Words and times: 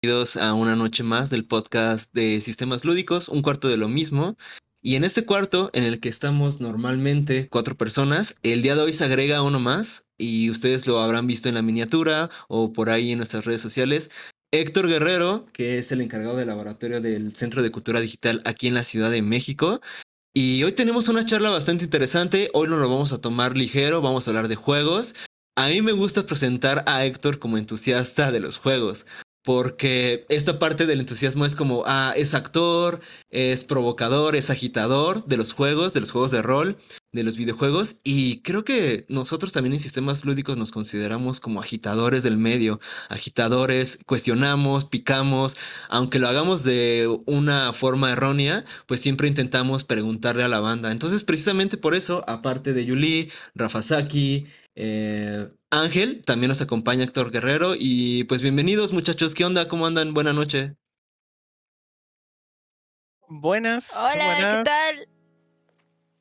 Bienvenidos 0.00 0.36
a 0.36 0.54
una 0.54 0.76
noche 0.76 1.02
más 1.02 1.28
del 1.28 1.44
podcast 1.44 2.14
de 2.14 2.40
Sistemas 2.40 2.84
Lúdicos, 2.84 3.28
un 3.28 3.42
cuarto 3.42 3.68
de 3.68 3.76
lo 3.76 3.88
mismo. 3.88 4.36
Y 4.80 4.94
en 4.94 5.02
este 5.02 5.26
cuarto, 5.26 5.70
en 5.72 5.82
el 5.82 5.98
que 5.98 6.08
estamos 6.08 6.60
normalmente 6.60 7.48
cuatro 7.48 7.76
personas, 7.76 8.36
el 8.44 8.62
día 8.62 8.76
de 8.76 8.82
hoy 8.82 8.92
se 8.92 9.04
agrega 9.04 9.42
uno 9.42 9.58
más, 9.58 10.06
y 10.16 10.50
ustedes 10.50 10.86
lo 10.86 11.00
habrán 11.00 11.26
visto 11.26 11.48
en 11.48 11.56
la 11.56 11.62
miniatura 11.62 12.30
o 12.46 12.72
por 12.72 12.90
ahí 12.90 13.10
en 13.10 13.18
nuestras 13.18 13.44
redes 13.44 13.60
sociales. 13.60 14.10
Héctor 14.50 14.88
Guerrero, 14.88 15.46
que 15.52 15.78
es 15.78 15.92
el 15.92 16.00
encargado 16.00 16.36
del 16.36 16.46
laboratorio 16.46 17.02
del 17.02 17.36
Centro 17.36 17.62
de 17.62 17.70
Cultura 17.70 18.00
Digital 18.00 18.40
aquí 18.46 18.66
en 18.66 18.74
la 18.74 18.84
Ciudad 18.84 19.10
de 19.10 19.20
México. 19.20 19.82
Y 20.32 20.62
hoy 20.64 20.72
tenemos 20.72 21.08
una 21.08 21.26
charla 21.26 21.50
bastante 21.50 21.84
interesante, 21.84 22.48
hoy 22.54 22.68
no 22.68 22.78
lo 22.78 22.88
vamos 22.88 23.12
a 23.12 23.20
tomar 23.20 23.58
ligero, 23.58 24.00
vamos 24.00 24.26
a 24.26 24.30
hablar 24.30 24.48
de 24.48 24.56
juegos. 24.56 25.14
A 25.54 25.68
mí 25.68 25.82
me 25.82 25.92
gusta 25.92 26.24
presentar 26.24 26.82
a 26.86 27.04
Héctor 27.04 27.38
como 27.38 27.58
entusiasta 27.58 28.32
de 28.32 28.40
los 28.40 28.56
juegos, 28.56 29.04
porque 29.44 30.24
esta 30.30 30.58
parte 30.58 30.86
del 30.86 31.00
entusiasmo 31.00 31.44
es 31.44 31.54
como, 31.54 31.82
ah, 31.86 32.14
es 32.16 32.32
actor, 32.32 33.00
es 33.28 33.64
provocador, 33.64 34.34
es 34.34 34.48
agitador 34.48 35.26
de 35.26 35.36
los 35.36 35.52
juegos, 35.52 35.92
de 35.92 36.00
los 36.00 36.10
juegos 36.10 36.30
de 36.30 36.40
rol, 36.40 36.78
de 37.12 37.24
los 37.24 37.36
videojuegos, 37.36 38.00
y 38.04 38.42
creo 38.42 38.64
que 38.64 39.06
nosotros 39.08 39.52
también 39.52 39.72
en 39.72 39.80
sistemas 39.80 40.24
lúdicos 40.24 40.56
nos 40.56 40.72
consideramos 40.72 41.40
como 41.40 41.60
agitadores 41.60 42.22
del 42.22 42.36
medio, 42.36 42.80
agitadores, 43.08 43.98
cuestionamos, 44.06 44.84
picamos, 44.84 45.56
aunque 45.88 46.18
lo 46.18 46.28
hagamos 46.28 46.64
de 46.64 47.08
una 47.26 47.72
forma 47.72 48.12
errónea, 48.12 48.64
pues 48.86 49.00
siempre 49.00 49.28
intentamos 49.28 49.84
preguntarle 49.84 50.42
a 50.42 50.48
la 50.48 50.60
banda. 50.60 50.92
Entonces, 50.92 51.24
precisamente 51.24 51.78
por 51.78 51.94
eso, 51.94 52.24
aparte 52.28 52.74
de 52.74 52.84
Yuli, 52.84 53.30
Rafasaki, 53.54 54.46
eh, 54.74 55.48
Ángel, 55.70 56.22
también 56.24 56.48
nos 56.48 56.62
acompaña 56.62 57.04
Héctor 57.04 57.30
Guerrero 57.30 57.74
y 57.78 58.24
pues 58.24 58.42
bienvenidos 58.42 58.92
muchachos, 58.92 59.34
¿qué 59.34 59.44
onda? 59.44 59.66
¿Cómo 59.66 59.86
andan? 59.86 60.14
Buenas 60.14 60.34
noches. 60.34 60.72
Buenas. 63.28 63.92
Hola, 63.96 64.24
buenas. 64.26 64.56
¿qué 64.56 64.62
tal? 64.64 65.17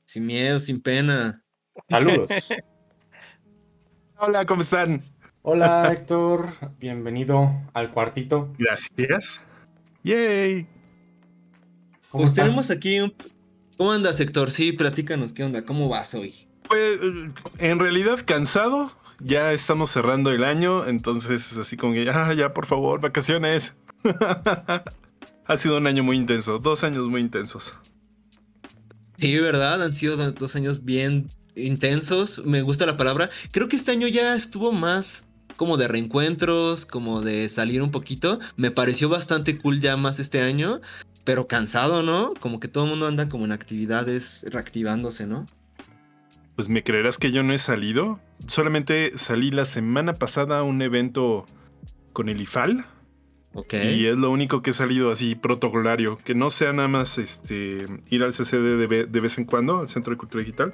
Sin 0.07 0.25
miedo, 0.25 0.57
sin 0.61 0.79
pena. 0.79 1.43
Saludos. 1.89 2.29
Hola, 4.17 4.45
¿cómo 4.45 4.61
están? 4.61 5.03
Hola 5.41 5.91
Héctor, 5.91 6.47
bienvenido 6.79 7.51
al 7.73 7.91
cuartito. 7.91 8.53
Gracias. 8.57 9.41
Yay. 10.03 10.63
¿Cómo 12.09 12.21
Pues 12.23 12.29
estás? 12.29 12.45
tenemos 12.45 12.71
aquí 12.71 13.01
un... 13.01 13.13
¿Cómo 13.77 13.91
andas 13.91 14.19
Héctor? 14.21 14.51
Sí, 14.51 14.71
platícanos, 14.71 15.33
¿qué 15.33 15.43
onda? 15.43 15.65
¿Cómo 15.65 15.89
vas 15.89 16.15
hoy? 16.15 16.47
Pues 16.69 16.99
en 17.59 17.79
realidad 17.79 18.19
cansado. 18.25 18.93
Ya 19.19 19.51
estamos 19.51 19.89
cerrando 19.89 20.31
el 20.31 20.43
año, 20.45 20.85
entonces 20.85 21.51
es 21.51 21.57
así 21.57 21.75
como 21.75 21.93
que 21.93 22.09
ah, 22.09 22.33
ya 22.33 22.53
por 22.53 22.65
favor, 22.65 23.01
vacaciones. 23.01 23.75
ha 25.45 25.57
sido 25.57 25.77
un 25.77 25.87
año 25.87 26.03
muy 26.03 26.15
intenso, 26.15 26.59
dos 26.59 26.85
años 26.85 27.07
muy 27.07 27.19
intensos. 27.19 27.77
Sí, 29.17 29.37
¿verdad? 29.39 29.83
Han 29.83 29.93
sido 29.93 30.15
do- 30.17 30.31
dos 30.31 30.55
años 30.55 30.85
bien 30.85 31.29
intensos, 31.55 32.45
me 32.45 32.61
gusta 32.61 32.85
la 32.85 32.97
palabra. 32.97 33.29
Creo 33.51 33.67
que 33.67 33.75
este 33.75 33.91
año 33.91 34.07
ya 34.07 34.35
estuvo 34.35 34.71
más 34.71 35.25
como 35.55 35.77
de 35.77 35.87
reencuentros, 35.87 36.85
como 36.85 37.21
de 37.21 37.49
salir 37.49 37.81
un 37.81 37.89
poquito. 37.91 38.39
Me 38.57 38.69
pareció 38.69 39.09
bastante 39.09 39.57
cool 39.57 39.81
ya 39.81 39.97
más 39.97 40.19
este 40.19 40.41
año, 40.41 40.81
pero 41.23 41.47
cansado, 41.47 42.03
¿no? 42.03 42.33
Como 42.39 42.59
que 42.59 42.67
todo 42.67 42.83
el 42.83 42.91
mundo 42.91 43.07
anda 43.07 43.27
como 43.27 43.45
en 43.45 43.51
actividades 43.51 44.45
reactivándose, 44.49 45.25
¿no? 45.25 45.47
Pues 46.55 46.69
me 46.69 46.83
creerás 46.83 47.17
que 47.17 47.31
yo 47.31 47.41
no 47.41 47.53
he 47.53 47.57
salido. 47.57 48.19
Solamente 48.47 49.17
salí 49.17 49.49
la 49.49 49.65
semana 49.65 50.13
pasada 50.13 50.59
a 50.59 50.63
un 50.63 50.81
evento 50.83 51.45
con 52.13 52.29
el 52.29 52.39
IFAL. 52.41 52.85
Y 53.95 54.05
es 54.05 54.15
lo 54.17 54.29
único 54.31 54.61
que 54.61 54.69
he 54.69 54.73
salido 54.73 55.11
así 55.11 55.35
protocolario. 55.35 56.17
Que 56.23 56.35
no 56.35 56.49
sea 56.49 56.73
nada 56.73 56.87
más 56.87 57.17
este, 57.17 57.85
ir 58.09 58.23
al 58.23 58.31
CCD 58.31 58.77
de, 58.77 58.87
ve- 58.87 59.05
de 59.05 59.19
vez 59.19 59.37
en 59.37 59.45
cuando, 59.45 59.79
al 59.79 59.87
Centro 59.87 60.11
de 60.13 60.17
Cultura 60.17 60.43
Digital. 60.43 60.73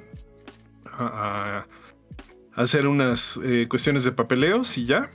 A, 0.98 1.66
a 2.56 2.62
hacer 2.62 2.88
unas 2.88 3.40
eh, 3.44 3.68
cuestiones 3.70 4.04
de 4.04 4.12
papeleos 4.12 4.78
y 4.78 4.86
ya. 4.86 5.10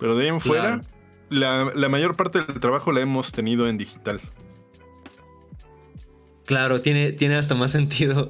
Pero 0.00 0.16
de 0.16 0.24
ahí 0.24 0.28
en 0.30 0.40
fuera, 0.40 0.82
la, 1.30 1.70
la 1.74 1.88
mayor 1.88 2.16
parte 2.16 2.42
del 2.42 2.58
trabajo 2.60 2.90
la 2.92 3.00
hemos 3.00 3.30
tenido 3.32 3.68
en 3.68 3.78
digital. 3.78 4.20
Claro, 6.44 6.80
tiene, 6.80 7.12
tiene 7.12 7.36
hasta 7.36 7.54
más 7.54 7.70
sentido. 7.72 8.28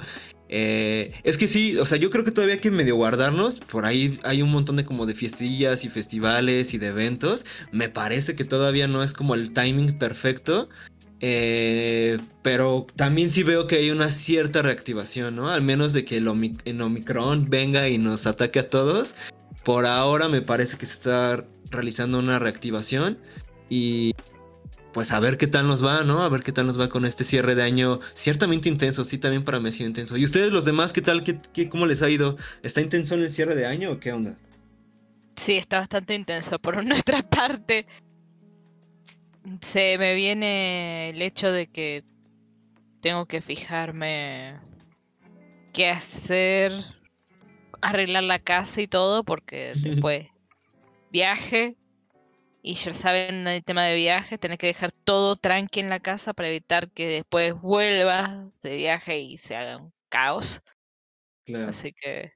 Eh, 0.55 1.13
es 1.25 1.39
que 1.39 1.49
sí, 1.49 1.79
o 1.79 1.87
sea, 1.87 1.97
yo 1.97 2.11
creo 2.11 2.27
que 2.27 2.31
todavía 2.31 2.57
hay 2.57 2.61
que 2.61 2.71
medio 2.71 2.95
guardarnos. 2.97 3.61
Por 3.61 3.87
ahí 3.87 4.21
hay 4.23 4.43
un 4.43 4.51
montón 4.51 4.77
de 4.77 4.85
como 4.85 5.07
de 5.07 5.15
fiestillas 5.15 5.83
y 5.87 5.89
festivales 5.89 6.75
y 6.75 6.79
de 6.79 6.89
eventos. 6.89 7.47
Me 7.73 7.89
parece 7.89 8.37
que 8.37 8.45
todavía 8.45 8.87
no 8.87 9.03
es 9.03 9.15
como 9.15 9.35
el 9.35 9.53
timing 9.53 9.97
perfecto. 9.99 10.69
Eh, 11.21 12.19
pero 12.43 12.87
también 12.97 13.31
sí 13.31 13.45
veo 13.45 13.67
que 13.67 13.77
hay 13.77 13.91
una 13.91 14.11
cierta 14.11 14.61
reactivación, 14.61 15.37
¿no? 15.37 15.49
Al 15.49 15.63
menos 15.63 15.95
de 15.95 16.05
que 16.05 16.19
el, 16.19 16.27
Omic- 16.29 16.61
el 16.67 16.83
Omicron 16.83 17.49
venga 17.49 17.89
y 17.89 17.97
nos 17.97 18.27
ataque 18.27 18.59
a 18.59 18.69
todos. 18.69 19.15
Por 19.65 19.87
ahora 19.87 20.29
me 20.29 20.43
parece 20.43 20.77
que 20.77 20.85
se 20.85 20.95
está 20.95 21.47
realizando 21.71 22.19
una 22.19 22.39
reactivación. 22.39 23.17
Y 23.71 24.13
pues 24.93 25.13
a 25.13 25.21
ver 25.21 25.39
qué 25.39 25.47
tal 25.47 25.67
nos 25.67 25.85
va, 25.85 26.05
¿no? 26.05 26.23
A 26.23 26.29
ver 26.29 26.43
qué 26.43 26.53
tal 26.53 26.67
nos 26.67 26.79
va 26.79 26.89
con 26.89 27.05
este 27.05 27.25
cierre 27.25 27.55
de 27.55 27.63
año 27.63 28.01
ciertamente 28.15 28.69
intenso, 28.69 29.05
sí, 29.05 29.19
también 29.19 29.45
para 29.45 29.59
mí 29.61 29.69
ha 29.69 29.73
sido 29.73 29.89
intenso. 29.89 30.17
¿Y 30.17 30.25
ustedes 30.25 30.53
los 30.53 30.65
demás 30.65 30.93
qué 30.93 31.01
tal? 31.03 31.23
¿Qué, 31.25 31.39
qué- 31.53 31.69
cómo 31.69 31.87
les 31.87 32.03
ha 32.03 32.11
ido? 32.11 32.37
¿Está 32.63 32.81
intenso 32.81 33.15
en 33.15 33.23
el 33.23 33.31
cierre 33.31 33.55
de 33.55 33.67
año 33.67 33.93
o 33.93 34.01
qué 34.01 34.13
onda? 34.13 34.37
Sí, 35.37 35.55
está 35.57 35.79
bastante 35.79 36.15
intenso 36.15 36.59
por 36.59 36.85
nuestra 36.85 37.23
parte. 37.23 37.87
Se 39.61 39.99
me 39.99 40.15
viene 40.15 41.11
el 41.11 41.21
hecho 41.23 41.51
de 41.51 41.67
que 41.67 42.05
tengo 43.01 43.27
que 43.27 43.41
fijarme 43.41 44.61
qué 45.73 45.89
hacer, 45.89 46.73
arreglar 47.81 48.23
la 48.25 48.39
casa 48.39 48.83
y 48.83 48.87
todo, 48.87 49.25
porque 49.25 49.73
después 49.83 50.27
viaje. 51.11 51.77
Y 52.65 52.75
ya 52.75 52.93
saben 52.93 53.49
el 53.49 53.65
tema 53.65 53.85
de 53.85 53.97
viaje, 53.97 54.39
tener 54.39 54.57
que 54.57 54.69
dejar 54.69 54.93
todo 54.93 55.35
tranqui 55.35 55.81
en 55.81 55.91
la 55.91 55.99
casa 55.99 56.33
para 56.33 56.49
evitar 56.49 56.89
que 56.93 57.09
después 57.09 57.61
vuelvas 57.61 58.31
de 58.63 58.77
viaje 58.77 59.19
y 59.19 59.37
se 59.37 59.57
haga 59.57 59.79
un 59.79 59.93
caos. 60.09 60.63
Claro. 61.45 61.69
Así 61.69 61.93
que 61.93 62.33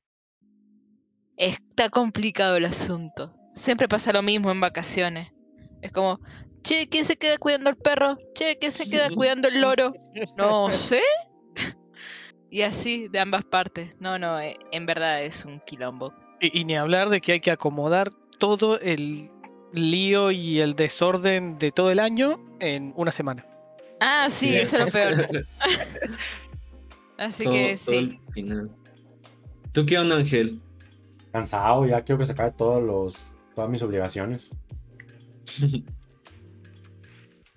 está 1.37 1.91
complicado 1.91 2.57
el 2.57 2.65
asunto. 2.65 3.33
Siempre 3.49 3.87
pasa 3.87 4.13
lo 4.13 4.23
mismo 4.23 4.51
en 4.51 4.61
vacaciones. 4.61 5.33
Es 5.81 5.93
como, 5.93 6.19
che, 6.63 6.89
¿quién 6.89 7.05
se 7.05 7.17
queda 7.17 7.39
cuidando 7.39 7.71
al 7.71 7.77
perro? 7.77 8.17
Che, 8.35 8.59
¿quién 8.59 8.73
se 8.73 8.91
queda 8.91 9.09
cuidando 9.11 9.47
el 9.47 9.61
loro? 9.61 9.95
No 10.37 10.71
sé. 10.71 11.03
Y 12.49 12.63
así 12.63 13.09
de 13.09 13.19
ambas 13.19 13.45
partes. 13.45 13.97
No, 13.99 14.21
no, 14.21 14.41
eh, 14.41 14.57
en 14.71 14.87
verdad 14.87 15.23
es 15.23 15.45
un 15.45 15.61
quilombo. 15.67 16.15
Y, 16.41 16.61
y 16.61 16.65
ni 16.65 16.77
hablar 16.77 17.11
de 17.11 17.21
que 17.21 17.33
hay 17.33 17.41
que 17.41 17.51
acomodar 17.51 18.09
todo 18.39 18.79
el 18.79 19.31
lío 19.77 20.31
y 20.31 20.61
el 20.61 20.75
desorden 20.75 21.59
de 21.59 21.71
todo 21.73 21.91
el 21.91 21.99
año 21.99 22.41
en 22.61 22.93
una 22.97 23.11
semana. 23.13 23.47
Ah, 24.01 24.29
sí, 24.31 24.55
eso 24.55 24.79
es 24.79 24.85
lo 24.85 24.91
peor. 24.91 25.47
Así 27.19 27.45
Todo- 27.45 27.53
que 27.55 27.77
sí. 27.77 28.21
¿Tú 29.73 29.87
qué 29.87 29.99
onda, 29.99 30.17
Ángel? 30.17 30.61
Cansado, 31.33 31.87
ya 31.87 32.03
quiero 32.03 32.19
que 32.19 32.27
se 32.27 32.33
acabe 32.33 32.53
todos 32.53 32.83
los, 32.83 33.33
todas 33.55 33.71
mis 33.71 33.83
obligaciones. 33.83 34.51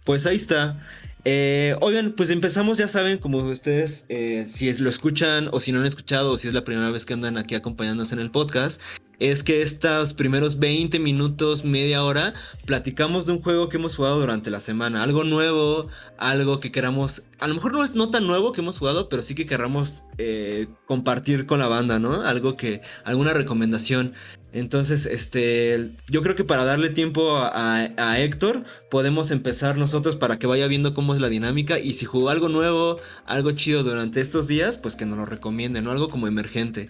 Pues 0.05 0.25
ahí 0.25 0.37
está. 0.37 0.79
Eh, 1.25 1.75
oigan, 1.81 2.13
pues 2.13 2.31
empezamos, 2.31 2.77
ya 2.79 2.87
saben, 2.87 3.19
como 3.19 3.37
ustedes, 3.39 4.05
eh, 4.09 4.45
si 4.49 4.69
es, 4.69 4.79
lo 4.79 4.89
escuchan 4.89 5.49
o 5.51 5.59
si 5.59 5.71
no 5.71 5.77
lo 5.77 5.83
han 5.83 5.87
escuchado 5.87 6.31
o 6.31 6.37
si 6.37 6.47
es 6.47 6.53
la 6.53 6.63
primera 6.63 6.89
vez 6.89 7.05
que 7.05 7.13
andan 7.13 7.37
aquí 7.37 7.53
acompañándonos 7.53 8.11
en 8.11 8.19
el 8.19 8.31
podcast, 8.31 8.81
es 9.19 9.43
que 9.43 9.61
estos 9.61 10.13
primeros 10.13 10.59
20 10.59 10.97
minutos, 10.99 11.65
media 11.65 12.03
hora, 12.03 12.33
platicamos 12.65 13.25
de 13.25 13.33
un 13.33 13.41
juego 13.41 13.67
que 13.69 13.77
hemos 13.77 13.95
jugado 13.95 14.19
durante 14.19 14.49
la 14.49 14.61
semana. 14.61 15.03
Algo 15.03 15.23
nuevo, 15.25 15.87
algo 16.17 16.59
que 16.59 16.71
queramos, 16.71 17.23
a 17.39 17.47
lo 17.47 17.53
mejor 17.53 17.73
no 17.73 17.83
es 17.83 17.95
no 17.95 18.09
tan 18.09 18.27
nuevo 18.27 18.53
que 18.53 18.61
hemos 18.61 18.77
jugado, 18.77 19.09
pero 19.09 19.21
sí 19.21 19.35
que 19.35 19.45
querramos 19.45 20.05
eh, 20.17 20.67
compartir 20.85 21.45
con 21.45 21.59
la 21.59 21.67
banda, 21.67 21.99
¿no? 21.99 22.21
Algo 22.21 22.55
que, 22.55 22.81
alguna 23.03 23.33
recomendación. 23.33 24.13
Entonces, 24.51 25.05
este, 25.05 25.95
yo 26.07 26.21
creo 26.23 26.35
que 26.35 26.43
para 26.43 26.65
darle 26.65 26.89
tiempo 26.89 27.37
a, 27.37 28.19
Héctor, 28.19 28.63
podemos 28.89 29.29
empezar 29.31 29.77
nosotros 29.77 30.15
para 30.15 30.39
que 30.39 30.47
vaya 30.47 30.67
viendo 30.67 30.93
cómo 30.93 31.13
es 31.13 31.19
la 31.19 31.29
dinámica 31.29 31.77
y 31.77 31.93
si 31.93 32.05
jugó 32.05 32.29
algo 32.29 32.49
nuevo, 32.49 32.97
algo 33.25 33.51
chido 33.51 33.83
durante 33.83 34.21
estos 34.21 34.47
días, 34.47 34.77
pues 34.79 34.95
que 34.95 35.05
nos 35.05 35.17
lo 35.17 35.25
recomienden, 35.25 35.83
¿no? 35.83 35.91
Algo 35.91 36.09
como 36.09 36.27
emergente. 36.27 36.89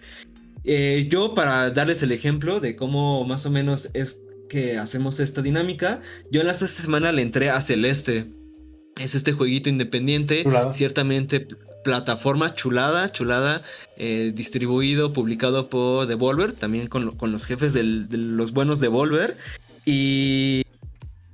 Eh, 0.71 1.07
yo 1.09 1.33
para 1.33 1.71
darles 1.71 2.03
el 2.03 2.11
ejemplo 2.11 2.59
de 2.59 2.75
cómo 2.75 3.23
más 3.25 3.43
o 3.47 3.49
menos 3.49 3.89
es 3.95 4.21
que 4.49 4.77
hacemos 4.77 5.19
esta 5.19 5.41
dinámica, 5.41 5.99
yo 6.29 6.41
en 6.41 6.45
la 6.45 6.53
esta 6.53 6.67
semana 6.67 7.11
le 7.11 7.23
entré 7.23 7.49
a 7.49 7.59
Celeste. 7.59 8.27
Es 8.95 9.15
este 9.15 9.31
jueguito 9.31 9.67
independiente, 9.69 10.43
ciertamente 10.73 11.47
plataforma 11.83 12.53
chulada, 12.53 13.11
chulada, 13.11 13.63
eh, 13.97 14.31
distribuido, 14.35 15.11
publicado 15.11 15.69
por 15.69 16.05
Devolver, 16.05 16.53
también 16.53 16.85
con, 16.85 17.15
con 17.17 17.31
los 17.31 17.45
jefes 17.45 17.73
del- 17.73 18.07
de 18.07 18.17
los 18.17 18.51
buenos 18.51 18.79
Devolver. 18.79 19.37
Y, 19.85 20.61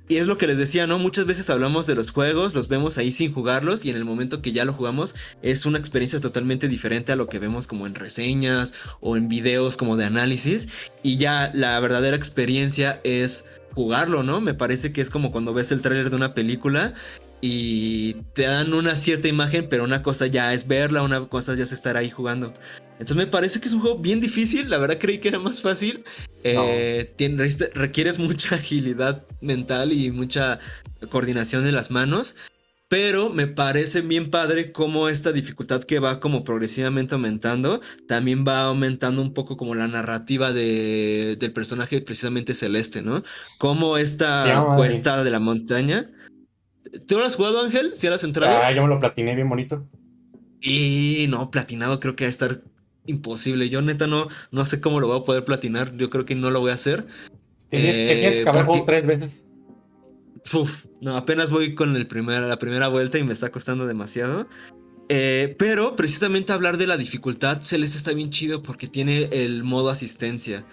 y 0.08 0.16
es 0.16 0.26
lo 0.26 0.38
que 0.38 0.46
les 0.46 0.58
decía, 0.58 0.86
¿no? 0.86 0.98
Muchas 0.98 1.26
veces 1.26 1.50
hablamos 1.50 1.86
de 1.86 1.96
los 1.96 2.10
juegos, 2.10 2.54
los 2.54 2.68
vemos 2.68 2.96
ahí 2.98 3.10
sin 3.10 3.32
jugarlos 3.32 3.84
y 3.84 3.90
en 3.90 3.96
el 3.96 4.04
momento 4.04 4.40
que 4.40 4.52
ya 4.52 4.64
lo 4.64 4.72
jugamos 4.72 5.14
es 5.42 5.66
una 5.66 5.78
experiencia 5.78 6.20
totalmente 6.20 6.68
diferente 6.68 7.12
a 7.12 7.16
lo 7.16 7.28
que 7.28 7.38
vemos 7.38 7.66
como 7.66 7.86
en 7.86 7.94
reseñas 7.94 8.72
o 9.00 9.16
en 9.16 9.28
videos 9.28 9.76
como 9.76 9.96
de 9.96 10.04
análisis. 10.04 10.90
Y 11.02 11.16
ya 11.16 11.50
la 11.54 11.78
verdadera 11.80 12.16
experiencia 12.16 13.00
es 13.02 13.44
jugarlo, 13.74 14.22
¿no? 14.22 14.40
Me 14.40 14.54
parece 14.54 14.92
que 14.92 15.00
es 15.00 15.10
como 15.10 15.32
cuando 15.32 15.52
ves 15.52 15.72
el 15.72 15.80
tráiler 15.80 16.10
de 16.10 16.16
una 16.16 16.34
película 16.34 16.94
y 17.40 18.14
te 18.34 18.42
dan 18.42 18.72
una 18.74 18.96
cierta 18.96 19.28
imagen, 19.28 19.68
pero 19.68 19.84
una 19.84 20.02
cosa 20.02 20.26
ya 20.26 20.52
es 20.54 20.66
verla, 20.66 21.02
una 21.02 21.26
cosa 21.28 21.54
ya 21.54 21.62
es 21.64 21.72
estar 21.72 21.96
ahí 21.96 22.10
jugando. 22.10 22.52
Entonces 22.98 23.16
me 23.16 23.26
parece 23.26 23.60
que 23.60 23.68
es 23.68 23.74
un 23.74 23.80
juego 23.80 23.98
bien 23.98 24.20
difícil, 24.20 24.70
la 24.70 24.78
verdad 24.78 24.98
creí 24.98 25.18
que 25.18 25.28
era 25.28 25.38
más 25.38 25.60
fácil. 25.60 26.02
Eh, 26.44 27.12
tiene- 27.16 27.46
requieres 27.74 28.18
mucha 28.18 28.54
agilidad 28.56 29.24
mental 29.40 29.92
y 29.92 30.10
mucha 30.10 30.58
coordinación 31.10 31.66
en 31.66 31.74
las 31.74 31.90
manos. 31.90 32.36
Pero 32.88 33.30
me 33.30 33.48
parece 33.48 34.00
bien 34.00 34.30
padre 34.30 34.70
cómo 34.70 35.08
esta 35.08 35.32
dificultad 35.32 35.82
que 35.82 35.98
va 35.98 36.20
como 36.20 36.44
progresivamente 36.44 37.14
aumentando, 37.14 37.80
también 38.06 38.44
va 38.46 38.62
aumentando 38.62 39.22
un 39.22 39.34
poco 39.34 39.56
como 39.56 39.74
la 39.74 39.88
narrativa 39.88 40.52
de- 40.52 41.36
del 41.40 41.52
personaje 41.52 42.00
precisamente 42.00 42.54
celeste, 42.54 43.02
¿no? 43.02 43.24
Como 43.58 43.96
esta 43.98 44.46
llama 44.46 44.76
cuesta 44.76 45.24
de 45.24 45.30
la 45.32 45.40
montaña. 45.40 46.12
¿Tú 47.06 47.18
lo 47.18 47.24
has 47.24 47.36
jugado, 47.36 47.62
Ángel? 47.62 47.92
¿Si 47.94 48.06
has 48.06 48.24
entrado? 48.24 48.56
Ah, 48.62 48.72
yo 48.72 48.82
me 48.82 48.88
lo 48.88 48.98
platiné 49.00 49.34
bien 49.34 49.48
bonito. 49.48 49.86
Y 50.60 51.26
no, 51.28 51.50
platinado 51.50 52.00
creo 52.00 52.16
que 52.16 52.24
va 52.24 52.28
a 52.28 52.30
estar 52.30 52.62
imposible. 53.06 53.68
Yo 53.68 53.82
neta 53.82 54.06
no, 54.06 54.28
no 54.50 54.64
sé 54.64 54.80
cómo 54.80 55.00
lo 55.00 55.06
voy 55.08 55.20
a 55.20 55.24
poder 55.24 55.44
platinar. 55.44 55.96
Yo 55.96 56.10
creo 56.10 56.24
que 56.24 56.34
no 56.34 56.50
lo 56.50 56.60
voy 56.60 56.70
a 56.70 56.74
hacer. 56.74 57.06
Te 57.70 57.78
tienes- 57.78 57.94
te 57.94 58.14
tienes 58.16 58.32
que 58.32 58.40
Eh, 58.40 58.64
porque- 58.64 58.82
tres 58.86 59.06
veces. 59.06 59.42
Uf, 60.54 60.86
no, 61.00 61.16
apenas 61.16 61.50
voy 61.50 61.74
con 61.74 61.96
el 61.96 62.06
primer, 62.06 62.42
la 62.42 62.58
primera 62.58 62.88
vuelta 62.88 63.18
y 63.18 63.24
me 63.24 63.32
está 63.32 63.50
costando 63.50 63.86
demasiado. 63.86 64.48
Eh, 65.08 65.54
pero 65.58 65.94
precisamente 65.96 66.52
hablar 66.52 66.78
de 66.78 66.86
la 66.86 66.96
dificultad, 66.96 67.62
Celeste 67.62 67.98
está 67.98 68.12
bien 68.12 68.30
chido 68.30 68.62
porque 68.62 68.86
tiene 68.88 69.28
el 69.32 69.62
modo 69.64 69.90
asistencia. 69.90 70.64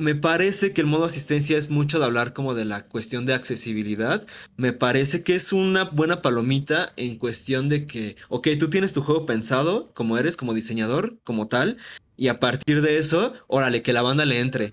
Me 0.00 0.14
parece 0.14 0.72
que 0.72 0.80
el 0.80 0.86
modo 0.86 1.04
asistencia 1.04 1.58
es 1.58 1.68
mucho 1.68 1.98
de 1.98 2.06
hablar 2.06 2.32
como 2.32 2.54
de 2.54 2.64
la 2.64 2.88
cuestión 2.88 3.26
de 3.26 3.34
accesibilidad. 3.34 4.26
Me 4.56 4.72
parece 4.72 5.22
que 5.22 5.34
es 5.34 5.52
una 5.52 5.84
buena 5.84 6.22
palomita 6.22 6.94
en 6.96 7.16
cuestión 7.16 7.68
de 7.68 7.86
que, 7.86 8.16
ok, 8.30 8.48
tú 8.58 8.70
tienes 8.70 8.94
tu 8.94 9.02
juego 9.02 9.26
pensado 9.26 9.92
como 9.92 10.16
eres, 10.16 10.38
como 10.38 10.54
diseñador, 10.54 11.18
como 11.22 11.48
tal, 11.48 11.76
y 12.16 12.28
a 12.28 12.40
partir 12.40 12.80
de 12.80 12.96
eso, 12.96 13.34
órale, 13.46 13.82
que 13.82 13.92
la 13.92 14.00
banda 14.00 14.24
le 14.24 14.40
entre. 14.40 14.72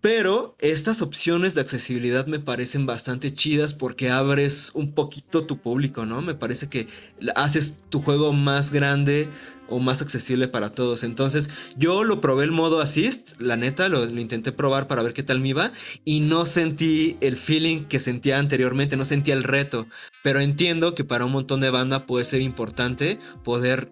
Pero 0.00 0.56
estas 0.60 1.02
opciones 1.02 1.54
de 1.54 1.62
accesibilidad 1.62 2.26
me 2.26 2.38
parecen 2.38 2.86
bastante 2.86 3.32
chidas 3.32 3.74
porque 3.74 4.10
abres 4.10 4.70
un 4.74 4.92
poquito 4.92 5.46
tu 5.46 5.58
público, 5.58 6.06
¿no? 6.06 6.22
Me 6.22 6.34
parece 6.34 6.68
que 6.68 6.86
haces 7.34 7.80
tu 7.88 8.00
juego 8.00 8.32
más 8.32 8.70
grande 8.70 9.28
o 9.68 9.80
más 9.80 10.02
accesible 10.02 10.48
para 10.48 10.70
todos. 10.70 11.02
Entonces, 11.02 11.50
yo 11.76 12.04
lo 12.04 12.20
probé 12.20 12.44
el 12.44 12.52
modo 12.52 12.80
assist, 12.80 13.40
la 13.40 13.56
neta, 13.56 13.88
lo, 13.88 14.06
lo 14.06 14.20
intenté 14.20 14.52
probar 14.52 14.86
para 14.86 15.02
ver 15.02 15.12
qué 15.12 15.22
tal 15.22 15.40
me 15.40 15.48
iba 15.48 15.72
y 16.04 16.20
no 16.20 16.46
sentí 16.46 17.16
el 17.20 17.36
feeling 17.36 17.84
que 17.84 17.98
sentía 17.98 18.38
anteriormente, 18.38 18.96
no 18.96 19.04
sentía 19.04 19.34
el 19.34 19.44
reto. 19.44 19.88
Pero 20.22 20.40
entiendo 20.40 20.94
que 20.94 21.04
para 21.04 21.24
un 21.24 21.32
montón 21.32 21.60
de 21.60 21.70
banda 21.70 22.06
puede 22.06 22.24
ser 22.24 22.42
importante 22.42 23.18
poder 23.44 23.90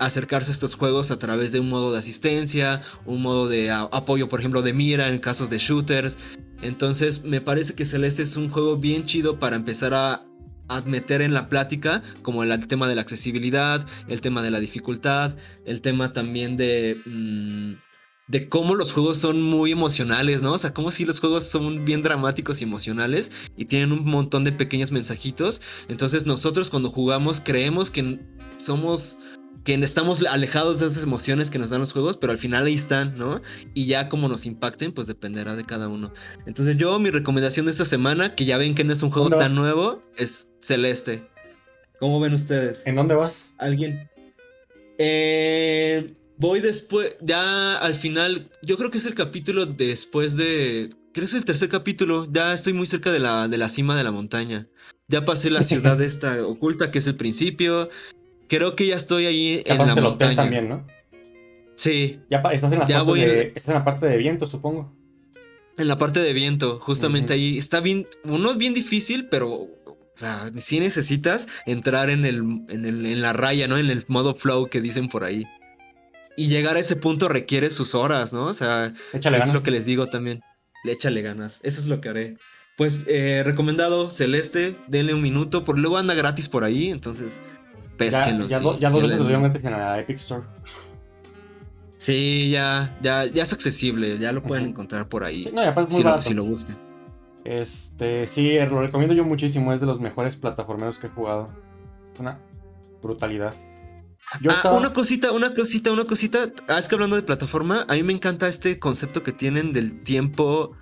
acercarse 0.00 0.50
a 0.50 0.54
estos 0.54 0.74
juegos 0.74 1.10
a 1.10 1.18
través 1.18 1.52
de 1.52 1.60
un 1.60 1.68
modo 1.68 1.92
de 1.92 1.98
asistencia, 1.98 2.80
un 3.04 3.22
modo 3.22 3.48
de 3.48 3.70
apoyo, 3.70 4.28
por 4.28 4.40
ejemplo, 4.40 4.62
de 4.62 4.72
mira 4.72 5.08
en 5.08 5.18
casos 5.18 5.50
de 5.50 5.58
shooters. 5.58 6.18
Entonces, 6.62 7.22
me 7.22 7.40
parece 7.40 7.74
que 7.74 7.84
Celeste 7.84 8.22
es 8.22 8.36
un 8.36 8.50
juego 8.50 8.76
bien 8.76 9.04
chido 9.04 9.38
para 9.38 9.56
empezar 9.56 9.94
a, 9.94 10.26
meter 10.86 11.20
en 11.20 11.34
la 11.34 11.48
plática, 11.48 12.00
como 12.22 12.44
el, 12.44 12.68
tema 12.68 12.86
de 12.86 12.94
la 12.94 13.00
accesibilidad, 13.00 13.84
el 14.06 14.20
tema 14.20 14.40
de 14.40 14.52
la 14.52 14.60
dificultad, 14.60 15.34
el 15.64 15.82
tema 15.82 16.12
también 16.12 16.56
de... 16.56 17.00
mm, 17.04 17.74
de 18.28 18.48
cómo 18.48 18.76
los 18.76 18.92
juegos 18.92 19.18
son 19.18 19.42
muy 19.42 19.72
emocionales, 19.72 20.42
¿no? 20.42 20.52
O 20.52 20.58
sea, 20.58 20.72
como 20.72 20.92
si 20.92 21.04
los 21.04 21.18
juegos 21.18 21.42
son 21.42 21.84
bien 21.84 22.02
dramáticos 22.02 22.60
y 22.60 22.64
emocionales 22.64 23.32
y 23.56 23.64
tienen 23.64 23.90
un 23.90 24.04
montón 24.04 24.44
de 24.44 24.52
pequeños 24.52 24.92
mensajitos. 24.92 25.60
Entonces 25.88 26.24
nosotros 26.24 26.70
cuando 26.70 26.90
jugamos 26.90 27.40
creemos 27.40 27.90
que 27.90 28.20
somos 28.58 29.18
que 29.64 29.74
estamos 29.74 30.22
alejados 30.22 30.80
de 30.80 30.86
esas 30.86 31.04
emociones 31.04 31.50
que 31.50 31.58
nos 31.58 31.70
dan 31.70 31.80
los 31.80 31.92
juegos, 31.92 32.16
pero 32.16 32.32
al 32.32 32.38
final 32.38 32.66
ahí 32.66 32.74
están, 32.74 33.16
¿no? 33.18 33.40
Y 33.74 33.86
ya 33.86 34.08
como 34.08 34.28
nos 34.28 34.46
impacten, 34.46 34.92
pues 34.92 35.06
dependerá 35.06 35.54
de 35.54 35.64
cada 35.64 35.88
uno. 35.88 36.12
Entonces 36.46 36.76
yo, 36.76 36.98
mi 36.98 37.10
recomendación 37.10 37.66
de 37.66 37.72
esta 37.72 37.84
semana, 37.84 38.34
que 38.34 38.44
ya 38.44 38.56
ven 38.56 38.74
que 38.74 38.84
no 38.84 38.92
es 38.92 39.02
un 39.02 39.10
juego 39.10 39.28
¿Dónde 39.28 39.44
tan 39.44 39.54
vas? 39.54 39.60
nuevo, 39.60 40.00
es 40.16 40.48
Celeste. 40.60 41.28
¿Cómo 41.98 42.20
ven 42.20 42.34
ustedes? 42.34 42.82
¿En 42.86 42.96
dónde 42.96 43.14
vas? 43.14 43.52
¿Alguien? 43.58 44.08
Eh, 44.98 46.06
voy 46.38 46.60
después, 46.60 47.16
ya 47.20 47.76
al 47.76 47.94
final, 47.94 48.50
yo 48.62 48.76
creo 48.78 48.90
que 48.90 48.98
es 48.98 49.06
el 49.06 49.14
capítulo 49.14 49.66
después 49.66 50.36
de... 50.36 50.90
Creo 51.12 51.24
que 51.24 51.30
es 51.30 51.34
el 51.34 51.44
tercer 51.44 51.68
capítulo, 51.68 52.28
ya 52.30 52.54
estoy 52.54 52.72
muy 52.72 52.86
cerca 52.86 53.10
de 53.10 53.18
la, 53.18 53.48
de 53.48 53.58
la 53.58 53.68
cima 53.68 53.96
de 53.96 54.04
la 54.04 54.12
montaña. 54.12 54.68
Ya 55.08 55.24
pasé 55.24 55.50
la 55.50 55.62
ciudad 55.64 56.00
esta 56.00 56.46
oculta, 56.46 56.90
que 56.90 57.00
es 57.00 57.06
el 57.06 57.16
principio. 57.16 57.90
Creo 58.50 58.76
que 58.76 58.86
ya 58.88 58.96
estoy 58.96 59.24
ahí 59.26 59.62
Ya 59.64 59.72
en 59.74 59.78
la 59.78 59.84
el 59.84 59.90
hotel 59.92 60.04
montaña. 60.04 60.36
también, 60.36 60.68
¿no? 60.68 60.86
Sí, 61.76 62.20
Ya 62.28 62.38
estás 62.52 62.72
en 62.72 62.80
la 62.80 62.86
Ya 62.86 62.96
parte 62.98 63.10
voy 63.10 63.20
de, 63.20 63.40
en- 63.42 63.46
estás 63.56 63.68
en 63.68 63.74
la 63.74 63.84
parte 63.84 64.06
de 64.06 64.16
viento, 64.18 64.46
supongo. 64.46 64.94
en 65.78 65.88
la 65.88 65.96
parte 65.96 66.20
de 66.20 66.32
viento, 66.34 66.78
justamente 66.78 67.32
ahí. 67.32 67.56
Está 67.56 67.80
bien, 67.80 68.06
uno 68.24 68.50
es 68.50 68.58
bien 68.58 68.74
difícil, 68.74 69.28
pero 69.30 69.48
o 69.50 70.12
sea, 70.14 70.50
sí 70.58 70.78
necesitas 70.80 71.48
entrar 71.64 72.10
en, 72.10 72.26
el, 72.26 72.38
en, 72.68 72.84
el- 72.84 73.06
en 73.06 73.22
la 73.22 73.32
raya, 73.32 73.66
¿no? 73.68 73.78
En 73.78 73.88
el 73.88 74.04
modo 74.08 74.34
flow 74.34 74.68
que 74.68 74.82
dicen 74.82 75.08
por 75.08 75.24
ahí. 75.24 75.46
Y 76.36 76.48
llegar 76.48 76.76
a 76.76 76.80
ese 76.80 76.96
punto 76.96 77.28
requiere 77.28 77.70
sus 77.70 77.94
horas, 77.94 78.32
¿no? 78.34 78.44
O 78.46 78.54
sea, 78.54 78.92
Échale 79.14 79.38
es 79.38 79.42
ganas. 79.44 79.54
lo 79.54 79.62
que 79.62 79.70
les 79.70 79.86
digo 79.86 80.08
también. 80.08 80.40
Le 80.84 80.92
échale 80.92 81.22
ganas. 81.22 81.60
Eso 81.62 81.80
es 81.80 81.86
lo 81.86 82.00
que 82.00 82.08
haré. 82.10 82.36
Pues 82.76 83.00
eh, 83.06 83.42
recomendado 83.44 84.10
Celeste, 84.10 84.74
denle 84.88 85.12
un 85.14 85.22
minuto, 85.22 85.64
por 85.64 85.78
luego 85.78 85.98
anda 85.98 86.14
gratis 86.14 86.48
por 86.48 86.64
ahí, 86.64 86.90
entonces 86.90 87.40
ya, 88.00 88.18
pésquenlo. 88.18 88.46
ya, 88.46 88.58
ya 88.58 88.90
dos 88.90 89.02
veces 89.02 89.08
le- 89.10 89.16
lo 89.16 89.24
dieron 89.24 89.42
gratis 89.44 89.64
en 89.64 89.70
la 89.72 89.98
Epic 90.00 90.16
Store. 90.16 90.42
Sí, 91.96 92.50
ya, 92.50 92.96
ya, 93.02 93.26
ya 93.26 93.42
es 93.42 93.52
accesible, 93.52 94.18
ya 94.18 94.32
lo 94.32 94.42
pueden 94.42 94.66
encontrar 94.66 95.08
por 95.08 95.22
ahí. 95.22 95.44
Sí, 95.44 95.50
no, 95.52 95.62
y 95.62 95.66
aparte 95.66 95.90
es 95.94 95.94
muy 95.94 96.02
si, 96.02 96.08
lo, 96.16 96.22
si 96.22 96.34
lo 96.34 96.44
buscan. 96.44 96.78
Este, 97.44 98.26
sí, 98.26 98.54
lo 98.58 98.80
recomiendo 98.80 99.14
yo 99.14 99.24
muchísimo. 99.24 99.72
Es 99.72 99.80
de 99.80 99.86
los 99.86 100.00
mejores 100.00 100.36
plataformeros 100.36 100.98
que 100.98 101.08
he 101.08 101.10
jugado. 101.10 101.48
Una 102.18 102.38
brutalidad. 103.02 103.54
Yo 104.40 104.50
Ah, 104.50 104.54
estaba. 104.54 104.76
Una 104.78 104.92
cosita, 104.92 105.32
una 105.32 105.52
cosita, 105.54 105.92
una 105.92 106.04
cosita. 106.04 106.38
Ah, 106.68 106.78
es 106.78 106.88
que 106.88 106.94
hablando 106.94 107.16
de 107.16 107.22
plataforma, 107.22 107.84
a 107.88 107.94
mí 107.94 108.02
me 108.02 108.12
encanta 108.14 108.48
este 108.48 108.78
concepto 108.78 109.22
que 109.22 109.32
tienen 109.32 109.72
del 109.72 110.02
tiempo 110.02 110.72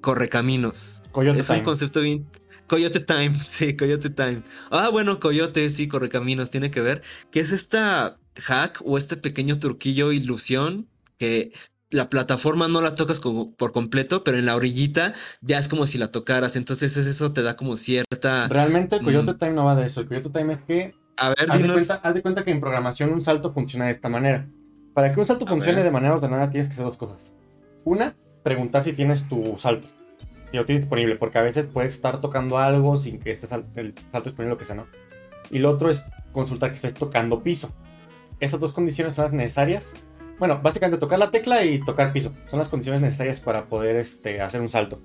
correcaminos. 0.00 1.02
Coyote 1.12 1.40
es 1.40 1.46
Time. 1.46 1.58
un 1.60 1.64
concepto 1.64 2.00
bien. 2.00 2.26
Coyote 2.68 3.00
Time, 3.00 3.34
sí, 3.46 3.76
Coyote 3.76 4.10
Time. 4.10 4.42
Ah, 4.70 4.88
bueno, 4.90 5.20
Coyote, 5.20 5.68
sí, 5.70 5.88
correcaminos, 5.88 6.50
tiene 6.50 6.70
que 6.70 6.80
ver. 6.80 7.02
Que 7.30 7.40
es 7.40 7.52
esta 7.52 8.14
hack 8.42 8.80
o 8.84 8.98
este 8.98 9.16
pequeño 9.16 9.58
truquillo, 9.58 10.12
ilusión, 10.12 10.88
que 11.18 11.52
la 11.90 12.10
plataforma 12.10 12.66
no 12.68 12.80
la 12.80 12.94
tocas 12.96 13.20
como 13.20 13.54
por 13.54 13.72
completo, 13.72 14.24
pero 14.24 14.36
en 14.38 14.46
la 14.46 14.56
orillita 14.56 15.14
ya 15.40 15.58
es 15.58 15.68
como 15.68 15.86
si 15.86 15.98
la 15.98 16.10
tocaras. 16.10 16.56
Entonces 16.56 16.96
es- 16.96 17.06
eso 17.06 17.32
te 17.32 17.42
da 17.42 17.56
como 17.56 17.76
cierta. 17.76 18.48
Realmente, 18.48 19.00
Coyote 19.00 19.32
Mm. 19.34 19.38
Time 19.38 19.52
no 19.52 19.64
va 19.64 19.76
de 19.76 19.86
eso. 19.86 20.00
El 20.00 20.08
Coyote 20.08 20.30
Time 20.30 20.52
es 20.52 20.62
que. 20.62 20.94
A 21.18 21.30
ver, 21.30 21.46
Haz 21.48 21.62
de, 21.62 21.68
cuenta, 21.72 21.94
haz 22.02 22.14
de 22.14 22.22
cuenta 22.22 22.44
que 22.44 22.50
en 22.50 22.60
programación 22.60 23.10
un 23.12 23.22
salto 23.22 23.52
funciona 23.52 23.86
de 23.86 23.92
esta 23.92 24.08
manera. 24.10 24.46
Para 24.92 25.12
que 25.12 25.20
un 25.20 25.26
salto 25.26 25.46
A 25.46 25.48
funcione 25.48 25.76
ver. 25.76 25.84
de 25.84 25.90
manera 25.90 26.14
ordenada, 26.14 26.50
tienes 26.50 26.66
que 26.68 26.74
hacer 26.74 26.84
dos 26.84 26.96
cosas. 26.98 27.32
Una, 27.84 28.16
preguntar 28.42 28.82
si 28.82 28.92
tienes 28.92 29.28
tu 29.28 29.54
salto. 29.56 29.88
Si 30.56 30.58
lo 30.58 30.64
tienes 30.64 30.84
disponible, 30.84 31.16
porque 31.16 31.36
a 31.36 31.42
veces 31.42 31.66
puedes 31.66 31.92
estar 31.92 32.18
tocando 32.22 32.56
algo 32.56 32.96
sin 32.96 33.18
que 33.20 33.30
esté 33.30 33.46
sal- 33.46 33.66
el 33.74 33.94
salto 34.10 34.30
disponible, 34.30 34.54
lo 34.54 34.56
que 34.58 34.64
sea, 34.64 34.74
¿no? 34.74 34.86
Y 35.50 35.58
lo 35.58 35.70
otro 35.70 35.90
es 35.90 36.06
consultar 36.32 36.70
que 36.70 36.76
estés 36.76 36.94
tocando 36.94 37.42
piso. 37.42 37.74
Estas 38.40 38.58
dos 38.58 38.72
condiciones 38.72 39.12
son 39.12 39.24
las 39.26 39.34
necesarias. 39.34 39.92
Bueno, 40.38 40.58
básicamente 40.62 40.96
tocar 40.98 41.18
la 41.18 41.30
tecla 41.30 41.62
y 41.62 41.78
tocar 41.80 42.10
piso. 42.14 42.32
Son 42.48 42.58
las 42.58 42.70
condiciones 42.70 43.02
necesarias 43.02 43.38
para 43.38 43.64
poder 43.64 43.96
este, 43.96 44.40
hacer 44.40 44.62
un 44.62 44.70
salto. 44.70 45.02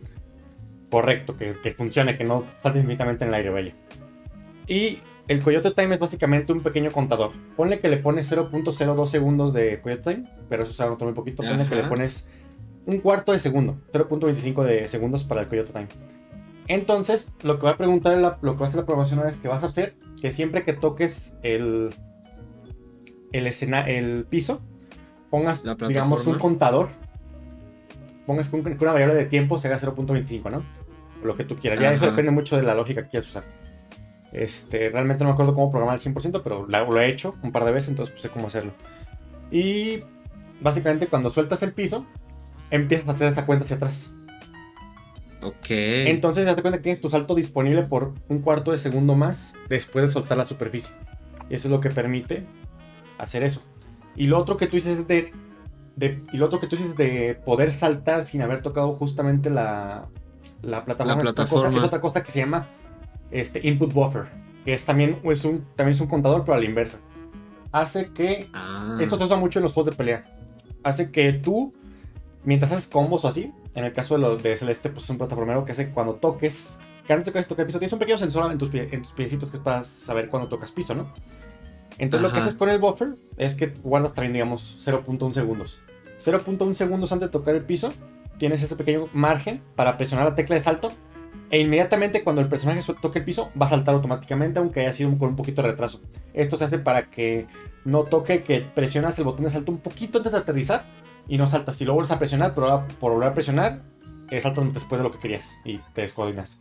Correcto, 0.90 1.36
que, 1.36 1.58
que 1.62 1.74
funcione, 1.74 2.18
que 2.18 2.24
no 2.24 2.46
saltes 2.64 2.82
infinitamente 2.84 3.26
en 3.26 3.30
el 3.30 3.34
aire, 3.36 3.50
vaya. 3.50 3.74
Y 4.68 5.00
el 5.28 5.42
Coyote 5.42 5.72
Time 5.72 5.96
es 5.96 6.00
básicamente 6.00 6.54
un 6.54 6.62
pequeño 6.62 6.94
contador. 6.94 7.32
Ponle 7.58 7.80
que 7.80 7.90
le 7.90 7.98
pones 7.98 8.32
0.02 8.32 9.06
segundos 9.06 9.52
de 9.52 9.82
Coyote 9.82 10.14
Time, 10.16 10.30
pero 10.48 10.64
eso 10.64 10.72
se 10.72 10.82
va 10.84 10.88
a 10.88 10.92
notar 10.94 11.08
muy 11.08 11.16
poquito. 11.16 11.44
Ponle 11.44 11.66
que 11.66 11.76
le 11.76 11.82
Ajá. 11.82 11.90
pones 11.90 12.28
un 12.86 13.00
cuarto 13.00 13.32
de 13.32 13.40
segundo, 13.40 13.78
0.25 13.94 14.64
de 14.64 14.88
segundos 14.88 15.24
para 15.24 15.42
el 15.42 15.48
Coyote 15.48 15.72
Time. 15.74 15.88
Entonces, 16.68 17.32
lo 17.44 17.60
que 17.60 17.66
va 17.66 17.72
a 17.72 17.78
preguntar 17.78 18.18
la- 18.18 18.38
lo 18.42 18.54
que 18.54 18.60
va 18.60 18.66
a 18.66 18.70
hacer 18.70 18.80
la 18.80 18.86
programación 18.86 19.20
ahora 19.20 19.30
es 19.30 19.38
que 19.38 19.48
vas 19.48 19.64
a 19.64 19.68
hacer 19.68 19.96
que 20.22 20.32
siempre 20.32 20.64
que 20.64 20.74
toques 20.74 21.34
el, 21.44 21.94
el, 23.32 23.48
escena, 23.48 23.82
el 23.90 24.26
piso, 24.30 24.62
pongas, 25.30 25.64
digamos, 25.90 26.22
un 26.28 26.34
contador, 26.40 26.90
pongas 28.26 28.50
que 28.50 28.56
un- 28.56 28.64
que 28.64 28.78
una 28.84 28.94
variable 28.94 29.16
de 29.16 29.26
tiempo 29.26 29.58
se 29.58 29.68
haga 29.68 29.78
0.25, 29.78 30.50
¿no? 30.50 30.64
O 31.22 31.26
lo 31.26 31.36
que 31.36 31.44
tú 31.44 31.56
quieras. 31.58 31.80
Ya 31.80 31.90
eso 31.94 32.06
depende 32.12 32.32
mucho 32.32 32.58
de 32.58 32.64
la 32.64 32.74
lógica 32.76 33.04
que 33.04 33.10
quieras 33.10 33.30
usar. 33.30 33.44
Este, 34.32 34.90
realmente 34.90 35.24
no 35.24 35.30
me 35.30 35.34
acuerdo 35.34 35.54
cómo 35.54 35.70
programar 35.72 35.94
al 35.96 36.00
100%, 36.00 36.42
pero 36.44 36.66
la- 36.68 36.84
lo 36.86 37.00
he 37.02 37.10
hecho 37.10 37.36
un 37.44 37.52
par 37.52 37.66
de 37.66 37.72
veces, 37.72 37.90
entonces 37.90 38.12
pues 38.14 38.22
sé 38.22 38.30
cómo 38.30 38.48
hacerlo. 38.48 38.72
Y 39.52 40.04
básicamente 40.62 41.08
cuando 41.08 41.30
sueltas 41.30 41.62
el 41.64 41.74
piso, 41.74 42.06
empiezas 42.72 43.08
a 43.10 43.12
hacer 43.12 43.28
esa 43.28 43.46
cuenta 43.46 43.66
hacia 43.66 43.76
atrás. 43.78 44.10
Ok. 45.44 45.68
Entonces, 45.70 46.46
ya 46.46 46.56
te 46.56 46.62
cuenta 46.62 46.78
que 46.78 46.84
tienes 46.84 47.02
tu 47.02 47.10
salto 47.10 47.34
disponible 47.36 47.84
por 47.84 48.14
un 48.30 48.40
cuarto 48.40 48.72
de 48.72 48.78
segundo 48.78 49.16
más 49.16 49.54
después 49.70 50.06
de 50.06 50.12
soltar 50.12 50.38
la 50.38 50.46
superficie. 50.46 50.94
Y 51.50 51.56
eso 51.56 51.68
es 51.68 51.72
lo 51.72 51.82
que 51.82 51.90
permite 51.90 52.46
hacer 53.18 53.44
eso. 53.44 53.62
Y 54.16 54.28
lo 54.28 54.38
otro 54.38 54.58
que 54.58 54.68
tú 54.68 54.76
dices 54.76 55.00
es 55.00 55.08
de, 55.08 55.34
de- 55.96 56.24
y 56.32 56.38
lo 56.38 56.46
otro 56.46 56.60
que 56.60 56.68
tú 56.68 56.76
dices 56.76 56.96
de 56.96 57.40
poder 57.46 57.72
saltar 57.72 58.24
sin 58.26 58.42
haber 58.42 58.62
tocado 58.62 58.94
justamente 58.96 59.50
la, 59.50 60.08
la 60.62 60.86
plataforma. 60.86 61.24
La 61.24 61.30
es 61.30 61.32
otra 61.32 61.44
cosa- 61.46 61.54
plataforma. 61.56 61.78
Es 61.80 61.84
otra 61.86 62.02
cosa 62.02 62.24
que 62.24 62.32
se 62.32 62.40
llama 62.40 62.68
este, 63.32 63.68
input 63.68 63.92
buffer. 63.94 64.26
Que 64.64 64.74
es 64.74 64.86
también, 64.86 65.20
es 65.24 65.44
un, 65.44 65.66
también 65.76 65.96
es 65.96 66.02
un 66.02 66.08
contador, 66.08 66.42
pero 66.46 66.56
a 66.56 66.60
la 66.60 66.66
inversa. 66.66 67.00
Hace 67.72 68.12
que 68.12 68.48
Ah. 68.54 68.98
esto 69.02 69.18
se 69.18 69.24
usa 69.24 69.38
mucho 69.38 69.58
en 69.58 69.64
los 69.64 69.74
juegos 69.74 69.90
de 69.92 69.98
pelea. 69.98 70.24
Hace 70.84 71.10
que 71.10 71.34
tú, 71.34 71.74
mientras 72.44 72.72
haces 72.72 72.88
combos 72.88 73.26
o 73.26 73.28
así, 73.28 73.52
en 73.76 73.86
el 73.86 73.94
caso 73.94 74.16
de, 74.16 74.22
lo, 74.22 74.38
de 74.38 74.56
Celeste, 74.58 74.90
pues 74.90 75.06
es 75.06 75.10
un 75.10 75.18
plataformero 75.18 75.64
que 75.66 75.72
hace 75.74 75.90
cuando 75.92 76.16
toques, 76.16 76.80
que 77.06 77.14
antes 77.14 77.26
de 77.34 77.40
que 77.40 77.44
toques 77.48 77.60
el 77.60 77.66
piso, 77.68 77.80
tienes 77.80 77.94
un 77.94 78.00
pequeño 78.00 78.18
sensor 78.18 78.52
en 78.52 78.58
tus, 78.58 78.72
pie- 78.72 78.90
en 78.92 79.02
tus 79.04 79.12
piecitos 79.14 79.50
que 79.52 79.58
es 79.58 79.64
para 79.64 79.82
saber 79.84 80.30
cuándo 80.30 80.50
tocas 80.50 80.72
piso, 80.72 80.94
¿no? 80.96 81.12
Entonces 81.98 82.22
lo 82.24 82.30
que 82.32 82.38
Ajá. 82.40 82.48
haces 82.48 82.58
con 82.58 82.70
el 82.70 82.80
buffer 82.80 83.16
es 83.38 83.56
que 83.56 83.68
guardas 83.84 84.14
también, 84.14 84.34
digamos, 84.34 84.78
0.1 84.88 85.34
segundos. 85.34 85.82
0.1 86.20 86.74
segundos 86.74 87.12
antes 87.12 87.28
de 87.28 87.32
tocar 87.32 87.54
el 87.56 87.64
piso, 87.64 87.94
tienes 88.38 88.62
ese 88.64 88.76
pequeño 88.76 89.08
margen 89.14 89.62
para 89.76 89.98
presionar 89.98 90.26
la 90.28 90.36
tecla 90.36 90.56
de 90.56 90.62
salto. 90.62 90.92
E 91.52 91.60
inmediatamente 91.60 92.24
cuando 92.24 92.42
el 92.42 92.48
personaje 92.48 92.82
toque 93.02 93.20
el 93.20 93.26
piso, 93.26 93.52
va 93.62 93.66
a 93.66 93.70
saltar 93.70 93.94
automáticamente, 93.94 94.60
aunque 94.60 94.80
haya 94.82 94.94
sido 94.94 95.14
con 95.18 95.30
un 95.30 95.36
poquito 95.36 95.62
de 95.62 95.68
retraso. 95.70 96.00
Esto 96.34 96.56
se 96.56 96.64
hace 96.64 96.80
para 96.80 97.10
que 97.10 97.46
no 97.84 98.04
toque 98.04 98.42
que 98.42 98.62
presionas 98.62 99.18
el 99.20 99.26
botón 99.26 99.44
de 99.44 99.50
salto 99.50 99.72
un 99.72 99.80
poquito 99.80 100.20
antes 100.20 100.32
de 100.32 100.38
aterrizar 100.38 100.86
y 101.28 101.38
no 101.38 101.50
saltas. 101.50 101.76
Si 101.76 101.86
lo 101.86 101.94
vuelves 101.94 102.12
a 102.12 102.20
presionar, 102.20 102.54
pero 102.56 102.86
por 103.00 103.12
volver 103.14 103.30
a 103.30 103.34
presionar, 103.34 103.82
eh, 104.30 104.40
saltas 104.40 104.74
después 104.74 105.00
de 105.00 105.04
lo 105.04 105.12
que 105.12 105.20
querías 105.20 105.56
y 105.66 105.78
te 105.94 106.02
descoordinas. 106.02 106.60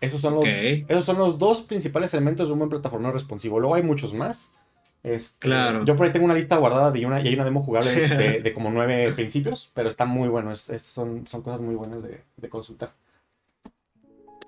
Esos 0.00 0.20
son, 0.20 0.34
los, 0.36 0.46
esos 0.46 1.04
son 1.04 1.18
los 1.18 1.38
dos 1.38 1.60
principales 1.62 2.14
elementos 2.14 2.46
de 2.48 2.52
un 2.54 2.58
buen 2.60 2.70
plataformero 2.70 3.12
responsivo. 3.12 3.60
Luego 3.60 3.74
hay 3.74 3.82
muchos 3.82 4.14
más. 4.14 4.52
Este, 5.02 5.38
Claro. 5.40 5.84
Yo 5.84 5.94
por 5.96 6.06
ahí 6.06 6.12
tengo 6.12 6.24
una 6.24 6.34
lista 6.34 6.56
guardada 6.56 6.90
de 6.90 7.04
una, 7.06 7.20
y 7.20 7.28
hay 7.28 7.34
una 7.34 7.44
demo 7.44 7.62
jugable 7.62 7.90
de, 7.90 8.08
de- 8.16 8.40
de 8.40 8.52
como 8.54 8.70
nueve 8.70 9.12
principios, 9.12 9.70
pero 9.74 9.88
está 9.88 10.04
muy 10.06 10.28
bueno. 10.28 10.52
es- 10.52 10.70
es- 10.70 10.82
son, 10.82 11.26
son 11.26 11.42
cosas 11.42 11.60
muy 11.60 11.74
buenas 11.74 12.02
de, 12.02 12.22
de 12.36 12.48
consultar. 12.48 12.94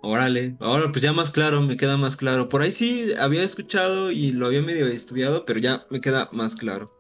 Órale, 0.05 0.57
ahora 0.59 0.91
pues 0.91 1.01
ya 1.03 1.13
más 1.13 1.31
claro, 1.31 1.61
me 1.61 1.77
queda 1.77 1.97
más 1.97 2.17
claro. 2.17 2.49
Por 2.49 2.63
ahí 2.63 2.73
sí 2.73 3.13
había 3.21 3.45
escuchado 3.45 4.11
y 4.11 4.33
lo 4.33 4.47
había 4.47 4.61
medio 4.63 4.87
estudiado, 4.89 5.45
pero 5.45 5.61
ya 5.61 5.87
me 5.91 6.01
queda 6.01 6.29
más 6.33 6.57
claro. 6.57 6.93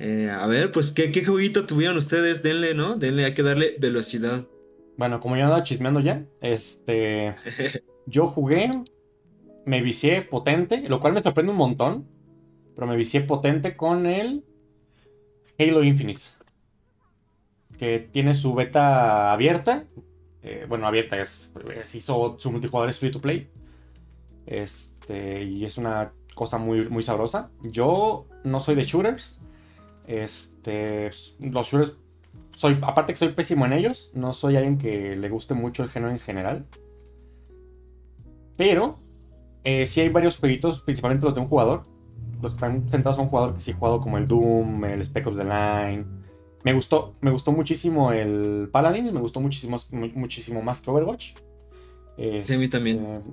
Eh, 0.00 0.30
a 0.30 0.46
ver, 0.46 0.70
pues 0.70 0.92
¿qué, 0.92 1.10
qué 1.10 1.24
jueguito 1.24 1.66
tuvieron 1.66 1.96
ustedes, 1.96 2.42
denle, 2.42 2.74
¿no? 2.74 2.96
Denle, 2.96 3.24
hay 3.24 3.34
que 3.34 3.42
darle 3.42 3.76
velocidad. 3.80 4.46
Bueno, 4.96 5.20
como 5.20 5.36
ya 5.36 5.44
andaba 5.44 5.62
chismeando 5.64 6.00
ya, 6.00 6.24
este. 6.40 7.34
Yo 8.06 8.26
jugué, 8.28 8.70
me 9.66 9.82
vicié 9.82 10.22
potente, 10.22 10.88
lo 10.88 11.00
cual 11.00 11.12
me 11.12 11.22
sorprende 11.22 11.52
un 11.52 11.58
montón, 11.58 12.06
pero 12.74 12.86
me 12.86 12.96
vicié 12.96 13.20
potente 13.22 13.76
con 13.76 14.06
el 14.06 14.44
Halo 15.58 15.82
Infinite, 15.82 16.22
que 17.78 17.98
tiene 18.12 18.34
su 18.34 18.54
beta 18.54 19.32
abierta, 19.32 19.84
eh, 20.42 20.66
bueno, 20.68 20.86
abierta, 20.86 21.20
es, 21.20 21.50
es- 21.82 21.94
hizo 21.94 22.36
su 22.38 22.50
multijugador 22.50 22.88
es 22.90 22.98
free 22.98 23.10
to 23.10 23.20
play, 23.20 23.48
este, 24.46 25.44
y 25.44 25.64
es 25.64 25.78
una 25.78 26.12
cosa 26.34 26.58
muy, 26.58 26.88
muy 26.88 27.02
sabrosa. 27.02 27.50
Yo 27.62 28.26
no 28.44 28.60
soy 28.60 28.74
de 28.74 28.84
shooters, 28.84 29.40
este, 30.08 31.10
los 31.38 31.66
shooters, 31.68 31.96
soy, 32.52 32.78
aparte 32.82 33.12
que 33.12 33.18
soy 33.18 33.28
pésimo 33.28 33.66
en 33.66 33.74
ellos, 33.74 34.10
no 34.14 34.32
soy 34.32 34.56
alguien 34.56 34.78
que 34.78 35.14
le 35.14 35.28
guste 35.28 35.54
mucho 35.54 35.84
el 35.84 35.90
género 35.90 36.10
en 36.10 36.18
general. 36.18 36.66
Pero 38.56 38.98
eh, 39.62 39.86
sí 39.86 40.00
hay 40.00 40.08
varios 40.08 40.38
jueguitos, 40.38 40.80
principalmente 40.80 41.24
los 41.26 41.34
de 41.34 41.40
un 41.42 41.48
jugador. 41.48 41.82
Los 42.42 42.52
que 42.54 42.56
están 42.56 42.88
centrados 42.88 43.18
en 43.18 43.24
un 43.24 43.30
jugador 43.30 43.54
que 43.54 43.60
sí 43.60 43.70
he 43.72 43.74
jugado 43.74 44.00
como 44.00 44.16
el 44.18 44.26
Doom, 44.26 44.84
el 44.84 45.00
Spec 45.04 45.26
Ops 45.26 45.36
The 45.36 45.44
Line. 45.44 46.04
Me 46.64 46.72
gustó, 46.72 47.14
me 47.20 47.30
gustó 47.30 47.52
muchísimo 47.52 48.12
el 48.12 48.68
Paladins, 48.72 49.12
me 49.12 49.20
gustó 49.20 49.40
muchísimo, 49.40 49.76
mu- 49.92 50.10
muchísimo 50.14 50.62
más 50.62 50.80
que 50.80 50.90
Overwatch. 50.90 51.34
Sí, 52.16 52.54
a 52.54 52.58
mí 52.58 52.68
también. 52.68 53.04
Este, 53.04 53.30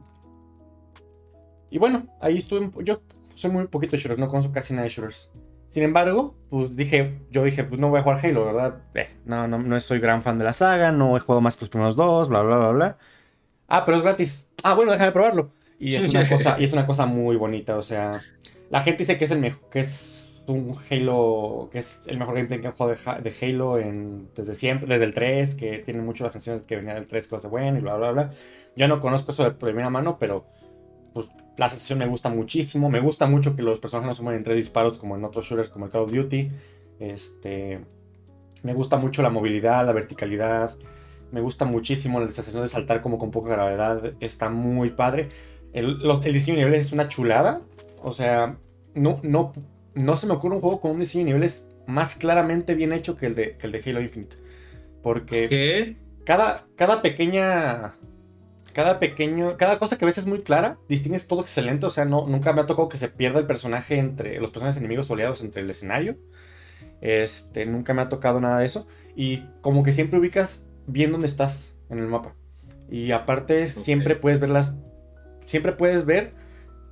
Y 1.72 1.78
bueno, 1.80 2.06
ahí 2.22 2.38
estuve. 2.38 2.70
Yo 2.84 3.02
soy 3.34 3.52
muy 3.52 3.68
poquito 3.68 3.92
de 3.94 3.98
shooters, 3.98 4.20
no 4.20 4.28
conozco 4.28 4.54
casi 4.54 4.74
nada 4.74 4.84
de 4.84 4.90
shooters. 4.90 5.32
Sin 5.68 5.84
embargo, 5.84 6.36
pues 6.50 6.76
dije, 6.76 7.20
yo 7.32 7.44
dije, 7.44 7.64
pues 7.66 7.80
no 7.82 7.90
voy 7.90 8.00
a 8.00 8.04
jugar 8.04 8.20
Halo, 8.24 8.46
¿verdad? 8.46 8.76
Eh, 8.94 9.10
no, 9.26 9.48
no, 9.48 9.58
no 9.60 9.80
soy 9.80 10.00
gran 10.00 10.24
fan 10.24 10.38
de 10.38 10.46
la 10.46 10.54
saga, 10.54 10.92
no 10.92 11.18
he 11.18 11.20
jugado 11.20 11.42
más 11.42 11.58
que 11.58 11.62
los 11.66 11.70
primeros 11.70 11.96
dos, 11.96 12.30
bla, 12.30 12.42
bla, 12.42 12.58
bla, 12.58 12.70
bla. 12.72 12.98
Ah, 13.68 13.84
pero 13.86 13.98
es 13.98 14.04
gratis. 14.04 14.48
Ah, 14.64 14.74
bueno, 14.74 14.92
déjame 14.94 15.12
probarlo. 15.12 15.52
Y 15.80 15.96
es 15.96 16.08
una 16.10 16.28
cosa, 16.30 16.56
y 16.60 16.64
es 16.64 16.74
una 16.74 16.86
cosa 16.86 17.06
muy 17.06 17.36
bonita, 17.36 17.78
o 17.78 17.82
sea, 17.82 18.22
la 18.70 18.82
gente 18.82 19.00
dice 19.00 19.18
que 19.18 19.26
es 19.26 19.32
el 19.32 19.40
mejor, 19.40 19.70
que 19.70 19.80
es 19.82 20.44
un 20.48 20.78
Halo, 20.90 21.70
que 21.72 21.80
es 21.80 22.02
el 22.08 22.20
mejor 22.20 22.36
gameplay 22.36 22.62
que 22.62 22.68
han 22.68 22.74
jugado 22.74 22.96
de, 22.96 23.10
Ha- 23.12 23.20
de 23.20 23.34
Halo 23.42 23.80
en, 23.80 24.30
desde 24.36 24.54
siempre, 24.54 24.88
desde 24.88 25.06
el 25.06 25.14
3, 25.14 25.56
que 25.56 25.80
tiene 25.80 26.02
mucho 26.02 26.24
las 26.24 26.34
sensaciones 26.34 26.64
que 26.64 26.76
venía 26.78 26.94
del 26.94 27.08
3, 27.08 27.28
cosas 27.28 27.50
buenas 27.52 27.80
y 27.80 27.82
bla, 27.84 27.96
bla, 27.98 28.12
bla. 28.12 28.30
Yo 28.76 28.88
no 28.88 29.02
conozco 29.02 29.32
eso 29.32 29.44
de 29.44 29.52
primera 29.52 29.90
mano, 29.90 30.18
pero 30.20 30.46
pues 31.14 31.28
la 31.58 31.70
sensación 31.70 32.00
me 32.00 32.08
gusta 32.08 32.30
muchísimo. 32.30 32.90
Me 32.90 33.00
gusta 33.00 33.28
mucho 33.28 33.56
que 33.56 33.62
los 33.62 33.80
personajes 33.80 34.22
no 34.22 34.30
se 34.30 34.36
en 34.36 34.44
tres 34.44 34.58
disparos 34.58 34.98
como 34.98 35.16
en 35.16 35.24
otros 35.24 35.46
shooters 35.46 35.70
como 35.70 35.86
el 35.86 35.92
Call 35.92 36.02
of 36.02 36.12
Duty. 36.12 36.50
Este, 37.00 37.80
me 38.64 38.74
gusta 38.74 38.98
mucho 38.98 39.22
la 39.22 39.30
movilidad, 39.30 39.86
la 39.86 39.92
verticalidad. 39.94 40.76
Me 41.32 41.42
gusta 41.42 41.66
muchísimo 41.66 42.20
la 42.20 42.28
sensación 42.28 42.62
de 42.64 42.68
saltar 42.70 43.02
como 43.02 43.18
con 43.18 43.32
poca 43.32 43.50
gravedad. 43.50 44.14
Está 44.20 44.50
muy 44.50 44.90
padre. 44.90 45.30
El, 45.74 46.00
los- 46.00 46.26
el 46.26 46.34
diseño 46.34 46.58
de 46.58 46.66
niveles 46.66 46.88
es 46.88 46.92
una 46.94 47.08
chulada. 47.08 47.62
O 48.02 48.14
sea, 48.14 48.58
no, 48.94 49.20
no, 49.24 49.54
no 49.94 50.18
se 50.18 50.28
me 50.28 50.34
ocurre 50.34 50.56
un 50.56 50.62
juego 50.62 50.80
con 50.82 50.92
un 50.92 51.00
diseño 51.00 51.26
de 51.26 51.32
niveles 51.32 51.68
más 51.88 52.16
claramente 52.16 52.76
bien 52.76 52.94
hecho 52.94 53.16
que 53.18 53.26
el 53.28 53.36
de, 53.36 53.58
que 53.58 53.68
el 53.68 53.72
de 53.74 53.84
Halo 53.86 54.02
Infinite. 54.02 54.38
Porque 55.04 55.48
¿Qué? 55.50 55.98
cada, 56.26 56.66
cada 56.76 57.02
pequeña. 57.02 57.94
Cada 58.76 59.00
pequeño. 59.00 59.56
Cada 59.56 59.80
cosa 59.80 59.98
que 59.98 60.04
ves 60.04 60.18
es 60.18 60.26
muy 60.26 60.42
clara. 60.42 60.78
Distingues 60.90 61.30
todo 61.30 61.40
excelente. 61.40 61.86
O 61.86 61.92
sea, 61.92 62.04
no, 62.04 62.28
nunca 62.28 62.52
me 62.52 62.60
ha 62.60 62.66
tocado 62.66 62.90
que 62.90 62.98
se 62.98 63.08
pierda 63.08 63.40
el 63.40 63.48
personaje 63.48 63.98
entre. 63.98 64.38
Los 64.42 64.50
personajes 64.50 64.76
enemigos 64.76 65.10
oleados 65.10 65.40
entre 65.40 65.62
el 65.62 65.70
escenario. 65.70 66.18
Este. 67.00 67.66
Nunca 67.66 67.94
me 67.94 68.02
ha 68.02 68.10
tocado 68.10 68.42
nada 68.42 68.60
de 68.60 68.66
eso. 68.66 68.86
Y 69.16 69.46
como 69.62 69.82
que 69.82 69.94
siempre 69.94 70.20
ubicas 70.20 70.68
bien 70.88 71.14
dónde 71.14 71.28
estás 71.28 71.78
en 71.90 72.00
el 72.00 72.08
mapa. 72.08 72.36
Y 72.92 73.14
aparte, 73.14 73.68
siempre 73.68 74.18
puedes 74.18 74.42
ver 74.42 74.50
las. 74.50 74.76
Siempre 75.46 75.72
puedes 75.72 76.06
ver 76.06 76.34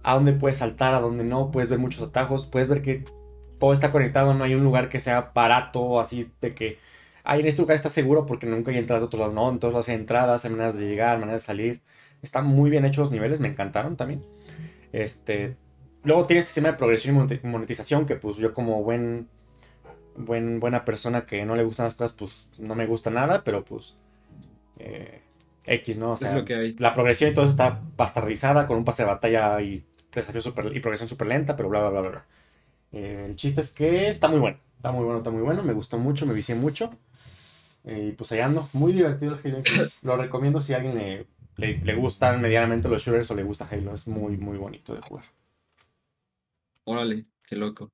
a 0.03 0.13
dónde 0.13 0.31
puedes 0.31 0.59
saltar, 0.59 0.93
a 0.93 1.01
dónde 1.01 1.25
no. 1.25 1.51
Puedes 1.51 1.67
ver 1.69 1.79
muchos 1.79 2.01
atajos. 2.01 2.47
Puedes 2.47 2.69
ver 2.69 2.81
que 2.81 3.03
todo 3.59 3.73
está 3.73 3.91
conectado. 3.91 4.33
No 4.33 4.45
hay 4.45 4.55
un 4.55 4.63
lugar 4.63 4.87
que 4.87 5.01
sea 5.01 5.33
barato. 5.35 5.99
Así 5.99 6.31
de 6.39 6.55
que 6.55 6.77
ahí 7.23 7.39
en 7.41 7.47
este 7.47 7.61
lugar 7.61 7.75
está 7.75 7.89
seguro 7.89 8.25
porque 8.25 8.45
nunca 8.47 8.71
hay 8.71 8.77
entradas 8.77 9.01
de 9.01 9.07
otro 9.07 9.19
lado. 9.19 9.31
No, 9.33 9.49
en 9.49 9.59
todos 9.59 9.73
lados 9.73 9.89
hay 9.89 9.95
entradas, 9.95 10.45
hay 10.45 10.51
maneras 10.51 10.77
de 10.77 10.85
llegar, 10.87 11.19
maneras 11.19 11.41
de 11.43 11.45
salir. 11.47 11.81
Están 12.21 12.45
muy 12.47 12.69
bien 12.69 12.85
hechos 12.85 12.99
los 12.99 13.11
niveles, 13.11 13.39
me 13.39 13.49
encantaron 13.49 13.95
también. 13.97 14.23
Este, 14.91 15.55
luego 16.03 16.25
tiene 16.25 16.39
este 16.39 16.49
sistema 16.49 16.69
de 16.69 16.77
progresión 16.77 17.15
y 17.15 17.19
moneti- 17.19 17.43
monetización 17.43 18.05
que 18.05 18.15
pues 18.15 18.37
yo 18.37 18.53
como 18.53 18.83
buen, 18.83 19.27
buen 20.15 20.59
buena 20.59 20.85
persona 20.85 21.25
que 21.25 21.45
no 21.45 21.55
le 21.55 21.63
gustan 21.63 21.85
las 21.85 21.95
cosas, 21.95 22.15
pues 22.15 22.47
no 22.59 22.75
me 22.75 22.85
gusta 22.85 23.09
nada, 23.09 23.43
pero 23.43 23.63
pues 23.65 23.95
eh, 24.79 25.21
X, 25.65 25.97
¿no? 25.97 26.13
O 26.13 26.17
sea, 26.17 26.29
es 26.29 26.35
lo 26.35 26.45
que 26.45 26.55
hay. 26.55 26.75
la 26.79 26.93
progresión 26.93 27.31
y 27.31 27.33
todo 27.33 27.45
eso 27.45 27.51
está 27.51 27.81
pasteurizada 27.95 28.67
con 28.67 28.77
un 28.77 28.85
pase 28.85 29.03
de 29.03 29.09
batalla 29.09 29.61
y 29.61 29.83
desafío 30.13 30.41
super, 30.41 30.65
y 30.75 30.79
progresión 30.79 31.09
súper 31.09 31.27
lenta, 31.27 31.55
pero 31.55 31.69
bla, 31.69 31.79
bla, 31.81 31.89
bla, 31.89 32.01
bla, 32.01 32.09
bla. 32.09 32.25
Eh, 32.91 33.25
el 33.27 33.35
chiste 33.35 33.61
es 33.61 33.71
que 33.71 34.09
está 34.09 34.27
muy 34.27 34.39
bueno. 34.39 34.57
Está 34.77 34.91
muy 34.91 35.03
bueno, 35.05 35.19
está 35.19 35.31
muy 35.31 35.41
bueno. 35.41 35.63
Me 35.63 35.73
gustó 35.73 35.97
mucho, 35.97 36.25
me 36.25 36.33
vicié 36.33 36.55
mucho. 36.55 36.91
Eh, 37.85 38.09
y 38.09 38.11
pues 38.13 38.31
allá 38.31 38.45
ando. 38.45 38.69
Muy 38.73 38.93
divertido 38.93 39.33
el 39.33 39.39
Halo 39.43 39.57
Infinite. 39.59 39.91
Lo 40.01 40.15
recomiendo 40.17 40.61
si 40.61 40.73
a 40.73 40.77
alguien 40.77 40.95
le, 40.95 41.27
le, 41.57 41.77
le 41.83 41.95
gustan 41.95 42.41
medianamente 42.41 42.89
los 42.89 43.03
shooters 43.03 43.29
o 43.31 43.35
le 43.35 43.43
gusta 43.43 43.67
Halo. 43.69 43.93
Es 43.93 44.07
muy, 44.07 44.37
muy 44.37 44.57
bonito 44.57 44.93
de 44.93 45.01
jugar. 45.01 45.25
Órale, 46.85 47.25
qué 47.45 47.55
loco. 47.55 47.91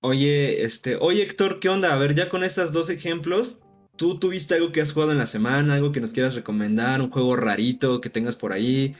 Oye, 0.00 0.62
este, 0.62 0.96
oye 0.96 1.22
Héctor, 1.22 1.58
¿qué 1.60 1.68
onda? 1.68 1.92
A 1.92 1.98
ver, 1.98 2.14
ya 2.14 2.28
con 2.28 2.44
estos 2.44 2.72
dos 2.72 2.88
ejemplos, 2.88 3.62
¿tú 3.96 4.18
tuviste 4.18 4.54
algo 4.54 4.70
que 4.70 4.80
has 4.80 4.92
jugado 4.92 5.10
en 5.12 5.18
la 5.18 5.26
semana, 5.26 5.74
algo 5.74 5.90
que 5.90 6.00
nos 6.00 6.12
quieras 6.12 6.36
recomendar, 6.36 7.02
un 7.02 7.10
juego 7.10 7.34
rarito 7.34 8.00
que 8.00 8.08
tengas 8.08 8.36
por 8.36 8.52
ahí, 8.52 8.94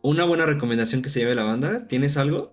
una 0.00 0.24
buena 0.24 0.46
recomendación 0.46 1.02
que 1.02 1.08
se 1.08 1.20
lleve 1.20 1.34
la 1.34 1.42
banda? 1.42 1.88
¿Tienes 1.88 2.16
algo? 2.16 2.52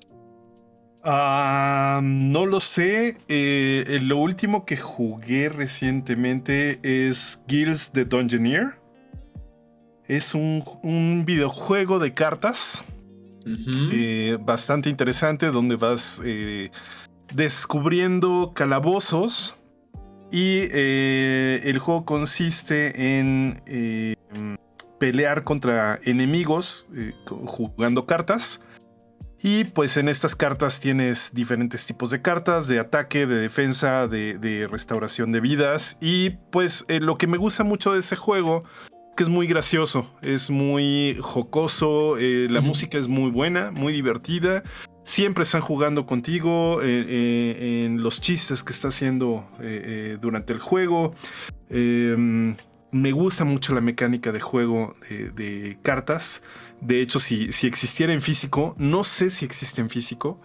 Ah, 1.03 1.99
no 2.03 2.45
lo 2.45 2.59
sé. 2.59 3.17
Eh, 3.27 3.99
lo 4.03 4.17
último 4.17 4.65
que 4.65 4.77
jugué 4.77 5.49
recientemente 5.49 6.79
es 6.83 7.43
Guilds 7.47 7.91
the 7.91 8.05
Dungeoneer. 8.05 8.79
Es 10.07 10.35
un, 10.35 10.63
un 10.83 11.23
videojuego 11.25 11.97
de 11.97 12.13
cartas 12.13 12.83
eh, 13.45 14.37
bastante 14.39 14.89
interesante 14.89 15.47
donde 15.47 15.75
vas 15.75 16.21
eh, 16.23 16.69
descubriendo 17.33 18.51
calabozos 18.53 19.57
y 20.31 20.67
el 20.71 21.79
juego 21.79 22.05
consiste 22.05 23.17
en 23.17 23.61
pelear 24.99 25.43
contra 25.43 25.99
enemigos 26.03 26.85
jugando 27.25 28.05
cartas. 28.05 28.63
Y 29.43 29.63
pues 29.63 29.97
en 29.97 30.07
estas 30.07 30.35
cartas 30.35 30.79
tienes 30.79 31.31
diferentes 31.33 31.85
tipos 31.87 32.11
de 32.11 32.21
cartas, 32.21 32.67
de 32.67 32.79
ataque, 32.79 33.25
de 33.25 33.35
defensa, 33.35 34.07
de, 34.07 34.37
de 34.37 34.67
restauración 34.67 35.31
de 35.31 35.39
vidas. 35.39 35.97
Y 35.99 36.31
pues 36.51 36.85
eh, 36.87 36.99
lo 36.99 37.17
que 37.17 37.25
me 37.25 37.37
gusta 37.37 37.63
mucho 37.63 37.93
de 37.93 37.99
ese 37.99 38.15
juego 38.15 38.63
es 39.09 39.15
que 39.15 39.23
es 39.23 39.29
muy 39.29 39.47
gracioso, 39.47 40.13
es 40.21 40.49
muy 40.49 41.17
jocoso, 41.19 42.17
eh, 42.19 42.47
la 42.49 42.61
música 42.61 42.97
es 42.97 43.07
muy 43.07 43.31
buena, 43.31 43.71
muy 43.71 43.93
divertida. 43.93 44.63
Siempre 45.03 45.43
están 45.43 45.61
jugando 45.61 46.05
contigo 46.05 46.79
eh, 46.83 47.03
eh, 47.07 47.83
en 47.85 48.03
los 48.03 48.21
chistes 48.21 48.63
que 48.63 48.71
está 48.71 48.89
haciendo 48.89 49.49
durante 50.21 50.53
el 50.53 50.59
juego. 50.59 51.15
Eh, 51.69 52.55
me 52.91 53.11
gusta 53.11 53.43
mucho 53.43 53.73
la 53.73 53.81
mecánica 53.81 54.31
de 54.31 54.39
juego 54.39 54.93
de, 55.09 55.31
de 55.31 55.79
cartas. 55.81 56.43
De 56.81 56.99
hecho, 57.01 57.19
si, 57.19 57.51
si 57.51 57.67
existiera 57.67 58.11
en 58.11 58.21
físico, 58.21 58.75
no 58.77 59.03
sé 59.03 59.29
si 59.29 59.45
existe 59.45 59.81
en 59.81 59.89
físico, 59.89 60.41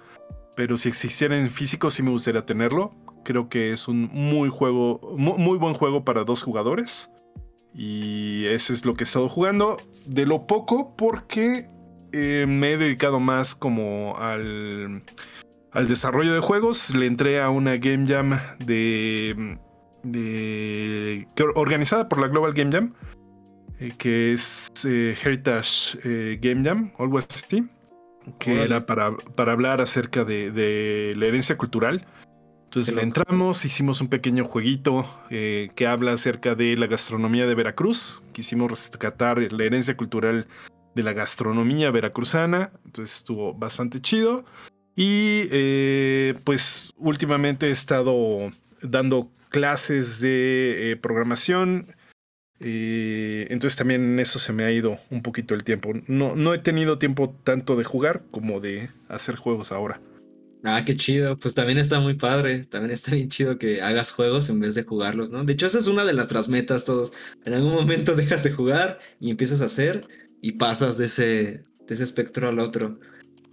pero 0.55 0.77
si 0.77 0.89
existiera 0.89 1.39
en 1.39 1.51
físico 1.51 1.91
sí 1.91 2.03
me 2.03 2.11
gustaría 2.11 2.45
tenerlo. 2.45 2.95
Creo 3.25 3.49
que 3.49 3.73
es 3.73 3.89
un 3.89 4.09
muy 4.13 4.51
juego, 4.51 5.01
mu- 5.17 5.39
muy, 5.39 5.59
buen 5.59 5.75
juego 5.75 6.05
para 6.05 6.25
dos 6.25 6.43
jugadores. 6.43 7.11
Y 7.75 8.47
ese 8.47 8.73
es 8.73 8.85
lo 8.85 8.95
que 8.95 9.05
he 9.05 9.07
estado 9.07 9.29
jugando. 9.29 9.79
De 10.07 10.25
lo 10.25 10.47
poco, 10.47 10.95
porque 10.97 11.69
eh, 12.13 12.47
me 12.49 12.73
he 12.73 12.77
dedicado 12.77 13.19
más 13.19 13.55
como 13.55 14.17
al, 14.19 15.03
al 15.73 15.89
desarrollo 15.89 16.33
de 16.33 16.41
juegos. 16.41 16.95
Le 16.95 17.07
entré 17.07 17.41
a 17.41 17.51
una 17.51 17.77
Game 17.79 18.07
Jam 18.07 18.39
de, 18.65 19.59
de 20.03 21.27
organizada 21.55 22.09
por 22.09 22.21
la 22.21 22.29
Global 22.29 22.55
Game 22.55 22.71
Jam, 22.71 22.95
eh, 23.81 23.93
que 23.97 24.33
es 24.33 24.69
eh, 24.87 25.17
Heritage 25.23 25.99
eh, 26.05 26.39
Game 26.41 26.65
Jam, 26.65 26.93
algo 26.99 27.19
así, 27.19 27.65
que 28.39 28.53
Órale. 28.53 28.67
era 28.67 28.87
para, 28.87 29.17
para 29.17 29.53
hablar 29.53 29.81
acerca 29.81 30.25
de, 30.25 30.51
de 30.51 31.15
la 31.17 31.27
herencia 31.27 31.57
cultural. 31.57 32.07
Entonces 32.65 32.95
le 32.95 33.03
entramos, 33.03 33.65
hicimos 33.65 34.01
un 34.01 34.09
pequeño 34.09 34.45
jueguito 34.45 35.09
que 35.31 35.87
habla 35.89 36.13
acerca 36.13 36.55
de 36.55 36.77
la 36.77 36.87
gastronomía 36.87 37.47
de 37.47 37.55
Veracruz. 37.55 38.23
Quisimos 38.33 38.71
rescatar 38.71 39.39
la 39.51 39.65
herencia 39.65 39.97
cultural 39.97 40.47
de 40.95 41.03
la 41.03 41.13
gastronomía 41.13 41.91
veracruzana. 41.91 42.73
Entonces 42.85 43.19
estuvo 43.19 43.55
bastante 43.55 44.01
chido. 44.01 44.45
Y 44.97 45.43
eh, 45.53 46.35
pues 46.45 46.93
últimamente 46.97 47.67
he 47.69 47.71
estado 47.71 48.51
dando 48.81 49.31
clases 49.51 50.21
de 50.21 50.93
eh, 50.93 50.97
programación. 50.97 51.87
Eh, 52.61 53.47
entonces 53.51 53.77
también 53.77 54.03
en 54.03 54.19
eso 54.21 54.39
se 54.39 54.53
me 54.53 54.65
ha 54.65 54.71
ido 54.73 54.99
un 55.11 55.23
poquito 55.23 55.55
el 55.55 55.65
tiempo. 55.65 55.93
No, 56.07 56.37
no 56.37 56.55
he 56.55 56.59
tenido 56.59 56.99
tiempo 56.99 57.35
tanto 57.45 57.77
de 57.77 57.85
jugar 57.85 58.23
como 58.31 58.61
de 58.61 58.91
hacer 59.09 59.37
juegos 59.37 59.73
ahora. 59.73 60.01
Ah, 60.65 60.85
qué 60.85 60.97
chido. 60.97 61.39
Pues 61.39 61.55
también 61.55 61.79
está 61.79 62.01
muy 62.01 62.15
padre. 62.15 62.65
También 62.65 62.93
está 62.93 63.13
bien 63.15 63.29
chido 63.29 63.59
que 63.59 63.83
hagas 63.83 64.11
juegos 64.11 64.49
en 64.51 64.59
vez 64.61 64.75
de 64.75 64.83
jugarlos, 64.85 65.31
¿no? 65.31 65.45
De 65.45 65.53
hecho, 65.53 65.67
esa 65.67 65.79
es 65.79 65.87
una 65.87 66.05
de 66.05 66.13
nuestras 66.15 66.49
metas 66.49 66.85
todos. 66.85 67.13
En 67.45 67.55
algún 67.55 67.73
momento 67.75 68.15
dejas 68.17 68.43
de 68.43 68.51
jugar 68.53 68.99
y 69.21 69.31
empiezas 69.31 69.61
a 69.63 69.67
hacer 69.67 70.07
y 70.41 70.53
pasas 70.53 70.99
de 70.99 71.07
ese, 71.07 71.25
de 71.87 71.95
ese 71.95 72.05
espectro 72.05 72.49
al 72.49 72.59
otro. 72.59 72.99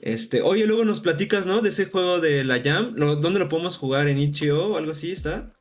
Este, 0.01 0.41
oye, 0.41 0.65
luego 0.65 0.85
nos 0.85 1.01
platicas, 1.01 1.45
¿no? 1.45 1.61
De 1.61 1.69
ese 1.69 1.85
juego 1.85 2.19
de 2.19 2.43
la 2.43 2.61
Jam. 2.61 2.93
¿Lo- 2.95 3.15
¿Dónde 3.17 3.39
lo 3.39 3.49
podemos 3.49 3.77
jugar? 3.77 4.07
¿En 4.07 4.17
Itch.io 4.17 4.67
o 4.69 4.77
algo 4.77 4.91
así 4.91 5.11
está? 5.11 5.53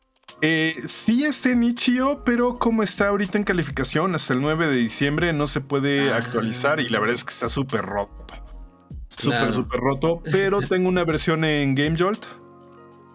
Eh, 0.45 0.83
sí 0.87 1.25
está 1.25 1.51
en 1.51 1.63
Itch.io, 1.63 2.25
pero 2.25 2.59
como 2.59 2.83
está 2.83 3.09
ahorita 3.09 3.39
en 3.39 3.45
calificación 3.45 4.15
hasta 4.17 4.35
el 4.35 4.41
9 4.41 4.67
de 4.67 4.77
diciembre 4.77 5.33
no 5.33 5.47
se 5.47 5.61
puede 5.61 6.11
Ah. 6.11 6.17
actualizar 6.17 6.81
y 6.81 6.89
la 6.89 6.99
verdad 6.99 7.15
es 7.15 7.23
que 7.25 7.31
está 7.33 7.49
súper 7.49 7.83
roto. 7.83 8.27
Súper, 9.09 9.39
Claro. 9.39 9.53
súper 9.53 9.81
roto. 9.81 10.23
Pero 10.33 10.61
tengo 10.69 10.89
una 10.89 11.05
versión 11.05 11.45
en 11.45 11.75
GameJolt 11.77 12.25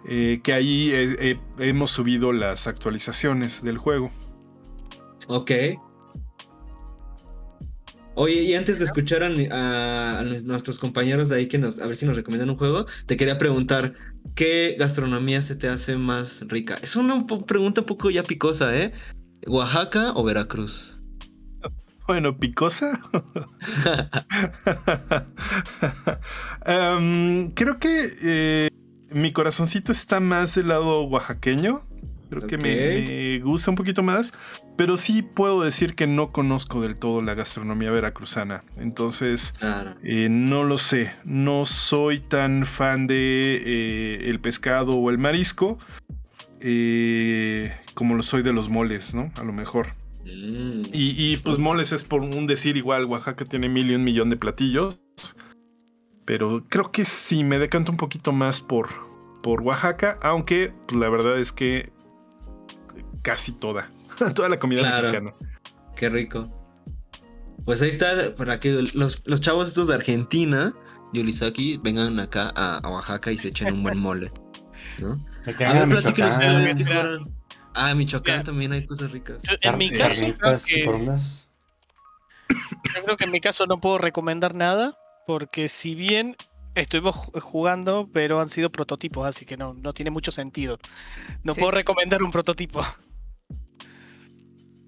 eh, 0.10 0.40
que 0.42 0.54
ahí 0.54 0.92
es- 0.94 1.18
eh, 1.20 1.38
hemos 1.60 1.92
subido 1.92 2.32
las 2.32 2.66
actualizaciones 2.66 3.62
del 3.62 3.78
juego. 3.78 4.10
Ok. 5.28 5.52
Oye, 8.20 8.42
y 8.42 8.56
antes 8.56 8.80
de 8.80 8.86
escuchar 8.86 9.22
a, 9.22 10.24
nuestros 10.44 10.80
compañeros 10.80 11.30
de 11.30 11.36
ahí 11.36 11.48
que 11.48 11.60
nos, 11.60 11.80
a 11.80 11.86
ver 11.86 11.96
si 11.96 12.08
nos 12.08 12.16
recomiendan 12.16 12.50
un 12.50 12.58
juego, 12.58 12.88
te 13.06 13.16
quería 13.16 13.38
preguntar, 13.38 13.94
¿qué 14.34 14.76
gastronomía 14.80 15.40
se 15.44 15.56
te 15.56 15.70
hace 15.70 15.98
más 15.98 16.44
rica? 16.48 16.80
Es 16.82 16.96
una 16.96 17.28
pregunta 17.28 17.82
un 17.82 17.86
poco 17.86 18.10
ya 18.10 18.24
picosa, 18.24 18.76
¿eh? 18.76 18.92
¿Oaxaca 19.46 20.14
o 20.16 20.24
Veracruz? 20.24 21.00
Bueno, 22.08 22.40
picosa. 22.40 23.00
Em, 26.66 27.52
creo 27.52 27.78
que 27.78 28.02
eh, 28.24 28.70
mi 29.12 29.32
corazoncito 29.32 29.92
está 29.92 30.20
más 30.20 30.56
del 30.56 30.70
lado 30.70 31.04
oaxaqueño. 31.04 31.84
Creo 32.32 32.48
que 32.48 32.58
me 32.58 33.40
gusta 33.42 33.70
un 33.70 33.78
poquito 33.78 34.02
más. 34.02 34.34
Pero 34.78 34.98
sí 34.98 35.24
puedo 35.24 35.64
decir 35.64 35.96
que 35.96 36.06
no 36.08 36.32
conozco 36.32 36.82
del 36.82 36.96
todo 36.98 37.22
la 37.24 37.34
gastronomía 37.34 37.90
veracruzana. 37.92 38.64
Entonces, 38.78 39.54
Claro. 39.60 39.96
eh, 40.04 40.28
no 40.30 40.64
lo 40.64 40.78
sé. 40.78 41.12
No 41.26 41.66
soy 41.66 42.20
tan 42.20 42.66
fan 42.68 43.08
de 43.08 43.62
eh, 43.66 44.30
el 44.30 44.40
pescado 44.40 44.96
o 44.96 45.10
el 45.10 45.18
marisco. 45.18 45.78
eh, 46.60 47.72
como 47.94 48.16
lo 48.16 48.24
soy 48.24 48.42
de 48.42 48.52
los 48.54 48.68
moles, 48.70 49.14
¿no? 49.14 49.32
A 49.36 49.44
lo 49.44 49.54
mejor. 49.54 49.94
Mm. 50.26 50.82
Y, 50.92 51.34
y, 51.34 51.38
pues 51.38 51.60
moles 51.60 51.92
es 51.92 52.04
por 52.04 52.22
un 52.22 52.48
decir 52.48 52.78
igual, 52.78 53.06
Oaxaca 53.06 53.46
tiene 53.46 53.70
mil 53.70 53.92
y 53.92 53.96
un 53.96 54.04
millón 54.04 54.30
de 54.32 54.38
platillos. 54.38 55.00
Pero 56.26 56.66
creo 56.68 56.92
que 56.92 57.06
sí, 57.06 57.44
me 57.44 57.60
decanto 57.60 57.92
un 57.92 57.98
poquito 57.98 58.32
más 58.32 58.60
por, 58.62 58.90
por 59.44 59.62
Oaxaca, 59.62 60.18
aunque 60.24 60.74
pues, 60.88 61.00
la 61.00 61.10
verdad 61.10 61.40
es 61.40 61.52
que 61.54 61.92
casi 63.22 63.52
toda, 63.52 63.92
toda 64.36 64.50
la 64.50 64.60
comida 64.60 64.82
Claro. 64.82 65.08
mexicana. 65.08 65.34
Qué 65.96 66.10
rico. 66.10 66.50
Pues 67.66 67.82
ahí 67.82 67.90
está, 67.90 68.34
para 68.36 68.60
que 68.60 68.72
los, 68.94 69.22
los 69.28 69.42
chavos 69.42 69.68
estos 69.68 69.88
de 69.90 69.96
Argentina, 69.96 70.74
Yulisaki, 71.14 71.78
vengan 71.84 72.20
acá 72.20 72.52
a, 72.56 72.78
a 72.78 72.90
Oaxaca 72.90 73.32
y 73.32 73.38
se 73.38 73.50
echen 73.50 73.74
un 73.74 73.84
buen 73.84 73.98
mole. 74.00 74.32
¿no? 75.00 75.14
A 75.46 75.52
ver, 75.52 75.82
en 75.84 75.90
platiquen 75.90 76.26
ustedes 76.28 76.84
fueron. 76.86 77.34
Ah, 77.74 77.92
en 77.92 77.98
Michoacán 77.98 78.36
Mira. 78.36 78.44
también 78.44 78.72
hay 78.74 78.86
cosas 78.86 79.12
ricas. 79.12 79.40
Yo- 79.44 79.56
en 79.62 79.78
mi 79.78 79.90
caso, 79.92 80.20
creo 80.40 80.58
que, 80.60 80.86
yo 82.96 83.04
creo 83.04 83.18
que 83.18 83.24
en 83.26 83.32
mi 83.32 83.40
caso 83.42 83.66
no 83.68 83.80
puedo 83.80 83.98
recomendar 83.98 84.56
nada, 84.56 84.98
porque 85.28 85.68
si 85.68 85.94
bien 85.94 86.36
estuvimos 86.76 87.16
ju- 87.16 87.40
jugando, 87.42 88.10
pero 88.14 88.40
han 88.40 88.50
sido 88.50 88.72
prototipos, 88.72 89.28
así 89.28 89.46
que 89.46 89.58
no, 89.58 89.74
no 89.74 89.94
tiene 89.94 90.10
mucho 90.12 90.32
sentido. 90.32 90.78
No 91.44 91.54
Sí, 91.54 91.60
puedo 91.60 91.72
sí. 91.72 91.78
recomendar 91.78 92.24
un 92.24 92.32
prototipo. 92.32 92.82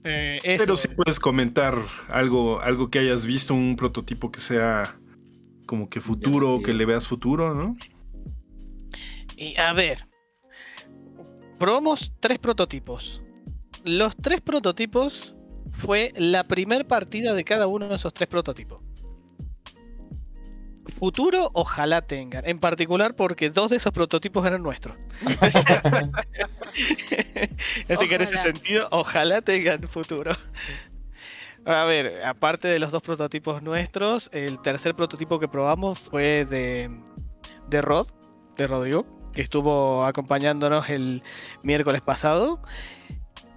Eh, 0.04 0.40
eso, 0.44 0.64
Pero 0.64 0.78
sí 0.78 0.88
puedes 0.90 1.20
comentar 1.20 1.78
algo, 2.08 2.60
algo 2.62 2.90
que 2.90 3.00
hayas 3.00 3.26
visto, 3.26 3.54
un 3.54 3.76
prototipo 3.76 4.32
que 4.32 4.40
sea 4.40 4.98
como 5.66 5.90
que 5.90 6.02
futuro, 6.02 6.62
que 6.64 6.74
le 6.74 6.86
veas 6.86 7.08
futuro, 7.08 7.54
¿no? 7.54 7.76
Y 9.36 9.56
a 9.58 9.72
ver, 9.74 10.08
probamos 11.60 12.14
tres 12.20 12.40
prototipos. 12.40 13.22
Los 13.84 14.16
tres 14.18 14.42
prototipos 14.42 15.36
fue 15.72 16.14
la 16.18 16.48
primer 16.48 16.88
partida 16.88 17.34
de 17.34 17.44
cada 17.44 17.68
uno 17.68 17.88
de 17.88 17.96
esos 17.96 18.14
tres 18.14 18.28
prototipos. 18.28 18.82
Futuro, 20.90 21.50
ojalá 21.54 22.02
tengan. 22.02 22.48
En 22.48 22.60
particular 22.60 23.16
porque 23.16 23.50
dos 23.50 23.72
de 23.72 23.78
esos 23.78 23.92
prototipos 23.94 24.46
eran 24.46 24.62
nuestros. 24.64 24.98
Así 27.90 28.08
que 28.08 28.16
en 28.16 28.22
ese 28.22 28.38
sentido, 28.38 28.88
ojalá 28.92 29.42
tengan 29.42 29.84
futuro. 29.84 30.32
A 31.66 31.86
ver, 31.86 32.24
aparte 32.24 32.68
de 32.68 32.80
los 32.80 32.92
dos 32.92 33.02
prototipos 33.02 33.62
nuestros, 33.62 34.30
el 34.34 34.60
tercer 34.62 34.96
prototipo 34.96 35.40
que 35.40 35.48
probamos 35.48 36.00
fue 36.00 36.46
de, 36.46 36.90
de 37.68 37.82
Rod, 37.82 38.08
de 38.58 38.68
Rodrigo, 38.68 39.06
que 39.34 39.42
estuvo 39.42 40.06
acompañándonos 40.06 40.90
el 40.90 41.22
miércoles 41.64 42.02
pasado. 42.02 42.62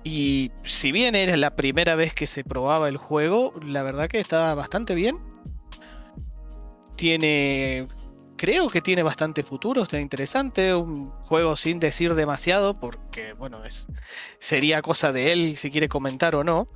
Y 0.05 0.51
si 0.65 0.91
bien 0.91 1.15
era 1.15 1.37
la 1.37 1.53
primera 1.53 1.95
vez 1.95 2.13
que 2.13 2.27
se 2.27 2.43
probaba 2.43 2.89
el 2.89 2.97
juego, 2.97 3.55
la 3.65 3.83
verdad 3.83 4.09
que 4.09 4.19
estaba 4.19 4.55
bastante 4.55 4.95
bien. 4.95 5.32
Tiene 7.03 7.89
creo 8.37 8.69
que 8.69 8.81
tiene 8.81 9.03
bastante 9.03 9.43
futuro, 9.43 9.83
está 9.83 9.99
interesante, 9.99 10.73
un 10.73 11.11
juego 11.11 11.57
sin 11.57 11.81
decir 11.81 12.15
demasiado, 12.15 12.79
porque 12.79 13.33
bueno, 13.33 13.65
es, 13.65 13.89
sería 14.39 14.83
cosa 14.83 15.11
de 15.11 15.33
él 15.33 15.57
si 15.57 15.73
quiere 15.73 15.89
comentar 15.89 16.37
o 16.37 16.45
no, 16.45 16.69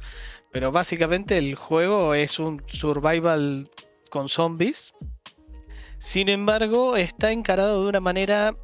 pero 0.50 0.72
básicamente 0.72 1.38
el 1.38 1.54
juego 1.54 2.14
es 2.14 2.40
un 2.40 2.60
survival 2.66 3.70
con 4.10 4.28
zombies. 4.28 4.94
Sin 5.98 6.28
embargo, 6.28 6.96
está 6.96 7.30
encarado 7.30 7.84
de 7.84 7.88
una 7.88 8.00
manera 8.00 8.56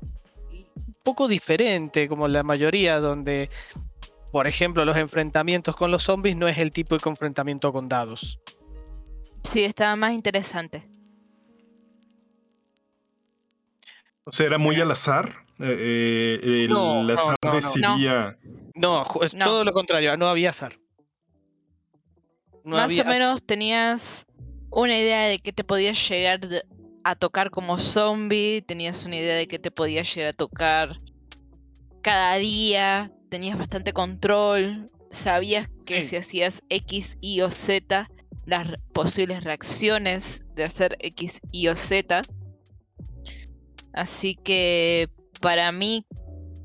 un 0.51 0.97
poco 1.05 1.29
diferente, 1.29 2.09
como 2.09 2.27
la 2.27 2.43
mayoría, 2.43 2.99
donde, 2.99 3.51
por 4.33 4.49
ejemplo, 4.49 4.85
los 4.85 4.97
enfrentamientos 4.97 5.77
con 5.77 5.93
los 5.93 6.03
zombies 6.03 6.35
no 6.35 6.49
es 6.49 6.59
el 6.59 6.73
tipo 6.73 6.99
de 6.99 7.09
enfrentamiento 7.09 7.73
con 7.73 7.89
dados. 7.89 8.41
Sí, 9.45 9.63
estaba 9.63 9.95
más 9.95 10.13
interesante. 10.13 10.92
O 14.25 14.33
sea, 14.33 14.47
era 14.47 14.59
muy 14.59 14.81
al 14.81 14.91
azar. 14.91 15.45
Eh, 15.59 16.39
eh, 16.43 16.65
el 16.65 16.71
No, 16.71 17.03
no, 17.03 17.13
azar 17.13 17.37
no, 17.43 17.51
no. 17.51 17.57
decidía. 17.57 18.39
No, 18.75 19.05
todo 19.45 19.65
lo 19.65 19.73
contrario, 19.73 20.17
no 20.17 20.29
había 20.29 20.51
azar. 20.51 20.79
No 22.65 22.77
Más 22.77 22.91
había 22.91 23.03
o 23.03 23.07
menos 23.07 23.43
tenías 23.45 24.27
una 24.71 24.97
idea 24.99 25.25
de 25.25 25.39
que 25.39 25.53
te 25.53 25.65
podías 25.65 26.09
llegar 26.09 26.41
a 27.05 27.15
tocar 27.17 27.51
como 27.51 27.79
zombie, 27.79 28.63
tenías 28.63 29.05
una 29.05 29.17
idea 29.17 29.35
de 29.35 29.49
que 29.49 29.59
te 29.59 29.71
podías 29.71 30.13
llegar 30.15 30.31
a 30.31 30.37
tocar 30.37 30.97
cada 32.01 32.37
día, 32.37 33.11
tenías 33.29 33.59
bastante 33.59 33.93
control, 33.93 34.87
sabías 35.11 35.69
que 35.85 36.03
Sí. 36.03 36.11
si 36.11 36.17
hacías 36.17 36.63
X, 36.69 37.17
Y 37.21 37.41
o 37.43 37.51
Z, 37.51 38.09
las 38.47 38.69
posibles 38.93 39.43
reacciones 39.45 40.43
de 40.55 40.65
hacer 40.65 40.97
X, 41.01 41.41
Y 41.51 41.69
o 41.69 41.77
Z. 41.77 42.23
Así 43.93 44.35
que 44.35 45.11
para 45.41 45.71
mí, 45.73 46.07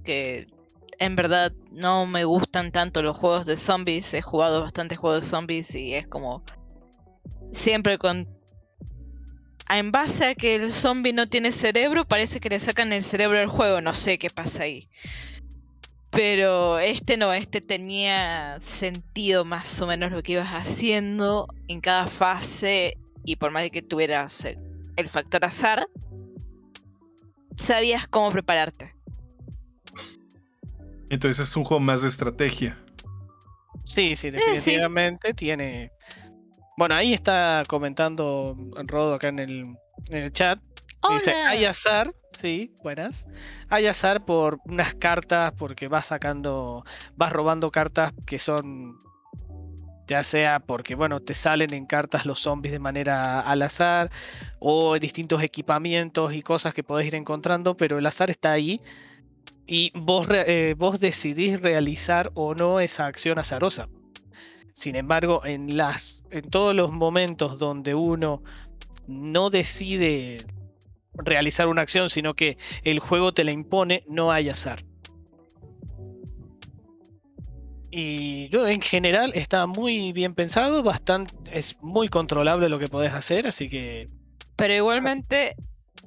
que 0.04 0.48
en 1.00 1.16
verdad 1.16 1.52
no 1.72 2.06
me 2.06 2.24
gustan 2.24 2.72
tanto 2.72 3.02
los 3.02 3.18
juegos 3.18 3.46
de 3.46 3.58
zombies, 3.58 4.13
he 4.13 4.22
jugado 4.22 4.62
bastantes 4.62 4.98
juegos 4.98 5.24
de 5.24 5.30
zombies 5.30 5.76
y 5.76 5.94
es 5.94 6.08
como 6.08 6.44
siempre 7.52 7.98
con... 7.98 8.28
En 9.70 9.92
base 9.92 10.28
a 10.28 10.36
que 10.36 10.56
el 10.56 10.72
zombie 10.72 11.12
no 11.12 11.28
tiene 11.28 11.52
cerebro, 11.52 12.08
parece 12.08 12.40
que 12.40 12.48
le 12.48 12.58
sacan 12.58 12.94
el 12.94 13.04
cerebro 13.04 13.38
del 13.38 13.50
juego, 13.50 13.82
no 13.82 13.94
sé 13.94 14.18
qué 14.18 14.30
pasa 14.30 14.63
ahí. 14.63 14.88
Pero 16.10 16.80
este 16.80 17.18
no, 17.18 17.34
este 17.34 17.60
tenía 17.60 18.58
sentido 18.62 19.44
más 19.44 19.82
o 19.82 19.88
menos 19.88 20.12
lo 20.12 20.24
que 20.24 20.34
ibas 20.34 20.54
haciendo 20.54 21.48
en 21.68 21.82
cada 21.82 22.08
fase 22.08 22.98
y 23.26 23.36
por 23.36 23.52
más 23.52 23.70
que 23.70 23.82
tuvieras 23.82 24.48
el 24.96 25.10
factor 25.10 25.44
azar, 25.44 25.90
sabías 27.58 28.08
cómo 28.08 28.32
prepararte. 28.32 28.96
Entonces 31.10 31.50
es 31.50 31.56
un 31.56 31.63
juego 31.63 31.80
más 31.80 32.02
de 32.02 32.10
estrategia. 32.10 32.78
Sí, 33.86 34.15
sí, 34.15 34.15
sí. 34.15 34.32
definitivamente 34.32 35.34
tiene. 35.34 35.91
Bueno, 36.78 36.96
ahí 36.96 37.13
está 37.13 37.63
comentando 37.67 38.56
Rodo 38.86 39.15
acá 39.15 39.30
en 39.30 39.39
el, 39.39 39.63
en 40.10 40.24
el 40.24 40.32
chat. 40.32 40.60
Dice, 41.10 41.32
Hola. 41.32 41.50
hay 41.50 41.65
azar, 41.65 42.13
sí, 42.34 42.74
buenas. 42.84 43.28
Hay 43.70 43.88
azar 43.88 44.26
por 44.26 44.60
unas 44.65 44.93
cartas, 44.96 45.54
porque 45.58 45.88
vas 45.88 46.08
sacando, 46.08 46.84
vas 47.15 47.32
robando 47.32 47.72
cartas 47.72 48.13
que 48.26 48.39
son, 48.39 49.00
ya 50.08 50.24
sea 50.24 50.60
porque, 50.60 50.96
bueno, 50.96 51.20
te 51.20 51.34
salen 51.34 51.74
en 51.74 51.86
cartas 51.86 52.26
los 52.26 52.39
zombies 52.39 52.72
de 52.72 52.80
manera 52.80 53.41
al 53.41 53.62
azar, 53.62 54.10
o 54.60 54.98
distintos 54.98 55.43
equipamientos 55.43 56.34
y 56.34 56.41
cosas 56.41 56.74
que 56.74 56.84
podés 56.84 57.08
ir 57.08 57.15
encontrando, 57.15 57.76
pero 57.76 58.00
el 58.00 58.06
azar 58.06 58.30
está 58.30 58.52
ahí. 58.52 58.82
Y 59.67 59.91
vos, 59.93 60.28
eh, 60.32 60.76
vos 60.78 61.00
decidís 61.02 61.62
realizar 61.62 62.32
o 62.36 62.56
no 62.56 62.80
esa 62.80 63.06
acción 63.06 63.38
azarosa. 63.38 63.89
Sin 64.74 64.96
embargo, 64.96 65.46
en, 65.46 65.76
las, 65.76 66.24
en 66.30 66.50
todos 66.50 66.74
los 66.74 66.91
momentos 66.91 67.60
donde 67.60 67.93
uno 67.96 68.43
no 69.08 69.50
decide 69.50 70.46
realizar 71.13 71.67
una 71.67 71.82
acción, 71.82 72.10
sino 72.10 72.34
que 72.36 72.58
el 72.84 73.00
juego 73.00 73.34
te 73.34 73.43
la 73.43 73.52
impone, 73.52 74.04
no 74.08 74.32
hay 74.32 74.50
azar. 74.50 74.84
Y 78.00 78.48
yo 78.50 78.68
en 78.68 78.80
general 78.80 79.32
está 79.34 79.66
muy 79.66 80.12
bien 80.14 80.36
pensado, 80.36 80.84
bastante, 80.84 81.32
es 81.52 81.82
muy 81.82 82.10
controlable 82.10 82.70
lo 82.70 82.78
que 82.78 82.88
podés 82.88 83.12
hacer, 83.12 83.48
así 83.48 83.70
que 83.70 84.06
Pero 84.56 84.76
igualmente 84.76 85.56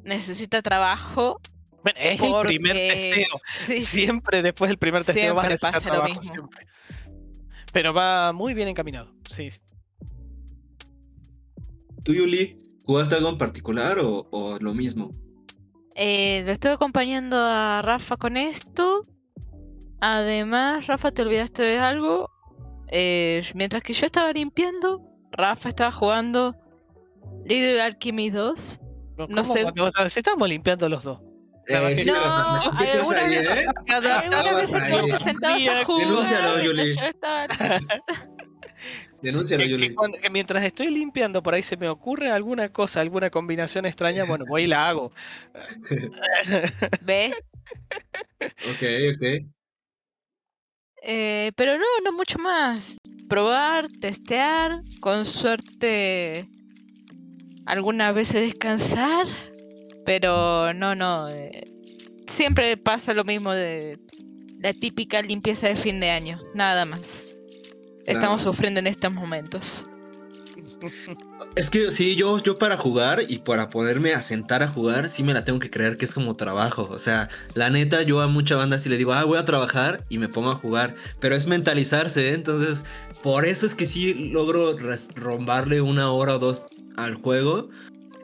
necesita 0.05 0.62
trabajo. 0.62 1.40
bueno, 1.83 1.98
es 2.00 2.20
el 2.20 2.33
primer 2.46 2.76
testeo. 2.76 3.40
Sí. 3.57 3.81
Siempre 3.81 4.40
después 4.40 4.68
del 4.68 4.79
primer 4.79 5.03
testeo 5.03 5.35
vas 5.35 5.46
a 5.46 5.48
necesitar 5.48 5.72
pasa 5.72 5.88
lo 5.88 5.94
trabajo, 5.94 6.20
mismo. 6.20 6.33
siempre. 6.33 6.66
Pero 7.72 7.92
va 7.92 8.33
muy 8.33 8.55
bien 8.55 8.68
encaminado. 8.68 9.12
Sí, 9.29 9.50
sí. 9.50 9.59
¿Tú, 12.05 12.14
Yuli, 12.14 12.57
jugaste 12.85 13.16
algo 13.16 13.31
en 13.31 13.38
particular 13.38 13.98
o, 13.98 14.29
o 14.31 14.59
lo 14.61 14.74
mismo? 14.74 15.11
Eh, 15.96 16.44
lo 16.46 16.53
estoy 16.53 16.70
acompañando 16.70 17.37
a 17.37 17.83
Rafa 17.83 18.16
con 18.16 18.37
esto. 18.37 19.03
Además, 20.00 20.86
Rafa, 20.86 21.10
te 21.10 21.22
olvidaste 21.22 21.62
de 21.62 21.78
algo. 21.78 22.30
Eh, 22.88 23.42
mientras 23.54 23.82
que 23.82 23.92
yo 23.92 24.06
estaba 24.06 24.32
limpiando, 24.32 25.02
Rafa 25.30 25.68
estaba 25.68 25.92
jugando 25.92 26.56
Little 27.44 27.80
Alchemy 27.82 28.30
2. 28.30 28.80
No, 29.16 29.26
No 29.26 29.42
¿cómo 29.42 29.44
sé. 29.44 29.62
cuando- 29.62 29.84
o 29.86 29.90
sea, 29.92 30.08
si 30.08 30.20
estamos 30.20 30.48
limpiando 30.48 30.88
los 30.88 31.02
dos. 31.04 31.20
Eh, 31.68 31.94
sí, 31.94 32.10
No, 32.10 32.16
alguna 32.16 33.28
vez- 33.28 33.46
¿eh? 33.48 33.66
Cada- 33.86 34.20
Algunas 34.20 34.24
estabas 34.24 34.54
veces 34.56 34.80
ahí. 34.80 35.04
que 35.06 35.12
te 35.12 35.18
sentabas 35.18 35.68
a 35.68 35.84
jugar, 35.84 36.06
Denúncialo, 36.08 36.62
Yuli. 36.64 36.94
yo 36.96 37.02
estaba 37.04 37.46
Denúncialo, 39.22 39.62
que, 39.62 39.66
que 39.68 39.72
Yuli. 39.72 39.94
cuando- 39.94 40.18
que 40.18 40.30
mientras 40.30 40.64
estoy 40.64 40.88
limpiando 40.90 41.42
por 41.42 41.54
ahí 41.54 41.62
se 41.62 41.76
me 41.76 41.88
ocurre 41.88 42.30
alguna 42.30 42.70
cosa, 42.72 43.02
alguna 43.02 43.30
combinación 43.30 43.84
extraña, 43.86 44.24
bueno, 44.24 44.46
voy 44.48 44.62
y 44.64 44.66
la 44.66 44.88
hago. 44.88 45.12
¿Ves? 47.02 47.34
Ok, 48.40 48.82
ok. 49.14 49.46
Eh, 51.02 51.52
pero 51.56 51.78
no, 51.78 51.84
no 52.04 52.12
mucho 52.12 52.38
más. 52.38 52.98
Probar, 53.28 53.88
testear, 54.00 54.82
con 55.00 55.24
suerte 55.24 56.48
algunas 57.66 58.14
veces 58.14 58.42
descansar, 58.42 59.26
pero 60.04 60.74
no, 60.74 60.94
no. 60.94 61.28
eh, 61.28 61.70
siempre 62.26 62.76
pasa 62.76 63.14
lo 63.14 63.24
mismo 63.24 63.52
de 63.52 63.98
la 64.58 64.72
típica 64.74 65.22
limpieza 65.22 65.68
de 65.68 65.76
fin 65.76 66.00
de 66.00 66.10
año, 66.10 66.40
nada 66.54 66.84
más. 66.84 67.36
Estamos 68.06 68.42
sufriendo 68.42 68.80
en 68.80 68.86
estos 68.88 69.12
momentos. 69.12 69.86
Es 71.56 71.70
que 71.70 71.90
sí, 71.90 72.16
yo, 72.16 72.38
yo 72.38 72.58
para 72.58 72.76
jugar 72.76 73.20
y 73.28 73.38
para 73.38 73.70
poderme 73.70 74.14
asentar 74.14 74.62
a 74.62 74.68
jugar, 74.68 75.08
sí 75.08 75.22
me 75.22 75.34
la 75.34 75.44
tengo 75.44 75.58
que 75.58 75.70
creer 75.70 75.96
que 75.96 76.04
es 76.04 76.14
como 76.14 76.36
trabajo. 76.36 76.86
O 76.90 76.98
sea, 76.98 77.28
la 77.54 77.70
neta, 77.70 78.02
yo 78.02 78.20
a 78.20 78.28
mucha 78.28 78.56
banda 78.56 78.78
sí 78.78 78.88
le 78.88 78.96
digo, 78.96 79.12
ah, 79.12 79.24
voy 79.24 79.38
a 79.38 79.44
trabajar 79.44 80.04
y 80.08 80.18
me 80.18 80.28
pongo 80.28 80.50
a 80.50 80.54
jugar. 80.54 80.94
Pero 81.18 81.34
es 81.34 81.46
mentalizarse, 81.46 82.28
¿eh? 82.28 82.34
Entonces, 82.34 82.84
por 83.22 83.44
eso 83.44 83.66
es 83.66 83.74
que 83.74 83.86
sí 83.86 84.30
logro 84.32 84.76
rombarle 85.16 85.80
una 85.80 86.10
hora 86.10 86.36
o 86.36 86.38
dos 86.38 86.66
al 86.96 87.14
juego. 87.14 87.68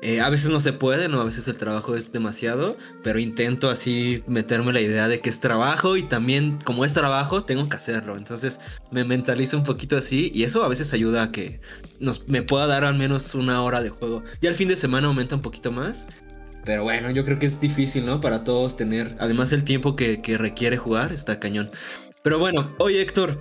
Eh, 0.02 0.20
a 0.20 0.28
veces 0.28 0.50
no 0.50 0.60
se 0.60 0.72
puede, 0.72 1.08
¿no? 1.08 1.20
A 1.20 1.24
veces 1.24 1.48
el 1.48 1.56
trabajo 1.56 1.96
es 1.96 2.12
demasiado, 2.12 2.76
pero 3.02 3.18
intento 3.18 3.70
así 3.70 4.22
meterme 4.26 4.72
la 4.72 4.80
idea 4.80 5.08
de 5.08 5.20
que 5.20 5.30
es 5.30 5.40
trabajo 5.40 5.96
y 5.96 6.02
también 6.02 6.58
como 6.64 6.84
es 6.84 6.92
trabajo, 6.92 7.44
tengo 7.44 7.68
que 7.68 7.76
hacerlo. 7.76 8.16
Entonces 8.16 8.60
me 8.90 9.04
mentalizo 9.04 9.56
un 9.56 9.64
poquito 9.64 9.96
así 9.96 10.30
y 10.34 10.44
eso 10.44 10.62
a 10.62 10.68
veces 10.68 10.92
ayuda 10.92 11.22
a 11.22 11.32
que 11.32 11.60
nos, 11.98 12.28
me 12.28 12.42
pueda 12.42 12.66
dar 12.66 12.84
al 12.84 12.96
menos 12.96 13.34
una 13.34 13.62
hora 13.62 13.82
de 13.82 13.88
juego. 13.88 14.22
Ya 14.42 14.50
el 14.50 14.54
fin 14.54 14.68
de 14.68 14.76
semana 14.76 15.06
aumenta 15.06 15.34
un 15.34 15.42
poquito 15.42 15.72
más. 15.72 16.04
Pero 16.64 16.82
bueno, 16.82 17.10
yo 17.12 17.24
creo 17.24 17.38
que 17.38 17.46
es 17.46 17.60
difícil, 17.60 18.04
¿no? 18.04 18.20
Para 18.20 18.42
todos 18.44 18.76
tener. 18.76 19.16
Además, 19.20 19.52
el 19.52 19.62
tiempo 19.62 19.94
que, 19.94 20.20
que 20.20 20.36
requiere 20.36 20.76
jugar 20.76 21.12
está 21.12 21.38
cañón. 21.38 21.70
Pero 22.22 22.40
bueno, 22.40 22.74
oye, 22.78 23.00
Héctor. 23.00 23.38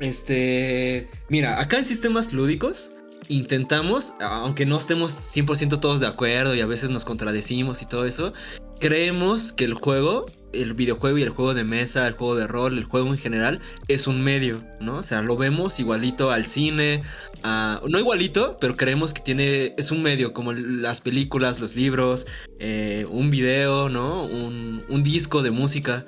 Este. 0.00 1.08
Mira, 1.28 1.60
acá 1.60 1.78
en 1.78 1.84
sistemas 1.84 2.32
lúdicos. 2.32 2.90
Intentamos, 3.28 4.14
aunque 4.20 4.66
no 4.66 4.78
estemos 4.78 5.12
100% 5.12 5.80
todos 5.80 6.00
de 6.00 6.06
acuerdo 6.06 6.54
y 6.54 6.60
a 6.60 6.66
veces 6.66 6.90
nos 6.90 7.04
contradecimos 7.04 7.82
y 7.82 7.86
todo 7.86 8.04
eso, 8.04 8.32
creemos 8.80 9.52
que 9.52 9.64
el 9.64 9.74
juego, 9.74 10.26
el 10.52 10.74
videojuego 10.74 11.18
y 11.18 11.22
el 11.22 11.28
juego 11.28 11.54
de 11.54 11.62
mesa, 11.62 12.08
el 12.08 12.14
juego 12.14 12.34
de 12.34 12.46
rol, 12.46 12.76
el 12.76 12.84
juego 12.84 13.08
en 13.08 13.18
general, 13.18 13.60
es 13.88 14.06
un 14.06 14.20
medio, 14.22 14.64
¿no? 14.80 14.96
O 14.96 15.02
sea, 15.02 15.22
lo 15.22 15.36
vemos 15.36 15.78
igualito 15.78 16.32
al 16.32 16.46
cine, 16.46 17.02
no 17.44 17.98
igualito, 17.98 18.56
pero 18.60 18.76
creemos 18.76 19.14
que 19.14 19.22
tiene, 19.22 19.74
es 19.76 19.92
un 19.92 20.02
medio, 20.02 20.32
como 20.32 20.52
las 20.52 21.00
películas, 21.00 21.60
los 21.60 21.76
libros, 21.76 22.26
eh, 22.58 23.06
un 23.10 23.30
video, 23.30 23.88
¿no? 23.88 24.24
Un, 24.24 24.82
un 24.88 25.02
disco 25.02 25.42
de 25.42 25.50
música. 25.50 26.06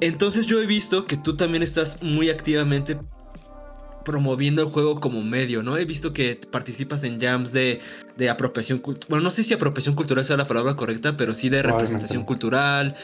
Entonces 0.00 0.46
yo 0.46 0.60
he 0.60 0.66
visto 0.66 1.06
que 1.06 1.16
tú 1.16 1.36
también 1.36 1.62
estás 1.62 2.02
muy 2.02 2.28
activamente 2.28 2.98
promoviendo 4.04 4.62
el 4.62 4.68
juego 4.68 4.96
como 4.96 5.22
medio, 5.22 5.62
¿no? 5.62 5.76
He 5.76 5.84
visto 5.84 6.12
que 6.12 6.38
participas 6.50 7.04
en 7.04 7.20
jams 7.20 7.52
de, 7.52 7.80
de 8.16 8.30
apropiación 8.30 8.78
cultural. 8.78 9.08
Bueno, 9.10 9.24
no 9.24 9.30
sé 9.30 9.44
si 9.44 9.54
apropiación 9.54 9.94
cultural 9.94 10.24
sea 10.24 10.36
la 10.36 10.46
palabra 10.46 10.76
correcta, 10.76 11.16
pero 11.16 11.34
sí 11.34 11.48
de 11.48 11.62
representación 11.62 12.24
cultural. 12.24 12.94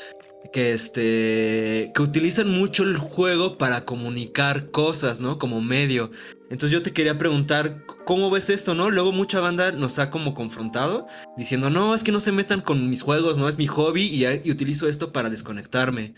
Que 0.52 0.72
este. 0.72 1.90
que 1.94 2.00
utilizan 2.00 2.48
mucho 2.48 2.84
el 2.84 2.96
juego 2.96 3.58
para 3.58 3.84
comunicar 3.84 4.70
cosas, 4.70 5.20
¿no? 5.20 5.36
Como 5.36 5.60
medio. 5.60 6.12
Entonces 6.44 6.70
yo 6.70 6.80
te 6.80 6.92
quería 6.92 7.18
preguntar, 7.18 7.84
¿cómo 8.06 8.30
ves 8.30 8.48
esto, 8.48 8.74
no? 8.74 8.88
Luego 8.88 9.12
mucha 9.12 9.40
banda 9.40 9.72
nos 9.72 9.98
ha 9.98 10.10
como 10.10 10.34
confrontado, 10.34 11.06
diciendo, 11.36 11.70
no, 11.70 11.94
es 11.94 12.04
que 12.04 12.12
no 12.12 12.20
se 12.20 12.32
metan 12.32 12.60
con 12.60 12.88
mis 12.88 13.02
juegos, 13.02 13.36
no 13.36 13.48
es 13.48 13.58
mi 13.58 13.66
hobby 13.66 14.04
y, 14.04 14.24
y 14.26 14.50
utilizo 14.50 14.88
esto 14.88 15.12
para 15.12 15.28
desconectarme. 15.28 16.14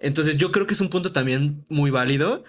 Entonces 0.00 0.38
yo 0.38 0.50
creo 0.50 0.66
que 0.66 0.74
es 0.74 0.80
un 0.80 0.88
punto 0.88 1.12
también 1.12 1.64
muy 1.68 1.90
válido, 1.90 2.42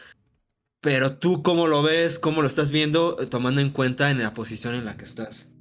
pero 0.81 1.17
tú 1.17 1.43
cómo 1.43 1.67
lo 1.67 1.83
ves, 1.83 2.19
cómo 2.19 2.41
lo 2.41 2.47
estás 2.47 2.71
viendo, 2.71 3.15
eh, 3.19 3.27
tomando 3.27 3.61
en 3.61 3.69
cuenta 3.69 4.11
en 4.11 4.21
la 4.21 4.33
posición 4.33 4.75
en 4.75 4.85
la 4.85 4.97
que 4.97 5.05
estás. 5.05 5.51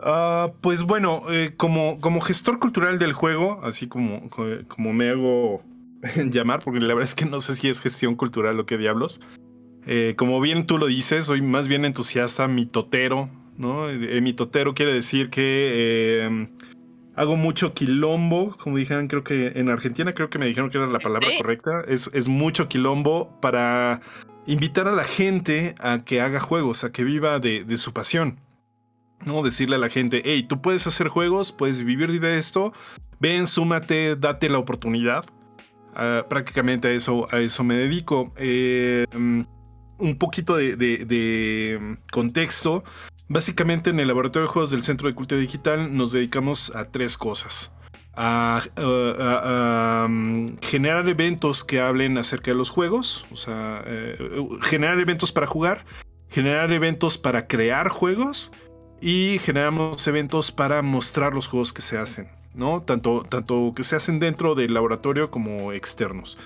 Uh, 0.00 0.52
pues 0.60 0.82
bueno, 0.82 1.22
eh, 1.30 1.54
como, 1.56 2.00
como 2.00 2.20
gestor 2.20 2.58
cultural 2.58 2.98
del 2.98 3.12
juego, 3.12 3.60
así 3.62 3.86
como, 3.86 4.28
como 4.30 4.92
me 4.92 5.10
hago 5.10 5.62
llamar, 6.30 6.60
porque 6.60 6.80
la 6.80 6.88
verdad 6.88 7.04
es 7.04 7.14
que 7.14 7.24
no 7.24 7.40
sé 7.40 7.54
si 7.54 7.68
es 7.68 7.80
gestión 7.80 8.16
cultural 8.16 8.58
o 8.58 8.66
qué 8.66 8.78
diablos. 8.78 9.20
Eh, 9.86 10.14
como 10.16 10.40
bien 10.40 10.66
tú 10.66 10.78
lo 10.78 10.86
dices, 10.86 11.26
soy 11.26 11.40
más 11.40 11.68
bien 11.68 11.84
entusiasta 11.84 12.48
mitotero, 12.48 13.30
¿no? 13.56 13.88
Eh, 13.88 14.20
mitotero 14.20 14.74
quiere 14.74 14.92
decir 14.92 15.30
que 15.30 16.48
hago 17.14 17.36
mucho 17.36 17.74
quilombo, 17.74 18.56
como 18.56 18.76
dijeron, 18.76 19.08
creo 19.08 19.24
que 19.24 19.52
en 19.54 19.68
Argentina 19.68 20.14
creo 20.14 20.30
que 20.30 20.38
me 20.38 20.46
dijeron 20.46 20.70
que 20.70 20.78
era 20.78 20.86
la 20.86 20.98
palabra 20.98 21.28
correcta, 21.38 21.82
es, 21.86 22.10
es 22.14 22.28
mucho 22.28 22.68
quilombo 22.68 23.38
para 23.40 24.00
invitar 24.46 24.88
a 24.88 24.92
la 24.92 25.04
gente 25.04 25.74
a 25.80 26.04
que 26.04 26.20
haga 26.20 26.40
juegos, 26.40 26.84
a 26.84 26.92
que 26.92 27.04
viva 27.04 27.38
de, 27.38 27.64
de 27.64 27.78
su 27.78 27.92
pasión. 27.92 28.40
¿no? 29.24 29.42
Decirle 29.42 29.76
a 29.76 29.78
la 29.78 29.88
gente, 29.88 30.22
hey, 30.24 30.44
tú 30.48 30.60
puedes 30.60 30.86
hacer 30.86 31.08
juegos, 31.08 31.52
puedes 31.52 31.84
vivir 31.84 32.20
de 32.20 32.38
esto, 32.38 32.72
ven, 33.20 33.46
súmate, 33.46 34.16
date 34.16 34.48
la 34.48 34.58
oportunidad. 34.58 35.24
Uh, 35.92 36.26
prácticamente 36.26 36.88
a 36.88 36.90
eso, 36.92 37.28
a 37.30 37.40
eso 37.40 37.62
me 37.64 37.74
dedico. 37.74 38.32
Eh, 38.36 39.04
un 40.02 40.16
poquito 40.16 40.56
de, 40.56 40.76
de, 40.76 41.04
de, 41.04 41.96
contexto. 42.10 42.82
Básicamente 43.28 43.90
en 43.90 44.00
el 44.00 44.08
laboratorio 44.08 44.46
de 44.46 44.52
juegos 44.52 44.70
del 44.70 44.82
Centro 44.82 45.08
de 45.08 45.14
Cultura 45.14 45.40
Digital 45.40 45.96
nos 45.96 46.12
dedicamos 46.12 46.74
a 46.74 46.90
tres 46.90 47.16
cosas. 47.16 47.72
A, 48.14 48.62
a, 48.76 50.06
um, 50.06 50.58
generar 50.60 51.08
eventos 51.08 51.64
que 51.64 51.80
hablen 51.80 52.18
acerca 52.18 52.50
de 52.50 52.56
los 52.56 52.68
juegos, 52.68 53.24
o 53.30 53.36
sea, 53.36 53.82
eh, 53.86 54.18
generar 54.60 55.00
eventos 55.00 55.32
para 55.32 55.46
jugar, 55.46 55.86
generar 56.28 56.72
eventos 56.72 57.16
para 57.16 57.46
crear 57.46 57.88
juegos 57.88 58.52
y 59.00 59.38
generamos 59.42 60.06
eventos 60.06 60.52
para 60.52 60.82
mostrar 60.82 61.32
los 61.34 61.48
juegos 61.48 61.72
que 61.72 61.82
se 61.82 61.96
hacen, 61.96 62.28
¿no? 62.54 62.82
Tanto, 62.82 63.24
tanto 63.28 63.72
que 63.74 63.82
se 63.82 63.96
hacen 63.96 64.20
dentro 64.20 64.54
del 64.54 64.74
laboratorio 64.74 65.30
como 65.30 65.72
externos. 65.72 66.38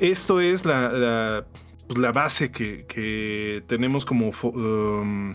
Esto 0.00 0.40
es 0.40 0.64
la, 0.64 0.90
la, 0.90 1.46
pues, 1.88 2.12
base 2.12 2.50
que, 2.50 2.86
que, 2.86 3.62
tenemos 3.66 4.04
como 4.04 4.30
um, 4.42 5.32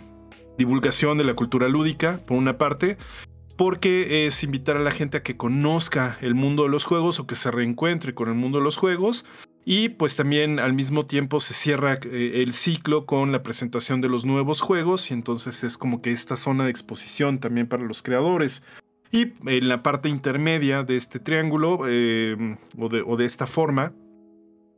divulgación 0.60 1.18
de 1.18 1.24
la 1.24 1.34
cultura 1.34 1.68
lúdica, 1.68 2.20
por 2.28 2.38
una 2.38 2.60
parte, 2.60 2.98
porque 3.58 4.28
es 4.28 4.44
invitar 4.44 4.78
a 4.78 4.82
la 4.82 4.92
gente 4.92 5.18
a 5.18 5.24
que 5.24 5.36
conozca 5.36 6.18
el 6.22 6.36
mundo 6.36 6.64
de 6.64 6.70
los 6.70 6.84
juegos 6.86 7.20
o 7.20 7.26
que 7.26 7.36
se 7.36 7.50
reencuentre 7.50 8.14
con 8.14 8.30
el 8.30 8.36
mundo 8.36 8.60
de 8.60 8.64
los 8.64 8.78
juegos. 8.78 9.26
Y 9.66 9.90
pues 9.90 10.16
también 10.16 10.60
al 10.60 10.74
mismo 10.74 11.06
tiempo 11.06 11.40
se 11.40 11.54
cierra 11.54 12.00
eh, 12.04 12.42
el 12.44 12.54
ciclo 12.54 13.06
con 13.06 13.32
la 13.32 13.44
presentación 13.44 14.02
de 14.02 14.10
los 14.10 14.26
nuevos 14.26 14.62
juegos 14.62 15.12
y 15.12 15.14
entonces 15.14 15.64
es 15.64 15.78
como 15.78 16.02
que 16.02 16.12
esta 16.12 16.38
zona 16.38 16.66
de 16.66 16.72
exposición 16.72 17.40
también 17.40 17.68
para 17.68 17.84
los 17.84 18.02
creadores. 18.02 18.64
Y 19.12 19.34
en 19.46 19.68
la 19.68 19.84
parte 19.84 20.08
intermedia 20.08 20.84
de 20.84 20.96
este 20.96 21.20
triángulo 21.20 21.82
eh, 21.88 22.58
o, 22.78 22.90
de, 22.90 23.02
o 23.02 23.18
de 23.18 23.26
esta 23.26 23.48
forma 23.48 23.92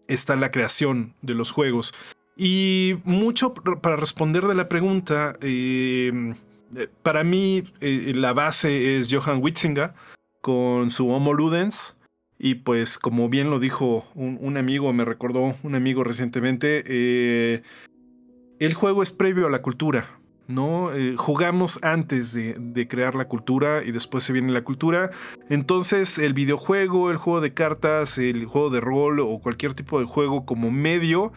está 0.07 0.35
la 0.35 0.51
creación 0.51 1.15
de 1.21 1.35
los 1.35 1.51
juegos. 1.51 1.93
Y 2.37 2.95
mucho 3.03 3.53
para 3.53 3.95
responder 3.95 4.45
de 4.45 4.55
la 4.55 4.69
pregunta, 4.69 5.33
eh, 5.41 6.33
eh, 6.75 6.87
para 7.03 7.23
mí 7.23 7.63
eh, 7.81 8.13
la 8.15 8.33
base 8.33 8.97
es 8.97 9.13
Johan 9.13 9.41
Witzinga 9.41 9.95
con 10.41 10.91
su 10.91 11.09
Homo 11.09 11.33
Ludens. 11.33 11.95
Y 12.37 12.55
pues 12.55 12.97
como 12.97 13.29
bien 13.29 13.51
lo 13.51 13.59
dijo 13.59 14.05
un, 14.15 14.39
un 14.41 14.57
amigo, 14.57 14.91
me 14.93 15.05
recordó 15.05 15.55
un 15.61 15.75
amigo 15.75 16.03
recientemente, 16.03 16.83
eh, 16.87 17.61
el 18.59 18.73
juego 18.73 19.03
es 19.03 19.11
previo 19.11 19.45
a 19.45 19.51
la 19.51 19.61
cultura. 19.61 20.21
¿no? 20.51 20.93
Eh, 20.93 21.15
jugamos 21.17 21.79
antes 21.81 22.33
de, 22.33 22.87
crear 22.87 23.15
la 23.15 23.27
cultura 23.27 23.83
y 23.83 23.91
después 23.91 24.23
se 24.23 24.33
viene 24.33 24.51
la 24.51 24.63
cultura. 24.63 25.11
Entonces 25.49 26.17
el 26.17 26.33
videojuego, 26.33 27.11
el 27.11 27.17
juego 27.17 27.41
de 27.41 27.53
cartas, 27.53 28.17
el 28.17 28.45
juego 28.45 28.69
de 28.69 28.81
rol 28.81 29.19
o 29.19 29.39
cualquier 29.39 29.73
tipo 29.73 29.99
de 29.99 30.05
juego 30.05 30.45
como 30.45 30.71
medio, 30.71 31.31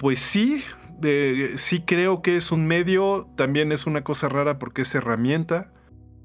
pues 0.00 0.18
sí, 0.18 0.64
eh, 1.02 1.52
sí 1.58 1.82
creo 1.82 2.22
que 2.22 2.36
es 2.36 2.52
un 2.52 2.66
medio, 2.66 3.28
también 3.36 3.70
es 3.70 3.86
una 3.86 4.02
cosa 4.02 4.30
rara 4.30 4.58
porque 4.58 4.82
es 4.82 4.94
herramienta. 4.94 5.74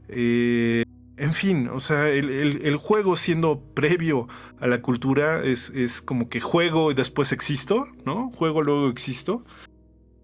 Eh, 0.08 0.86
en 1.18 1.34
fin, 1.34 1.68
o 1.68 1.82
sea, 1.82 2.08
el, 2.08 2.78
juego 2.78 3.18
siendo 3.18 3.60
previo 3.74 4.30
a 4.62 4.68
la 4.68 4.82
cultura 4.82 5.44
es, 5.44 5.72
es, 5.72 6.02
como 6.02 6.30
que 6.30 6.40
juego 6.40 6.90
y 6.92 6.94
después 6.94 7.34
existo, 7.34 7.86
¿no? 8.06 8.32
Juego, 8.32 8.62
luego 8.62 8.88
existo. 8.88 9.44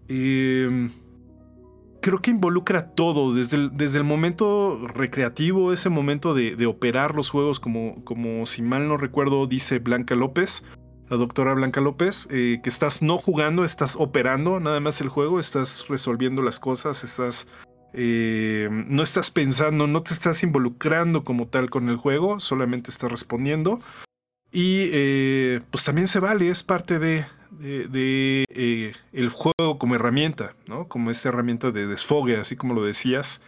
Eh, 0.08 0.88
creo 2.00 2.22
que 2.22 2.30
involucra 2.30 2.94
todo, 2.94 3.34
desde 3.34 3.58
el, 3.58 3.76
desde 3.76 3.98
el 3.98 4.04
momento 4.04 4.86
recreativo, 4.88 5.74
ese 5.74 5.90
momento 5.90 6.32
de, 6.32 6.56
de, 6.56 6.64
operar 6.64 7.14
los 7.14 7.28
juegos, 7.28 7.60
como, 7.60 8.02
como 8.04 8.46
si 8.46 8.62
mal 8.62 8.88
no 8.88 8.96
recuerdo, 8.96 9.46
dice 9.46 9.78
Blanca 9.78 10.14
López, 10.14 10.64
la 11.12 11.18
doctora 11.18 11.52
Blanca 11.52 11.82
López, 11.82 12.26
eh, 12.30 12.60
que 12.62 12.70
estás 12.70 13.02
no 13.02 13.18
jugando, 13.18 13.66
estás 13.66 13.96
operando 13.96 14.60
nada 14.60 14.80
más 14.80 15.02
el 15.02 15.10
juego, 15.10 15.38
estás 15.38 15.86
resolviendo 15.86 16.40
las 16.40 16.58
cosas, 16.58 17.04
estás... 17.04 17.46
Eh, 17.92 18.70
no 18.70 19.02
estás 19.02 19.30
pensando, 19.30 19.86
no 19.86 20.02
te 20.02 20.14
estás 20.14 20.42
involucrando 20.42 21.22
como 21.22 21.48
tal 21.48 21.68
con 21.68 21.90
el 21.90 21.98
juego, 21.98 22.40
solamente 22.40 22.90
estás 22.90 23.10
respondiendo. 23.10 23.78
Y 24.50 24.88
eh, 24.90 25.60
pues 25.70 25.84
también 25.84 26.08
se 26.08 26.18
vale, 26.18 26.48
es 26.48 26.62
parte 26.62 26.98
de, 26.98 27.26
de, 27.50 28.94
el 29.12 29.28
juego 29.28 29.78
como 29.78 29.94
herramienta, 29.94 30.56
¿no? 30.66 30.88
Como 30.88 31.10
esta 31.10 31.28
herramienta 31.28 31.72
de 31.72 31.86
desfogue, 31.86 32.38
así 32.38 32.56
como 32.56 32.72
lo 32.72 32.84
decías, 32.84 33.42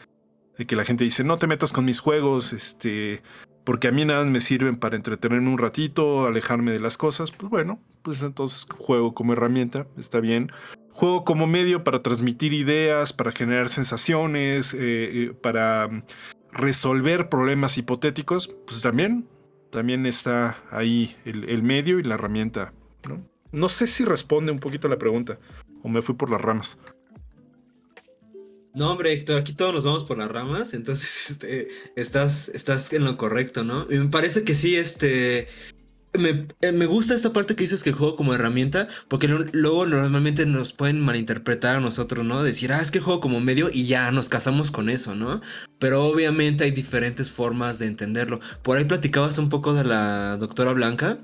de 0.59 0.67
que 0.67 0.77
la 0.77 0.85
gente 0.85 1.05
dice, 1.05 1.25
no 1.25 1.39
te 1.39 1.47
metas 1.47 1.73
con 1.73 1.87
mis 1.87 2.01
juegos, 2.01 2.53
este, 2.53 3.23
porque 3.65 3.89
a 3.89 3.93
mí 3.93 4.05
nada 4.05 4.25
me 4.25 4.41
sirven 4.41 4.77
para 4.77 4.97
entretenerme 4.97 5.49
un 5.49 5.59
ratito, 5.59 6.27
alejarme 6.27 6.73
de 6.73 6.81
las 6.81 6.99
cosas, 6.99 7.31
pues 7.33 7.51
bueno, 7.51 7.81
pues 8.03 8.23
entonces 8.23 8.67
juego 8.79 9.15
como 9.15 9.33
herramienta, 9.33 9.87
está 9.99 10.21
bien. 10.21 10.53
Juego 10.93 11.25
como 11.25 11.47
medio 11.47 11.83
para 11.83 12.03
transmitir 12.03 12.53
ideas, 12.53 13.13
para 13.13 13.33
generar 13.33 13.69
sensaciones, 13.69 14.75
eh, 14.75 14.79
eh, 14.81 15.33
para 15.41 16.05
resolver 16.53 17.29
problemas 17.29 17.79
hipotéticos, 17.79 18.55
pues 18.67 18.81
también, 18.83 19.27
también 19.73 20.07
está 20.07 20.63
ahí 20.71 21.17
el, 21.25 21.49
el 21.49 21.63
medio 21.63 21.99
y 21.99 22.05
la 22.05 22.15
herramienta, 22.15 22.73
¿no? 23.09 23.27
No 23.51 23.69
sé 23.69 23.87
si 23.87 24.05
responde 24.05 24.53
un 24.53 24.61
poquito 24.61 24.87
a 24.87 24.91
la 24.91 24.99
pregunta 24.99 25.39
o 25.83 25.89
me 25.89 26.03
fui 26.03 26.15
por 26.15 26.31
las 26.31 26.41
ramas. 26.41 26.79
No, 28.75 28.91
hombre, 28.91 29.13
Héctor, 29.13 29.37
aquí 29.39 29.53
todos 29.53 29.73
nos 29.73 29.85
vamos 29.85 30.03
por 30.03 30.19
las 30.19 30.29
ramas, 30.29 30.75
entonces 30.75 31.31
este, 31.31 31.69
estás, 31.97 32.49
estás 32.49 32.93
en 32.93 33.05
lo 33.05 33.17
correcto, 33.17 33.63
¿no? 33.63 33.87
Y 33.89 33.99
me 33.99 34.09
parece 34.09 34.45
que 34.45 34.55
sí, 34.55 34.77
este... 34.77 35.49
Me, 36.17 36.47
me, 36.73 36.87
gusta 36.87 37.15
esta 37.15 37.33
parte 37.33 37.57
que 37.57 37.65
dices 37.65 37.83
que 37.83 37.91
juego 37.91 38.15
como 38.15 38.35
herramienta, 38.35 38.87
porque 39.09 39.27
luego 39.27 39.85
normalmente 39.85 40.47
nos 40.47 40.73
pueden 40.73 41.01
malinterpretar 41.01 41.75
a 41.75 41.81
nosotros, 41.81 42.25
¿no? 42.25 42.45
Decir, 42.45 42.73
ah, 42.73 42.81
es 42.81 42.93
que 42.93 43.01
juego 43.01 43.19
como 43.19 43.41
medio 43.41 43.69
y 43.73 43.87
ya 43.89 44.13
nos 44.13 44.29
casamos 44.29 44.71
con 44.71 44.89
eso, 44.89 45.17
¿no? 45.17 45.41
Pero 45.81 46.05
obviamente 46.05 46.63
hay 46.63 46.71
diferentes 46.71 47.33
formas 47.33 47.81
de 47.81 47.87
entenderlo. 47.87 48.39
Por 48.63 48.79
ahí 48.79 48.85
platicabas 48.85 49.39
un 49.39 49.49
poco 49.49 49.75
de 49.75 49.83
la 49.83 50.37
doctora 50.37 50.73
Blanca, 50.73 51.19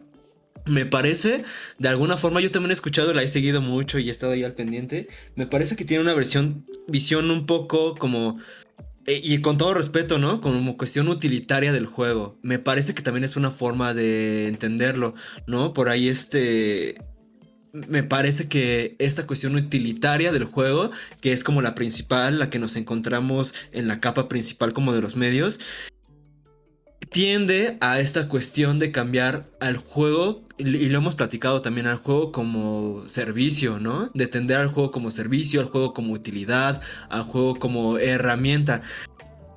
me 0.66 0.86
parece, 0.86 1.42
de 1.78 1.88
alguna 1.88 2.16
forma, 2.16 2.40
yo 2.40 2.50
también 2.50 2.70
he 2.70 2.74
escuchado, 2.74 3.14
la 3.14 3.22
he 3.22 3.28
seguido 3.28 3.60
mucho 3.60 3.98
y 3.98 4.08
he 4.08 4.10
estado 4.12 4.32
ahí 4.32 4.44
al 4.44 4.54
pendiente. 4.54 5.08
Me 5.34 5.46
parece 5.46 5.76
que 5.76 5.84
tiene 5.84 6.02
una 6.02 6.14
versión, 6.14 6.66
visión 6.88 7.30
un 7.30 7.46
poco 7.46 7.96
como. 7.96 8.38
Eh, 9.06 9.20
y 9.22 9.38
con 9.38 9.56
todo 9.56 9.74
respeto, 9.74 10.18
¿no? 10.18 10.40
Como 10.40 10.76
cuestión 10.76 11.08
utilitaria 11.08 11.72
del 11.72 11.86
juego. 11.86 12.38
Me 12.42 12.58
parece 12.58 12.94
que 12.94 13.02
también 13.02 13.24
es 13.24 13.36
una 13.36 13.50
forma 13.50 13.94
de 13.94 14.48
entenderlo, 14.48 15.14
¿no? 15.46 15.72
Por 15.72 15.88
ahí 15.88 16.08
este. 16.08 16.96
Me 17.72 18.02
parece 18.02 18.48
que 18.48 18.96
esta 18.98 19.26
cuestión 19.28 19.54
utilitaria 19.54 20.32
del 20.32 20.44
juego, 20.44 20.90
que 21.20 21.32
es 21.32 21.44
como 21.44 21.62
la 21.62 21.76
principal, 21.76 22.40
la 22.40 22.50
que 22.50 22.58
nos 22.58 22.74
encontramos 22.74 23.54
en 23.70 23.86
la 23.86 24.00
capa 24.00 24.28
principal 24.28 24.72
como 24.72 24.92
de 24.92 25.00
los 25.00 25.14
medios, 25.14 25.60
tiende 27.10 27.76
a 27.80 27.98
esta 28.00 28.28
cuestión 28.28 28.78
de 28.78 28.92
cambiar 28.92 29.50
al 29.60 29.76
juego, 29.76 30.42
y 30.58 30.88
lo 30.88 30.98
hemos 30.98 31.16
platicado 31.16 31.60
también 31.60 31.86
al 31.86 31.96
juego 31.96 32.32
como 32.32 33.08
servicio, 33.08 33.78
¿no? 33.78 34.10
De 34.14 34.26
tender 34.26 34.58
al 34.58 34.68
juego 34.68 34.90
como 34.90 35.10
servicio, 35.10 35.60
al 35.60 35.66
juego 35.66 35.92
como 35.92 36.12
utilidad, 36.12 36.80
al 37.08 37.22
juego 37.22 37.56
como 37.58 37.98
herramienta. 37.98 38.80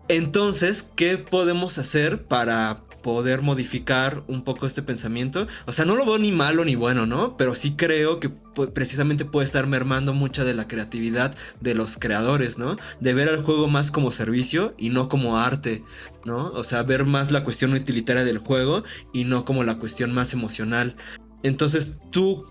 Entonces, 0.07 0.89
¿qué 0.95 1.17
podemos 1.17 1.77
hacer 1.77 2.25
para 2.25 2.83
poder 3.03 3.43
modificar 3.43 4.23
un 4.27 4.43
poco 4.43 4.65
este 4.65 4.81
pensamiento. 4.81 5.45
O 5.67 5.71
sea, 5.71 5.85
no 5.85 5.95
lo 5.95 6.05
veo 6.05 6.17
ni 6.17 6.31
malo 6.31 6.65
ni 6.65 6.73
bueno, 6.73 7.05
¿no? 7.05 7.37
Pero 7.37 7.53
sí 7.53 7.75
creo 7.75 8.19
que 8.19 8.29
precisamente 8.73 9.25
puede 9.25 9.45
estar 9.45 9.67
mermando 9.67 10.13
mucha 10.13 10.43
de 10.43 10.55
la 10.55 10.67
creatividad 10.67 11.35
de 11.61 11.75
los 11.75 11.97
creadores, 11.97 12.57
¿no? 12.57 12.77
De 12.99 13.13
ver 13.13 13.29
al 13.29 13.43
juego 13.43 13.67
más 13.67 13.91
como 13.91 14.09
servicio 14.09 14.73
y 14.79 14.89
no 14.89 15.09
como 15.09 15.37
arte, 15.37 15.83
¿no? 16.25 16.47
O 16.53 16.63
sea, 16.63 16.81
ver 16.81 17.05
más 17.05 17.31
la 17.31 17.43
cuestión 17.43 17.73
utilitaria 17.73 18.23
del 18.23 18.39
juego 18.39 18.83
y 19.13 19.25
no 19.25 19.45
como 19.45 19.63
la 19.63 19.77
cuestión 19.77 20.11
más 20.11 20.33
emocional. 20.33 20.95
Entonces, 21.43 21.99
tú 22.11 22.47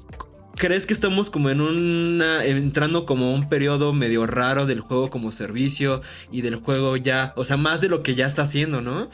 ¿Crees 0.57 0.87
que 0.87 0.93
estamos 0.93 1.31
como 1.31 1.49
en 1.51 1.61
una. 1.61 2.45
entrando 2.45 3.07
como 3.07 3.33
un 3.33 3.49
periodo 3.49 3.93
medio 3.93 4.27
raro 4.27 4.67
del 4.67 4.81
juego 4.81 5.09
como 5.09 5.33
servicio 5.33 6.03
y 6.31 6.43
del 6.43 6.57
juego 6.57 6.97
ya. 6.97 7.33
O 7.37 7.45
sea, 7.45 7.57
más 7.57 7.81
de 7.81 7.89
lo 7.89 8.03
que 8.03 8.15
ya 8.15 8.27
está 8.27 8.43
haciendo, 8.43 8.83
¿no? 8.83 9.09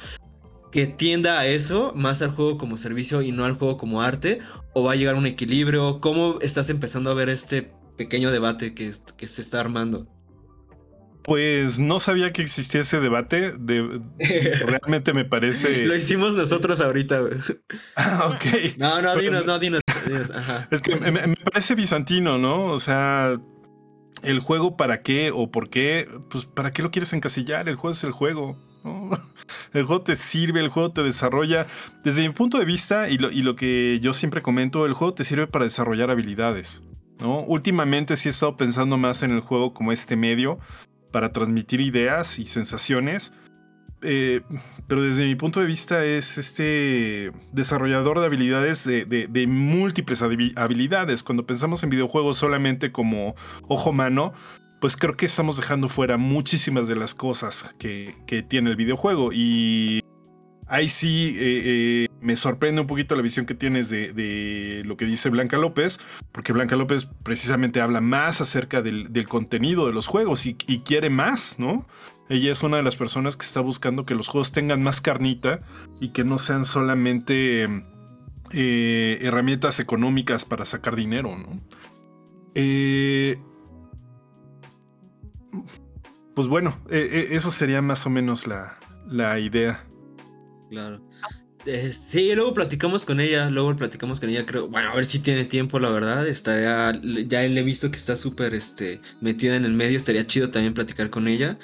Que 0.70 0.86
tienda 0.86 1.38
a 1.38 1.46
eso, 1.46 1.92
más 1.94 2.22
al 2.22 2.30
juego 2.30 2.58
como 2.58 2.76
servicio 2.76 3.22
y 3.22 3.32
no 3.32 3.44
al 3.44 3.52
juego 3.52 3.76
como 3.76 4.02
arte? 4.02 4.38
¿O 4.74 4.84
va 4.84 4.92
a 4.92 4.96
llegar 4.96 5.14
un 5.14 5.26
equilibrio? 5.26 6.00
¿Cómo 6.00 6.38
estás 6.40 6.70
empezando 6.70 7.10
a 7.10 7.14
ver 7.14 7.28
este 7.28 7.72
pequeño 7.96 8.30
debate 8.30 8.74
que, 8.74 8.92
que 9.16 9.28
se 9.28 9.42
está 9.42 9.60
armando? 9.60 10.06
Pues 11.28 11.78
no 11.78 12.00
sabía 12.00 12.32
que 12.32 12.40
existía 12.40 12.80
ese 12.80 13.00
debate. 13.00 13.52
De, 13.52 14.00
realmente 14.66 15.12
me 15.12 15.26
parece. 15.26 15.84
Lo 15.84 15.94
hicimos 15.94 16.34
nosotros 16.34 16.80
ahorita, 16.80 17.20
Ah, 17.96 18.30
ok. 18.32 18.76
No, 18.78 19.02
no, 19.02 19.14
dinos, 19.14 19.44
no, 19.44 19.58
dinos. 19.58 19.82
Es 20.70 20.80
que 20.80 20.96
me, 20.96 21.10
me, 21.10 21.36
parece 21.36 21.74
bizantino, 21.74 22.38
¿no? 22.38 22.66
O 22.66 22.78
sea, 22.78 23.34
el 24.22 24.40
juego 24.40 24.78
para 24.78 25.02
qué 25.02 25.30
o 25.30 25.50
por 25.50 25.68
qué, 25.68 26.08
pues 26.30 26.46
para 26.46 26.70
qué 26.70 26.82
lo 26.82 26.90
quieres 26.90 27.12
encasillar. 27.12 27.68
El 27.68 27.76
juego 27.76 27.92
es 27.92 28.04
el 28.04 28.12
juego. 28.12 28.56
¿no? 28.82 29.10
El 29.72 29.84
juego 29.84 30.02
te 30.02 30.16
sirve, 30.16 30.60
el 30.60 30.68
juego 30.68 30.90
te 30.92 31.02
desarrolla. 31.02 31.66
Desde 32.04 32.26
mi 32.26 32.34
punto 32.34 32.58
de 32.58 32.64
vista, 32.64 33.08
y 33.08 33.18
lo, 33.18 33.56
que 33.56 33.98
yo 34.00 34.14
siempre 34.14 34.42
comento, 34.42 34.86
el 34.86 34.94
juego 34.94 35.14
te 35.14 35.24
sirve 35.24 35.46
para 35.46 35.64
desarrollar 35.64 36.10
habilidades. 36.10 36.82
¿no? 37.18 37.40
Últimamente 37.40 38.16
sí 38.16 38.28
he 38.28 38.30
estado 38.30 38.56
pensando 38.56 38.96
más 38.96 39.22
en 39.22 39.32
el 39.32 39.40
juego 39.40 39.74
como 39.74 39.92
este 39.92 40.16
medio 40.16 40.58
para 41.12 41.32
transmitir 41.32 41.80
ideas 41.80 42.38
y 42.38 42.46
sensaciones. 42.46 43.32
Eh, 44.02 44.42
pero 44.86 45.02
desde 45.02 45.24
mi 45.24 45.34
punto 45.34 45.58
de 45.58 45.66
vista 45.66 46.04
es 46.04 46.38
este 46.38 47.32
desarrollador 47.52 48.20
de 48.20 48.26
habilidades 48.26 48.84
de, 48.84 49.04
de, 49.04 49.46
múltiples 49.48 50.22
habilidades. 50.22 51.24
Cuando 51.24 51.46
pensamos 51.46 51.82
en 51.82 51.90
videojuegos 51.90 52.38
solamente 52.38 52.92
como 52.92 53.34
ojo 53.66 53.92
mano, 53.92 54.32
pues 54.80 54.96
creo 54.96 55.16
que 55.16 55.26
estamos 55.26 55.56
dejando 55.56 55.88
fuera 55.88 56.16
muchísimas 56.16 56.88
de 56.88 56.96
las 56.96 57.14
cosas 57.14 57.70
que, 57.78 58.14
tiene 58.48 58.70
el 58.70 58.76
videojuego. 58.76 59.32
Y 59.32 60.00
ahí 60.66 60.88
sí 60.88 61.34
eh, 61.38 61.62
eh, 61.64 62.08
me 62.20 62.36
sorprende 62.36 62.80
un 62.80 62.86
poquito 62.86 63.16
la 63.16 63.22
visión 63.22 63.46
que 63.46 63.54
tienes 63.54 63.88
de, 63.88 64.82
lo 64.84 64.96
que 64.96 65.04
dice 65.04 65.30
Blanca 65.30 65.56
López, 65.56 66.00
porque 66.32 66.52
Blanca 66.52 66.76
López 66.76 67.08
precisamente 67.22 67.80
habla 67.80 68.00
más 68.00 68.40
acerca 68.40 68.82
del, 68.82 69.28
contenido 69.28 69.86
de 69.86 69.92
los 69.92 70.06
juegos 70.06 70.46
y, 70.46 70.54
quiere 70.54 71.10
más, 71.10 71.58
¿no? 71.58 71.86
Ella 72.28 72.52
es 72.52 72.62
una 72.62 72.76
de 72.76 72.82
las 72.82 72.96
personas 72.96 73.36
que 73.36 73.46
está 73.46 73.60
buscando 73.60 74.04
que 74.04 74.14
los 74.14 74.28
juegos 74.28 74.52
tengan 74.52 74.82
más 74.82 75.00
carnita 75.00 75.60
y 75.98 76.10
que 76.10 76.24
no 76.24 76.38
sean 76.38 76.64
solamente 76.64 77.66
eh, 78.52 79.18
herramientas 79.22 79.80
económicas 79.80 80.44
para 80.44 80.64
sacar 80.64 80.94
dinero, 80.94 81.36
¿no? 81.36 81.58
Eh, 82.54 83.38
pues 86.34 86.48
bueno, 86.48 86.78
eh, 86.90 87.08
eh, 87.10 87.28
eso 87.30 87.50
sería 87.50 87.82
más 87.82 88.06
o 88.06 88.10
menos 88.10 88.46
la, 88.46 88.78
la 89.08 89.38
idea. 89.38 89.84
Claro. 90.70 91.00
Eh, 91.66 91.92
sí, 91.92 92.34
luego 92.34 92.54
platicamos 92.54 93.04
con 93.04 93.20
ella, 93.20 93.50
luego 93.50 93.74
platicamos 93.74 94.20
con 94.20 94.30
ella, 94.30 94.46
creo, 94.46 94.68
bueno, 94.68 94.90
a 94.90 94.94
ver 94.94 95.04
si 95.04 95.18
tiene 95.18 95.44
tiempo, 95.44 95.78
la 95.78 95.90
verdad, 95.90 96.26
estaría, 96.26 96.92
ya 97.26 97.42
le 97.42 97.60
he 97.60 97.64
visto 97.64 97.90
que 97.90 97.96
está 97.96 98.16
súper 98.16 98.54
este, 98.54 99.00
metida 99.20 99.56
en 99.56 99.64
el 99.64 99.74
medio, 99.74 99.96
estaría 99.96 100.26
chido 100.26 100.50
también 100.50 100.74
platicar 100.74 101.10
con 101.10 101.26
ella. 101.26 101.58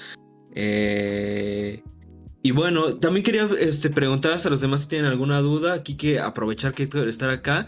y 2.42 2.50
bueno, 2.50 2.96
también 2.96 3.24
quería 3.24 3.48
este, 3.58 3.90
preguntar 3.90 4.32
a 4.32 4.50
los 4.50 4.60
demás 4.60 4.82
si 4.82 4.88
tienen 4.88 5.06
alguna 5.06 5.40
duda, 5.40 5.74
aquí 5.74 5.96
que 5.96 6.18
aprovechar 6.18 6.74
que 6.74 6.82
estar 6.82 7.30
acá 7.30 7.66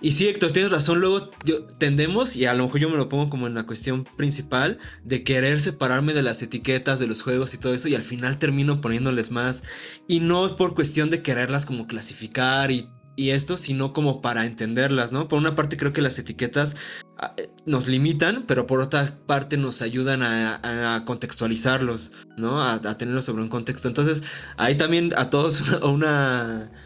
y 0.00 0.12
sí, 0.12 0.28
Héctor, 0.28 0.52
tienes 0.52 0.70
razón. 0.70 1.00
Luego 1.00 1.30
tendemos, 1.78 2.36
y 2.36 2.46
a 2.46 2.54
lo 2.54 2.64
mejor 2.64 2.80
yo 2.80 2.90
me 2.90 2.96
lo 2.96 3.08
pongo 3.08 3.30
como 3.30 3.46
en 3.46 3.54
la 3.54 3.64
cuestión 3.64 4.04
principal, 4.16 4.78
de 5.04 5.24
querer 5.24 5.60
separarme 5.60 6.12
de 6.14 6.22
las 6.22 6.42
etiquetas 6.42 6.98
de 6.98 7.06
los 7.06 7.22
juegos 7.22 7.54
y 7.54 7.58
todo 7.58 7.74
eso, 7.74 7.88
y 7.88 7.94
al 7.94 8.02
final 8.02 8.38
termino 8.38 8.80
poniéndoles 8.80 9.30
más. 9.30 9.62
Y 10.06 10.20
no 10.20 10.54
por 10.56 10.74
cuestión 10.74 11.10
de 11.10 11.22
quererlas 11.22 11.66
como 11.66 11.86
clasificar 11.86 12.70
y, 12.70 12.88
esto, 13.16 13.56
sino 13.56 13.94
como 13.94 14.20
para 14.20 14.44
entenderlas, 14.44 15.10
¿no? 15.10 15.26
Por 15.26 15.38
una 15.38 15.54
parte 15.54 15.78
creo 15.78 15.94
que 15.94 16.02
las 16.02 16.18
etiquetas 16.18 16.76
ah, 17.16 17.32
eh, 17.38 17.48
nos 17.64 17.88
limitan, 17.88 18.44
pero 18.46 18.66
por 18.66 18.80
otra 18.82 19.18
parte 19.26 19.56
nos 19.56 19.80
ayudan 19.80 20.20
a, 20.22 21.02
contextualizarlos, 21.06 22.12
¿no? 22.36 22.60
A, 22.60 22.74
a, 22.74 22.98
tenerlos 22.98 23.24
sobre 23.24 23.42
un 23.42 23.48
contexto. 23.48 23.88
Entonces, 23.88 24.22
ahí 24.58 24.74
también 24.74 25.12
a 25.16 25.30
todos 25.30 25.62
una 25.82 26.70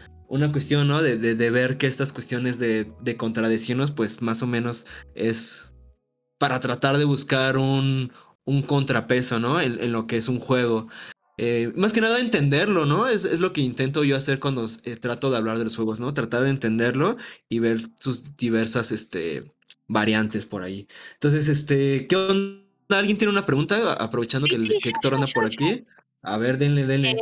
cuestión, 0.51 0.87
¿no? 0.87 1.01
De, 1.01 1.17
de, 1.17 1.49
ver 1.51 1.77
que 1.77 1.87
estas 1.87 2.13
cuestiones 2.13 2.57
de, 2.57 2.91
de, 3.01 3.17
contradicciones, 3.17 3.91
pues 3.91 4.21
más 4.21 4.41
o 4.41 4.47
menos 4.47 4.85
es 5.13 5.75
para 6.37 6.59
tratar 6.59 6.97
de 6.97 7.05
buscar 7.05 7.57
un, 7.57 8.11
un 8.45 8.61
contrapeso, 8.61 9.39
¿no? 9.39 9.59
En, 9.59 9.91
lo 9.91 10.07
que 10.07 10.17
es 10.17 10.27
un 10.27 10.39
juego. 10.39 10.87
Eh, 11.37 11.71
más 11.75 11.93
que 11.93 12.01
nada 12.01 12.19
entenderlo, 12.19 12.85
¿no? 12.85 13.07
Es, 13.07 13.25
es, 13.25 13.39
lo 13.39 13.51
que 13.53 13.61
intento 13.61 14.03
yo 14.03 14.15
hacer 14.15 14.39
cuando 14.39 14.67
eh, 14.83 14.95
trato 14.95 15.31
de 15.31 15.37
hablar 15.37 15.57
de 15.57 15.65
los 15.65 15.75
juegos, 15.75 15.99
¿no? 15.99 16.13
Tratar 16.13 16.43
de 16.43 16.49
entenderlo 16.49 17.17
y 17.49 17.59
ver 17.59 17.81
sus 17.99 18.35
diversas 18.37 18.91
este, 18.91 19.43
variantes 19.87 20.45
por 20.45 20.63
ahí. 20.63 20.87
Entonces, 21.13 21.47
este, 21.47 22.07
¿qué 22.07 22.15
onda? 22.15 22.61
¿Alguien 22.89 23.17
tiene 23.17 23.31
una 23.31 23.45
pregunta? 23.45 23.93
Aprovechando 23.93 24.47
que, 24.47 24.55
el, 24.55 24.71
Héctor 24.71 25.15
anda 25.15 25.27
por 25.27 25.45
aquí. 25.45 25.85
A 26.21 26.37
ver, 26.37 26.57
denle, 26.57 26.85
denle. 26.85 27.11
Eh, 27.11 27.17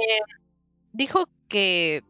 dijo 0.93 1.29
que 1.47 2.03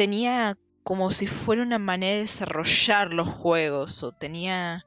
tenía 0.00 0.56
como 0.82 1.10
si 1.10 1.26
fuera 1.26 1.60
una 1.60 1.78
manera 1.78 2.14
de 2.14 2.20
desarrollar 2.22 3.12
los 3.12 3.28
juegos 3.28 4.02
o 4.02 4.12
tenía 4.12 4.86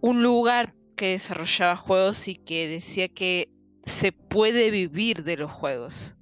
un 0.00 0.24
lugar 0.24 0.74
que 0.96 1.10
desarrollaba 1.10 1.76
juegos 1.76 2.26
y 2.26 2.34
que 2.34 2.66
decía 2.66 3.06
que 3.06 3.48
se 3.84 4.10
puede 4.10 4.72
vivir 4.72 5.22
de 5.22 5.36
los 5.36 5.52
juegos. 5.52 6.16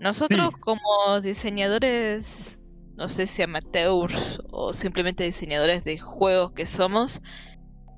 Nosotros 0.00 0.50
como 0.58 1.20
diseñadores, 1.20 2.58
no 2.96 3.08
sé 3.08 3.28
si 3.28 3.42
amateurs 3.42 4.42
o 4.50 4.72
simplemente 4.72 5.22
diseñadores 5.22 5.84
de 5.84 6.00
juegos 6.00 6.50
que 6.50 6.66
somos, 6.66 7.22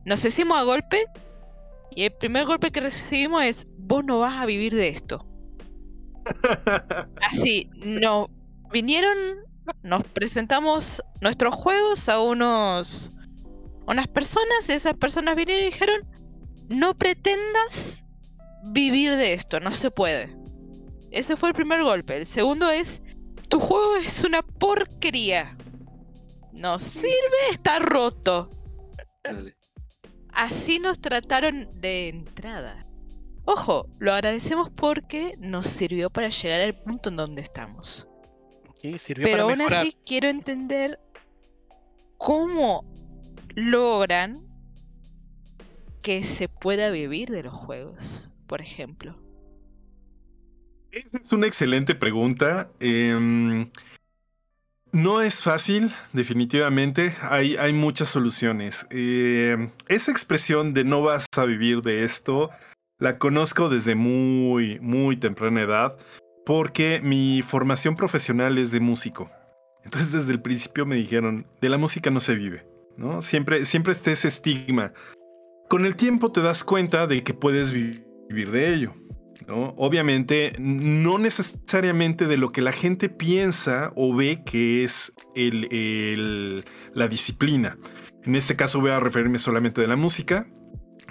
nos 0.04 0.22
hicimos 0.26 0.58
a 0.58 0.64
golpe 0.64 1.06
y 1.96 2.02
el 2.02 2.12
primer 2.12 2.44
golpe 2.44 2.70
que 2.70 2.80
recibimos 2.80 3.44
es, 3.44 3.66
vos 3.78 4.04
no 4.04 4.18
vas 4.18 4.42
a 4.42 4.44
vivir 4.44 4.74
de 4.74 4.88
esto. 4.88 5.26
Así, 7.22 7.70
no, 7.76 8.28
vinieron, 8.74 9.16
nos 9.84 10.02
presentamos 10.02 11.00
nuestros 11.20 11.54
juegos 11.54 12.08
a 12.08 12.20
unos 12.20 13.12
unas 13.86 14.08
personas 14.08 14.68
y 14.68 14.72
esas 14.72 14.94
personas 14.94 15.36
vinieron 15.36 15.62
y 15.62 15.66
dijeron, 15.66 16.08
no 16.68 16.94
pretendas 16.94 18.04
vivir 18.64 19.14
de 19.14 19.32
esto, 19.32 19.60
no 19.60 19.70
se 19.70 19.92
puede. 19.92 20.36
Ese 21.12 21.36
fue 21.36 21.50
el 21.50 21.54
primer 21.54 21.84
golpe. 21.84 22.16
El 22.16 22.26
segundo 22.26 22.68
es, 22.70 23.00
tu 23.48 23.60
juego 23.60 23.96
es 23.96 24.24
una 24.24 24.42
porquería. 24.42 25.56
No 26.52 26.80
sirve, 26.80 27.50
está 27.52 27.78
roto. 27.78 28.50
Así 30.30 30.80
nos 30.80 30.98
trataron 30.98 31.68
de 31.80 32.08
entrada. 32.08 32.88
Ojo, 33.44 33.86
lo 33.98 34.12
agradecemos 34.12 34.70
porque 34.70 35.36
nos 35.38 35.66
sirvió 35.66 36.10
para 36.10 36.30
llegar 36.30 36.62
al 36.62 36.74
punto 36.74 37.10
en 37.10 37.16
donde 37.16 37.42
estamos. 37.42 38.08
Pero 39.16 39.44
aún 39.44 39.62
así 39.62 39.96
quiero 40.04 40.28
entender 40.28 40.98
cómo 42.18 42.84
logran 43.54 44.46
que 46.02 46.22
se 46.22 46.48
pueda 46.48 46.90
vivir 46.90 47.30
de 47.30 47.44
los 47.44 47.52
juegos, 47.52 48.34
por 48.46 48.60
ejemplo. 48.60 49.18
Es 50.92 51.32
una 51.32 51.46
excelente 51.46 51.94
pregunta. 51.94 52.70
Em, 52.78 53.70
no 54.92 55.22
es 55.22 55.42
fácil, 55.42 55.92
definitivamente. 56.12 57.16
Hay, 57.20 57.56
hay 57.56 57.72
muchas 57.72 58.10
soluciones. 58.10 58.86
Em, 58.90 59.70
esa 59.88 60.12
expresión 60.12 60.74
de 60.74 60.84
no 60.84 61.02
vas 61.02 61.26
a 61.36 61.44
vivir 61.46 61.80
de 61.82 62.04
esto, 62.04 62.50
la 62.98 63.18
conozco 63.18 63.68
desde 63.68 63.94
muy, 63.94 64.78
muy 64.80 65.16
temprana 65.16 65.62
edad. 65.62 65.96
Porque 66.44 67.00
mi 67.02 67.42
formación 67.42 67.96
profesional 67.96 68.58
es 68.58 68.70
de 68.70 68.80
músico. 68.80 69.30
Entonces 69.84 70.12
desde 70.12 70.32
el 70.32 70.40
principio 70.40 70.86
me 70.86 70.96
dijeron, 70.96 71.46
de 71.60 71.68
la 71.68 71.78
música 71.78 72.10
no 72.10 72.20
se 72.20 72.34
vive, 72.34 72.66
¿no? 72.96 73.22
Siempre, 73.22 73.66
siempre 73.66 73.92
está 73.92 74.12
ese 74.12 74.28
estigma. 74.28 74.92
Con 75.68 75.84
el 75.84 75.96
tiempo 75.96 76.32
te 76.32 76.40
das 76.40 76.64
cuenta 76.64 77.06
de 77.06 77.22
que 77.22 77.34
puedes 77.34 77.72
vivir 77.72 78.50
de 78.50 78.74
ello. 78.74 78.94
¿no? 79.46 79.74
Obviamente, 79.76 80.54
no 80.58 81.18
necesariamente 81.18 82.26
de 82.26 82.36
lo 82.36 82.50
que 82.50 82.62
la 82.62 82.72
gente 82.72 83.08
piensa 83.08 83.92
o 83.94 84.14
ve 84.14 84.42
que 84.44 84.84
es 84.84 85.12
el, 85.34 85.68
el, 85.72 86.64
la 86.92 87.08
disciplina. 87.08 87.78
En 88.22 88.36
este 88.36 88.56
caso 88.56 88.80
voy 88.80 88.90
a 88.90 89.00
referirme 89.00 89.38
solamente 89.38 89.80
de 89.80 89.86
la 89.86 89.96
música. 89.96 90.46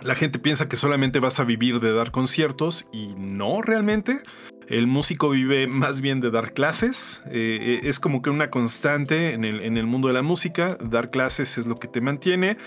La 0.02 0.16
gente 0.16 0.40
piensa 0.40 0.68
que 0.68 0.76
solamente 0.76 1.20
vas 1.20 1.40
a 1.40 1.44
vivir 1.44 1.80
de 1.80 1.94
dar 1.94 2.12
conciertos 2.12 2.88
y 2.92 3.14
no 3.16 3.62
realmente. 3.62 4.20
El 4.68 4.88
músico 4.88 5.30
vive 5.30 5.68
más 5.68 6.02
bien 6.02 6.22
de 6.22 6.32
dar 6.32 6.54
clases. 6.54 7.22
Eh, 7.28 7.82
es 7.84 8.00
como 8.00 8.22
que 8.22 8.30
una 8.30 8.50
constante 8.50 9.34
en 9.34 9.44
el, 9.44 9.86
mundo 9.86 10.08
de 10.08 10.14
la 10.14 10.22
música. 10.22 10.78
Dar 10.84 11.10
clases 11.10 11.58
es 11.58 11.68
lo 11.68 11.76
que 11.76 11.88
te 11.88 12.02
mantiene. 12.02 12.58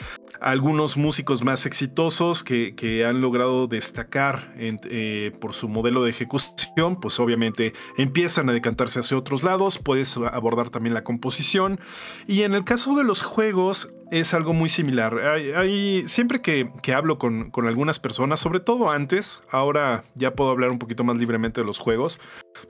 Algunos 0.40 0.97
músicos 0.97 1.42
más 1.42 1.66
exitosos 1.66 2.44
que, 2.44 3.05
han 3.07 3.20
logrado 3.20 3.66
destacar 3.66 4.53
eh, 4.57 5.32
por 5.40 5.55
su 5.55 5.68
modelo 5.68 6.03
de 6.03 6.11
ejecución, 6.11 7.01
pues 7.01 7.18
obviamente 7.20 7.72
empiezan 7.97 8.49
a 8.49 8.53
decantarse 8.53 9.01
hacia 9.01 9.16
otros 9.16 9.42
lados. 9.42 9.78
Puedes 9.78 10.16
abordar 10.16 10.70
también 10.70 10.94
la 10.94 11.05
composición. 11.05 11.80
Y 12.26 12.42
en 12.42 12.55
el 12.55 12.64
caso 12.64 12.94
de 12.94 13.05
los 13.05 13.22
juegos, 13.22 13.92
es 14.11 14.35
algo 14.35 14.53
muy 14.53 14.69
similar. 14.69 15.19
Hay, 15.57 16.07
siempre 16.09 16.41
que, 16.41 16.71
que 16.83 16.95
hablo 16.95 17.19
con, 17.19 17.51
con, 17.51 17.67
algunas 17.67 17.99
personas, 17.99 18.41
sobre 18.41 18.61
todo 18.61 18.91
antes, 18.91 19.43
ahora 19.51 20.05
ya 20.15 20.35
puedo 20.35 20.51
hablar 20.51 20.71
un 20.71 20.79
poquito 20.79 21.05
más 21.05 21.17
libremente 21.19 21.61
de 21.61 21.67
los 21.67 21.79
juegos, 21.79 22.21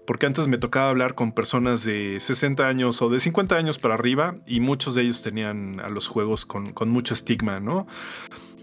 porque 0.07 0.27
antes 0.27 0.49
me 0.49 0.59
tocaba 0.59 0.89
hablar 0.89 1.15
con 1.15 1.33
personas 1.33 1.85
de 1.85 2.19
60 2.21 2.67
años 2.67 3.03
o 3.03 3.09
de 3.09 3.21
50 3.21 3.57
años 3.57 3.79
para 3.79 3.95
arriba 3.95 4.37
y 4.47 4.61
muchos 4.61 4.95
de 4.95 5.03
ellos 5.03 5.23
tenían 5.23 5.81
a 5.81 5.89
los 5.89 6.09
juegos 6.09 6.47
con, 6.47 6.73
con 6.73 6.89
mucho 6.89 7.15
estigma, 7.15 7.61
¿no? 7.61 7.87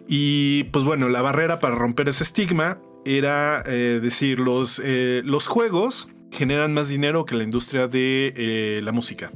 Y 0.08 0.66
pues 0.66 0.84
bueno, 0.84 1.10
la 1.10 1.22
barrera 1.22 1.60
para 1.60 1.76
romper 1.76 2.10
ese 2.10 2.24
estigma 2.24 2.80
era 3.06 3.64
eh, 3.66 4.00
decir, 4.02 4.40
los, 4.40 4.82
eh, 4.84 5.22
los 5.26 5.48
juegos 5.48 6.10
generan 6.32 6.74
más 6.74 6.90
dinero 6.90 7.26
que 7.26 7.36
la 7.36 7.44
industria 7.44 7.88
de 7.88 8.34
eh, 8.36 8.82
la 8.84 8.92
música. 8.92 9.32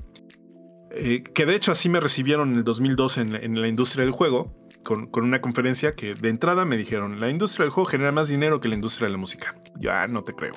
Eh, 1.00 1.24
que 1.24 1.46
de 1.46 1.56
hecho 1.56 1.72
así 1.72 1.90
me 1.90 2.00
recibieron 2.00 2.52
en 2.52 2.58
el 2.58 2.64
2002 2.64 3.18
en, 3.20 3.36
en 3.36 3.62
la 3.62 3.68
industria 3.68 4.04
del 4.04 4.14
juego, 4.14 4.54
con, 4.84 5.08
con, 5.08 5.24
una 5.24 5.42
conferencia 5.42 5.96
que 5.96 6.14
de 6.14 6.30
entrada 6.30 6.66
me 6.66 6.78
dijeron, 6.78 7.20
la 7.20 7.30
industria 7.30 7.66
del 7.66 7.72
juego 7.72 7.90
genera 7.90 8.12
más 8.12 8.30
dinero 8.30 8.60
que 8.60 8.68
la 8.68 8.76
industria 8.76 9.08
de 9.08 9.12
la 9.12 9.18
música. 9.18 9.56
Ya 9.80 10.04
ah, 10.04 10.08
no 10.08 10.24
te 10.24 10.34
creo. 10.34 10.54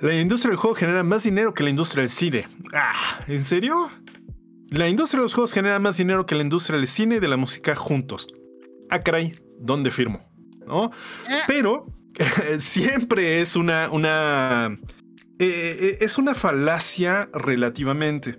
La 0.00 0.14
industria 0.14 0.50
del 0.50 0.58
juego 0.58 0.74
genera 0.74 1.02
más 1.02 1.24
dinero 1.24 1.52
que 1.52 1.62
la 1.62 1.70
industria 1.70 2.02
del 2.02 2.10
cine. 2.10 2.48
Ah, 2.72 3.20
¿en 3.26 3.44
serio? 3.44 3.90
La 4.70 4.88
industria 4.88 5.18
de 5.18 5.24
los 5.24 5.34
juegos 5.34 5.52
genera 5.52 5.78
más 5.78 5.96
dinero 5.96 6.24
que 6.24 6.34
la 6.34 6.42
industria 6.42 6.78
del 6.78 6.88
cine 6.88 7.16
y 7.16 7.18
de 7.18 7.28
la 7.28 7.36
música 7.36 7.74
juntos. 7.76 8.28
Ah, 8.88 9.00
caray, 9.00 9.32
¿dónde 9.58 9.90
firmo? 9.90 10.26
¿No? 10.66 10.90
Pero 11.46 11.86
siempre 12.58 13.40
es 13.40 13.56
una, 13.56 13.90
una 13.90 14.78
eh, 15.38 15.96
es 16.00 16.18
una 16.18 16.34
falacia 16.34 17.28
relativamente. 17.32 18.38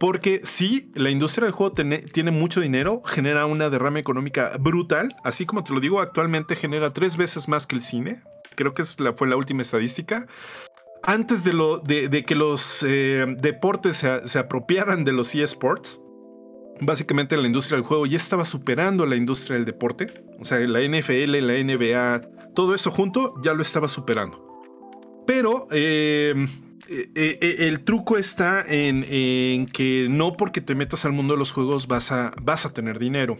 Porque 0.00 0.40
sí, 0.44 0.90
la 0.94 1.10
industria 1.10 1.44
del 1.44 1.52
juego 1.52 1.72
tiene, 1.74 2.30
mucho 2.30 2.62
dinero, 2.62 3.02
genera 3.04 3.44
una 3.44 3.68
derrama 3.68 3.98
económica 3.98 4.52
brutal. 4.58 5.14
Así 5.24 5.44
como 5.44 5.62
te 5.62 5.74
lo 5.74 5.80
digo, 5.80 6.00
actualmente 6.00 6.56
genera 6.56 6.94
tres 6.94 7.18
veces 7.18 7.48
más 7.48 7.66
que 7.66 7.76
el 7.76 7.82
cine. 7.82 8.16
Creo 8.56 8.72
que 8.72 8.82
fue 8.84 9.28
la 9.28 9.36
última 9.36 9.60
estadística. 9.60 10.26
Antes 11.02 11.44
de, 11.44 12.24
que 12.26 12.34
los 12.34 12.82
eh, 12.82 13.26
deportes 13.42 13.98
se, 13.98 14.26
se, 14.26 14.38
apropiaran 14.38 15.04
de 15.04 15.12
los 15.12 15.34
eSports, 15.34 16.00
básicamente 16.80 17.36
la 17.36 17.46
industria 17.46 17.76
del 17.76 17.84
juego 17.84 18.06
ya 18.06 18.16
estaba 18.16 18.46
superando 18.46 19.04
la 19.04 19.16
industria 19.16 19.56
del 19.56 19.66
deporte. 19.66 20.24
O 20.40 20.46
sea, 20.46 20.60
la 20.60 20.80
NFL, 20.80 21.46
la 21.46 21.62
NBA, 21.62 22.54
todo 22.54 22.74
eso 22.74 22.90
junto 22.90 23.34
ya 23.42 23.52
lo 23.52 23.60
estaba 23.60 23.86
superando. 23.86 24.62
Pero 25.26 25.66
eh, 25.70 26.46
eh, 26.88 27.10
eh, 27.14 27.56
el 27.68 27.80
truco 27.80 28.16
está 28.16 28.64
en, 28.66 29.66
que 29.66 30.06
no 30.10 30.32
porque 30.32 30.60
te 30.60 30.74
metas 30.74 31.04
al 31.04 31.12
mundo 31.12 31.34
de 31.34 31.38
los 31.38 31.52
juegos 31.52 31.86
vas 31.86 32.12
a, 32.12 32.32
vas 32.42 32.66
a 32.66 32.72
tener 32.72 32.98
dinero. 32.98 33.38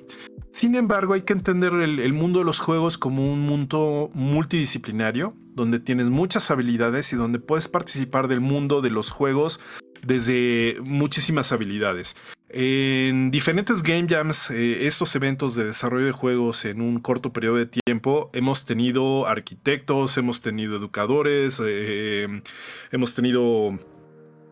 Sin 0.53 0.75
embargo, 0.75 1.15
hay 1.15 1.23
que 1.23 1.33
entender 1.33 1.73
el, 1.73 2.13
mundo 2.13 2.41
de 2.41 2.45
los 2.45 2.59
juegos 2.59 2.99
como 2.99 3.31
un 3.31 3.41
mundo 3.41 4.11
multidisciplinario, 4.15 5.35
donde 5.55 5.79
tienes 5.79 6.07
muchas 6.07 6.51
habilidades 6.51 7.13
y 7.13 7.17
donde 7.17 7.39
puedes 7.39 7.69
participar 7.69 8.29
del 8.29 8.41
mundo 8.41 8.81
de 8.81 8.91
los 8.91 9.11
juegos 9.11 9.61
desde 10.03 10.77
muchísimas 10.85 11.53
habilidades. 11.53 12.17
En 12.53 13.31
diferentes 13.31 13.85
game 13.85 14.09
jams, 14.09 14.51
eh, 14.51 14.87
estos 14.87 15.15
eventos 15.15 15.55
de 15.55 15.67
desarrollo 15.67 16.07
de 16.07 16.13
juegos 16.13 16.65
en 16.65 16.81
un 16.81 16.99
corto 16.99 17.33
periodo 17.33 17.57
de 17.57 17.67
tiempo, 17.67 18.29
hemos 18.33 18.65
tenido 18.65 19.29
arquitectos, 19.29 20.19
hemos 20.19 20.41
tenido 20.41 20.77
educadores, 20.77 21.63
eh, 21.65 22.43
hemos 22.91 23.15
tenido 23.15 23.79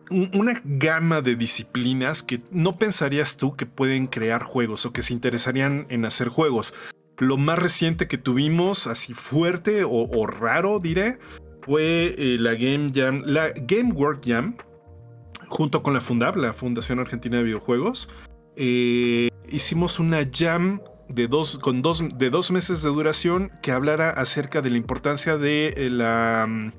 una 0.09 0.61
gama 0.63 1.21
de 1.21 1.35
disciplinas 1.35 2.23
que 2.23 2.41
no 2.51 2.77
pensarías 2.77 3.35
tú 3.35 3.57
que 3.57 3.65
pueden 3.65 4.07
crear 4.07 4.43
juegos 4.43 4.85
o 4.85 4.93
que 4.93 5.03
se 5.03 5.13
interesarían 5.13 5.85
en 5.89 6.05
hacer 6.05 6.29
juegos. 6.29 6.73
Lo 7.17 7.35
más 7.35 7.59
reciente 7.59 8.07
que 8.07 8.17
tuvimos, 8.17 8.87
así 8.87 9.13
fuerte 9.13 9.83
o, 9.83 10.25
raro, 10.25 10.79
diré, 10.79 11.17
fue 11.63 12.15
eh, 12.17 12.37
la 12.39 12.53
Game 12.53 12.93
Jam, 12.95 13.23
la 13.25 13.49
Game 13.49 13.91
Work 13.91 14.21
Jam, 14.25 14.55
junto 15.49 15.83
con 15.83 15.93
la 15.93 16.01
Fundab, 16.01 16.37
la 16.37 16.53
Fundación 16.53 16.99
Argentina 16.99 17.37
de 17.37 17.43
Videojuegos, 17.43 18.09
eh, 18.55 19.29
hicimos 19.49 19.99
una 19.99 20.19
jam 20.31 20.81
de 21.09 21.27
dos, 21.27 21.57
con 21.57 21.81
dos, 21.81 22.03
de 22.17 22.29
dos 22.29 22.51
meses 22.51 22.81
de 22.83 22.89
duración 22.89 23.51
que 23.61 23.71
hablara 23.71 24.11
acerca 24.11 24.61
de 24.61 24.69
la 24.69 24.77
importancia 24.77 25.37
de 25.37 25.73
eh, 25.75 25.89
la 25.89 26.71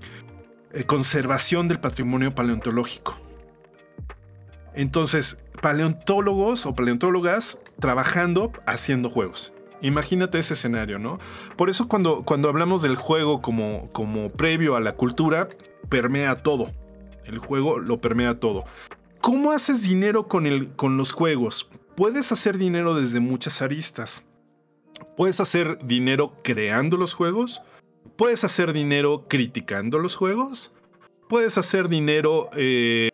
eh, 0.72 0.84
conservación 0.84 1.68
del 1.68 1.80
patrimonio 1.80 2.34
paleontológico. 2.34 3.18
Entonces, 4.74 5.42
paleontólogos 5.60 6.64
o 6.64 6.74
paleontólogas 6.74 7.58
trabajando 7.80 8.52
haciendo 8.66 9.10
juegos. 9.10 9.52
Imagínate 9.82 10.38
ese 10.38 10.54
escenario, 10.54 10.98
¿no? 10.98 11.18
Por 11.56 11.70
eso 11.70 11.88
cuando, 11.88 12.22
cuando 12.22 12.48
hablamos 12.48 12.82
del 12.82 12.96
juego 12.96 13.40
como, 13.40 13.88
como 13.92 14.30
previo 14.30 14.76
a 14.76 14.80
la 14.80 14.92
cultura, 14.92 15.48
permea 15.88 16.42
todo. 16.42 16.70
El 17.30 17.38
juego 17.38 17.78
lo 17.78 18.00
permea 18.00 18.40
todo. 18.40 18.64
¿Cómo 19.20 19.52
haces 19.52 19.84
dinero 19.88 20.26
con, 20.26 20.46
el, 20.46 20.72
con 20.74 20.96
los 20.96 21.12
juegos? 21.12 21.70
Puedes 21.94 22.32
hacer 22.32 22.58
dinero 22.58 22.94
desde 22.94 23.20
muchas 23.20 23.62
aristas. 23.62 24.24
Puedes 25.16 25.38
hacer 25.38 25.78
dinero 25.84 26.34
creando 26.42 26.96
los 26.96 27.14
juegos. 27.14 27.62
Puedes 28.16 28.42
hacer 28.42 28.72
dinero 28.72 29.26
criticando 29.28 30.00
los 30.00 30.16
juegos. 30.16 30.72
Puedes 31.28 31.56
hacer 31.56 31.88
dinero 31.88 32.50
eh, 32.56 33.10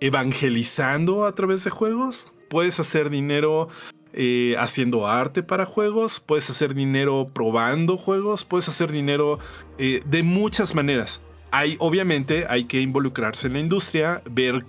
evangelizando 0.00 1.24
a 1.24 1.34
través 1.34 1.62
de 1.62 1.70
juegos. 1.70 2.32
Puedes 2.48 2.80
hacer 2.80 3.10
dinero 3.10 3.68
eh, 4.12 4.56
haciendo 4.58 5.06
arte 5.06 5.44
para 5.44 5.66
juegos. 5.66 6.18
Puedes 6.18 6.50
hacer 6.50 6.74
dinero 6.74 7.30
probando 7.32 7.96
juegos. 7.96 8.44
Puedes 8.44 8.68
hacer 8.68 8.90
dinero 8.90 9.38
eh, 9.78 10.02
de 10.04 10.24
muchas 10.24 10.74
maneras 10.74 11.20
hay, 11.50 11.76
obviamente, 11.78 12.46
hay 12.48 12.64
que 12.64 12.80
involucrarse 12.80 13.46
en 13.46 13.54
la 13.54 13.58
industria, 13.60 14.22
ver 14.30 14.64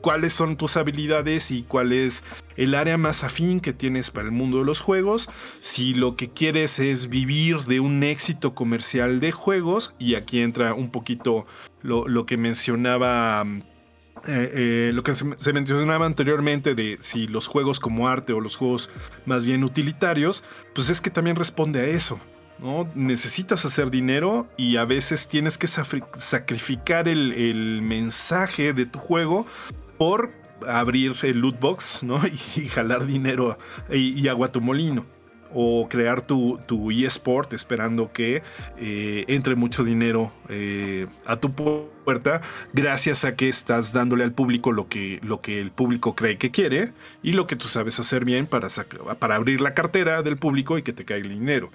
cuáles 0.00 0.32
son 0.32 0.56
tus 0.56 0.76
habilidades 0.76 1.50
y 1.50 1.62
cuál 1.62 1.92
es 1.92 2.22
el 2.56 2.74
área 2.74 2.98
más 2.98 3.24
afín 3.24 3.60
que 3.60 3.72
tienes 3.72 4.10
para 4.10 4.26
el 4.26 4.32
mundo 4.32 4.58
de 4.58 4.64
los 4.64 4.80
juegos. 4.80 5.28
Si 5.60 5.94
lo 5.94 6.16
que 6.16 6.30
quieres 6.30 6.78
es 6.78 7.08
vivir 7.08 7.62
de 7.62 7.80
un 7.80 8.02
éxito 8.02 8.54
comercial 8.54 9.20
de 9.20 9.32
juegos, 9.32 9.94
y 9.98 10.14
aquí 10.14 10.40
entra 10.40 10.74
un 10.74 10.90
poquito 10.90 11.46
lo, 11.82 12.26
que 12.26 12.36
mencionaba. 12.36 13.44
Eh, 14.26 14.50
eh, 14.52 14.90
lo 14.92 15.02
que 15.02 15.14
se, 15.14 15.52
mencionaba 15.52 16.04
anteriormente 16.04 16.74
de 16.74 16.98
si 17.00 17.26
los 17.26 17.46
juegos 17.46 17.80
como 17.80 18.06
arte 18.06 18.34
o 18.34 18.40
los 18.40 18.56
juegos 18.56 18.90
más 19.24 19.46
bien 19.46 19.64
utilitarios, 19.64 20.44
pues 20.74 20.90
es 20.90 21.00
que 21.00 21.10
también 21.10 21.36
responde 21.36 21.80
a 21.80 21.86
eso. 21.86 22.20
¿No? 22.60 22.88
Necesitas 22.94 23.64
hacer 23.64 23.90
dinero 23.90 24.48
y 24.56 24.76
a 24.76 24.84
veces 24.84 25.28
tienes 25.28 25.58
que 25.58 25.66
sacrificar 25.66 27.08
el, 27.08 27.80
mensaje 27.82 28.72
de 28.72 28.86
tu 28.86 28.98
juego 28.98 29.46
por 29.98 30.30
abrir 30.66 31.14
el 31.22 31.38
loot 31.40 31.58
box, 31.58 32.02
¿no? 32.02 32.20
Y, 32.56 32.68
jalar 32.68 33.06
dinero 33.06 33.58
y, 33.90 34.26
agua 34.28 34.48
a 34.48 34.52
tu 34.52 34.60
molino. 34.60 35.06
O 35.52 35.88
crear 35.88 36.24
tu, 36.24 36.60
tu 36.66 36.92
eSport 36.92 37.52
esperando 37.54 38.12
que 38.12 38.40
eh, 38.78 39.24
entre 39.26 39.56
mucho 39.56 39.82
dinero 39.82 40.32
eh, 40.48 41.08
a 41.26 41.36
tu 41.36 41.52
puerta 41.52 42.40
gracias 42.72 43.24
a 43.24 43.34
que 43.34 43.48
estás 43.48 43.92
dándole 43.92 44.22
al 44.22 44.32
público 44.32 44.70
lo 44.70 44.88
que, 44.88 45.18
lo 45.24 45.40
que 45.40 45.60
el 45.60 45.72
público 45.72 46.14
cree 46.14 46.38
que 46.38 46.52
quiere 46.52 46.92
y 47.24 47.32
lo 47.32 47.48
que 47.48 47.56
tú 47.56 47.66
sabes 47.66 47.98
hacer 47.98 48.24
bien 48.24 48.46
para, 48.46 48.68
para 49.18 49.34
abrir 49.34 49.60
la 49.60 49.74
cartera 49.74 50.22
del 50.22 50.36
público 50.36 50.78
y 50.78 50.82
que 50.82 50.92
te 50.92 51.04
caiga 51.04 51.26
el 51.26 51.34
dinero. 51.34 51.72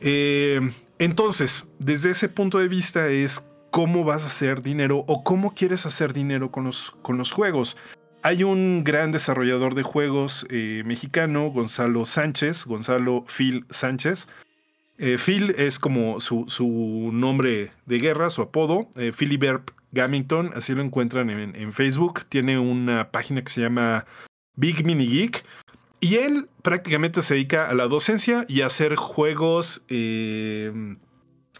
Eh, 0.00 0.60
entonces, 0.98 1.70
desde 1.78 2.10
ese 2.10 2.28
punto 2.28 2.58
de 2.58 2.68
vista 2.68 3.08
es 3.08 3.44
cómo 3.70 4.04
vas 4.04 4.24
a 4.24 4.26
hacer 4.26 4.62
dinero 4.62 5.04
o 5.06 5.22
cómo 5.22 5.54
quieres 5.54 5.86
hacer 5.86 6.12
dinero 6.12 6.50
con 6.50 6.64
los, 6.64 6.96
con 7.02 7.18
los 7.18 7.32
juegos. 7.32 7.76
Hay 8.22 8.42
un 8.42 8.82
gran 8.82 9.12
desarrollador 9.12 9.74
de 9.74 9.84
juegos 9.84 10.46
eh, 10.50 10.82
mexicano, 10.84 11.50
Gonzalo 11.50 12.04
Sánchez, 12.04 12.66
Gonzalo 12.66 13.24
Phil 13.26 13.64
Sánchez. 13.70 14.26
Eh, 14.98 15.16
Phil 15.24 15.54
es 15.56 15.78
como 15.78 16.20
su, 16.20 16.46
su, 16.48 17.10
nombre 17.12 17.70
de 17.86 17.98
guerra, 18.00 18.30
su 18.30 18.42
apodo. 18.42 18.88
Eh, 18.96 19.12
Philibert 19.16 19.70
Gamington, 19.92 20.50
así 20.54 20.74
lo 20.74 20.82
encuentran 20.82 21.30
en, 21.30 21.54
en, 21.54 21.72
Facebook. 21.72 22.24
Tiene 22.28 22.58
una 22.58 23.12
página 23.12 23.42
que 23.42 23.52
se 23.52 23.60
llama 23.60 24.04
Big 24.56 24.84
Mini 24.84 25.06
Geek. 25.06 25.44
Y 26.00 26.16
él 26.16 26.48
prácticamente 26.62 27.22
se 27.22 27.34
dedica 27.34 27.68
a 27.68 27.74
la 27.74 27.88
docencia 27.88 28.44
y 28.48 28.60
a 28.60 28.66
hacer 28.66 28.96
juegos 28.96 29.84
eh, 29.88 30.96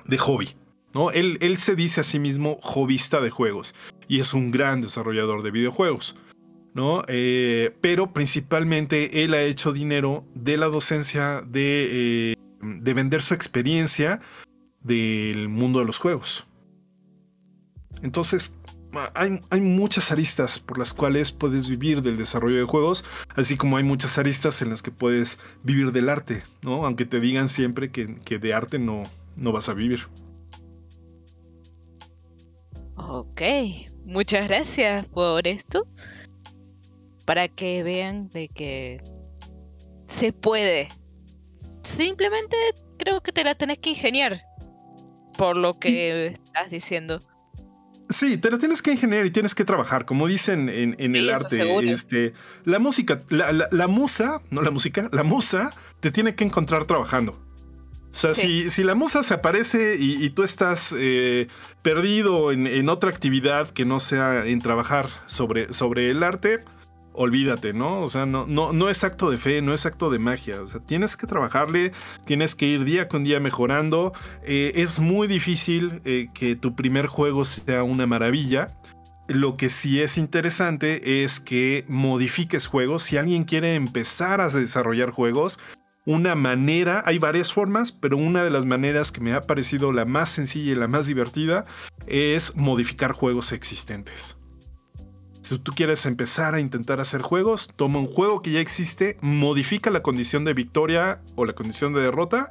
de 0.07 0.19
hobby. 0.19 0.55
¿no? 0.95 1.11
Él, 1.11 1.39
él 1.41 1.59
se 1.59 1.75
dice 1.75 2.01
a 2.01 2.05
sí 2.05 2.19
mismo 2.19 2.59
hobbyista 2.63 3.21
de 3.21 3.31
juegos 3.31 3.75
y 4.07 4.21
es 4.21 4.35
un 4.35 4.51
gran 4.51 4.81
desarrollador 4.81 5.43
de 5.43 5.51
videojuegos. 5.51 6.17
¿no? 6.75 7.03
Eh, 7.09 7.75
pero 7.81 8.13
principalmente 8.13 9.25
él 9.25 9.35
ha 9.35 9.43
hecho 9.43 9.73
dinero 9.73 10.25
de 10.35 10.57
la 10.57 10.67
docencia, 10.67 11.43
de, 11.45 12.33
eh, 12.33 12.37
de 12.63 12.95
vender 12.95 13.23
su 13.23 13.35
experiencia 13.35 14.21
del 14.81 15.49
mundo 15.49 15.81
de 15.81 15.87
los 15.87 15.99
juegos. 15.99 16.47
Entonces, 18.03 18.55
hay, 19.15 19.41
hay, 19.51 19.61
muchas 19.61 20.11
aristas 20.11 20.59
por 20.59 20.79
las 20.79 20.95
cuales 20.95 21.33
puedes 21.33 21.69
vivir 21.69 22.03
del 22.03 22.17
desarrollo 22.17 22.57
de 22.57 22.65
juegos, 22.65 23.05
así 23.35 23.57
como 23.57 23.77
hay 23.77 23.85
muchas 23.85 24.19
aristas 24.19 24.63
en 24.63 24.71
las 24.71 24.83
que 24.83 24.91
puedes 24.91 25.39
vivir 25.63 25.93
del 25.93 26.09
arte, 26.09 26.43
¿no? 26.63 26.87
Aunque 26.87 27.05
te 27.05 27.21
digan 27.21 27.49
siempre 27.49 27.91
que, 27.91 28.17
que 28.25 28.39
de 28.39 28.55
arte 28.55 28.79
no, 28.79 29.03
no 29.37 29.53
vas 29.53 29.69
a 29.69 29.75
vivir. 29.75 30.07
Ok, 32.97 33.43
muchas 34.05 34.49
gracias 34.49 35.07
por 35.07 35.47
esto. 35.47 35.87
Para 37.25 37.49
que 37.49 37.83
vean 37.83 38.29
de 38.31 38.49
que 38.49 39.01
se 40.07 40.33
puede. 40.33 40.89
Simplemente 41.83 42.57
creo 42.99 43.23
que 43.23 43.33
te 43.33 43.45
la 43.45 43.55
tenés 43.55 43.79
que 43.79 43.91
ingeniar. 43.91 44.43
Por 45.37 45.57
lo 45.57 45.79
que 45.79 46.27
estás 46.27 46.71
diciendo. 46.71 47.21
Sí, 48.09 48.39
te 48.39 48.51
la 48.51 48.59
tienes 48.59 48.81
que 48.81 48.91
ingeniar 48.93 49.27
y 49.27 49.31
tienes 49.31 49.55
que 49.55 49.65
trabajar, 49.65 50.05
como 50.07 50.27
dicen 50.27 50.69
en, 50.69 50.97
en 50.99 51.13
Sí, 51.13 51.19
el 51.19 51.31
arte. 51.31 51.57
seguro. 51.57 51.87
Este, 51.87 52.33
la 52.65 52.79
música, 52.79 53.21
la, 53.29 53.53
la- 53.53 53.69
la 53.71 53.87
musa, 53.87 54.41
no 54.51 54.63
la 54.63 54.71
música, 54.71 55.09
la 55.13 55.25
musa 55.25 55.75
te 56.01 56.11
tiene 56.11 56.35
que 56.35 56.45
encontrar 56.45 56.87
trabajando. 56.87 57.33
O 58.11 58.15
sea, 58.15 58.31
Sí. 58.31 58.63
si, 58.65 58.71
si 58.71 58.85
la 58.85 58.95
musa 58.95 59.23
se 59.23 59.35
aparece 59.35 59.97
y, 60.01 60.25
y 60.25 60.31
tú 60.31 60.43
estás 60.43 60.95
eh, 60.97 61.49
perdido 61.83 62.51
en, 62.53 62.67
en 62.67 62.89
otra 62.89 63.11
actividad 63.11 63.69
que 63.71 63.85
no 63.85 64.01
sea 64.01 64.47
en 64.47 64.61
trabajar 64.63 65.11
sobre, 65.27 65.73
sobre 65.75 66.11
el 66.11 66.23
arte, 66.23 66.61
olvídate, 67.19 67.73
¿no? 67.73 68.01
O 68.03 68.09
sea, 68.09 68.27
no, 68.27 68.89
es 68.89 69.05
acto 69.05 69.31
de 69.31 69.39
fe, 69.39 69.61
no 69.61 69.75
es 69.75 69.85
acto 69.87 70.09
de 70.09 70.19
magia. 70.19 70.63
O 70.63 70.67
sea, 70.67 70.81
tienes 70.81 71.17
que 71.17 71.27
trabajarle, 71.27 71.93
tienes 72.25 72.55
que 72.55 72.67
ir 72.67 72.85
día 72.85 73.09
con 73.09 73.25
día 73.25 73.41
mejorando. 73.41 74.13
Eh, 74.45 74.73
es 74.77 75.01
muy 75.01 75.27
difícil 75.27 76.01
eh, 76.05 76.29
que 76.33 76.57
tu 76.57 76.75
primer 76.77 77.07
juego 77.07 77.45
sea 77.45 77.83
una 77.83 78.07
maravilla. 78.07 78.79
Lo 79.27 79.57
que 79.57 79.69
sí 79.69 80.01
es 80.01 80.17
interesante 80.17 81.23
es 81.23 81.41
que 81.41 81.85
modifiques 81.89 82.67
juegos. 82.67 83.03
Si 83.03 83.17
alguien 83.17 83.45
quiere 83.45 83.75
empezar 83.75 84.41
a 84.41 84.49
desarrollar 84.49 85.11
juegos, 85.11 85.59
una 86.07 86.35
manera, 86.35 87.03
hay 87.05 87.19
varias 87.19 87.53
formas, 87.53 87.93
pero 87.93 88.17
una 88.17 88.43
de 88.43 88.51
las 88.51 88.65
maneras 88.65 89.13
que 89.13 89.21
me 89.21 89.35
ha 89.35 89.43
parecido 89.43 89.93
la 89.93 90.07
más 90.07 90.31
sencilla 90.31 90.73
y 90.73 90.77
la 90.77 90.89
más 90.89 91.07
divertida 91.07 91.65
es 92.07 92.57
modificar 92.57 93.13
juegos 93.13 93.53
existentes. 93.53 94.39
Si 95.43 95.59
tú 95.59 95.73
quieres 95.73 96.05
empezar 96.07 96.55
a 96.55 96.61
intentar 96.61 97.01
hacer 97.01 97.23
juegos, 97.23 97.71
toma 97.77 98.01
un 98.01 98.09
juego 98.09 98.43
que 98.43 98.51
ya 98.51 98.61
existe, 98.61 99.17
modifica 99.21 99.91
la 99.91 100.03
condición 100.03 100.45
de 100.45 100.55
victoria 100.55 101.23
o 101.37 101.45
la 101.45 101.55
condición 101.55 101.95
de 101.95 102.01
derrota 102.01 102.51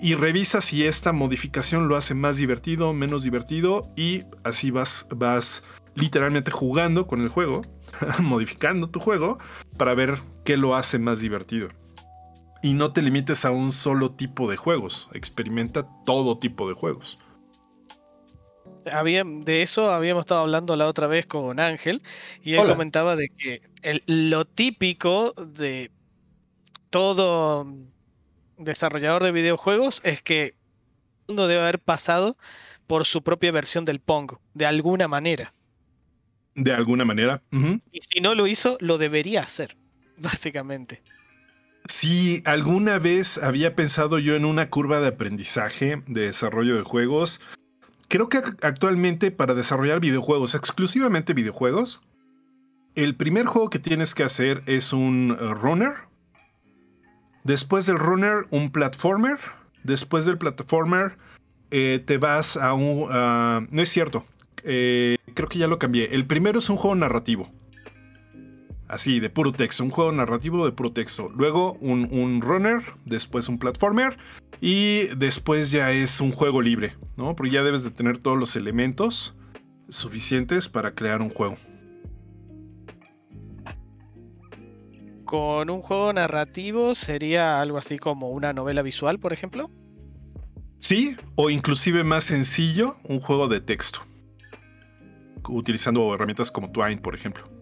y 0.00 0.14
revisa 0.14 0.60
si 0.60 0.84
esta 0.84 1.12
modificación 1.12 1.88
lo 1.88 1.96
hace 1.96 2.14
más 2.14 2.36
divertido, 2.36 2.92
menos 2.92 3.24
divertido 3.24 3.92
y 3.96 4.22
así 4.44 4.70
vas, 4.70 5.06
vas 5.10 5.64
literalmente 5.94 6.50
jugando 6.50 7.06
con 7.06 7.20
el 7.20 7.28
juego, 7.28 7.62
modificando 8.20 8.88
tu 8.88 9.00
juego 9.00 9.38
para 9.76 9.94
ver 9.94 10.18
qué 10.44 10.56
lo 10.56 10.76
hace 10.76 10.98
más 10.98 11.20
divertido. 11.20 11.68
Y 12.62 12.74
no 12.74 12.92
te 12.92 13.02
limites 13.02 13.44
a 13.44 13.50
un 13.50 13.72
solo 13.72 14.12
tipo 14.12 14.50
de 14.50 14.56
juegos, 14.56 15.08
experimenta 15.12 15.88
todo 16.04 16.38
tipo 16.38 16.68
de 16.68 16.74
juegos. 16.74 17.18
Había, 18.90 19.24
de 19.24 19.62
eso 19.62 19.90
habíamos 19.92 20.22
estado 20.22 20.40
hablando 20.40 20.76
la 20.76 20.86
otra 20.86 21.06
vez 21.06 21.26
con 21.26 21.60
Ángel 21.60 22.02
y 22.42 22.52
él 22.54 22.60
Hola. 22.60 22.72
comentaba 22.72 23.16
de 23.16 23.28
que 23.30 23.62
el- 23.82 24.02
lo 24.06 24.44
típico 24.46 25.32
de 25.34 25.90
todo 26.90 27.66
desarrollador 28.56 29.22
de 29.24 29.32
videojuegos 29.32 30.00
es 30.04 30.22
que 30.22 30.54
uno 31.26 31.46
debe 31.46 31.60
haber 31.62 31.78
pasado 31.78 32.36
por 32.86 33.04
su 33.04 33.22
propia 33.22 33.52
versión 33.52 33.84
del 33.84 34.00
Pong, 34.00 34.32
de 34.54 34.66
alguna 34.66 35.08
manera. 35.08 35.52
De 36.54 36.72
alguna 36.72 37.04
manera. 37.04 37.42
Y 37.92 38.00
si 38.00 38.20
no 38.20 38.34
lo 38.34 38.46
hizo, 38.46 38.78
lo 38.80 38.98
debería 38.98 39.42
hacer, 39.42 39.76
básicamente. 40.16 41.02
Si 41.84 42.42
alguna 42.44 42.98
vez 42.98 43.38
había 43.38 43.74
pensado 43.74 44.18
yo 44.18 44.34
en 44.36 44.44
una 44.44 44.68
curva 44.70 45.00
de 45.00 45.08
aprendizaje 45.08 46.02
de 46.06 46.22
desarrollo 46.22 46.76
de 46.76 46.82
juegos, 46.82 47.40
creo 48.08 48.28
que 48.28 48.38
ac- 48.38 48.58
actualmente 48.62 49.30
para 49.30 49.54
desarrollar 49.54 50.00
videojuegos, 50.00 50.54
exclusivamente 50.54 51.34
videojuegos, 51.34 52.02
el 52.94 53.14
primer 53.14 53.46
juego 53.46 53.70
que 53.70 53.78
tienes 53.78 54.14
que 54.14 54.24
hacer 54.24 54.62
es 54.66 54.92
un 54.92 55.36
eh, 55.38 55.54
runner. 55.54 55.92
Después 57.44 57.86
del 57.86 57.98
runner, 57.98 58.46
un 58.50 58.72
platformer. 58.72 59.38
Después 59.84 60.26
del 60.26 60.36
platformer, 60.38 61.16
eh, 61.70 62.02
te 62.04 62.18
vas 62.18 62.56
a 62.56 62.74
un... 62.74 63.06
ah, 63.10 63.60
no 63.70 63.82
es 63.82 63.88
cierto. 63.88 64.26
Eh, 64.64 65.16
creo 65.34 65.48
que 65.48 65.58
ya 65.58 65.68
lo 65.68 65.78
cambié. 65.78 66.14
El 66.14 66.26
primero 66.26 66.58
es 66.58 66.68
un 66.68 66.76
juego 66.76 66.96
narrativo. 66.96 67.50
Así, 68.88 69.20
de 69.20 69.28
puro 69.28 69.52
texto. 69.52 69.84
Un 69.84 69.90
juego 69.90 70.10
narrativo 70.12 70.64
de 70.64 70.72
puro 70.72 70.92
texto. 70.92 71.28
Luego 71.28 71.74
un, 71.74 72.08
un 72.10 72.40
runner, 72.40 72.82
después 73.04 73.48
un 73.48 73.58
platformer. 73.58 74.16
Y 74.60 75.08
después 75.16 75.70
ya 75.70 75.92
es 75.92 76.20
un 76.20 76.32
juego 76.32 76.62
libre, 76.62 76.94
¿no? 77.16 77.36
Porque 77.36 77.52
ya 77.52 77.62
debes 77.62 77.84
de 77.84 77.90
tener 77.90 78.18
todos 78.18 78.38
los 78.38 78.56
elementos 78.56 79.36
suficientes 79.90 80.68
para 80.68 80.94
crear 80.94 81.20
un 81.20 81.30
juego. 81.30 81.56
Con 85.24 85.68
un 85.68 85.82
juego 85.82 86.10
narrativo 86.14 86.94
sería 86.94 87.60
algo 87.60 87.76
así 87.76 87.98
como 87.98 88.30
una 88.30 88.54
novela 88.54 88.80
visual, 88.80 89.18
por 89.18 89.34
ejemplo. 89.34 89.70
Sí, 90.78 91.16
o 91.34 91.50
inclusive 91.50 92.04
más 92.04 92.24
sencillo, 92.24 92.96
un 93.04 93.20
juego 93.20 93.48
de 93.48 93.60
texto. 93.60 94.00
Utilizando 95.46 96.14
herramientas 96.14 96.50
como 96.50 96.70
Twine, 96.70 97.02
por 97.02 97.14
ejemplo. 97.14 97.57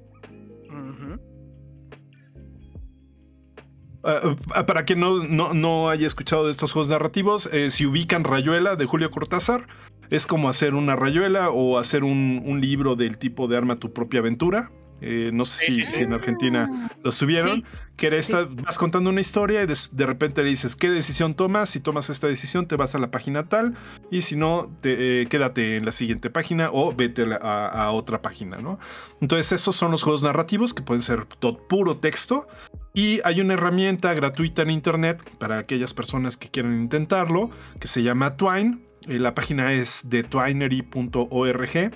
Ah, 4.07 4.67
para 4.67 4.85
quien 4.85 5.01
no, 5.01 5.25
no, 5.25 5.53
no 5.53 5.91
haya 5.91 6.07
escuchado 6.07 6.47
de 6.47 6.53
estos 6.53 6.73
juegos 6.73 6.89
narrativos, 6.89 7.47
eh, 7.53 7.73
si 7.73 7.87
ubican 7.87 8.23
Rayuela 8.23 8.77
de 8.77 8.87
Julio 8.87 9.11
Cortázar, 9.11 9.67
es 10.11 10.29
como 10.29 10.49
hacer 10.49 10.75
una 10.75 10.95
rayuela 10.95 11.51
o 11.51 11.77
hacer 11.79 12.05
un, 12.05 12.41
un 12.47 12.61
libro 12.61 12.95
del 12.95 13.19
tipo 13.19 13.49
de 13.49 13.57
Arma 13.57 13.81
tu 13.81 13.93
propia 13.93 14.21
aventura. 14.21 14.71
Eh, 15.03 15.31
no 15.33 15.45
sé 15.45 15.71
si, 15.73 15.85
si 15.87 16.03
en 16.03 16.15
Argentina 16.15 16.91
los 17.05 17.19
tuvieron. 17.19 17.57
Sí, 17.57 17.65
que 17.97 18.07
era 18.07 18.15
sí, 18.15 18.33
esta, 18.33 18.45
vas 18.63 18.79
contando 18.79 19.11
una 19.11 19.21
historia 19.21 19.63
y 19.63 19.67
des- 19.67 19.91
de, 19.93 20.07
repente 20.07 20.43
le 20.43 20.49
dices 20.51 20.75
qué 20.75 20.89
decisión 20.89 21.35
tomas. 21.35 21.69
Si 21.69 21.81
tomas 21.81 22.09
esta 22.09 22.27
decisión, 22.27 22.67
te 22.67 22.77
vas 22.77 22.95
a 22.95 22.99
la 22.99 23.11
página 23.11 23.49
tal. 23.49 23.75
Y 24.11 24.23
si 24.23 24.37
no, 24.37 24.71
te, 24.81 25.23
eh, 25.23 25.27
quédate 25.27 25.77
en 25.77 25.85
la 25.85 25.93
siguiente 25.93 26.31
página 26.31 26.71
o 26.73 26.95
vete 26.95 27.23
a, 27.23 27.27
la- 27.27 27.37
a- 27.43 27.85
a 27.85 27.91
otra 27.93 28.23
página, 28.23 28.57
¿no? 28.59 28.79
Entonces, 29.21 29.53
esos 29.53 29.77
son 29.77 29.91
los 29.91 30.03
juegos 30.03 30.23
narrativos 30.23 30.73
que 30.73 30.83
pueden 30.83 31.03
ser 31.03 31.27
to- 31.27 31.59
puro 31.69 31.99
texto. 31.99 32.49
Y 32.95 33.21
hay 33.25 33.43
una 33.43 33.53
herramienta 33.55 34.15
gratuita 34.15 34.63
en 34.63 34.71
internet 34.71 35.21
para 35.39 35.59
aquellas 35.59 35.93
personas 35.93 36.39
que 36.39 36.49
quieran 36.49 36.81
intentarlo, 36.81 37.51
que 37.79 37.89
se 37.89 38.03
llama 38.03 38.37
Twine. 38.39 38.79
Eh, 39.07 39.19
la 39.19 39.35
página 39.35 39.73
es 39.75 40.09
de 40.09 40.23
twinery.org. 40.25 41.91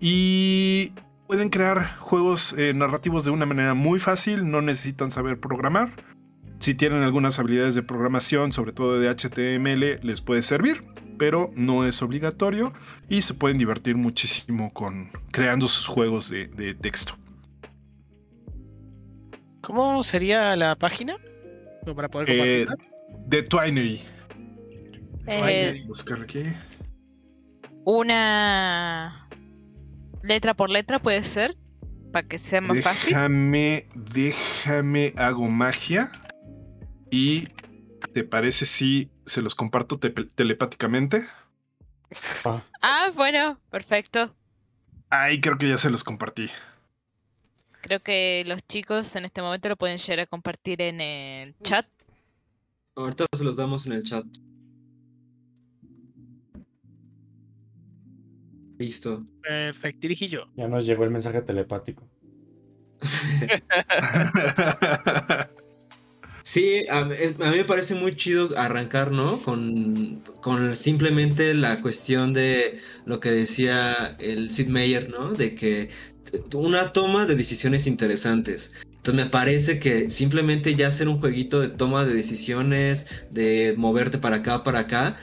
Y 0.00 0.92
pueden 1.26 1.48
crear 1.50 1.96
juegos 1.98 2.54
eh, 2.56 2.72
narrativos 2.74 3.24
de 3.24 3.30
una 3.30 3.46
manera 3.46 3.74
muy 3.74 3.98
fácil, 3.98 4.50
no 4.50 4.62
necesitan 4.62 5.10
saber 5.10 5.38
programar. 5.40 5.90
Si 6.58 6.74
tienen 6.74 7.02
algunas 7.02 7.38
habilidades 7.38 7.74
de 7.74 7.82
programación, 7.82 8.52
sobre 8.52 8.72
todo 8.72 8.98
de 8.98 9.08
HTML, 9.10 10.00
les 10.02 10.20
puede 10.22 10.42
servir, 10.42 10.84
pero 11.18 11.50
no 11.54 11.84
es 11.84 12.00
obligatorio 12.02 12.72
y 13.08 13.22
se 13.22 13.34
pueden 13.34 13.58
divertir 13.58 13.96
muchísimo 13.96 14.72
con 14.72 15.10
creando 15.32 15.68
sus 15.68 15.86
juegos 15.86 16.30
de, 16.30 16.46
de 16.48 16.74
texto. 16.74 17.14
¿Cómo 19.60 20.02
sería 20.02 20.56
la 20.56 20.76
página? 20.76 21.16
Para 21.94 22.08
poder 22.08 22.30
Eh, 22.30 22.66
de 23.26 23.42
Twinery. 23.42 24.00
Eh, 25.26 25.82
Buscar 25.86 26.22
aquí. 26.22 26.44
una 27.84 29.25
letra 30.26 30.54
por 30.54 30.70
letra, 30.70 30.98
puede 30.98 31.22
ser, 31.22 31.56
para 32.12 32.26
que 32.26 32.38
sea 32.38 32.60
más 32.60 32.82
fácil. 32.82 33.10
Déjame, 33.10 33.86
déjame, 33.94 35.14
hago 35.16 35.48
magia. 35.48 36.10
Y 37.10 37.48
¿te 38.12 38.24
parece 38.24 38.66
si 38.66 39.10
se 39.24 39.42
los 39.42 39.54
comparto 39.54 39.98
te- 39.98 40.10
telepáticamente? 40.10 41.22
Ah, 42.44 42.62
Ah, 42.82 43.10
bueno, 43.14 43.58
perfecto. 43.70 44.34
Ay, 45.10 45.40
creo 45.40 45.58
que 45.58 45.68
ya 45.68 45.78
se 45.78 45.90
los 45.90 46.04
compartí. 46.04 46.48
Creo 47.80 48.02
que 48.02 48.42
los 48.46 48.66
chicos 48.66 49.14
en 49.16 49.24
este 49.24 49.42
momento 49.42 49.68
lo 49.68 49.76
pueden 49.76 49.98
llegar 49.98 50.20
a 50.20 50.26
compartir 50.26 50.82
en 50.82 51.00
el 51.00 51.54
chat. 51.62 51.86
Ahorita 52.96 53.26
se 53.36 53.44
los 53.44 53.56
damos 53.56 53.86
en 53.86 53.92
el 53.92 54.02
chat. 54.02 54.24
Listo. 58.78 59.20
Perfecto, 59.42 60.08
yo. 60.08 60.46
ya 60.54 60.68
nos 60.68 60.86
llegó 60.86 61.04
el 61.04 61.10
mensaje 61.10 61.42
telepático. 61.42 62.08
Sí, 66.46 66.86
a, 66.88 67.04
mí 67.04 67.16
a 67.40 67.50
mí 67.50 67.56
me 67.56 67.64
parece 67.64 67.96
muy 67.96 68.14
chido 68.14 68.56
arrancar, 68.56 69.10
¿no? 69.10 69.42
Con, 69.42 70.22
con 70.40 70.76
simplemente 70.76 71.54
la 71.54 71.82
cuestión 71.82 72.32
de 72.32 72.78
lo 73.04 73.18
que 73.18 73.32
decía 73.32 74.16
el 74.20 74.48
Sid 74.48 74.68
Meier, 74.68 75.10
¿no? 75.10 75.32
De 75.32 75.56
que 75.56 75.90
una 76.54 76.92
toma 76.92 77.26
de 77.26 77.34
decisiones 77.34 77.88
interesantes. 77.88 78.72
Entonces 78.84 79.24
me 79.24 79.28
parece 79.28 79.80
que 79.80 80.08
simplemente 80.08 80.76
ya 80.76 80.86
hacer 80.86 81.08
un 81.08 81.18
jueguito 81.18 81.60
de 81.60 81.68
toma 81.68 82.04
de 82.04 82.14
decisiones, 82.14 83.08
de 83.32 83.74
moverte 83.76 84.18
para 84.18 84.36
acá, 84.36 84.62
para 84.62 84.78
acá, 84.78 85.16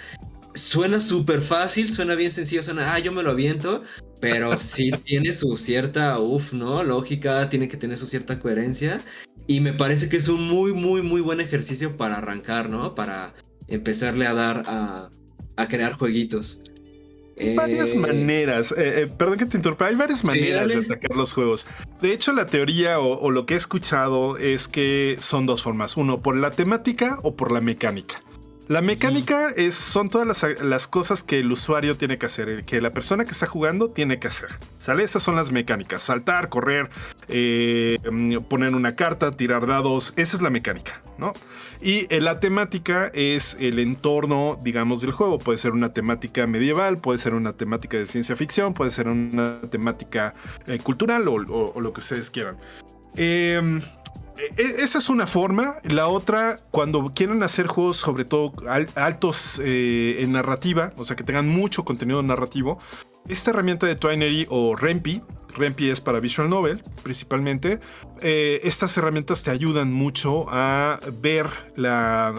suena 0.54 1.00
súper 1.00 1.42
fácil, 1.42 1.92
suena 1.92 2.16
bien 2.16 2.32
sencillo, 2.32 2.64
suena, 2.64 2.94
ah, 2.94 3.00
yo 3.00 3.12
me 3.12 3.24
lo 3.24 3.32
aviento, 3.32 3.84
pero 4.20 4.58
sí 4.60 4.92
tiene 5.04 5.34
su 5.34 5.58
cierta, 5.58 6.20
uff, 6.20 6.54
¿no? 6.54 6.84
Lógica, 6.84 7.50
tiene 7.50 7.68
que 7.68 7.78
tener 7.78 7.98
su 7.98 8.08
cierta 8.08 8.40
coherencia. 8.40 9.02
Y 9.48 9.60
me 9.60 9.74
parece 9.74 10.08
que 10.10 10.18
es 10.18 10.28
un 10.30 10.48
muy, 10.48 10.74
muy, 10.74 11.02
muy 11.02 11.22
buen 11.22 11.42
ejercicio 11.42 11.98
para 11.98 12.18
arrancar, 12.18 12.70
¿no? 12.70 12.96
Para 12.96 13.34
empezarle 13.68 14.26
a 14.26 14.34
dar 14.34 14.64
a, 14.68 15.10
a 15.58 15.68
crear 15.68 15.94
jueguitos. 15.94 16.62
Hay 17.38 17.56
varias 17.56 17.94
Eh, 17.94 17.98
maneras, 17.98 18.72
eh, 18.78 19.02
eh, 19.02 19.08
perdón 19.08 19.40
que 19.40 19.46
te 19.46 19.58
interrumpa, 19.58 19.88
hay 19.88 19.96
varias 19.96 20.24
maneras 20.24 20.68
de 20.68 20.78
atacar 20.78 21.18
los 21.18 21.34
juegos. 21.34 21.66
De 22.02 22.14
hecho, 22.14 22.32
la 22.32 22.46
teoría 22.48 23.00
o, 23.00 23.20
o 23.20 23.32
lo 23.32 23.46
que 23.46 23.56
he 23.56 23.58
escuchado 23.58 24.38
es 24.38 24.68
que 24.68 25.18
son 25.20 25.46
dos 25.46 25.64
formas. 25.64 25.98
Uno, 25.98 26.22
por 26.22 26.36
la 26.36 26.52
temática 26.52 27.18
o 27.24 27.36
por 27.36 27.52
la 27.52 27.60
mecánica. 27.60 28.24
La 28.70 28.82
mecánica 28.82 29.50
es, 29.50 29.76
son 29.76 30.10
todas 30.10 30.26
las, 30.26 30.62
las 30.62 30.88
cosas 30.88 31.22
que 31.22 31.40
el 31.40 31.52
usuario 31.52 31.98
tiene 31.98 32.18
que 32.18 32.28
hacer, 32.28 32.64
que 32.64 32.80
la 32.80 32.92
persona 32.92 33.26
que 33.26 33.32
está 33.32 33.46
jugando 33.46 33.90
tiene 33.90 34.20
que 34.20 34.28
hacer. 34.30 34.50
¿Sale? 34.78 35.04
Esas 35.04 35.22
son 35.22 35.36
las 35.36 35.52
mecánicas. 35.52 36.04
Saltar, 36.04 36.48
correr, 36.48 36.90
eh, 37.28 37.98
mm, 38.10 38.38
poner 38.50 38.74
una 38.74 38.96
carta, 38.96 39.32
tirar 39.32 39.68
dados. 39.68 40.14
Esa 40.16 40.38
es 40.38 40.42
la 40.42 40.50
mecánica, 40.50 41.02
¿no? 41.18 41.34
Y 41.82 42.08
eh, 42.10 42.22
la 42.22 42.40
temática 42.40 43.12
es 43.14 43.58
el 43.60 43.80
entorno, 43.80 44.58
digamos, 44.64 45.02
del 45.02 45.12
juego. 45.12 45.40
Puede 45.40 45.58
ser 45.58 45.72
una 45.72 45.92
temática 45.94 46.48
medieval, 46.48 47.00
puede 47.00 47.20
ser 47.20 47.34
una 47.34 47.52
temática 47.54 47.98
de 47.98 48.06
ciencia 48.06 48.38
ficción, 48.38 48.74
puede 48.74 48.92
ser 48.92 49.10
una 49.10 49.60
temática 49.70 50.36
eh, 50.68 50.80
cultural 50.80 51.28
o, 51.28 51.34
o- 51.36 51.82
lo 51.82 51.92
que 51.92 52.00
ustedes 52.00 52.32
quieran. 52.32 52.58
Em, 53.16 53.80
e- 53.80 53.84
esa 54.58 54.98
es 54.98 55.10
una 55.10 55.28
forma. 55.28 55.76
La 55.84 56.08
otra, 56.08 56.60
cuando 56.72 57.14
quieren 57.14 57.44
hacer 57.44 57.68
juegos, 57.68 57.98
sobre 57.98 58.26
todo 58.26 58.54
al- 58.68 58.90
altos 58.96 59.60
eh, 59.64 60.18
en 60.20 60.32
narrativa, 60.32 60.92
o 60.98 61.06
sea, 61.06 61.16
que 61.16 61.24
tengan 61.24 61.48
mucho 61.48 61.86
contenido 61.86 62.22
narrativo, 62.24 62.80
esta 63.28 63.52
herramienta 63.52 63.88
de 63.88 63.96
Twinery 63.96 64.48
o 64.50 64.76
Rempi, 64.76 65.22
Rempi 65.56 65.90
es 65.90 66.02
para 66.02 66.20
Visual 66.20 66.50
Novel 66.50 66.84
principalmente, 67.04 67.80
eh, 68.22 68.60
estas 68.64 68.98
herramientas 68.98 69.44
te 69.44 69.52
ayudan 69.52 69.94
mucho 69.94 70.46
a 70.50 71.00
ver 71.22 71.48
la 71.76 72.34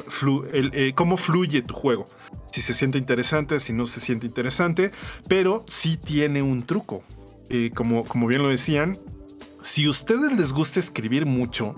eh, 0.53 0.92
cómo 0.95 1.16
fluye 1.16 1.62
tu 1.62 1.74
juego. 1.74 2.07
Si 2.53 2.61
se 2.61 2.74
siente 2.74 2.99
interesante, 2.99 3.61
si 3.61 3.72
no 3.72 3.86
se 3.86 4.01
siente 4.01 4.26
interesante, 4.26 4.90
pero 5.28 5.64
sí 5.68 5.97
tiene 5.97 6.42
un 6.42 6.64
truco. 6.64 7.03
Eh, 7.51 7.70
como, 7.74 8.05
como 8.05 8.26
bien 8.26 8.42
lo 8.42 8.49
decían, 8.49 8.99
si 9.64 9.88
ustedes 9.88 10.32
les 10.32 10.52
gusta 10.52 10.78
escribir 10.78 11.24
mucho, 11.24 11.74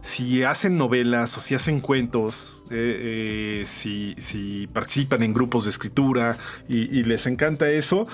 si 0.00 0.42
hacen 0.42 0.78
novelas 0.78 1.36
o 1.36 1.40
si 1.42 1.54
hacen 1.54 1.80
cuentos, 1.80 2.62
eh, 2.70 3.62
eh, 3.62 4.16
si, 4.16 4.66
participan 4.72 5.22
en 5.22 5.34
grupos 5.34 5.64
de 5.64 5.70
escritura 5.70 6.38
y, 6.68 6.98
y 6.98 7.04
les 7.04 7.26
encanta 7.26 7.68
eso, 7.68 8.06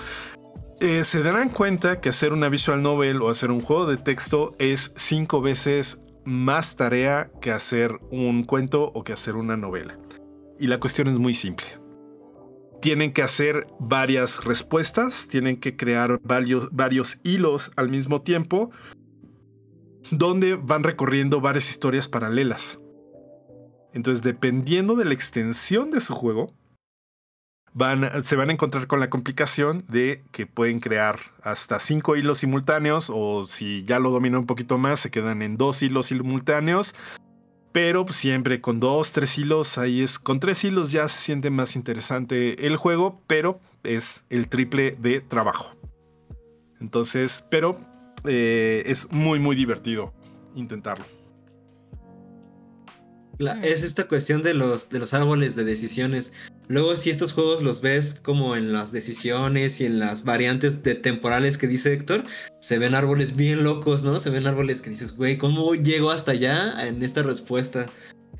eh, 0.81 1.05
se 1.05 1.23
darán 1.23 1.49
cuenta 1.49 2.01
que 2.01 2.09
hacer 2.09 2.33
una 2.33 2.49
visual 2.49 2.83
novel 2.83 3.21
o 3.21 3.29
hacer 3.29 3.51
un 3.51 3.61
juego 3.61 3.85
de 3.85 3.95
texto 3.95 4.55
es 4.59 4.91
cinco 4.97 5.41
veces 5.41 6.01
más 6.25 6.75
tarea 6.75 7.31
que 7.41 7.51
hacer 7.51 7.99
un 8.11 8.43
cuento 8.43 8.91
o 8.93 9.03
que 9.05 9.13
hacer 9.13 9.35
una 9.35 9.55
novela. 9.55 9.97
Y 10.59 10.67
la 10.67 10.77
cuestión 10.77 11.07
es 11.07 11.17
muy 11.17 11.33
simple. 11.33 11.78
Tienen 12.81 13.13
que 13.13 13.21
hacer 13.21 13.67
varias 13.79 14.45
respuestas, 14.45 15.27
tienen 15.27 15.57
que 15.57 15.75
crear 15.75 16.19
varios, 16.23 16.69
varios 16.71 17.19
hilos 17.23 17.71
al 17.75 17.89
mismo 17.89 18.21
tiempo, 18.21 18.71
donde 20.11 20.55
van 20.55 20.83
recorriendo 20.83 21.41
varias 21.41 21.69
historias 21.69 22.07
paralelas. 22.07 22.79
Entonces, 23.93 24.23
dependiendo 24.23 24.95
de 24.95 25.05
la 25.05 25.13
extensión 25.13 25.91
de 25.91 25.99
su 25.99 26.13
juego, 26.13 26.53
van, 27.73 28.23
se 28.23 28.35
van 28.35 28.49
a 28.49 28.53
encontrar 28.53 28.87
con 28.87 28.99
la 28.99 29.09
complicación 29.09 29.85
de 29.87 30.23
que 30.31 30.45
pueden 30.45 30.79
crear 30.79 31.19
hasta 31.41 31.79
cinco 31.79 32.15
hilos 32.15 32.39
simultáneos 32.39 33.11
o 33.13 33.45
si 33.45 33.83
ya 33.85 33.99
lo 33.99 34.11
dominan 34.11 34.41
un 34.41 34.45
poquito 34.45 34.77
más, 34.77 34.99
se 34.99 35.11
quedan 35.11 35.41
en 35.41 35.57
dos 35.57 35.81
hilos 35.81 36.07
simultáneos. 36.07 36.95
Pero 37.71 38.07
siempre 38.09 38.61
con 38.61 38.79
dos, 38.79 39.11
tres 39.11 39.37
hilos, 39.37 39.77
ahí 39.77 40.01
es. 40.01 40.17
Con 40.17 40.39
tres 40.39 40.63
hilos 40.63 40.91
ya 40.91 41.07
se 41.07 41.19
siente 41.19 41.51
más 41.51 41.75
interesante 41.75 42.65
el 42.65 42.75
juego, 42.77 43.21
pero 43.27 43.59
es 43.83 44.25
el 44.29 44.49
triple 44.49 44.97
de 44.99 45.21
trabajo. 45.21 45.75
Entonces, 46.81 47.45
pero 47.51 47.79
eh, 48.25 48.83
es 48.87 49.11
muy, 49.11 49.39
muy 49.39 49.55
divertido 49.55 50.13
intentarlo. 50.55 51.05
La- 53.37 53.61
es 53.61 53.83
esta 53.83 54.07
cuestión 54.07 54.41
de 54.41 54.53
los, 54.53 54.89
de 54.89 54.99
los 54.99 55.13
árboles 55.13 55.55
de 55.55 55.63
decisiones. 55.63 56.33
Luego, 56.69 56.95
si 56.95 57.09
estos 57.09 57.33
juegos 57.33 57.63
los 57.63 57.81
ves 57.81 58.19
como 58.21 58.55
en 58.55 58.71
las 58.71 58.91
decisiones 58.91 59.81
y 59.81 59.87
en 59.87 59.97
las 59.97 60.23
variantes 60.23 60.83
de 60.83 60.93
temporales 60.93 61.57
que 61.57 61.65
dice 61.65 61.91
Héctor, 61.91 62.25
se 62.61 62.77
ven 62.77 62.93
árboles 62.93 63.35
bien 63.35 63.63
locos, 63.63 64.03
¿no? 64.03 64.19
Se 64.19 64.29
ven 64.29 64.45
árboles 64.45 64.83
que 64.83 64.91
dices, 64.91 65.15
güey, 65.15 65.39
¿cómo 65.39 65.73
llego 65.73 66.11
hasta 66.11 66.33
allá 66.33 66.87
en 66.87 67.01
esta 67.01 67.23
respuesta? 67.23 67.91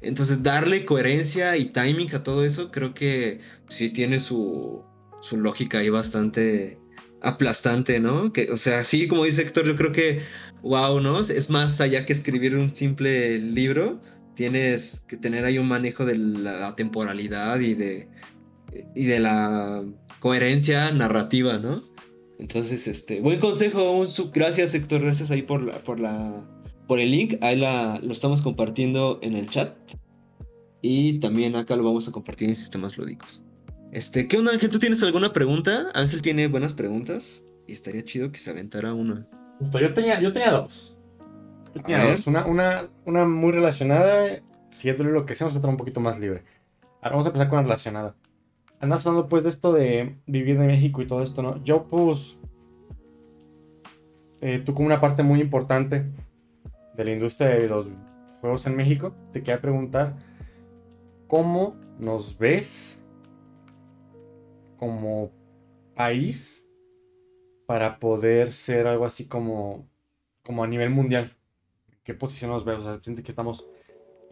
Entonces, 0.02 0.44
darle 0.44 0.86
coherencia 0.86 1.58
y 1.58 1.66
timing 1.66 2.14
a 2.14 2.22
todo 2.22 2.46
eso, 2.46 2.70
creo 2.70 2.94
que 2.94 3.40
sí 3.68 3.90
tiene 3.90 4.20
su, 4.20 4.84
su 5.22 5.38
lógica 5.38 5.80
ahí 5.80 5.90
bastante 5.90 6.80
aplastante, 7.22 8.00
¿no? 8.00 8.32
Que, 8.32 8.52
o 8.52 8.58
sea, 8.58 8.84
sí, 8.84 9.08
como 9.08 9.24
dice 9.24 9.42
Héctor, 9.42 9.66
yo 9.66 9.76
creo 9.76 9.92
que, 9.92 10.22
wow, 10.62 11.00
¿no? 11.00 11.20
Es 11.20 11.50
más 11.50 11.82
allá 11.82 12.06
que 12.06 12.14
escribir 12.14 12.56
un 12.56 12.76
simple 12.76 13.40
libro 13.40 14.00
tienes 14.40 15.02
que 15.06 15.18
tener 15.18 15.44
ahí 15.44 15.58
un 15.58 15.68
manejo 15.68 16.06
de 16.06 16.18
la 16.18 16.74
temporalidad 16.78 17.60
y 17.60 17.74
de, 17.74 18.08
y 18.96 19.06
de 19.06 19.20
la 19.20 19.84
coherencia 20.22 20.94
narrativa, 20.94 21.58
¿no? 21.58 21.82
Entonces, 22.40 22.88
este, 22.88 23.20
buen 23.20 23.42
consejo, 23.42 23.92
un 23.92 24.08
sub- 24.08 24.32
gracias 24.34 24.74
Héctor, 24.74 25.02
gracias 25.02 25.30
ahí 25.30 25.42
por 25.42 25.62
la, 25.62 25.84
por 25.84 26.00
la, 26.00 26.42
por 26.88 27.02
el 27.02 27.12
link, 27.12 27.34
ahí 27.42 27.58
la, 27.58 28.00
lo 28.02 28.14
estamos 28.14 28.42
compartiendo 28.42 29.20
en 29.22 29.36
el 29.36 29.50
chat 29.50 29.76
y 30.82 31.20
también 31.20 31.58
acá 31.58 31.76
lo 31.76 31.84
vamos 31.84 32.08
a 32.08 32.14
compartir 32.14 32.48
en 32.48 32.56
sistemas 32.56 32.98
lúdicos. 32.98 33.44
Este, 33.92 34.26
¿qué 34.30 34.38
onda 34.38 34.54
Ángel? 34.54 34.72
¿Tú 34.72 34.80
tienes 34.80 35.04
alguna 35.04 35.34
pregunta? 35.34 35.90
Ángel 35.94 36.22
tiene 36.22 36.48
buenas 36.48 36.74
preguntas 36.74 37.46
y 37.68 37.74
estaría 37.74 38.06
chido 38.06 38.32
que 38.32 38.40
se 38.40 38.52
aventara 38.52 38.94
una. 38.94 39.28
Justo, 39.60 39.82
yo 39.82 39.94
tenía, 39.94 40.22
yo 40.22 40.32
tenía 40.32 40.52
dos. 40.52 40.96
Dos. 41.74 42.28
Una, 42.28 42.46
una, 42.46 42.90
una 43.06 43.26
muy 43.26 43.52
relacionada, 43.52 44.42
siguiendo 44.72 45.04
lo 45.04 45.26
que 45.26 45.34
hacemos, 45.34 45.56
otra 45.56 45.70
un 45.70 45.78
poquito 45.78 46.00
más 46.00 46.20
libre. 46.20 46.44
Ahora 47.02 47.12
vamos 47.12 47.26
a 47.26 47.30
empezar 47.30 47.50
con 47.50 47.58
la 47.58 47.64
relacionada. 47.64 48.16
Andas 48.80 49.06
hablando 49.06 49.28
pues 49.28 49.44
de 49.44 49.50
esto 49.50 49.74
de 49.74 50.18
vivir 50.26 50.58
de 50.58 50.68
México 50.68 51.02
y 51.02 51.08
todo 51.08 51.22
esto, 51.22 51.42
¿no? 51.42 51.64
Yo 51.64 51.84
pues... 51.84 52.40
eh, 54.42 54.62
tú 54.66 54.74
como 54.74 54.88
una 54.88 55.02
parte 55.02 55.24
muy 55.24 55.42
importante 55.42 56.06
de 56.96 57.06
la 57.06 57.12
industria 57.12 57.50
de 57.50 57.68
los 57.68 57.88
juegos 58.42 58.66
en 58.68 58.76
México, 58.76 59.14
te 59.32 59.40
quería 59.42 59.62
preguntar, 59.62 60.16
¿cómo 61.28 61.76
nos 62.00 62.38
ves 62.38 63.04
como 64.78 65.32
país 65.94 66.66
para 67.66 68.00
poder 68.00 68.52
ser 68.52 68.88
algo 68.88 69.06
así 69.06 69.28
como, 69.28 69.88
como 70.44 70.64
a 70.64 70.68
nivel 70.68 70.90
mundial? 70.90 71.36
¿Qué 72.10 72.16
posición 72.16 72.50
nos 72.50 72.66
ves? 72.66 72.80
O 72.88 73.00
siente 73.02 73.22
que 73.22 73.32
estamos 73.32 73.70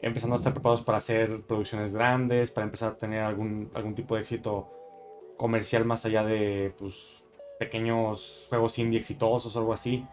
empezando 0.01 0.34
a 0.34 0.38
estar 0.38 0.51
preparados 0.51 0.82
para 0.82 0.97
hacer 0.97 1.43
producciones 1.43 1.93
grandes, 1.93 2.49
para 2.49 2.65
empezar 2.65 2.93
a 2.93 2.97
tener 2.97 3.21
algún, 3.21 3.69
algún 3.75 3.93
tipo 3.93 4.15
de 4.15 4.21
éxito 4.21 4.67
comercial 5.38 5.86
más 5.86 6.03
allá 6.03 6.23
de 6.23 6.73
pues, 6.80 7.23
pequeños 7.59 8.47
juegos 8.49 8.80
indie 8.80 8.99
exitosos 8.99 9.55
o 9.55 9.59
algo 9.59 9.73
así. 9.73 10.03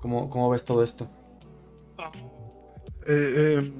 ¿Cómo, 0.00 0.28
cómo 0.28 0.50
ves 0.50 0.64
todo 0.64 0.82
esto? 0.82 1.06
Eh, 3.06 3.60
eh, 3.60 3.72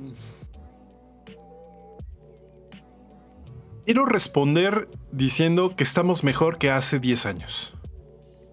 quiero 3.84 4.06
responder 4.06 4.88
diciendo 5.10 5.74
que 5.74 5.82
estamos 5.82 6.22
mejor 6.22 6.56
que 6.58 6.70
hace 6.70 7.00
10 7.00 7.26
años. 7.26 7.75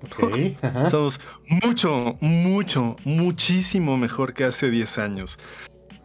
Ok, 0.04 0.24
ajá. 0.62 0.90
Somos 0.90 1.20
mucho, 1.64 2.18
mucho, 2.22 2.96
muchísimo 3.06 3.98
mejor 3.98 4.34
que 4.34 4.44
hace 4.44 4.70
10 4.70 4.98
años. 4.98 5.40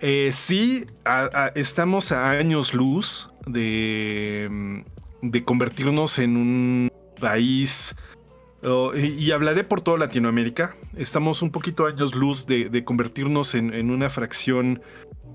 Eh, 0.00 0.30
sí, 0.32 0.86
a- 1.04 1.28
a- 1.32 1.48
estamos 1.56 2.12
a 2.12 2.30
años 2.30 2.72
luz 2.74 3.30
de, 3.46 4.48
mm, 4.50 4.80
de 5.22 5.44
convertirnos 5.44 6.18
en 6.20 6.36
un 6.36 6.92
país, 7.20 7.96
oh, 8.62 8.92
y, 8.94 9.06
y 9.08 9.32
hablaré 9.32 9.64
por 9.64 9.80
toda 9.80 9.98
Latinoamérica, 9.98 10.76
estamos 10.96 11.42
un 11.42 11.50
poquito 11.50 11.84
a 11.86 11.90
años 11.90 12.14
luz 12.14 12.46
de, 12.46 12.68
de 12.68 12.84
convertirnos 12.84 13.56
en, 13.56 13.74
en 13.74 13.90
una 13.90 14.08
fracción 14.08 14.80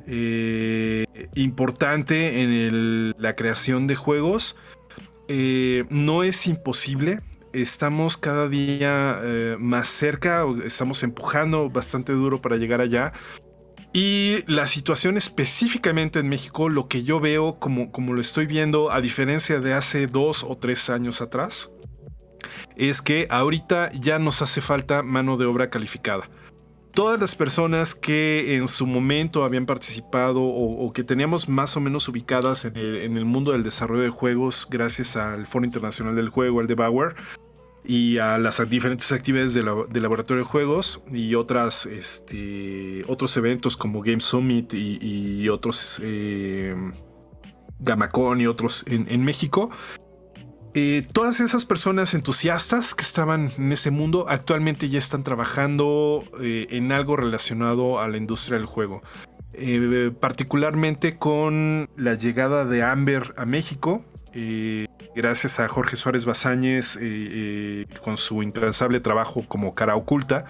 eh, 0.08 1.06
importante 1.36 2.42
en 2.42 2.52
el- 2.52 3.16
la 3.18 3.36
creación 3.36 3.88
de 3.88 3.96
juegos. 3.96 4.56
Eh, 5.30 5.86
no 5.90 6.24
es 6.24 6.48
imposible, 6.48 7.20
estamos 7.54 8.18
cada 8.18 8.50
día 8.50 9.20
eh, 9.22 9.56
más 9.60 9.88
cerca, 9.88 10.46
estamos 10.66 11.04
empujando 11.04 11.70
bastante 11.70 12.12
duro 12.12 12.42
para 12.42 12.58
llegar 12.58 12.82
allá. 12.82 13.14
Y 13.94 14.38
la 14.48 14.66
situación 14.66 15.18
específicamente 15.18 16.20
en 16.20 16.28
México, 16.28 16.68
lo 16.68 16.88
que 16.88 17.04
yo 17.04 17.20
veo 17.20 17.60
como, 17.60 17.92
como 17.92 18.14
lo 18.14 18.22
estoy 18.22 18.48
viendo, 18.48 18.92
a 18.92 19.02
diferencia 19.02 19.60
de 19.60 19.74
hace 19.74 20.08
dos 20.08 20.44
o 20.44 20.58
tres 20.58 20.90
años 20.90 21.22
atrás, 21.22 21.72
es 22.76 23.04
que 23.04 23.28
ahorita 23.30 23.92
ya 23.94 24.18
nos 24.18 24.42
hace 24.42 24.62
falta 24.62 25.04
mano 25.04 25.38
de 25.38 25.46
obra 25.46 25.70
calificada. 25.70 26.28
Todas 26.94 27.20
las 27.20 27.36
personas 27.36 27.94
que 27.96 28.56
en 28.56 28.68
su 28.68 28.86
momento 28.86 29.44
habían 29.44 29.66
participado 29.66 30.42
o, 30.42 30.86
o 30.86 30.94
que 30.94 31.04
teníamos 31.04 31.48
más 31.48 31.76
o 31.78 31.80
menos 31.80 32.08
ubicadas 32.08 32.66
en 32.66 32.76
el, 32.78 32.98
en 32.98 33.18
el 33.18 33.26
mundo 33.26 33.52
del 33.52 33.64
desarrollo 33.64 34.04
de 34.04 34.10
juegos 34.10 34.68
gracias 34.70 35.18
al 35.18 35.46
Foro 35.46 35.66
Internacional 35.66 36.16
del 36.16 36.30
Juego, 36.30 36.62
el 36.62 36.68
de 36.68 36.76
Bauer, 36.76 37.16
y 37.86 38.18
a 38.18 38.38
las 38.38 38.68
diferentes 38.70 39.12
actividades 39.12 39.54
del 39.54 39.66
la- 39.66 39.86
del 39.90 40.04
laboratorio 40.04 40.44
de 40.44 40.50
juegos 40.50 41.02
y 41.12 41.36
otras, 41.36 41.86
este, 41.86 43.04
otros 43.08 43.36
eventos 43.38 43.76
como 43.78 44.02
Game 44.02 44.22
Summit 44.22 44.74
y, 44.74 45.50
otros 45.50 46.00
eh, 46.04 46.76
Gamacon 47.80 48.40
y 48.42 48.48
otros 48.48 48.86
en, 48.88 49.08
en 49.10 49.24
México. 49.24 49.70
Eh, 50.76 51.06
todas 51.12 51.40
esas 51.40 51.66
personas 51.66 52.16
entusiastas 52.16 52.96
que 52.96 53.04
estaban 53.04 53.52
en 53.58 53.72
ese 53.72 53.92
mundo 53.92 54.26
actualmente 54.28 54.90
ya 54.90 54.98
están 54.98 55.24
trabajando 55.24 56.24
eh, 56.42 56.66
en 56.72 56.92
algo 56.92 57.16
relacionado 57.16 58.00
a 58.00 58.08
la 58.08 58.18
industria 58.18 58.58
del 58.58 58.66
juego. 58.66 59.04
Eh, 59.54 60.12
particularmente 60.20 61.20
con 61.20 61.90
la 61.96 62.16
llegada 62.16 62.66
de 62.66 62.82
Amber 62.82 63.36
a 63.38 63.46
México. 63.46 64.04
Eh, 64.34 64.88
gracias 65.16 65.60
a 65.60 65.68
Jorge 65.68 65.96
Suárez 65.96 66.26
Bazáñez, 66.26 66.96
eh, 66.98 67.00
eh, 67.02 67.86
con 68.04 68.18
su 68.18 68.42
incansable 68.44 69.00
trabajo 69.00 69.46
como 69.48 69.76
cara 69.76 69.96
oculta, 69.96 70.46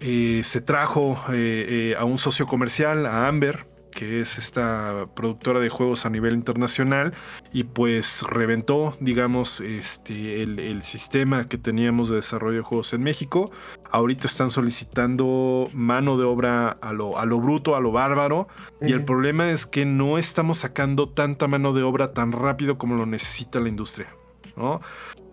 se 0.00 0.60
trajo 0.60 1.16
a 1.26 2.04
un 2.04 2.18
socio 2.18 2.46
comercial, 2.46 3.06
a 3.06 3.26
Amber, 3.26 3.66
que 3.94 4.20
es 4.20 4.38
esta 4.38 5.06
productora 5.14 5.60
de 5.60 5.68
juegos 5.68 6.04
a 6.06 6.10
nivel 6.10 6.34
internacional, 6.34 7.14
y 7.52 7.64
pues 7.64 8.22
reventó, 8.28 8.96
digamos, 9.00 9.60
este, 9.60 10.42
el, 10.42 10.58
el 10.58 10.82
sistema 10.82 11.48
que 11.48 11.58
teníamos 11.58 12.08
de 12.08 12.16
desarrollo 12.16 12.58
de 12.58 12.62
juegos 12.62 12.92
en 12.92 13.02
México. 13.02 13.50
Ahorita 13.90 14.26
están 14.26 14.50
solicitando 14.50 15.70
mano 15.72 16.18
de 16.18 16.24
obra 16.24 16.70
a 16.70 16.92
lo, 16.92 17.18
a 17.18 17.24
lo 17.26 17.40
bruto, 17.40 17.76
a 17.76 17.80
lo 17.80 17.92
bárbaro, 17.92 18.48
y 18.80 18.92
el 18.92 19.04
problema 19.04 19.50
es 19.50 19.66
que 19.66 19.86
no 19.86 20.18
estamos 20.18 20.58
sacando 20.58 21.08
tanta 21.08 21.46
mano 21.46 21.72
de 21.72 21.82
obra 21.82 22.12
tan 22.12 22.32
rápido 22.32 22.76
como 22.76 22.96
lo 22.96 23.06
necesita 23.06 23.60
la 23.60 23.68
industria. 23.68 24.08
¿no? 24.56 24.80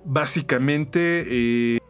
Básicamente, 0.06 1.26
eh, 1.28 1.81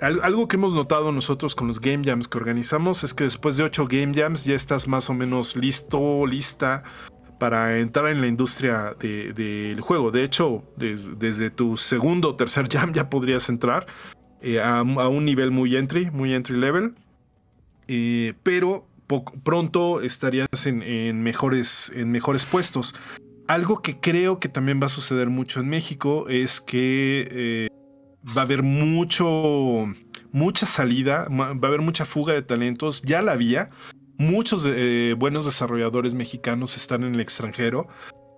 al- 0.00 0.20
algo 0.22 0.48
que 0.48 0.56
hemos 0.56 0.74
notado 0.74 1.12
nosotros 1.12 1.54
con 1.54 1.66
los 1.68 1.80
Game 1.80 2.04
Jams 2.04 2.28
que 2.28 2.38
organizamos 2.38 3.04
es 3.04 3.14
que 3.14 3.24
después 3.24 3.56
de 3.56 3.64
ocho 3.64 3.86
Game 3.88 4.14
Jams 4.14 4.44
ya 4.44 4.54
estás 4.54 4.88
más 4.88 5.08
o 5.10 5.14
menos 5.14 5.56
listo, 5.56 6.26
lista 6.26 6.82
para 7.38 7.78
entrar 7.78 8.08
en 8.08 8.20
la 8.20 8.26
industria 8.26 8.96
de- 8.98 9.32
del 9.32 9.80
juego. 9.80 10.10
De 10.10 10.24
hecho, 10.24 10.64
des- 10.76 11.18
desde 11.18 11.50
tu 11.50 11.76
segundo 11.76 12.30
o 12.30 12.34
tercer 12.36 12.68
jam 12.72 12.92
ya 12.92 13.08
podrías 13.10 13.48
entrar 13.48 13.86
eh, 14.40 14.60
a, 14.60 14.82
un 14.82 15.24
nivel 15.24 15.50
muy 15.50 15.76
entry, 15.76 16.10
muy 16.10 16.34
entry 16.34 16.56
level. 16.56 16.94
Eh, 17.86 18.34
pero 18.42 18.86
pronto 19.42 20.02
estarías 20.02 20.48
en, 20.66 21.22
mejores, 21.22 21.90
en 21.94 22.10
mejores 22.10 22.44
puestos. 22.44 22.94
Algo 23.46 23.80
que 23.80 23.98
creo 23.98 24.40
que 24.40 24.48
también 24.50 24.78
va 24.82 24.86
a 24.86 24.90
suceder 24.90 25.30
mucho 25.30 25.60
en 25.60 25.68
México 25.70 26.26
es 26.28 26.60
que 26.60 27.26
eh, 27.30 27.68
va 28.24 28.42
a 28.42 28.44
haber 28.44 28.62
mucho, 28.62 29.86
mucha 30.32 30.66
salida, 30.66 31.26
va 31.30 31.48
a 31.48 31.66
haber 31.66 31.80
mucha 31.80 32.04
fuga 32.04 32.32
de 32.34 32.42
talentos. 32.42 33.02
Ya 33.02 33.22
la 33.22 33.32
había. 33.32 33.70
Muchos 34.16 34.66
eh, 34.68 35.14
buenos 35.16 35.44
desarrolladores 35.44 36.14
mexicanos 36.14 36.76
están 36.76 37.04
en 37.04 37.14
el 37.14 37.20
extranjero, 37.20 37.86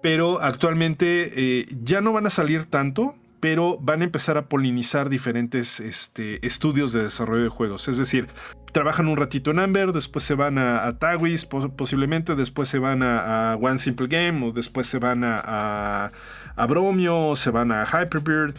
pero 0.02 0.40
actualmente 0.42 1.32
eh, 1.34 1.66
ya 1.82 2.02
no 2.02 2.12
van 2.12 2.26
a 2.26 2.30
salir 2.30 2.66
tanto, 2.66 3.16
pero 3.40 3.78
van 3.80 4.02
a 4.02 4.04
empezar 4.04 4.36
a 4.36 4.46
polinizar 4.46 5.08
diferentes 5.08 5.80
este, 5.80 6.44
estudios 6.46 6.92
de 6.92 7.04
desarrollo 7.04 7.44
de 7.44 7.48
juegos. 7.48 7.88
Es 7.88 7.96
decir, 7.96 8.26
trabajan 8.72 9.08
un 9.08 9.16
ratito 9.16 9.50
en 9.50 9.58
Amber, 9.58 9.92
después 9.92 10.22
se 10.22 10.34
van 10.34 10.58
a, 10.58 10.86
a 10.86 10.98
Tagwis, 10.98 11.46
po- 11.46 11.74
posiblemente 11.74 12.36
después 12.36 12.68
se 12.68 12.78
van 12.78 13.02
a, 13.02 13.56
One 13.58 13.78
Simple 13.78 14.08
Game, 14.08 14.46
o 14.46 14.52
después 14.52 14.86
se 14.86 14.98
van 14.98 15.24
a, 15.24 16.12
a, 16.56 16.66
Bromio, 16.66 17.34
se 17.36 17.50
van 17.50 17.72
a 17.72 17.86
Hyperbird. 17.86 18.54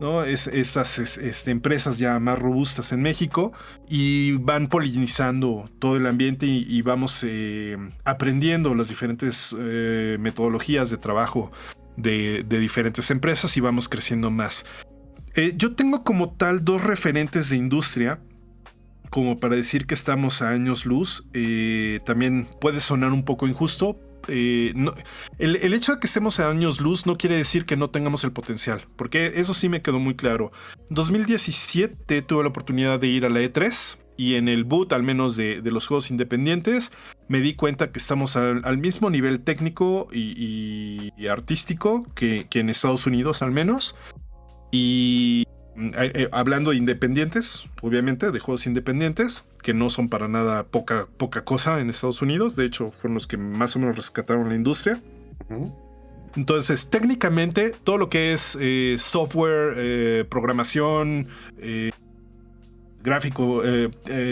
¿No? 0.00 0.24
Es, 0.24 0.46
esas 0.46 0.98
es- 0.98 1.18
este, 1.18 1.50
empresas 1.50 1.98
ya 1.98 2.18
más 2.18 2.38
robustas 2.38 2.92
en 2.92 3.02
México 3.02 3.52
y 3.88 4.32
van 4.32 4.68
polinizando 4.68 5.68
todo 5.78 5.96
el 5.96 6.06
ambiente 6.06 6.46
y, 6.46 6.82
vamos 6.82 7.24
eh, 7.26 7.76
aprendiendo 8.04 8.74
las 8.74 8.88
diferentes 8.88 9.54
eh, 9.58 10.16
metodologías 10.20 10.90
de 10.90 10.96
trabajo 10.98 11.50
de, 11.96 12.44
diferentes 12.48 13.10
empresas 13.10 13.56
y 13.56 13.60
vamos 13.60 13.88
creciendo 13.88 14.30
más. 14.30 14.66
Eh, 15.34 15.54
yo 15.56 15.74
tengo 15.74 16.02
como 16.04 16.30
tal 16.30 16.64
dos 16.64 16.82
referentes 16.82 17.50
de 17.50 17.56
industria 17.56 18.20
como 19.10 19.38
para 19.38 19.56
decir 19.56 19.86
que 19.86 19.94
estamos 19.94 20.42
a 20.42 20.50
años 20.50 20.84
luz. 20.84 21.28
también 22.04 22.48
puede 22.60 22.80
sonar 22.80 23.12
un 23.12 23.24
poco 23.24 23.46
injusto. 23.46 23.98
Eh, 24.28 24.74
el, 25.38 25.72
hecho 25.74 25.94
de 25.94 26.00
que 26.00 26.06
estemos 26.06 26.40
a 26.40 26.48
años 26.48 26.80
luz 26.80 27.06
no 27.06 27.16
quiere 27.16 27.36
decir 27.36 27.64
que 27.64 27.76
no 27.76 27.90
tengamos 27.90 28.24
el 28.24 28.32
potencial, 28.32 28.82
porque 28.96 29.26
eso 29.26 29.54
sí 29.54 29.68
me 29.68 29.82
quedó 29.82 29.98
muy 29.98 30.14
claro. 30.16 30.52
2017 30.90 32.22
tuve 32.22 32.42
la 32.42 32.48
oportunidad 32.48 32.98
de 33.00 33.06
ir 33.08 33.24
a 33.24 33.28
la 33.28 33.40
E3 33.40 33.98
y 34.16 34.34
en 34.36 34.48
el 34.48 34.64
boot, 34.64 34.92
al 34.92 35.02
menos 35.02 35.36
de, 35.36 35.60
los 35.64 35.86
juegos 35.86 36.10
independientes, 36.10 36.92
me 37.28 37.40
di 37.40 37.54
cuenta 37.54 37.92
que 37.92 37.98
estamos 37.98 38.36
al, 38.36 38.62
al 38.64 38.78
mismo 38.78 39.10
nivel 39.10 39.40
técnico 39.40 40.08
y, 40.12 40.32
y- 40.36 41.12
y 41.16 41.26
artístico 41.26 42.06
que, 42.14 42.46
que 42.48 42.60
en 42.60 42.68
Estados 42.70 43.06
Unidos 43.06 43.42
al 43.42 43.50
menos. 43.50 43.96
Eh, 45.76 46.12
eh, 46.14 46.28
hablando 46.32 46.70
de 46.70 46.78
independientes, 46.78 47.68
obviamente, 47.82 48.30
de 48.30 48.38
juegos 48.38 48.66
independientes, 48.66 49.44
que 49.62 49.74
no 49.74 49.90
son 49.90 50.08
para 50.08 50.26
nada 50.26 50.64
poca, 50.64 51.06
poca 51.16 51.44
cosa 51.44 51.80
en 51.80 51.90
Estados 51.90 52.22
Unidos, 52.22 52.56
de 52.56 52.64
hecho 52.64 52.92
fueron 52.92 53.14
los 53.14 53.26
que 53.26 53.36
más 53.36 53.76
o 53.76 53.78
menos 53.78 53.96
rescataron 53.96 54.48
la 54.48 54.54
industria. 54.54 55.00
Entonces, 56.34 56.88
técnicamente, 56.88 57.74
todo 57.84 57.98
lo 57.98 58.08
que 58.08 58.32
es 58.32 58.56
eh, 58.60 58.96
software, 58.98 59.74
eh, 59.76 60.24
programación, 60.28 61.28
gráfico, 63.02 63.62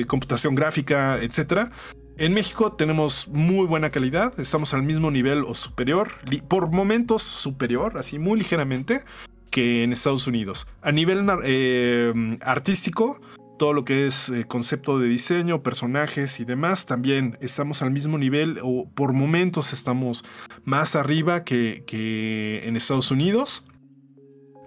computación 0.06 0.54
gráfica, 0.54 1.18
etcétera. 1.18 1.70
En 2.16 2.32
México 2.32 2.72
tenemos 2.72 3.28
muy 3.28 3.66
buena 3.66 3.90
calidad, 3.90 4.38
estamos 4.38 4.72
al 4.72 4.82
mismo 4.82 5.10
nivel 5.10 5.44
o 5.44 5.54
superior, 5.54 6.10
por 6.48 6.70
momentos 6.70 7.22
superior, 7.22 7.98
así 7.98 8.18
muy 8.18 8.38
ligeramente, 8.38 9.00
que 9.54 9.84
en 9.84 9.92
Estados 9.92 10.26
Unidos. 10.26 10.66
A 10.82 10.90
nivel 10.90 11.24
eh, 11.44 12.12
artístico, 12.40 13.20
todo 13.56 13.72
lo 13.72 13.84
que 13.84 14.08
es 14.08 14.28
eh, 14.28 14.46
concepto 14.48 14.98
de 14.98 15.06
diseño, 15.06 15.62
personajes 15.62 16.40
y 16.40 16.44
demás, 16.44 16.86
también 16.86 17.38
estamos 17.40 17.80
al 17.80 17.92
mismo 17.92 18.18
nivel 18.18 18.58
o 18.64 18.90
por 18.96 19.12
momentos 19.12 19.72
estamos 19.72 20.24
más 20.64 20.96
arriba 20.96 21.44
que, 21.44 21.84
que 21.86 22.62
en 22.64 22.74
Estados 22.74 23.12
Unidos. 23.12 23.64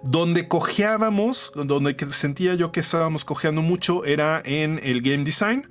Donde 0.04 0.48
cojeábamos, 0.48 1.52
donde 1.54 1.94
sentía 2.08 2.54
yo 2.54 2.72
que 2.72 2.80
estábamos 2.80 3.26
cojeando 3.26 3.60
mucho 3.60 4.06
era 4.06 4.40
en 4.42 4.80
el 4.82 5.02
game 5.02 5.24
design. 5.24 5.68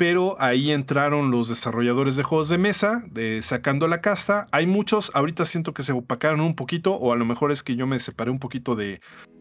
Pero 0.00 0.34
ahí 0.40 0.70
entraron 0.70 1.30
los 1.30 1.50
desarrolladores 1.50 2.16
de 2.16 2.22
juegos 2.22 2.48
de 2.48 2.56
mesa, 2.56 3.04
de, 3.10 3.42
sacando 3.42 3.86
la 3.86 4.00
casta. 4.00 4.46
Hay 4.50 4.66
muchos, 4.66 5.10
ahorita 5.12 5.44
siento 5.44 5.74
que 5.74 5.82
se 5.82 5.92
opacaron 5.92 6.40
un 6.40 6.54
poquito, 6.54 6.94
o 6.94 7.12
a 7.12 7.16
lo 7.16 7.26
mejor 7.26 7.52
es 7.52 7.62
que 7.62 7.76
yo 7.76 7.86
me 7.86 8.00
separé 8.00 8.30
un 8.30 8.38
poquito 8.38 8.76
de, 8.76 8.98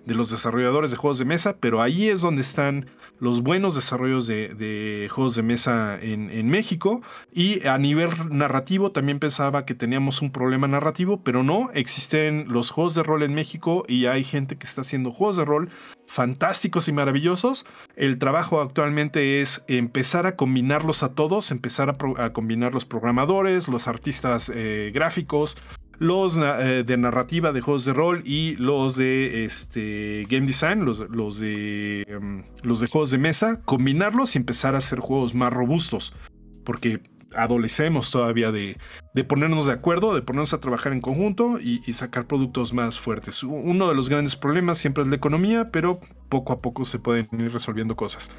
de 0.09 0.15
los 0.15 0.31
desarrolladores 0.31 0.89
de 0.89 0.97
juegos 0.97 1.19
de 1.19 1.25
mesa, 1.25 1.57
pero 1.59 1.83
ahí 1.83 2.09
es 2.09 2.21
donde 2.21 2.41
están 2.41 2.87
los 3.19 3.43
buenos 3.43 3.75
desarrollos 3.75 4.25
de, 4.25 5.07
juegos 5.11 5.35
de 5.35 5.43
mesa 5.43 5.99
en, 6.01 6.49
México. 6.49 7.03
Y 7.31 7.65
a 7.67 7.77
nivel 7.77 8.09
narrativo 8.31 8.91
también 8.91 9.19
pensaba 9.19 9.65
que 9.65 9.75
teníamos 9.75 10.23
un 10.23 10.31
problema 10.31 10.67
narrativo, 10.67 11.21
pero 11.23 11.43
no, 11.43 11.69
existen 11.75 12.47
los 12.49 12.71
juegos 12.71 12.95
de 12.95 13.03
rol 13.03 13.21
en 13.21 13.35
México 13.35 13.83
y 13.87 14.07
hay 14.07 14.23
gente 14.23 14.57
que 14.57 14.65
está 14.65 14.81
haciendo 14.81 15.11
juegos 15.11 15.37
de 15.37 15.45
rol 15.45 15.69
fantásticos 16.07 16.87
y 16.87 16.91
maravillosos. 16.91 17.67
El 17.95 18.17
trabajo 18.17 18.61
actualmente 18.61 19.41
es 19.41 19.63
empezar 19.67 20.25
a 20.25 20.35
combinarlos 20.35 21.03
a 21.03 21.13
todos, 21.13 21.51
empezar 21.51 21.95
a, 22.17 22.33
combinar 22.33 22.73
los 22.73 22.85
programadores, 22.85 23.67
los 23.67 23.87
artistas 23.87 24.51
eh, 24.53 24.89
gráficos, 24.91 25.55
los 25.99 26.37
eh, 26.37 26.83
de 26.85 26.97
narrativa 26.97 27.51
de 27.51 27.61
juegos 27.61 27.85
de 27.85 27.93
rol 27.93 28.23
y 28.25 28.55
los 28.55 28.95
de 28.95 29.45
este, 29.45 30.25
game 30.29 30.47
design, 30.47 30.85
los, 30.85 31.01
los, 31.09 31.39
de, 31.39 32.03
em, 32.07 32.43
los 32.63 32.79
de 32.79 32.87
juegos 32.87 33.11
de 33.11 33.17
mesa, 33.17 33.61
combinarlos 33.63 34.35
y 34.35 34.39
empezar 34.39 34.75
a 34.75 34.79
hacer 34.79 34.99
juegos 34.99 35.35
más 35.35 35.53
robustos. 35.53 36.15
Porque 36.63 37.01
adolecemos 37.35 38.11
todavía 38.11 38.51
de, 38.51 38.77
de 39.13 39.23
ponernos 39.23 39.65
de 39.65 39.73
acuerdo, 39.73 40.15
de 40.15 40.21
ponernos 40.21 40.53
a 40.53 40.59
trabajar 40.59 40.93
en 40.93 41.01
conjunto 41.01 41.59
y, 41.59 41.79
sacar 41.93 42.27
productos 42.27 42.73
más 42.73 42.97
fuertes. 42.97 43.43
Uno 43.43 43.89
de 43.89 43.95
los 43.95 44.09
grandes 44.09 44.35
problemas 44.35 44.77
siempre 44.77 45.03
es 45.03 45.09
la 45.09 45.15
economía, 45.15 45.69
pero 45.71 45.99
poco 46.29 46.53
a 46.53 46.61
poco 46.61 46.85
se 46.85 46.99
pueden 46.99 47.27
ir 47.37 47.51
resolviendo 47.51 47.95
cosas. 47.95 48.31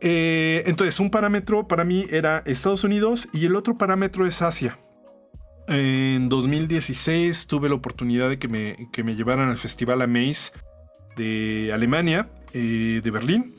Eh, 0.00 0.64
entonces, 0.66 1.00
un 1.00 1.10
parámetro 1.10 1.68
para 1.68 1.84
mí 1.84 2.06
era 2.10 2.42
Estados 2.44 2.84
Unidos 2.84 3.28
y 3.32 3.46
el 3.46 3.56
otro 3.56 3.78
parámetro 3.78 4.26
es 4.26 4.42
Asia. 4.42 4.78
En 5.68 6.28
2016 6.28 7.46
tuve 7.46 7.68
la 7.68 7.74
oportunidad 7.74 8.28
de 8.28 8.38
que 8.38 8.48
me, 8.48 9.14
llevaran 9.14 9.48
al 9.48 9.58
Festival 9.58 10.02
Amaze 10.02 10.52
de 11.16 11.70
Alemania, 11.72 12.30
eh, 12.52 13.00
de 13.02 13.10
Berlín. 13.10 13.54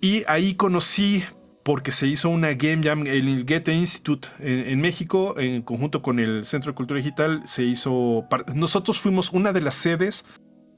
Y 0.00 0.24
ahí 0.28 0.54
conocí, 0.54 1.24
porque 1.64 1.90
se 1.90 2.06
hizo 2.06 2.28
una 2.28 2.54
Game 2.54 2.82
Jam 2.82 3.00
en 3.06 3.28
el 3.28 3.44
Goethe 3.44 3.74
Institute 3.74 4.28
en, 4.38 4.80
México, 4.80 5.34
en 5.38 5.62
conjunto 5.62 6.02
con 6.02 6.18
el 6.18 6.44
Centro 6.44 6.72
de 6.72 6.76
Cultura 6.76 6.98
Digital, 6.98 7.42
se 7.46 7.64
hizo... 7.64 8.26
Nosotros 8.54 9.00
fuimos 9.00 9.32
una 9.32 9.52
de 9.52 9.60
las 9.60 9.74
sedes 9.74 10.24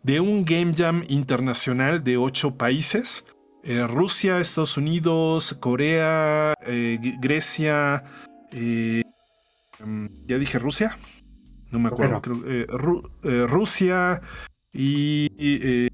de 0.02 0.20
un 0.20 0.44
Game 0.44 0.74
Jam 0.76 1.02
internacional 1.08 2.02
de 2.02 2.16
ocho 2.16 2.56
países. 2.56 3.26
Eh, 3.62 3.86
Rusia, 3.86 4.40
Estados 4.40 4.78
Unidos, 4.78 5.54
Corea, 5.60 6.54
eh, 6.66 6.98
Grecia, 7.20 8.04
Em, 8.52 9.02
ya 10.26 10.38
dije 10.38 10.58
Rusia. 10.58 10.96
No 11.70 11.78
me 11.78 11.88
acuerdo. 11.88 12.20
Eh, 12.46 12.66
eh, 13.22 13.46
Rusia 13.48 14.20
y, 14.72 15.28
eh, 15.38 15.88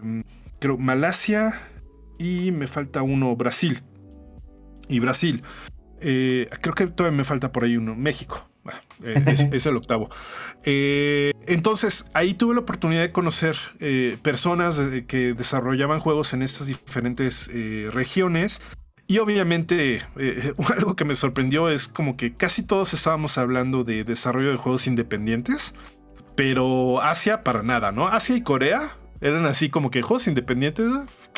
em, 0.00 0.24
creo 0.58 0.78
Malasia 0.78 1.60
y 2.18 2.50
me 2.50 2.66
falta 2.66 3.02
uno 3.02 3.34
Brasil. 3.36 3.82
Y 4.88 4.98
Brasil. 4.98 5.42
creo 6.00 6.74
que 6.74 6.88
todavía 6.88 7.16
me 7.16 7.24
falta 7.24 7.52
por 7.52 7.64
ahí 7.64 7.76
uno. 7.76 7.94
México. 7.94 8.48
es, 9.02 9.66
el 9.66 9.76
octavo. 9.76 10.08
entonces, 10.64 12.06
ahí 12.14 12.34
tuve 12.34 12.54
la 12.54 12.60
oportunidad 12.60 13.02
de 13.02 13.10
conocer 13.10 13.56
personas 14.22 14.80
que 15.08 15.34
desarrollaban 15.34 15.98
juegos 15.98 16.32
en 16.32 16.42
estas 16.42 16.68
diferentes 16.68 17.50
regiones 17.92 18.62
y 19.12 19.18
obviamente 19.18 20.02
eh, 20.16 20.54
algo 20.74 20.96
que 20.96 21.04
me 21.04 21.14
sorprendió 21.14 21.68
es 21.68 21.86
como 21.86 22.16
que 22.16 22.34
casi 22.34 22.62
todos 22.62 22.94
estábamos 22.94 23.36
hablando 23.36 23.84
de 23.84 24.04
desarrollo 24.04 24.50
de 24.50 24.56
juegos 24.56 24.86
independientes, 24.86 25.74
pero 26.34 27.02
Asia 27.02 27.44
para 27.44 27.62
nada, 27.62 27.92
¿no? 27.92 28.08
Asia 28.08 28.36
y 28.36 28.42
Corea 28.42 28.96
eran 29.20 29.44
así 29.44 29.68
como 29.68 29.90
que 29.90 30.00
juegos 30.00 30.28
independientes. 30.28 30.86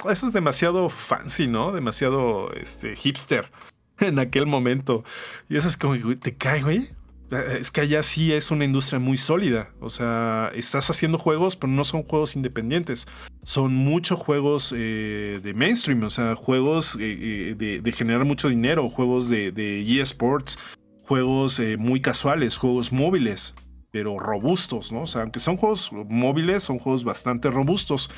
Eso 0.08 0.28
es 0.28 0.32
demasiado 0.32 0.88
fancy, 0.88 1.48
¿no? 1.48 1.72
Demasiado 1.72 2.52
este, 2.52 2.94
hipster 2.94 3.50
en 3.98 4.20
aquel 4.20 4.46
momento. 4.46 5.02
Y 5.48 5.56
eso 5.56 5.66
es 5.66 5.76
como 5.76 5.96
te 6.16 6.36
cae, 6.36 6.62
güey. 6.62 6.90
Es 7.30 7.70
que 7.70 7.80
allá 7.80 8.02
sí 8.02 8.32
es 8.32 8.50
una 8.50 8.64
industria 8.64 8.98
muy 8.98 9.16
sólida. 9.16 9.70
O 9.80 9.90
sea, 9.90 10.50
estás 10.54 10.90
haciendo 10.90 11.18
juegos, 11.18 11.56
pero 11.56 11.72
no 11.72 11.84
son 11.84 12.02
juegos 12.02 12.36
independientes. 12.36 13.06
Son 13.42 13.74
muchos 13.74 14.18
juegos 14.18 14.74
eh, 14.76 15.40
de 15.42 15.54
mainstream, 15.54 16.02
o 16.04 16.10
sea, 16.10 16.34
juegos 16.36 16.96
eh, 17.00 17.54
eh, 17.58 17.80
de, 17.82 17.92
generar 17.92 18.24
mucho 18.24 18.48
dinero, 18.48 18.88
juegos 18.88 19.28
de, 19.28 19.52
de 19.52 20.00
eSports, 20.00 20.58
juegos 21.02 21.60
muy 21.78 22.00
casuales, 22.00 22.56
juegos 22.56 22.92
móviles, 22.92 23.54
pero 23.90 24.18
robustos, 24.18 24.92
¿no? 24.92 25.02
O 25.02 25.06
sea, 25.06 25.22
aunque 25.22 25.40
son 25.40 25.56
juegos 25.56 25.90
móviles, 25.92 26.62
son 26.62 26.78
juegos 26.78 27.04
bastante 27.04 27.50
robustos. 27.50 28.10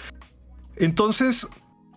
Entonces, 0.77 1.49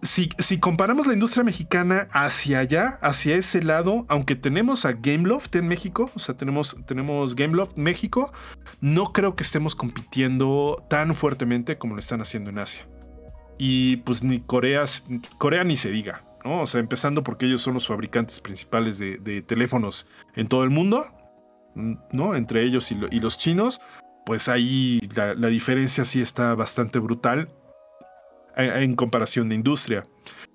si, 0.01 0.59
comparamos 0.59 1.07
la 1.07 1.13
industria 1.13 1.43
mexicana 1.43 2.07
hacia 2.11 2.59
allá, 2.59 2.97
hacia 3.01 3.35
ese 3.35 3.61
lado, 3.61 4.05
aunque 4.07 4.35
tenemos 4.35 4.85
a 4.85 4.93
Gameloft 4.93 5.55
en 5.55 5.67
México, 5.67 6.09
o 6.15 6.19
sea, 6.19 6.37
tenemos, 6.37 6.77
tenemos 6.85 7.35
Gameloft 7.35 7.77
México, 7.77 8.31
no 8.79 9.11
creo 9.11 9.35
que 9.35 9.43
estemos 9.43 9.75
compitiendo 9.75 10.85
tan 10.89 11.13
fuertemente 11.15 11.77
como 11.77 11.95
lo 11.95 11.99
están 11.99 12.21
haciendo 12.21 12.49
en 12.49 12.59
Asia. 12.59 12.87
Y 13.57 13.97
pues 13.97 14.23
ni 14.23 14.39
Corea, 14.39 14.85
Corea 15.37 15.65
ni 15.65 15.75
se 15.75 15.91
diga. 15.91 16.23
O 16.45 16.65
sea, 16.65 16.79
empezando 16.79 17.21
porque 17.21 17.45
ellos 17.45 17.61
son 17.61 17.73
los 17.73 17.87
fabricantes 17.87 18.39
principales 18.39 18.97
de, 18.97 19.43
teléfonos 19.45 20.07
en 20.35 20.47
todo 20.47 20.63
el 20.63 20.69
mundo, 20.69 21.05
¿no? 21.75 22.35
Entre 22.35 22.63
ellos 22.63 22.89
y, 22.93 23.19
los 23.19 23.37
chinos, 23.37 23.81
pues 24.25 24.47
ahí 24.47 25.01
la, 25.13 25.33
la 25.33 25.49
diferencia 25.49 26.05
sí 26.05 26.21
está 26.21 26.55
bastante 26.55 26.99
brutal 26.99 27.49
en 28.59 28.95
comparación 28.95 29.49
de 29.49 29.55
industria. 29.55 30.05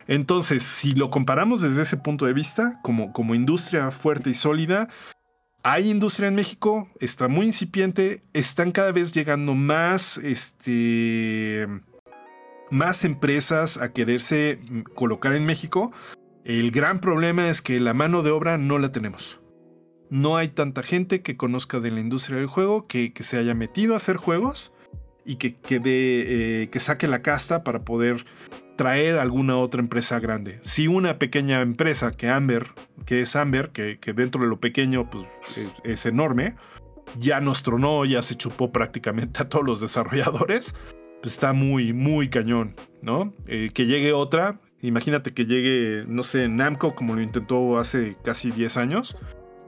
Entonces, 0.07 0.63
si 0.63 0.93
lo 0.93 1.11
comparamos 1.11 1.63
desde 1.63 1.83
ese 1.83 1.97
punto 1.97 2.27
de 2.27 2.33
vista, 2.33 2.81
como, 2.83 3.13
como 3.13 3.35
industria 3.35 3.91
fuerte 3.91 4.31
y 4.31 4.35
sólida, 4.35 4.89
hay 5.63 5.91
industria 5.91 6.29
en 6.29 6.35
México, 6.35 6.89
está 7.01 7.27
muy 7.27 7.47
incipiente, 7.47 8.23
están 8.35 8.71
cada 8.71 8.93
vez 8.93 9.15
llegando 9.15 9.55
más, 9.55 10.19
este, 10.19 11.67
más 12.71 13.05
empresas 13.07 13.79
a 13.79 13.93
quererse 13.93 14.61
colocar 14.95 15.33
en 15.35 15.47
México. 15.47 15.91
El 16.45 16.71
gran 16.71 17.01
problema 17.01 17.49
es 17.49 17.63
que 17.63 17.81
la 17.81 17.95
mano 17.95 18.23
de 18.23 18.31
obra 18.31 18.59
no 18.59 18.79
la 18.79 18.93
tenemos. 18.93 19.41
No 20.11 20.37
hay 20.37 20.49
tanta 20.49 20.83
gente 20.83 21.23
que 21.23 21.39
conozca 21.39 21.81
de 21.81 21.91
la 21.91 22.01
industria 22.01 22.37
del 22.37 22.47
juego, 22.47 22.87
que, 22.87 23.15
que 23.15 23.23
se 23.23 23.39
haya 23.39 23.55
metido 23.55 23.95
a 23.95 23.97
hacer 23.97 24.19
juegos 24.19 24.74
y 25.25 25.37
que, 25.37 25.57
eh, 25.69 26.69
que 26.71 26.81
saque 26.81 27.09
la 27.09 27.23
casta 27.23 27.65
para 27.65 27.85
poder 27.85 28.25
traer 28.77 29.19
alguna 29.19 29.57
otra 29.57 29.81
empresa 29.81 30.19
grande. 30.21 30.59
Si 30.63 30.89
una 30.89 31.19
pequeña 31.19 31.61
empresa 31.61 32.11
que 32.11 32.29
Amber, 32.29 32.67
que 33.07 33.21
es 33.21 33.37
Amber, 33.37 33.71
que, 33.71 33.99
dentro 34.15 34.43
de 34.43 34.49
lo 34.49 34.59
pequeño 34.61 35.09
pues, 35.11 35.25
es, 35.85 36.07
enorme, 36.07 36.57
ya 37.19 37.41
nos 37.41 37.63
tronó, 37.63 38.05
ya 38.05 38.23
se 38.23 38.35
chupó 38.35 38.73
prácticamente 38.73 39.43
a 39.43 39.49
todos 39.49 39.65
los 39.65 39.81
desarrolladores, 39.81 40.75
pues 41.23 41.35
está 41.35 41.53
muy, 41.53 41.93
muy 41.93 42.29
cañón, 42.29 42.75
¿no? 43.03 43.33
Eh, 43.47 43.71
que 43.73 43.87
llegue 43.87 44.13
otra, 44.13 44.61
imagínate 44.83 45.33
que 45.33 45.47
llegue, 45.47 46.05
no 46.07 46.23
sé, 46.23 46.49
Namco 46.49 46.95
como 46.95 47.15
lo 47.15 47.23
intentó 47.23 47.79
hace 47.79 48.17
casi 48.25 48.51
10 48.51 48.77
años, 48.77 49.17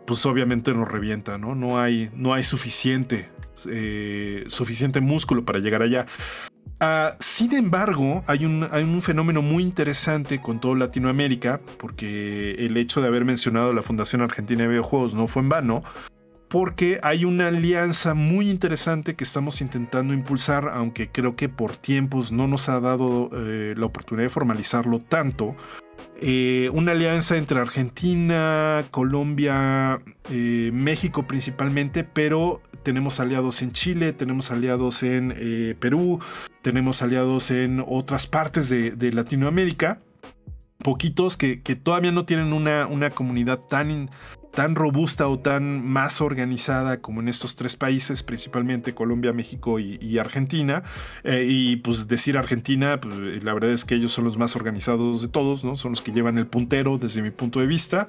pues 0.07 0.25
obviamente 0.27 0.73
nos 0.75 0.89
revienta, 0.89 1.39
¿no? 1.39 1.55
No 1.55 1.81
hay, 1.81 2.11
no 2.15 2.35
hay 2.35 2.43
suficiente 2.43 3.29
eh, 3.71 4.45
suficiente 4.49 5.01
músculo 5.01 5.45
para 5.45 5.59
llegar 5.59 5.83
allá. 5.83 6.07
Ah, 6.79 7.17
sin 7.21 7.55
embargo, 7.55 8.23
hay 8.27 8.45
un, 8.45 8.69
hay 8.71 8.83
un, 8.83 9.01
fenómeno 9.01 9.41
muy 9.41 9.63
interesante 9.63 10.43
con 10.43 10.61
todo 10.61 10.75
Latinoamérica, 10.75 11.61
porque 11.79 12.53
el 12.59 12.77
hecho 12.77 13.01
de 13.01 13.09
haber 13.09 13.25
mencionado 13.25 13.73
la 13.73 13.83
Fundación 13.83 14.21
Argentina 14.21 14.63
de 14.63 14.69
Videojuegos 14.69 15.15
no 15.15 15.27
fue 15.27 15.43
en 15.43 15.49
vano, 15.49 15.81
porque 16.49 16.99
hay 17.03 17.25
una 17.25 17.49
alianza 17.49 18.13
muy 18.13 18.51
interesante 18.51 19.15
que 19.15 19.25
estamos 19.25 19.63
intentando 19.63 20.13
impulsar, 20.13 20.69
aunque 20.75 21.09
creo 21.11 21.35
que 21.35 21.49
por 21.49 21.77
tiempos 21.77 22.31
no 22.31 22.47
nos 22.47 22.69
ha 22.69 22.79
dado 22.79 23.31
eh, 23.33 23.75
la 23.77 23.87
oportunidad 23.87 24.27
de 24.27 24.31
formalizarlo 24.31 24.99
tanto. 24.99 25.57
Eh, 26.21 26.71
una 26.75 26.93
alianza 26.93 27.39
entre 27.39 27.59
Argentina, 27.59 28.85
Colombia, 28.91 30.01
México 30.31 31.27
principalmente, 31.27 32.05
pero 32.05 32.61
tenemos 32.87 33.19
aliados 33.19 33.63
en 33.63 33.73
Chile, 33.73 34.13
tenemos 34.13 34.53
aliados 34.53 35.03
en 35.03 35.35
eh, 35.37 35.75
Perú, 35.81 36.21
tenemos 36.63 37.03
aliados 37.03 37.51
en 37.51 37.85
otras 37.85 38.29
partes 38.29 38.69
de, 38.69 39.13
Latinoamérica, 39.13 40.03
poquitos 40.85 41.37
que, 41.37 41.57
todavía 41.57 42.13
no 42.13 42.27
tienen 42.27 42.53
una, 42.53 42.87
una 42.87 43.11
comunidad 43.11 43.59
tan, 43.59 44.09
tan 44.57 44.75
robusta 44.75 45.29
o 45.29 45.39
tan 45.39 45.87
más 45.87 46.23
organizada 46.23 47.03
como 47.03 47.21
en 47.21 47.29
estos 47.29 47.57
tres 47.57 47.77
países, 47.77 48.23
principalmente 48.23 48.95
Colombia, 48.95 49.35
México 49.35 49.79
y, 49.79 50.19
Argentina. 50.19 50.83
Eh, 51.25 51.45
y 51.47 51.77
pues 51.77 52.09
decir 52.09 52.39
Argentina, 52.39 52.99
pues, 52.99 53.45
la 53.45 53.53
verdad 53.53 53.71
es 53.71 53.85
que 53.85 53.95
ellos 53.95 54.13
son 54.13 54.25
los 54.25 54.39
más 54.39 54.57
organizados 54.57 55.21
de 55.21 55.29
todos, 55.29 55.63
¿no? 55.63 55.77
Son 55.77 55.93
los 55.93 56.01
que 56.01 56.11
llevan 56.11 56.39
el 56.39 56.47
puntero 56.47 56.97
desde 56.97 57.21
mi 57.21 57.31
punto 57.31 57.61
de 57.61 57.67
vista. 57.67 58.09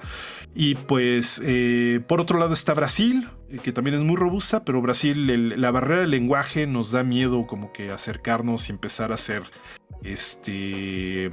Y 0.55 0.75
pues 0.75 1.41
eh, 1.43 1.99
por 2.07 2.21
otro 2.21 2.39
lado 2.39 2.53
está 2.53 2.73
Brasil, 2.73 3.27
eh, 3.49 3.57
que 3.61 3.73
también 3.73 3.97
es 3.97 4.03
muy 4.03 4.15
robusta, 4.15 4.63
pero 4.63 4.81
Brasil, 4.81 5.59
la 5.59 5.71
barrera 5.71 6.01
del 6.01 6.11
lenguaje 6.11 6.65
nos 6.65 6.91
da 6.91 7.03
miedo 7.03 7.45
como 7.45 7.73
que 7.73 7.91
acercarnos 7.91 8.69
y 8.69 8.71
empezar 8.71 9.11
a 9.11 9.15
hacer 9.15 9.43
este 10.01 11.29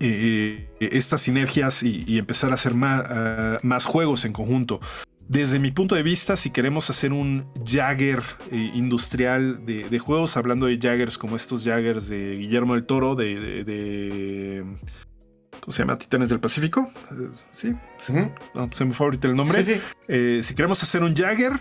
eh, 0.00 0.68
estas 0.80 1.22
sinergias 1.22 1.82
y, 1.82 2.18
empezar 2.18 2.50
a 2.50 2.54
hacer 2.54 2.74
más, 2.74 3.04
ah, 3.08 3.58
más, 3.62 3.84
juegos 3.84 4.24
en 4.24 4.32
conjunto. 4.32 4.80
Desde 5.28 5.58
mi 5.58 5.70
punto 5.70 5.94
de 5.94 6.02
vista, 6.02 6.36
si 6.36 6.50
queremos 6.50 6.90
hacer 6.90 7.12
un 7.12 7.46
Jagger 7.64 8.22
eh, 8.50 8.72
industrial 8.74 9.64
de, 9.64 9.98
juegos, 9.98 10.36
hablando 10.36 10.66
de 10.66 10.78
Jaggers 10.78 11.16
como 11.16 11.36
estos 11.36 11.64
Jaggers 11.64 12.08
de 12.08 12.36
Guillermo 12.36 12.74
del 12.74 12.84
Toro, 12.84 13.14
de, 13.14 14.64
¿cómo 15.60 15.72
se 15.72 15.78
llama? 15.82 15.96
Titanes 15.96 16.28
del 16.28 16.40
Pacífico. 16.40 16.90
Sí, 17.50 17.72
se 17.96 18.84
me 18.84 18.92
fue 18.92 19.06
ahorita 19.06 19.28
el 19.28 19.34
nombre. 19.34 19.80
Eh, 20.08 20.40
si 20.42 20.54
queremos 20.54 20.82
hacer 20.82 21.02
un 21.02 21.16
Jagger, 21.16 21.52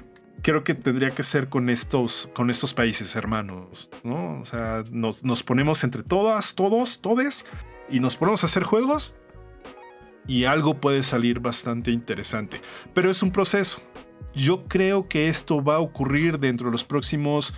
creo 0.42 0.66
que 0.66 0.76
tendría 0.76 1.12
que 1.12 1.24
ser 1.24 1.48
con 1.48 1.70
estos, 1.70 2.30
con 2.34 2.50
estos 2.50 2.74
países 2.74 3.16
hermanos, 3.16 3.90
¿no? 4.04 4.42
O 4.42 4.46
sea, 4.46 4.84
nos, 4.92 5.24
nos 5.24 5.42
ponemos 5.42 5.86
entre 5.86 6.04
todas, 6.04 6.54
todos, 6.54 7.00
todes 7.00 7.46
y 7.94 8.00
nos 8.00 8.18
ponemos 8.18 8.44
a 8.44 8.48
hacer 8.48 8.64
juegos 8.64 9.16
y 10.26 10.46
algo 10.46 10.82
puede 10.82 11.04
salir 11.04 11.40
bastante 11.40 11.92
interesante. 11.92 12.60
Pero 12.94 13.12
es 13.12 13.22
un 13.22 13.32
proceso. 13.32 13.82
Yo 14.34 14.66
creo 14.66 15.08
que 15.08 15.28
esto 15.28 15.64
va 15.64 15.76
a 15.76 15.80
ocurrir 15.80 16.40
dentro 16.40 16.68
de 16.68 16.72
los 16.72 16.84
próximos 16.84 17.54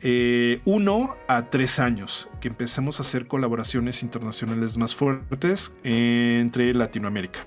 eh, 0.00 0.60
uno 0.64 1.14
a 1.26 1.50
tres 1.50 1.80
años, 1.80 2.28
que 2.40 2.46
empecemos 2.46 3.00
a 3.00 3.02
hacer 3.02 3.26
colaboraciones 3.26 4.04
internacionales 4.04 4.76
más 4.76 4.94
fuertes 4.94 5.74
entre 5.82 6.72
Latinoamérica. 6.72 7.40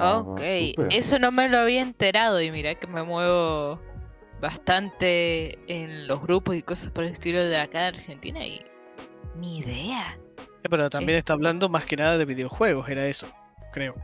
Ok, 0.00 0.40
eso 0.90 1.18
no 1.20 1.30
me 1.30 1.48
lo 1.48 1.58
había 1.58 1.82
enterado 1.82 2.40
y 2.42 2.50
mira 2.50 2.74
que 2.74 2.86
me 2.88 3.04
muevo 3.04 3.80
bastante 4.40 5.58
en 5.72 6.08
los 6.08 6.20
grupos 6.20 6.56
y 6.56 6.62
cosas 6.62 6.90
por 6.90 7.04
el 7.04 7.10
estilo 7.10 7.44
de 7.44 7.58
acá 7.58 7.80
de 7.80 7.86
Argentina 7.88 8.44
y 8.46 8.60
ni 9.40 9.58
idea. 9.58 10.18
pero 10.68 10.90
también 10.90 11.18
está 11.18 11.32
hablando 11.32 11.68
más 11.68 11.84
que 11.84 11.96
nada 11.96 12.18
de 12.18 12.24
videojuegos, 12.24 12.88
era 12.88 13.06
eso, 13.06 13.26
creo. 13.72 13.94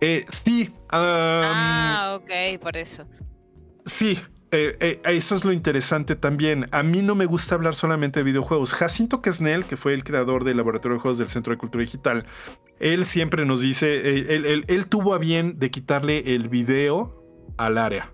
Eh, 0.00 0.26
sí. 0.28 0.74
ah, 0.90 2.16
ok, 2.18 2.60
por 2.60 2.76
eso. 2.76 3.06
Sí, 3.86 4.18
eh, 4.50 4.76
eh, 4.80 5.00
eso 5.04 5.34
es 5.34 5.44
lo 5.44 5.52
interesante 5.52 6.16
también. 6.16 6.68
A 6.72 6.82
mí 6.82 7.02
no 7.02 7.14
me 7.14 7.26
gusta 7.26 7.54
hablar 7.54 7.74
solamente 7.74 8.20
de 8.20 8.24
videojuegos. 8.24 8.74
Jacinto 8.74 9.22
Kesnel, 9.22 9.64
que 9.64 9.76
fue 9.76 9.94
el 9.94 10.04
creador 10.04 10.44
del 10.44 10.56
Laboratorio 10.58 10.96
de 10.96 11.02
Juegos 11.02 11.18
del 11.18 11.28
Centro 11.28 11.52
de 11.52 11.58
Cultura 11.58 11.84
Digital, 11.84 12.26
él 12.80 13.04
siempre 13.04 13.46
nos 13.46 13.62
dice, 13.62 14.34
él 14.66 14.86
tuvo 14.88 15.14
a 15.14 15.18
bien 15.18 15.58
de 15.58 15.70
quitarle 15.70 16.34
el 16.34 16.48
video 16.48 17.24
al 17.56 17.78
área. 17.78 18.12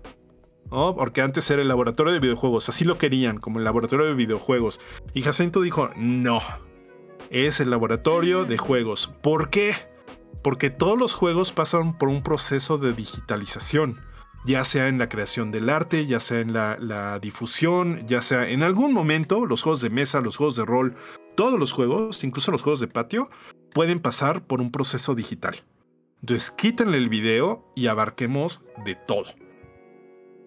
Porque 0.71 1.21
antes 1.21 1.49
era 1.51 1.61
el 1.61 1.67
laboratorio 1.67 2.13
de 2.13 2.19
videojuegos, 2.19 2.69
así 2.69 2.85
lo 2.85 2.97
querían, 2.97 3.39
como 3.39 3.59
el 3.59 3.65
laboratorio 3.65 4.05
de 4.05 4.13
videojuegos. 4.13 4.79
Y 5.13 5.21
Jacinto 5.21 5.61
dijo, 5.61 5.89
no, 5.97 6.41
es 7.29 7.59
el 7.59 7.69
laboratorio 7.69 8.45
de 8.45 8.57
juegos. 8.57 9.07
¿Por 9.21 9.49
qué? 9.49 9.73
Porque 10.41 10.69
todos 10.69 10.97
los 10.97 11.13
juegos 11.13 11.51
pasan 11.51 11.97
por 11.97 12.07
un 12.07 12.23
proceso 12.23 12.77
de 12.77 12.93
digitalización, 12.93 13.99
ya 14.45 14.63
sea 14.63 14.87
en 14.87 14.97
la 14.97 15.09
creación 15.09 15.51
del 15.51 15.69
arte, 15.69 16.07
ya 16.07 16.21
sea 16.21 16.39
en 16.39 16.53
la, 16.53 16.77
la 16.79 17.19
difusión, 17.19 18.07
ya 18.07 18.21
sea 18.21 18.49
en 18.49 18.63
algún 18.63 18.93
momento 18.93 19.45
los 19.45 19.61
juegos 19.61 19.81
de 19.81 19.89
mesa, 19.89 20.21
los 20.21 20.37
juegos 20.37 20.55
de 20.55 20.65
rol, 20.65 20.95
todos 21.35 21.59
los 21.59 21.73
juegos, 21.73 22.23
incluso 22.23 22.49
los 22.51 22.61
juegos 22.61 22.79
de 22.79 22.87
patio, 22.87 23.29
pueden 23.73 23.99
pasar 23.99 24.41
por 24.41 24.61
un 24.61 24.71
proceso 24.71 25.15
digital. 25.15 25.63
Entonces 26.21 26.49
quítenle 26.51 26.97
el 26.97 27.09
video 27.09 27.69
y 27.75 27.87
abarquemos 27.87 28.63
de 28.85 28.95
todo. 28.95 29.25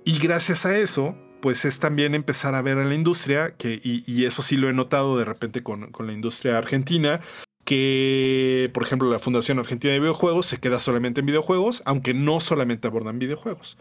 Y 0.04 0.18
gracias 0.18 0.66
a 0.66 0.76
eso, 0.76 1.16
pues 1.40 1.64
es 1.64 1.78
también 1.78 2.14
empezar 2.14 2.54
a 2.54 2.62
ver 2.62 2.78
a 2.78 2.84
la 2.84 2.94
industria, 2.94 3.54
que, 3.56 3.80
y, 3.82 4.24
eso 4.24 4.42
sí 4.42 4.56
lo 4.56 4.68
he 4.68 4.72
notado 4.74 5.16
de 5.16 5.24
repente 5.24 5.62
con, 5.62 5.90
la 5.98 6.12
industria 6.12 6.58
argentina, 6.58 7.20
que, 7.64 8.70
por 8.74 8.82
ejemplo, 8.82 9.10
la 9.10 9.18
Fundación 9.18 9.58
Argentina 9.58 9.94
de 9.94 10.00
Videojuegos 10.00 10.46
se 10.46 10.58
queda 10.58 10.78
solamente 10.78 11.20
en 11.20 11.26
videojuegos, 11.26 11.82
aunque 11.86 12.12
no 12.12 12.40
solamente 12.40 12.86
abordan 12.86 13.18
videojuegos. 13.18 13.78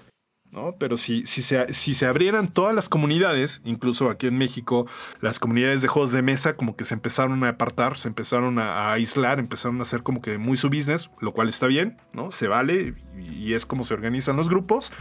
¿no? 0.49 0.75
Pero 0.77 0.97
si, 0.97 1.23
si, 1.25 1.41
se, 1.41 1.73
si 1.73 1.93
se 1.93 2.05
abrieran 2.05 2.47
todas 2.47 2.75
las 2.75 2.87
comunidades, 2.87 3.61
incluso 3.65 4.09
aquí 4.09 4.27
en 4.27 4.37
México, 4.37 4.87
las 5.19 5.39
comunidades 5.39 5.81
de 5.81 5.87
juegos 5.87 6.11
de 6.11 6.21
mesa 6.21 6.55
como 6.55 6.75
que 6.75 6.83
se 6.83 6.93
empezaron 6.93 7.43
a 7.43 7.49
apartar, 7.49 7.97
se 7.97 8.07
empezaron 8.07 8.59
a, 8.59 8.93
aislar, 8.93 9.39
empezaron 9.39 9.79
a 9.79 9.83
hacer 9.83 10.03
como 10.03 10.21
que 10.21 10.37
muy 10.37 10.55
su 10.55 10.69
business, 10.69 11.09
lo 11.19 11.33
cual 11.33 11.49
está 11.49 11.67
bien, 11.67 11.97
¿no? 12.13 12.31
Se 12.31 12.47
vale 12.47 12.93
y 13.17 13.53
es 13.53 13.65
como 13.65 13.83
se 13.83 13.95
organizan 13.95 14.37
los 14.37 14.47
grupos. 14.47 14.93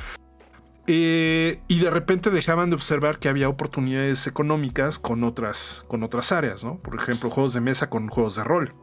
Eh, 0.88 1.60
y 1.68 1.78
de 1.78 1.90
repente 1.90 2.30
dejaban 2.30 2.70
de 2.70 2.76
observar 2.76 3.18
que 3.18 3.28
había 3.28 3.48
oportunidades 3.48 4.26
económicas 4.26 4.98
con 4.98 5.22
otras, 5.22 5.84
con 5.86 6.02
otras 6.02 6.32
áreas, 6.32 6.64
¿no? 6.64 6.78
Por 6.78 6.96
ejemplo, 6.96 7.30
juegos 7.30 7.54
de 7.54 7.60
mesa 7.60 7.88
con 7.88 8.08
juegos 8.08 8.36
de 8.36 8.44
rol. 8.44 8.74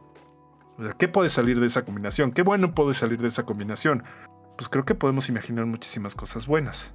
¿qué 0.98 1.08
puede 1.08 1.28
salir 1.28 1.60
de 1.60 1.66
esa 1.66 1.84
combinación? 1.84 2.32
¿Qué 2.32 2.40
bueno 2.40 2.74
puede 2.74 2.94
salir 2.94 3.20
de 3.20 3.28
esa 3.28 3.44
combinación? 3.44 4.02
Pues 4.56 4.70
creo 4.70 4.86
que 4.86 4.94
podemos 4.94 5.28
imaginar 5.28 5.66
muchísimas 5.66 6.14
cosas 6.14 6.46
buenas. 6.46 6.94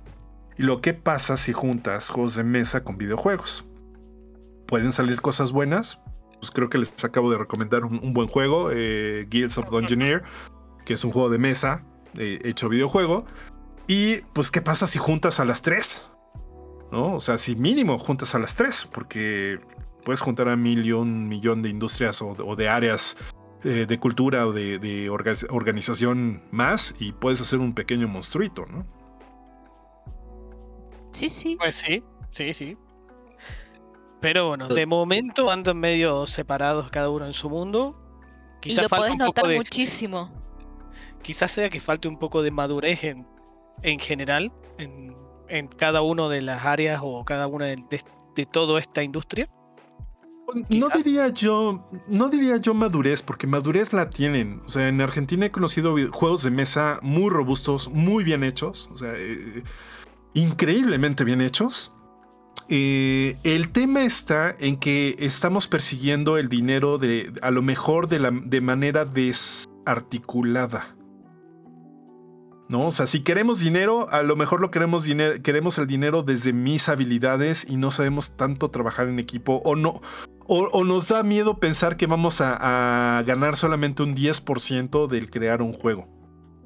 ¿Y 0.57 0.63
lo 0.63 0.81
que 0.81 0.95
pasa 0.95 1.37
si 1.37 1.53
juntas 1.53 2.09
juegos 2.09 2.33
de 2.33 2.43
mesa 2.43 2.83
con 2.83 2.97
videojuegos? 2.97 3.65
¿Pueden 4.65 4.91
salir 4.91 5.21
cosas 5.21 5.51
buenas? 5.51 6.01
Pues 6.39 6.49
creo 6.49 6.69
que 6.69 6.79
les 6.79 7.03
acabo 7.03 7.29
de 7.29 7.37
recomendar 7.37 7.85
un, 7.85 8.13
buen 8.13 8.27
juego, 8.27 8.71
eh, 8.71 9.27
Guilds 9.29 9.59
of 9.59 9.69
Dungeoneer, 9.69 10.23
que 10.83 10.95
es 10.95 11.03
un 11.03 11.11
juego 11.11 11.29
de 11.29 11.37
mesa 11.37 11.85
eh, 12.15 12.39
hecho 12.43 12.69
videojuego 12.69 13.25
y 13.87 14.17
pues, 14.33 14.51
¿qué 14.51 14.61
pasa 14.61 14.87
si 14.87 14.99
juntas 14.99 15.39
a 15.39 15.45
las 15.45 15.61
tres? 15.61 16.07
¿No? 16.91 17.15
O 17.15 17.19
sea, 17.19 17.37
si 17.37 17.55
mínimo 17.55 17.97
juntas 17.97 18.35
a 18.35 18.39
las 18.39 18.55
tres, 18.55 18.87
porque 18.91 19.59
puedes 20.03 20.21
juntar 20.21 20.47
a 20.49 20.55
mil 20.55 20.85
y 20.85 20.91
un 20.91 21.27
millón 21.27 21.61
de 21.61 21.69
industrias 21.69 22.21
o, 22.21 22.55
de 22.55 22.69
áreas 22.69 23.17
eh, 23.63 23.85
de 23.87 23.99
cultura 23.99 24.47
o 24.47 24.53
de, 24.53 25.09
organización 25.09 26.43
más 26.51 26.95
y 26.99 27.11
puedes 27.11 27.41
hacer 27.41 27.59
un 27.59 27.73
pequeño 27.73 28.07
monstruito, 28.07 28.65
¿no? 28.67 28.85
Sí, 31.11 31.29
sí. 31.29 31.55
Pues 31.57 31.77
sí, 31.77 32.03
sí, 32.31 32.53
sí. 32.53 32.77
Pero 34.21 34.47
bueno, 34.47 34.67
de 34.67 34.85
momento 34.85 35.51
andan 35.51 35.77
medio 35.77 36.25
separados 36.25 36.89
cada 36.89 37.09
uno 37.09 37.25
en 37.25 37.33
su 37.33 37.49
mundo. 37.49 37.95
Quizás 38.61 38.79
y 38.79 38.81
lo 38.83 38.89
puedes 38.89 39.17
notar 39.17 39.45
muchísimo. 39.55 40.31
Quizás 41.21 41.51
sea 41.51 41.69
que 41.69 41.79
falte 41.79 42.07
un 42.07 42.17
poco 42.17 42.41
de 42.41 42.51
madurez 42.51 43.03
en 43.03 43.27
en 43.81 43.99
general, 43.99 44.51
en, 44.77 45.15
cada 45.77 46.01
una 46.01 46.27
de 46.27 46.41
las 46.41 46.65
áreas 46.65 47.01
o 47.03 47.23
cada 47.23 47.47
una 47.47 47.65
de, 47.65 48.45
toda 48.51 48.79
esta 48.79 49.03
industria? 49.03 49.49
No 50.69 50.89
diría 50.89 51.29
yo, 51.29 51.89
no 52.07 52.29
diría 52.29 52.57
yo 52.57 52.73
madurez, 52.73 53.21
porque 53.21 53.47
madurez 53.47 53.93
la 53.93 54.09
tienen. 54.09 54.61
O 54.65 54.69
sea, 54.69 54.87
en 54.87 55.01
Argentina 55.01 55.47
he 55.47 55.51
conocido 55.51 55.95
juegos 56.11 56.43
de 56.43 56.51
mesa 56.51 56.99
muy 57.01 57.29
robustos, 57.29 57.89
muy 57.89 58.23
bien 58.23 58.43
hechos, 58.43 58.89
o 58.93 58.97
sea, 58.97 59.13
eh, 59.15 59.63
increíblemente 60.33 61.23
bien 61.23 61.41
hechos. 61.41 61.93
Eh, 62.69 63.37
el 63.43 63.69
tema 63.69 64.03
está 64.03 64.55
en 64.59 64.77
que 64.77 65.15
estamos 65.19 65.67
persiguiendo 65.67 66.37
el 66.37 66.49
dinero 66.49 66.97
de, 66.97 67.31
a 67.41 67.51
lo 67.51 67.61
mejor 67.61 68.07
de, 68.07 68.19
la, 68.19 68.31
de 68.31 68.61
manera 68.61 69.05
desarticulada. 69.05 70.94
¿No? 72.69 72.87
O 72.87 72.91
sea, 72.91 73.07
si 73.07 73.21
queremos 73.21 73.59
dinero, 73.59 74.09
a 74.09 74.23
lo 74.23 74.35
mejor 74.35 74.61
lo 74.61 74.71
queremos 74.71 75.03
dinero, 75.03 75.41
queremos 75.41 75.77
el 75.77 75.87
dinero 75.87 76.23
desde 76.23 76.53
mis 76.53 76.89
habilidades 76.89 77.65
y 77.69 77.77
no 77.77 77.91
sabemos 77.91 78.35
tanto 78.35 78.69
trabajar 78.69 79.07
en 79.07 79.19
equipo 79.19 79.61
o 79.63 79.75
no. 79.75 80.01
O, 80.47 80.83
nos 80.83 81.07
da 81.07 81.23
miedo 81.23 81.59
pensar 81.59 81.97
que 81.97 82.05
vamos 82.05 82.39
a, 82.39 83.23
ganar 83.25 83.57
solamente 83.57 84.03
un 84.03 84.15
10% 84.15 85.07
del 85.07 85.31
crear 85.31 85.63
un 85.63 85.73
juego. 85.73 86.07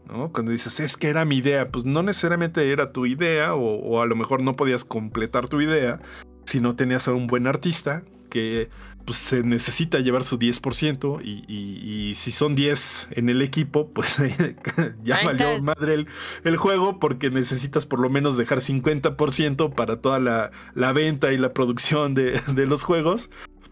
¿no? 0.05 0.33
Cuando 0.33 0.51
dices, 0.51 0.79
es 0.81 0.97
que 0.97 1.07
era 1.07 1.23
mi 1.23 1.37
idea, 1.37 1.69
pues 1.69 1.85
no 1.85 2.03
necesariamente 2.03 2.71
era 2.71 2.91
tu 2.91 3.05
idea 3.05 3.53
o, 3.53 3.75
o 3.75 4.01
a 4.01 4.05
lo 4.05 4.15
mejor 4.15 4.41
no 4.41 4.55
podías 4.55 4.83
completar 4.83 5.47
tu 5.47 5.61
idea 5.61 6.01
si 6.45 6.59
no 6.59 6.75
tenías 6.75 7.07
a 7.07 7.13
un 7.13 7.27
buen 7.27 7.47
artista 7.47 8.03
que 8.29 8.69
pues 9.05 9.17
se 9.17 9.41
necesita 9.41 9.99
llevar 9.99 10.23
su 10.23 10.37
10% 10.37 11.21
y, 11.23 12.13
si 12.15 12.31
son 12.31 12.55
10 12.55 13.07
en 13.11 13.29
el 13.29 13.41
equipo, 13.41 13.89
pues 13.89 14.17
ya 15.03 15.23
valió 15.23 15.59
madre 15.63 16.05
el, 16.43 16.57
juego 16.57 16.99
porque 16.99 17.31
necesitas 17.31 17.85
por 17.87 17.99
lo 17.99 18.09
menos 18.09 18.37
dejar 18.37 18.59
50% 18.59 19.73
para 19.73 19.99
toda 19.99 20.19
la, 20.19 20.93
venta 20.93 21.33
y 21.33 21.37
la 21.37 21.53
producción 21.53 22.13
de, 22.13 22.65
los 22.67 22.83
juegos. 22.83 23.31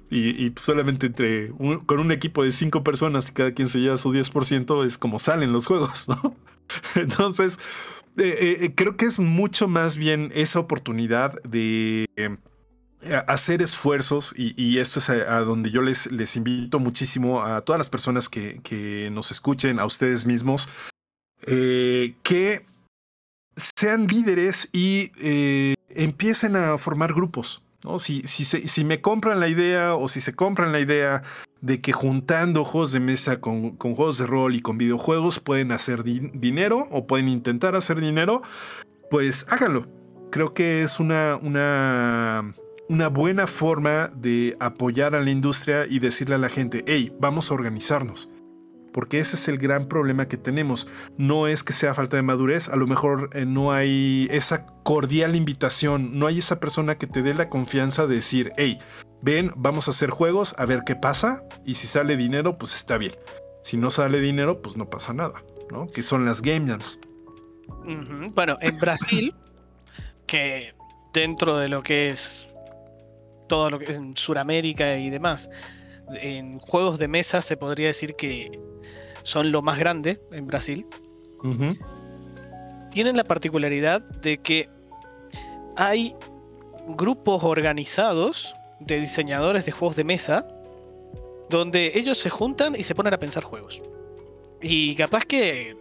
Y, 0.09 0.29
y 0.29 0.53
solamente 0.55 1.05
entre 1.05 1.51
un- 1.59 1.81
con 1.81 1.99
un 1.99 2.11
equipo 2.11 2.41
de 2.41 2.53
cinco 2.53 2.83
personas 2.83 3.29
y 3.29 3.33
cada 3.33 3.51
quien 3.51 3.67
se 3.67 3.79
lleva 3.79 3.97
su 3.97 4.13
10% 4.13 4.85
es 4.85 4.97
como 4.97 5.19
salen 5.19 5.51
los 5.51 5.67
juegos, 5.67 6.07
¿no? 6.07 6.35
Entonces, 6.95 7.59
eh, 8.17 8.57
eh, 8.61 8.71
creo 8.73 8.97
que 8.97 9.05
es 9.05 9.19
mucho 9.19 9.67
más 9.67 9.97
bien 9.97 10.31
esa 10.33 10.59
oportunidad 10.59 11.31
de 11.43 12.07
eh, 12.15 12.37
hacer 13.27 13.61
esfuerzos 13.61 14.33
y, 14.35 14.77
esto 14.79 14.99
es 14.99 15.09
a, 15.09 15.39
donde 15.41 15.69
yo 15.71 15.81
les, 15.81 16.11
les 16.11 16.35
invito 16.35 16.79
muchísimo 16.79 17.43
a 17.43 17.61
todas 17.61 17.77
las 17.77 17.89
personas 17.89 18.27
que, 18.27 18.59
que 18.63 19.09
nos 19.11 19.31
escuchen, 19.31 19.79
a 19.79 19.85
ustedes 19.85 20.25
mismos, 20.25 20.69
eh, 21.45 22.15
que 22.23 22.65
sean 23.55 24.07
líderes 24.07 24.69
y 24.73 25.11
eh, 25.19 25.75
empiecen 25.89 26.55
a 26.55 26.77
formar 26.77 27.13
grupos. 27.13 27.61
¿no? 27.83 27.99
Si, 27.99 28.23
si, 28.23 28.45
si 28.45 28.83
me 28.83 29.01
compran 29.01 29.39
la 29.39 29.47
idea 29.47 29.95
o 29.95 30.07
si 30.07 30.19
se 30.19 30.33
compran 30.33 30.71
la 30.71 30.79
idea 30.79 31.23
de 31.61 31.81
que 31.81 31.91
juntando 31.91 32.63
juegos 32.63 32.91
de 32.91 32.99
mesa 32.99 33.39
con, 33.39 33.77
con 33.77 33.95
juegos 33.95 34.17
de 34.17 34.27
rol 34.27 34.55
y 34.55 34.61
con 34.61 34.77
videojuegos 34.77 35.39
pueden 35.39 35.71
hacer 35.71 36.03
di- 36.03 36.31
dinero 36.33 36.87
o 36.91 37.07
pueden 37.07 37.29
intentar 37.29 37.75
hacer 37.75 37.99
dinero, 37.99 38.41
pues 39.09 39.45
háganlo. 39.49 39.87
Creo 40.29 40.53
que 40.53 40.83
es 40.83 40.99
una, 40.99 41.37
una, 41.41 42.53
una 42.89 43.09
buena 43.09 43.47
forma 43.47 44.09
de 44.15 44.55
apoyar 44.59 45.15
a 45.15 45.21
la 45.21 45.29
industria 45.29 45.85
y 45.87 45.99
decirle 45.99 46.35
a 46.35 46.39
la 46.39 46.49
gente, 46.49 46.83
hey, 46.87 47.13
vamos 47.19 47.51
a 47.51 47.53
organizarnos. 47.53 48.29
Porque 48.93 49.19
ese 49.19 49.35
es 49.35 49.47
el 49.47 49.57
gran 49.57 49.87
problema 49.87 50.27
que 50.27 50.37
tenemos. 50.37 50.87
No 51.17 51.47
es 51.47 51.63
que 51.63 51.73
sea 51.73 51.93
falta 51.93 52.15
de 52.15 52.23
madurez, 52.23 52.69
a 52.69 52.75
lo 52.75 52.87
mejor 52.87 53.29
eh, 53.33 53.45
no 53.45 53.71
hay 53.71 54.27
esa 54.31 54.65
cordial 54.83 55.35
invitación, 55.35 56.17
no 56.17 56.25
hay 56.25 56.39
esa 56.39 56.59
persona 56.59 56.97
que 56.97 57.05
te 57.05 57.21
dé 57.21 57.33
la 57.33 57.49
confianza 57.49 58.07
de 58.07 58.15
decir, 58.15 58.53
hey, 58.57 58.79
ven, 59.21 59.51
vamos 59.55 59.87
a 59.87 59.91
hacer 59.91 60.09
juegos, 60.09 60.55
a 60.57 60.65
ver 60.65 60.83
qué 60.85 60.95
pasa, 60.95 61.43
y 61.65 61.75
si 61.75 61.85
sale 61.85 62.17
dinero, 62.17 62.57
pues 62.57 62.73
está 62.75 62.97
bien. 62.97 63.13
Si 63.61 63.77
no 63.77 63.91
sale 63.91 64.19
dinero, 64.19 64.61
pues 64.61 64.77
no 64.77 64.89
pasa 64.89 65.13
nada, 65.13 65.43
¿no? 65.71 65.87
Que 65.87 66.01
son 66.01 66.25
las 66.25 66.41
game 66.41 66.67
jams. 66.67 66.99
Bueno, 68.33 68.57
en 68.61 68.77
Brasil, 68.79 69.35
que 70.25 70.73
dentro 71.13 71.57
de 71.57 71.67
lo 71.67 71.83
que 71.83 72.09
es 72.09 72.46
todo 73.47 73.69
lo 73.69 73.79
que 73.79 73.85
es 73.85 73.97
en 73.97 74.15
Sudamérica 74.15 74.97
y 74.97 75.09
demás, 75.09 75.49
en 76.21 76.59
juegos 76.59 76.99
de 76.99 77.07
mesa 77.07 77.41
se 77.41 77.57
podría 77.57 77.87
decir 77.87 78.15
que 78.15 78.59
son 79.23 79.51
lo 79.51 79.61
más 79.61 79.77
grande 79.77 80.21
en 80.31 80.47
Brasil. 80.47 80.85
Tienen 82.91 83.17
la 83.17 83.23
particularidad 83.23 84.01
de 84.01 84.37
que 84.37 84.69
hay 85.75 86.15
grupos 86.87 87.43
organizados 87.43 88.53
de 88.79 88.99
diseñadores 88.99 89.65
de 89.65 89.71
juegos 89.71 89.95
de 89.95 90.03
mesa 90.03 90.47
donde 91.49 91.91
ellos 91.95 92.17
se 92.17 92.29
juntan 92.29 92.75
y 92.75 92.83
se 92.83 92.95
ponen 92.95 93.13
a 93.13 93.17
pensar 93.17 93.43
juegos. 93.43 93.81
Y 94.61 94.95
capaz 94.95 95.25
que 95.25 95.77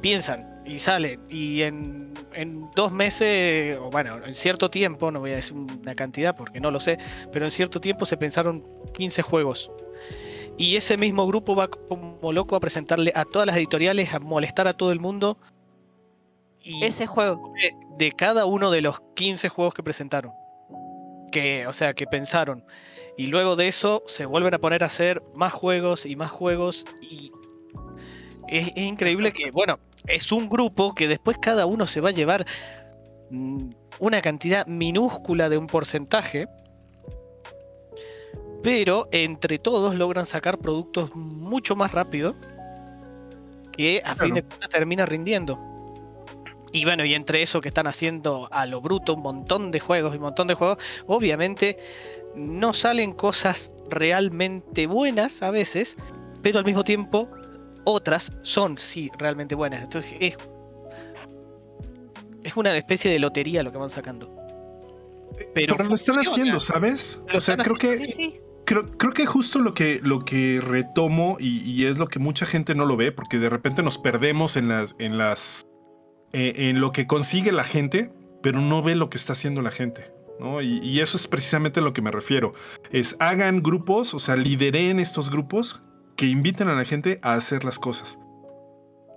piensan 0.00 0.55
y 0.66 0.78
salen 0.78 1.20
y 1.30 1.62
en, 1.62 2.12
en 2.34 2.68
dos 2.74 2.92
meses, 2.92 3.78
o 3.80 3.90
bueno, 3.90 4.18
en 4.24 4.34
cierto 4.34 4.70
tiempo, 4.70 5.10
no 5.10 5.20
voy 5.20 5.32
a 5.32 5.36
decir 5.36 5.54
una 5.54 5.94
cantidad 5.94 6.36
porque 6.36 6.60
no 6.60 6.70
lo 6.70 6.80
sé, 6.80 6.98
pero 7.32 7.44
en 7.44 7.50
cierto 7.50 7.80
tiempo 7.80 8.04
se 8.04 8.16
pensaron 8.16 8.64
15 8.94 9.22
juegos. 9.22 9.70
Y 10.58 10.76
ese 10.76 10.96
mismo 10.96 11.26
grupo 11.26 11.54
va 11.54 11.68
como 11.68 12.32
loco 12.32 12.56
a 12.56 12.60
presentarle 12.60 13.12
a 13.14 13.24
todas 13.24 13.46
las 13.46 13.56
editoriales, 13.56 14.14
a 14.14 14.20
molestar 14.20 14.66
a 14.66 14.72
todo 14.72 14.90
el 14.90 15.00
mundo. 15.00 15.38
Y 16.62 16.84
Ese 16.84 17.06
juego. 17.06 17.52
de, 17.60 17.72
de 17.98 18.12
cada 18.12 18.46
uno 18.46 18.70
de 18.70 18.80
los 18.80 19.00
15 19.14 19.48
juegos 19.50 19.74
que 19.74 19.82
presentaron. 19.82 20.32
Que, 21.30 21.66
o 21.66 21.72
sea, 21.74 21.92
que 21.92 22.06
pensaron. 22.06 22.64
Y 23.18 23.26
luego 23.26 23.54
de 23.54 23.68
eso 23.68 24.02
se 24.06 24.24
vuelven 24.24 24.54
a 24.54 24.58
poner 24.58 24.82
a 24.82 24.86
hacer 24.86 25.22
más 25.34 25.52
juegos 25.52 26.06
y 26.06 26.16
más 26.16 26.30
juegos. 26.30 26.86
Y 27.02 27.32
es, 28.48 28.68
es 28.68 28.78
increíble 28.78 29.32
que, 29.32 29.50
bueno, 29.50 29.78
es 30.06 30.32
un 30.32 30.48
grupo 30.48 30.94
que 30.94 31.08
después 31.08 31.38
cada 31.38 31.66
uno 31.66 31.86
se 31.86 32.00
va 32.00 32.10
a 32.10 32.12
llevar 32.12 32.46
mm, 33.30 33.70
una 33.98 34.22
cantidad 34.22 34.66
minúscula 34.66 35.48
de 35.48 35.58
un 35.58 35.66
porcentaje. 35.66 36.48
Pero 38.62 39.08
entre 39.12 39.58
todos 39.58 39.94
logran 39.94 40.26
sacar 40.26 40.58
productos 40.58 41.14
mucho 41.14 41.76
más 41.76 41.92
rápido. 41.92 42.34
Que 43.72 44.00
a 44.04 44.14
fin 44.14 44.34
de 44.34 44.42
cuentas 44.42 44.70
termina 44.70 45.04
rindiendo. 45.04 45.60
Y 46.72 46.84
bueno, 46.84 47.04
y 47.04 47.14
entre 47.14 47.42
eso 47.42 47.60
que 47.60 47.68
están 47.68 47.86
haciendo 47.86 48.48
a 48.50 48.66
lo 48.66 48.80
bruto 48.80 49.14
un 49.14 49.22
montón 49.22 49.70
de 49.70 49.80
juegos 49.80 50.12
y 50.12 50.16
un 50.16 50.22
montón 50.22 50.46
de 50.46 50.54
juegos, 50.54 50.78
obviamente 51.06 51.78
no 52.34 52.74
salen 52.74 53.12
cosas 53.12 53.74
realmente 53.88 54.86
buenas 54.86 55.42
a 55.42 55.50
veces, 55.50 55.96
pero 56.42 56.58
al 56.58 56.64
mismo 56.64 56.84
tiempo 56.84 57.30
otras 57.86 58.32
son 58.42 58.76
sí 58.76 59.10
realmente 59.18 59.54
buenas. 59.54 59.82
Entonces 59.82 60.14
es, 60.20 60.36
es 62.42 62.56
una 62.56 62.76
especie 62.76 63.10
de 63.10 63.18
lotería 63.18 63.62
lo 63.62 63.72
que 63.72 63.78
van 63.78 63.88
sacando. 63.88 64.34
Pero, 65.54 65.74
Pero, 65.76 65.88
lo 65.88 65.94
están 65.94 66.16
haciendo, 66.16 66.60
¿sabes? 66.60 67.20
Lo 67.28 67.38
O 67.38 67.40
sea, 67.40 67.56
creo 67.56 67.74
haciendo, 67.76 67.98
que 68.00 68.06
Sí, 68.06 68.12
sí. 68.12 68.40
creo, 68.64 68.86
creo 68.86 69.12
que 69.12 69.24
justo 69.26 69.60
lo 69.60 69.72
que, 69.74 70.00
lo 70.02 70.24
que 70.24 70.60
retomo 70.60 71.36
y, 71.38 71.58
y 71.60 71.86
es 71.86 71.96
lo 71.98 72.08
que 72.08 72.18
mucha 72.18 72.44
gente 72.44 72.74
no 72.74 72.84
lo 72.86 72.96
ve, 72.96 73.12
porque 73.12 73.38
de 73.38 73.48
repente 73.48 73.82
nos 73.82 73.98
perdemos 73.98 74.56
en 74.56 74.68
las, 74.68 74.96
en 74.98 75.18
las, 75.18 75.62
eh, 76.32 76.52
en 76.56 76.80
lo 76.80 76.92
que 76.92 77.06
consigue 77.06 77.52
la 77.52 77.64
gente, 77.64 78.12
pero 78.42 78.60
no 78.60 78.82
ve 78.82 78.94
lo 78.94 79.10
que 79.10 79.16
está 79.18 79.32
haciendo 79.34 79.62
la 79.62 79.70
gente. 79.70 80.12
¿no? 80.40 80.60
Y, 80.60 80.78
y 80.80 81.00
eso 81.00 81.16
es 81.16 81.28
precisamente 81.28 81.80
a 81.80 81.82
lo 81.82 81.92
que 81.92 82.02
me 82.02 82.10
refiero. 82.10 82.52
Es 82.90 83.16
hagan 83.20 83.62
grupos, 83.62 84.12
o 84.14 84.18
sea, 84.18 84.36
lideren 84.36 85.00
estos 85.00 85.30
grupos 85.30 85.82
que 86.16 86.26
inviten 86.26 86.68
a 86.68 86.74
la 86.74 86.84
gente 86.84 87.18
a 87.22 87.34
hacer 87.34 87.64
las 87.64 87.78
cosas. 87.78 88.18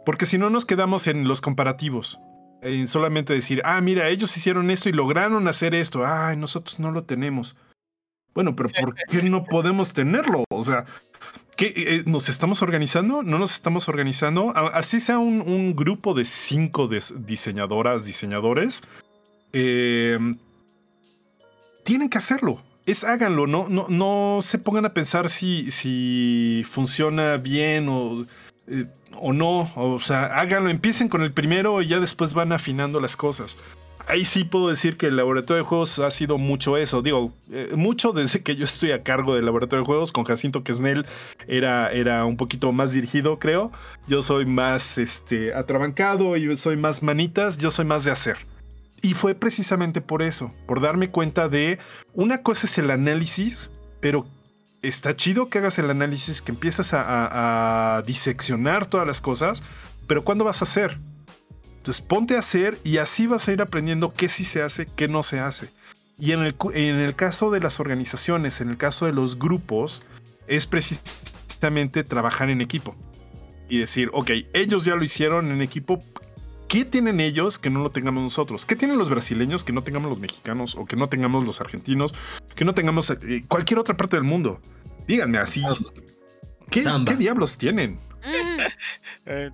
Porque 0.05 0.25
si 0.25 0.37
no 0.37 0.49
nos 0.49 0.65
quedamos 0.65 1.07
en 1.07 1.27
los 1.27 1.41
comparativos. 1.41 2.19
En 2.61 2.87
solamente 2.89 3.33
decir, 3.33 3.61
ah, 3.63 3.79
mira, 3.79 4.09
ellos 4.09 4.35
hicieron 4.35 4.69
esto 4.69 4.89
y 4.89 4.91
lograron 4.91 5.47
hacer 5.47 5.73
esto. 5.73 6.05
Ay, 6.05 6.35
nosotros 6.35 6.77
no 6.79 6.91
lo 6.91 7.03
tenemos. 7.05 7.55
Bueno, 8.33 8.55
pero 8.55 8.69
¿por 8.81 8.95
qué 8.95 9.23
no 9.23 9.45
podemos 9.49 9.93
tenerlo? 9.93 10.43
O 10.49 10.61
sea, 10.61 10.83
¿qué, 11.55 11.73
eh, 11.75 12.03
¿nos 12.05 12.27
estamos 12.27 12.61
organizando? 12.61 13.23
¿No 13.23 13.39
nos 13.39 13.53
estamos 13.53 13.87
organizando? 13.87 14.51
Así 14.55 14.99
sea 14.99 15.19
un, 15.19 15.39
un 15.41 15.73
grupo 15.73 16.13
de 16.13 16.25
cinco 16.25 16.87
des- 16.89 17.13
diseñadoras, 17.25 18.05
diseñadores, 18.05 18.83
eh, 19.53 20.19
tienen 21.83 22.09
que 22.09 22.17
hacerlo. 22.17 22.61
Es 22.89 23.03
háganlo, 23.03 23.45
no, 23.47 23.67
no, 23.69 23.85
no 23.89 24.39
se 24.41 24.57
pongan 24.57 24.85
a 24.85 24.93
pensar 24.93 25.29
si, 25.29 25.69
si 25.71 26.63
funciona 26.69 27.37
bien 27.37 27.87
o, 27.89 28.25
eh, 28.67 28.85
o 29.15 29.33
no. 29.33 29.71
O 29.75 29.99
sea, 29.99 30.25
háganlo, 30.25 30.69
empiecen 30.69 31.09
con 31.09 31.21
el 31.21 31.31
primero 31.31 31.81
y 31.81 31.87
ya 31.87 31.99
después 31.99 32.33
van 32.33 32.51
afinando 32.51 32.99
las 32.99 33.15
cosas 33.15 33.57
ahí 34.09 34.25
sí 34.25 34.43
puedo 34.43 34.67
decir 34.67 34.97
que 34.97 35.07
el 35.07 35.15
laboratorio 35.15 35.63
de 35.63 35.69
juegos 35.69 35.99
ha 35.99 36.11
sido 36.11 36.37
mucho 36.37 36.75
eso. 36.77 37.01
Digo, 37.01 37.31
eh, 37.51 37.69
mucho 37.75 38.11
desde 38.11 38.41
que 38.41 38.55
yo 38.55 38.65
estoy 38.65 38.91
a 38.91 39.01
cargo 39.03 39.35
del 39.35 39.45
laboratorio 39.45 39.83
de 39.83 39.85
juegos. 39.85 40.11
Con 40.11 40.25
Jacinto 40.25 40.63
Quesnel 40.63 41.05
era, 41.47 41.91
era 41.91 42.25
un 42.25 42.35
poquito 42.35 42.71
más 42.71 42.93
dirigido, 42.93 43.39
creo. 43.39 43.71
Yo 44.07 44.23
soy 44.23 44.45
más 44.45 44.97
este, 44.97 45.53
atrabancado 45.53 46.35
y 46.35 46.57
soy 46.57 46.75
más 46.75 47.03
manitas. 47.03 47.57
Yo 47.59 47.71
soy 47.71 47.85
más 47.85 48.03
de 48.03 48.11
hacer. 48.11 48.37
Y 49.01 49.13
fue 49.13 49.35
precisamente 49.35 50.01
por 50.01 50.21
eso, 50.21 50.51
por 50.65 50.81
darme 50.81 51.09
cuenta 51.09 51.47
de 51.47 51.79
una 52.13 52.41
cosa 52.41 52.67
es 52.67 52.77
el 52.77 52.91
análisis, 52.91 53.71
pero 53.99 54.25
está 54.81 55.15
chido 55.15 55.49
que 55.49 55.59
hagas 55.59 55.79
el 55.79 55.89
análisis, 55.89 56.41
que 56.41 56.51
empiezas 56.51 56.91
a, 56.93 58.03
diseccionar 58.05 58.85
todas 58.87 59.07
las 59.07 59.21
cosas, 59.21 59.63
pero 60.07 60.23
¿cuándo 60.23 60.45
vas 60.45 60.61
a 60.61 60.65
hacer? 60.65 60.97
Entonces 61.77 62.03
ponte 62.05 62.35
a 62.35 62.39
hacer 62.39 62.77
y 62.83 62.97
así 62.97 63.27
vas 63.27 63.47
a 63.47 63.53
ir 63.53 63.61
aprendiendo 63.61 64.13
qué 64.13 64.29
sí 64.29 64.43
se 64.43 64.61
hace, 64.61 64.85
qué 64.85 65.07
no 65.07 65.23
se 65.23 65.39
hace. 65.39 65.69
Y 66.17 66.33
en 66.33 66.41
el, 66.41 66.55
en 66.73 66.99
el 66.99 67.15
caso 67.15 67.51
de 67.51 67.61
las 67.61 67.79
organizaciones, 67.79 68.59
en 68.59 68.69
el 68.69 68.77
caso 68.77 69.05
de 69.05 69.13
los 69.13 69.39
grupos, 69.39 70.03
es 70.47 70.67
precisamente 70.67 72.03
trabajar 72.03 72.49
en 72.49 72.59
equipo. 72.59 72.95
Y 73.69 73.77
decir, 73.77 74.09
ok, 74.13 74.31
ellos 74.53 74.83
ya 74.83 74.95
lo 74.95 75.03
hicieron 75.03 75.51
en 75.51 75.61
equipo. 75.61 75.99
¿Qué 76.69 76.85
tienen 76.85 77.19
ellos 77.19 77.57
que 77.57 77.71
no 77.71 77.79
lo 77.79 77.89
tengamos 77.89 78.21
nosotros? 78.21 78.67
¿Qué 78.67 78.75
tienen 78.75 78.99
los 78.99 79.09
brasileños 79.09 79.63
que 79.63 79.73
no 79.73 79.83
tengamos 79.83 80.11
los 80.11 80.19
mexicanos? 80.19 80.75
O 80.75 80.85
que 80.85 80.95
no 80.95 81.07
tengamos 81.07 81.43
los 81.43 81.59
argentinos? 81.61 82.13
Que 82.55 82.63
no 82.63 82.75
tengamos 82.75 83.09
eh, 83.09 83.43
cualquier 83.47 83.79
otra 83.79 83.97
parte 83.97 84.17
del 84.17 84.23
mundo. 84.23 84.61
Díganme 85.07 85.39
así. 85.39 85.63
¿Qué, 86.69 86.83
diablos 87.17 87.57
tienen? 87.57 87.95
Mm, 88.23 88.59
Eh, 89.25 89.51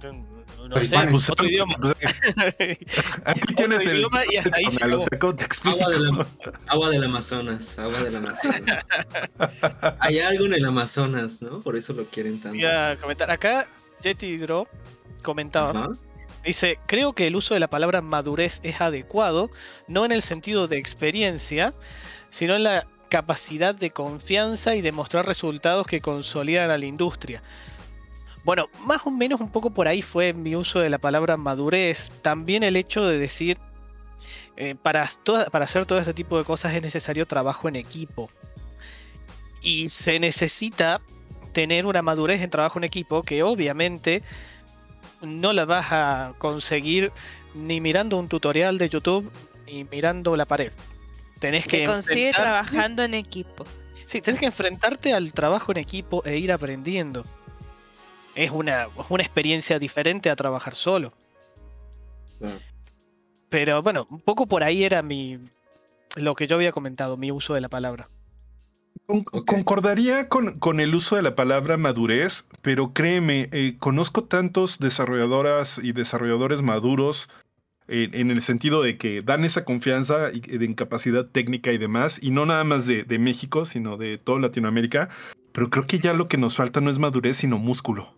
no 0.69 0.83
sé, 0.83 0.97
Pues, 1.09 1.29
otro 1.29 1.45
idioma. 1.47 1.75
Aquí 3.25 3.55
tienes 3.55 3.85
el. 3.85 3.97
idioma 3.97 4.21
y 4.31 4.37
hasta 4.37 4.55
ahí 4.55 4.65
se 4.69 4.79
Tómalo, 4.79 4.95
acabó. 4.95 5.07
Seco, 5.11 5.35
te 5.35 5.43
explico. 5.43 5.77
Agua 5.77 5.91
del, 5.91 6.25
agua 6.67 6.89
del 6.91 7.03
Amazonas, 7.03 7.77
agua 7.79 8.03
del 8.03 8.15
Amazonas. 8.15 8.85
Hay 9.99 10.19
algo 10.19 10.45
en 10.45 10.53
el 10.53 10.65
Amazonas, 10.65 11.41
¿no? 11.41 11.59
Por 11.59 11.75
eso 11.75 11.93
lo 11.93 12.05
quieren 12.05 12.39
tanto. 12.39 12.57
A 12.65 12.95
comentar 13.01 13.29
acá, 13.31 13.67
Jetty 14.01 14.37
Draw 14.37 14.65
comentaba. 15.21 15.71
Ajá. 15.71 15.89
Dice, 16.45 16.77
creo 16.85 17.13
que 17.13 17.25
el 17.25 17.35
uso 17.35 17.55
de 17.55 17.59
la 17.59 17.69
palabra 17.69 18.01
madurez 18.01 18.59
es 18.63 18.79
adecuado, 18.79 19.49
no 19.87 20.05
en 20.05 20.11
el 20.11 20.21
sentido 20.21 20.67
de 20.67 20.77
experiencia, 20.77 21.73
sino 22.29 22.55
en 22.55 22.63
la 22.63 22.87
capacidad 23.09 23.73
de 23.73 23.89
confianza 23.89 24.75
y 24.75 24.81
de 24.81 24.91
mostrar 24.91 25.25
resultados 25.25 25.87
que 25.87 26.01
consolidan 26.01 26.69
a 26.69 26.77
la 26.77 26.85
industria. 26.85 27.41
Bueno, 28.43 28.67
más 28.81 29.01
o 29.05 29.11
menos 29.11 29.41
un 29.41 29.49
poco 29.49 29.71
por 29.71 29.87
ahí 29.87 30.03
fue 30.03 30.33
mi 30.33 30.55
uso 30.55 30.79
de 30.79 30.91
la 30.91 30.99
palabra 30.99 31.35
madurez. 31.35 32.11
También 32.21 32.61
el 32.61 32.75
hecho 32.75 33.07
de 33.07 33.17
decir, 33.17 33.57
eh, 34.55 34.75
para, 34.75 35.09
para 35.51 35.65
hacer 35.65 35.87
todo 35.87 35.97
este 35.97 36.13
tipo 36.13 36.37
de 36.37 36.43
cosas 36.43 36.75
es 36.75 36.81
necesario 36.83 37.25
trabajo 37.25 37.67
en 37.67 37.75
equipo. 37.75 38.29
Y 39.63 39.89
se 39.89 40.19
necesita 40.19 41.01
tener 41.53 41.87
una 41.87 42.03
madurez 42.03 42.41
en 42.43 42.51
trabajo 42.51 42.77
en 42.77 42.83
equipo 42.83 43.23
que 43.23 43.41
obviamente 43.41 44.21
no 45.25 45.53
la 45.53 45.65
vas 45.65 45.87
a 45.91 46.33
conseguir 46.37 47.11
ni 47.53 47.81
mirando 47.81 48.17
un 48.17 48.27
tutorial 48.27 48.77
de 48.77 48.89
YouTube 48.89 49.31
ni 49.67 49.83
mirando 49.85 50.35
la 50.35 50.45
pared. 50.45 50.71
Tenés 51.39 51.65
Se 51.65 51.79
que 51.79 51.85
consigue 51.85 52.31
trabajando 52.31 53.03
en 53.03 53.13
equipo. 53.13 53.65
Sí, 54.05 54.21
tenés 54.21 54.39
que 54.39 54.45
enfrentarte 54.45 55.13
al 55.13 55.33
trabajo 55.33 55.71
en 55.71 55.79
equipo 55.79 56.23
e 56.25 56.37
ir 56.37 56.51
aprendiendo. 56.51 57.23
Es 58.35 58.51
una, 58.51 58.83
es 58.83 59.05
una 59.09 59.23
experiencia 59.23 59.79
diferente 59.79 60.29
a 60.29 60.35
trabajar 60.35 60.75
solo. 60.75 61.13
Claro. 62.37 62.59
Pero 63.49 63.81
bueno, 63.81 64.05
un 64.09 64.19
poco 64.19 64.45
por 64.45 64.63
ahí 64.63 64.83
era 64.83 65.01
mi 65.01 65.39
lo 66.15 66.35
que 66.35 66.47
yo 66.47 66.55
había 66.55 66.71
comentado, 66.71 67.17
mi 67.17 67.31
uso 67.31 67.53
de 67.53 67.61
la 67.61 67.69
palabra. 67.69 68.07
Con-. 69.05 69.23
Concordaría 69.23 70.27
con, 70.29 70.57
con 70.59 70.79
el 70.79 70.95
uso 70.95 71.15
de 71.15 71.21
la 71.21 71.35
palabra 71.35 71.77
madurez, 71.77 72.47
pero 72.61 72.93
créeme, 72.93 73.49
eh, 73.51 73.75
conozco 73.79 74.23
tantos 74.23 74.79
desarrolladoras 74.79 75.79
y 75.83 75.91
desarrolladores 75.91 76.61
maduros 76.61 77.29
en, 77.87 78.15
en 78.15 78.31
el 78.31 78.41
sentido 78.41 78.81
de 78.81 78.97
que 78.97 79.21
dan 79.21 79.45
esa 79.45 79.63
confianza 79.63 80.31
y, 80.33 80.39
de 80.39 80.65
incapacidad 80.65 81.27
técnica 81.27 81.71
y 81.71 81.77
demás, 81.77 82.19
y 82.21 82.31
no 82.31 82.45
nada 82.47 82.63
más 82.63 82.87
de, 82.87 83.03
de 83.03 83.19
México, 83.19 83.65
sino 83.67 83.97
de 83.97 84.17
toda 84.17 84.39
Latinoamérica. 84.39 85.09
Pero 85.51 85.69
creo 85.69 85.85
que 85.87 85.99
ya 85.99 86.13
lo 86.13 86.27
que 86.27 86.37
nos 86.37 86.55
falta 86.55 86.81
no 86.81 86.89
es 86.89 86.97
madurez, 86.99 87.37
sino 87.37 87.57
músculo. 87.59 88.13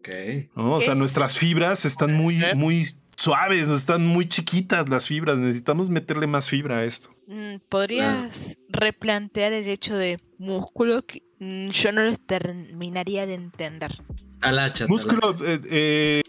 Ok. 0.00 0.08
¿no? 0.56 0.74
O 0.74 0.80
sea, 0.80 0.92
Es- 0.92 0.98
nuestras 0.98 1.38
fibras 1.38 1.84
están 1.84 2.12
muy, 2.14 2.38
ser. 2.38 2.56
muy 2.56 2.86
suaves, 3.16 3.68
están 3.68 4.06
muy 4.06 4.28
chiquitas 4.28 4.88
las 4.88 5.06
fibras. 5.06 5.38
Necesitamos 5.38 5.90
meterle 5.90 6.26
más 6.26 6.48
fibra 6.48 6.78
a 6.78 6.84
esto. 6.84 7.10
Mm, 7.26 7.56
¿Podrías 7.68 8.60
replantear 8.68 9.52
el 9.52 9.66
hecho 9.68 9.96
de 9.96 10.20
músculo? 10.38 11.02
Que, 11.02 11.22
mm, 11.40 11.70
yo 11.70 11.92
no 11.92 12.02
lo 12.02 12.16
terminaría 12.16 13.26
de 13.26 13.34
entender. 13.34 13.92
Talacha. 14.40 14.86
Músculo, 14.86 15.34
talacha. 15.34 15.52
eh, 15.52 15.60
eh, 15.70 16.22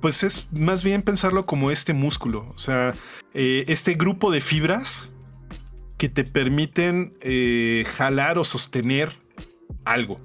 pues 0.00 0.22
es 0.22 0.48
más 0.52 0.82
bien 0.82 1.02
pensarlo 1.02 1.46
como 1.46 1.70
este 1.70 1.92
músculo, 1.92 2.52
o 2.54 2.58
sea, 2.58 2.94
eh, 3.34 3.64
este 3.68 3.94
grupo 3.94 4.30
de 4.30 4.40
fibras 4.40 5.10
que 5.96 6.08
te 6.08 6.24
permiten 6.24 7.14
eh, 7.20 7.84
jalar 7.96 8.38
o 8.38 8.44
sostener 8.44 9.10
algo. 9.84 10.20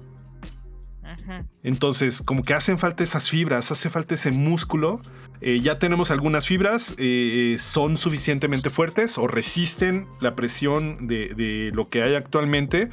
Entonces, 1.62 2.22
como 2.22 2.42
que 2.42 2.54
hacen 2.54 2.78
falta 2.78 3.02
esas 3.02 3.28
fibras, 3.28 3.70
hace 3.70 3.90
falta 3.90 4.14
ese 4.14 4.30
músculo. 4.30 5.00
Eh, 5.40 5.60
ya 5.60 5.78
tenemos 5.78 6.10
algunas 6.10 6.46
fibras, 6.46 6.94
eh, 6.98 7.56
son 7.60 7.98
suficientemente 7.98 8.70
fuertes 8.70 9.18
o 9.18 9.26
resisten 9.26 10.06
la 10.20 10.34
presión 10.34 11.06
de, 11.06 11.34
de 11.34 11.70
lo 11.74 11.88
que 11.88 12.02
hay 12.02 12.14
actualmente. 12.14 12.90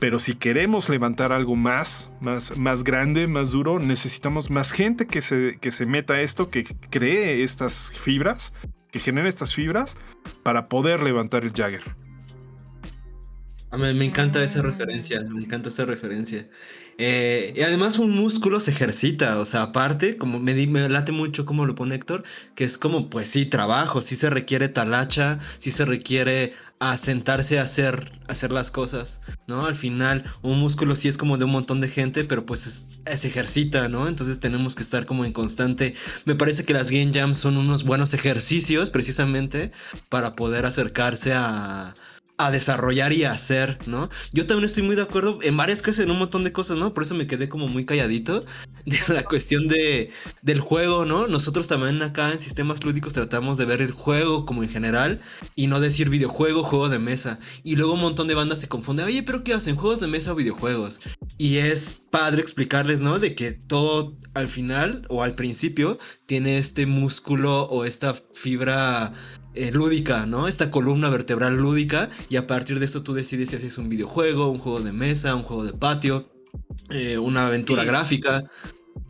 Pero 0.00 0.18
si 0.18 0.34
queremos 0.34 0.88
levantar 0.88 1.32
algo 1.32 1.56
más, 1.56 2.10
más, 2.20 2.56
más 2.56 2.84
grande, 2.84 3.26
más 3.26 3.50
duro, 3.50 3.78
necesitamos 3.78 4.50
más 4.50 4.72
gente 4.72 5.06
que 5.06 5.22
se, 5.22 5.58
que 5.60 5.70
se 5.70 5.86
meta 5.86 6.14
a 6.14 6.20
esto, 6.20 6.50
que 6.50 6.64
cree 6.64 7.42
estas 7.42 7.92
fibras, 7.92 8.52
que 8.90 9.00
genere 9.00 9.28
estas 9.28 9.54
fibras 9.54 9.96
para 10.42 10.66
poder 10.66 11.02
levantar 11.02 11.44
el 11.44 11.52
Jagger. 11.52 11.82
Ah, 13.70 13.78
me, 13.78 13.94
me 13.94 14.04
encanta 14.04 14.42
esa 14.44 14.62
referencia, 14.62 15.20
me 15.22 15.42
encanta 15.42 15.68
esa 15.68 15.84
referencia. 15.84 16.48
Eh, 16.98 17.52
y 17.56 17.62
además 17.62 17.98
un 17.98 18.10
músculo 18.12 18.60
se 18.60 18.70
ejercita, 18.70 19.38
o 19.40 19.44
sea, 19.44 19.62
aparte, 19.62 20.16
como 20.16 20.38
me, 20.38 20.54
di- 20.54 20.66
late 20.66 21.12
mucho 21.12 21.44
como 21.44 21.66
lo 21.66 21.74
pone 21.74 21.94
Héctor, 21.96 22.22
que 22.54 22.64
es 22.64 22.78
como, 22.78 23.10
pues 23.10 23.28
sí, 23.28 23.46
trabajo, 23.46 24.00
sí 24.00 24.14
se 24.16 24.30
requiere 24.30 24.68
talacha, 24.68 25.38
sí 25.58 25.70
se 25.70 25.84
requiere 25.84 26.52
a 26.78 26.96
sentarse 26.98 27.58
a 27.58 27.62
hacer, 27.62 28.12
hacer 28.28 28.52
las 28.52 28.70
cosas, 28.70 29.20
¿no? 29.46 29.66
Al 29.66 29.74
final, 29.76 30.24
un 30.42 30.58
músculo 30.60 30.94
sí 30.96 31.08
es 31.08 31.16
como 31.18 31.38
de 31.38 31.44
un 31.44 31.50
montón 31.52 31.80
de 31.80 31.88
gente, 31.88 32.24
pero 32.24 32.46
pues 32.46 32.66
es- 32.66 33.20
se 33.20 33.28
ejercita, 33.28 33.88
¿no? 33.88 34.06
Entonces 34.08 34.38
tenemos 34.40 34.74
que 34.74 34.82
estar 34.82 35.06
como 35.06 35.24
en 35.24 35.32
constante. 35.32 35.94
Me 36.24 36.34
parece 36.34 36.64
que 36.64 36.74
las 36.74 36.90
Game 36.90 37.12
Jams 37.12 37.38
son 37.38 37.56
unos 37.56 37.84
buenos 37.84 38.14
ejercicios, 38.14 38.90
precisamente, 38.90 39.72
para 40.08 40.34
poder 40.36 40.66
acercarse 40.66 41.32
a 41.34 41.94
a 42.36 42.50
desarrollar 42.50 43.12
y 43.12 43.24
hacer, 43.24 43.78
¿no? 43.86 44.08
Yo 44.32 44.46
también 44.46 44.66
estoy 44.66 44.82
muy 44.82 44.96
de 44.96 45.02
acuerdo 45.02 45.38
en 45.42 45.56
varias 45.56 45.82
cosas, 45.82 46.04
en 46.04 46.10
un 46.10 46.18
montón 46.18 46.42
de 46.42 46.52
cosas, 46.52 46.76
¿no? 46.76 46.92
Por 46.92 47.04
eso 47.04 47.14
me 47.14 47.26
quedé 47.26 47.48
como 47.48 47.68
muy 47.68 47.84
calladito 47.84 48.44
de 48.86 48.98
la 49.08 49.24
cuestión 49.24 49.68
de, 49.68 50.10
del 50.42 50.60
juego, 50.60 51.04
¿no? 51.04 51.28
Nosotros 51.28 51.68
también 51.68 52.02
acá 52.02 52.32
en 52.32 52.40
sistemas 52.40 52.82
lúdicos 52.82 53.12
tratamos 53.12 53.56
de 53.56 53.64
ver 53.64 53.80
el 53.82 53.92
juego 53.92 54.46
como 54.46 54.62
en 54.62 54.68
general 54.68 55.20
y 55.54 55.68
no 55.68 55.80
decir 55.80 56.10
videojuego, 56.10 56.64
juego 56.64 56.88
de 56.88 56.98
mesa. 56.98 57.38
Y 57.62 57.76
luego 57.76 57.94
un 57.94 58.00
montón 58.00 58.26
de 58.26 58.34
bandas 58.34 58.60
se 58.60 58.68
confunden, 58.68 59.06
oye, 59.06 59.22
pero 59.22 59.44
¿qué 59.44 59.54
hacen? 59.54 59.76
¿Juegos 59.76 60.00
de 60.00 60.08
mesa 60.08 60.32
o 60.32 60.36
videojuegos? 60.36 61.00
Y 61.38 61.58
es 61.58 62.04
padre 62.10 62.42
explicarles, 62.42 63.00
¿no? 63.00 63.18
De 63.18 63.34
que 63.34 63.52
todo 63.52 64.16
al 64.34 64.48
final 64.48 65.02
o 65.08 65.22
al 65.22 65.34
principio 65.34 65.98
tiene 66.26 66.58
este 66.58 66.86
músculo 66.86 67.64
o 67.64 67.84
esta 67.84 68.14
fibra 68.32 69.12
eh, 69.54 69.70
lúdica, 69.72 70.26
¿no? 70.26 70.48
Esta 70.48 70.70
columna 70.70 71.08
vertebral 71.08 71.56
lúdica 71.56 72.10
y 72.28 72.36
a 72.36 72.46
partir 72.46 72.78
de 72.78 72.84
esto 72.86 73.02
tú 73.02 73.14
decides 73.14 73.50
si 73.50 73.56
haces 73.56 73.78
un 73.78 73.88
videojuego, 73.88 74.50
un 74.50 74.58
juego 74.58 74.80
de 74.80 74.92
mesa, 74.92 75.34
un 75.34 75.42
juego 75.42 75.64
de 75.64 75.72
patio, 75.72 76.30
eh, 76.90 77.18
una 77.18 77.46
aventura 77.46 77.82
Sí. 77.82 77.88
gráfica, 77.88 78.44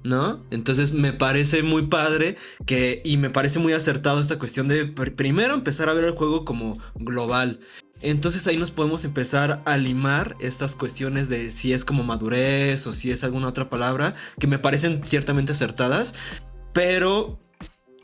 ¿no? 0.02 0.44
Entonces 0.50 0.92
me 0.92 1.12
parece 1.12 1.62
muy 1.62 1.86
padre 1.86 2.36
que 2.66 3.00
y 3.04 3.16
me 3.16 3.30
parece 3.30 3.58
muy 3.58 3.72
acertado 3.72 4.20
esta 4.20 4.38
cuestión 4.38 4.68
de 4.68 4.94
pr- 4.94 5.14
primero 5.14 5.54
empezar 5.54 5.88
a 5.88 5.94
ver 5.94 6.04
el 6.04 6.12
juego 6.12 6.44
como 6.44 6.78
global. 6.94 7.60
Entonces 8.02 8.46
ahí 8.46 8.58
nos 8.58 8.70
podemos 8.70 9.04
empezar 9.06 9.62
a 9.64 9.76
limar 9.78 10.34
estas 10.40 10.76
cuestiones 10.76 11.30
de 11.30 11.50
si 11.50 11.72
es 11.72 11.86
como 11.86 12.04
madurez 12.04 12.86
o 12.86 12.92
si 12.92 13.10
es 13.10 13.24
alguna 13.24 13.48
otra 13.48 13.70
palabra 13.70 14.14
que 14.38 14.46
me 14.46 14.58
parecen 14.58 15.00
ciertamente 15.06 15.52
acertadas, 15.52 16.14
pero 16.74 17.40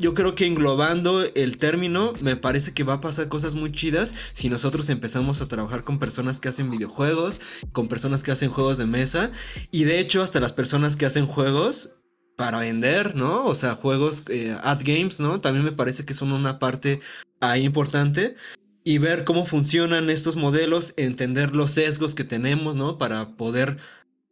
yo 0.01 0.14
creo 0.14 0.35
que 0.35 0.47
englobando 0.47 1.22
el 1.35 1.59
término, 1.59 2.14
me 2.20 2.35
parece 2.35 2.72
que 2.72 2.85
va 2.85 2.94
a 2.94 3.01
pasar 3.01 3.28
cosas 3.28 3.55
muy 3.55 3.70
chidas 3.70 4.14
si 4.32 4.48
nosotros 4.48 4.89
empezamos 4.89 5.43
a 5.43 5.48
trabajar 5.48 5.85
con 5.85 5.98
personas 5.98 6.40
que 6.40 6.48
hacen 6.48 6.70
videojuegos, 6.70 7.40
con 7.72 7.86
personas 7.86 8.22
que 8.22 8.32
hacen 8.32 8.51
juegos 8.51 8.78
de 8.78 8.86
mesa, 8.86 9.31
y 9.70 9.85
de 9.85 10.01
hecho 10.01 10.22
hasta 10.22 10.40
las 10.40 10.55
personas 10.55 10.97
que 10.97 11.05
hacen 11.05 11.27
juegos 11.27 11.97
para 12.36 12.60
vender, 12.60 13.14
¿no? 13.14 13.44
O 13.44 13.55
sea, 13.55 13.74
juegos, 13.74 14.24
eh, 14.28 14.56
ad 14.62 14.81
games, 14.82 15.20
¿no? 15.20 15.43
También 15.43 15.66
me 15.66 15.72
parece 15.72 16.06
que 16.06 16.14
son 16.14 16.32
una 16.32 16.59
parte 16.59 17.01
ahí 17.40 17.64
importante. 17.64 18.35
Y 18.82 18.97
ver 18.97 19.24
cómo 19.24 19.44
funcionan 19.44 20.09
estos 20.09 20.36
modelos, 20.36 20.94
entender 20.97 21.55
los 21.55 21.72
sesgos 21.72 22.14
que 22.14 22.24
tenemos, 22.24 22.77
¿no? 22.77 22.97
Para 22.97 23.36
poder 23.36 23.77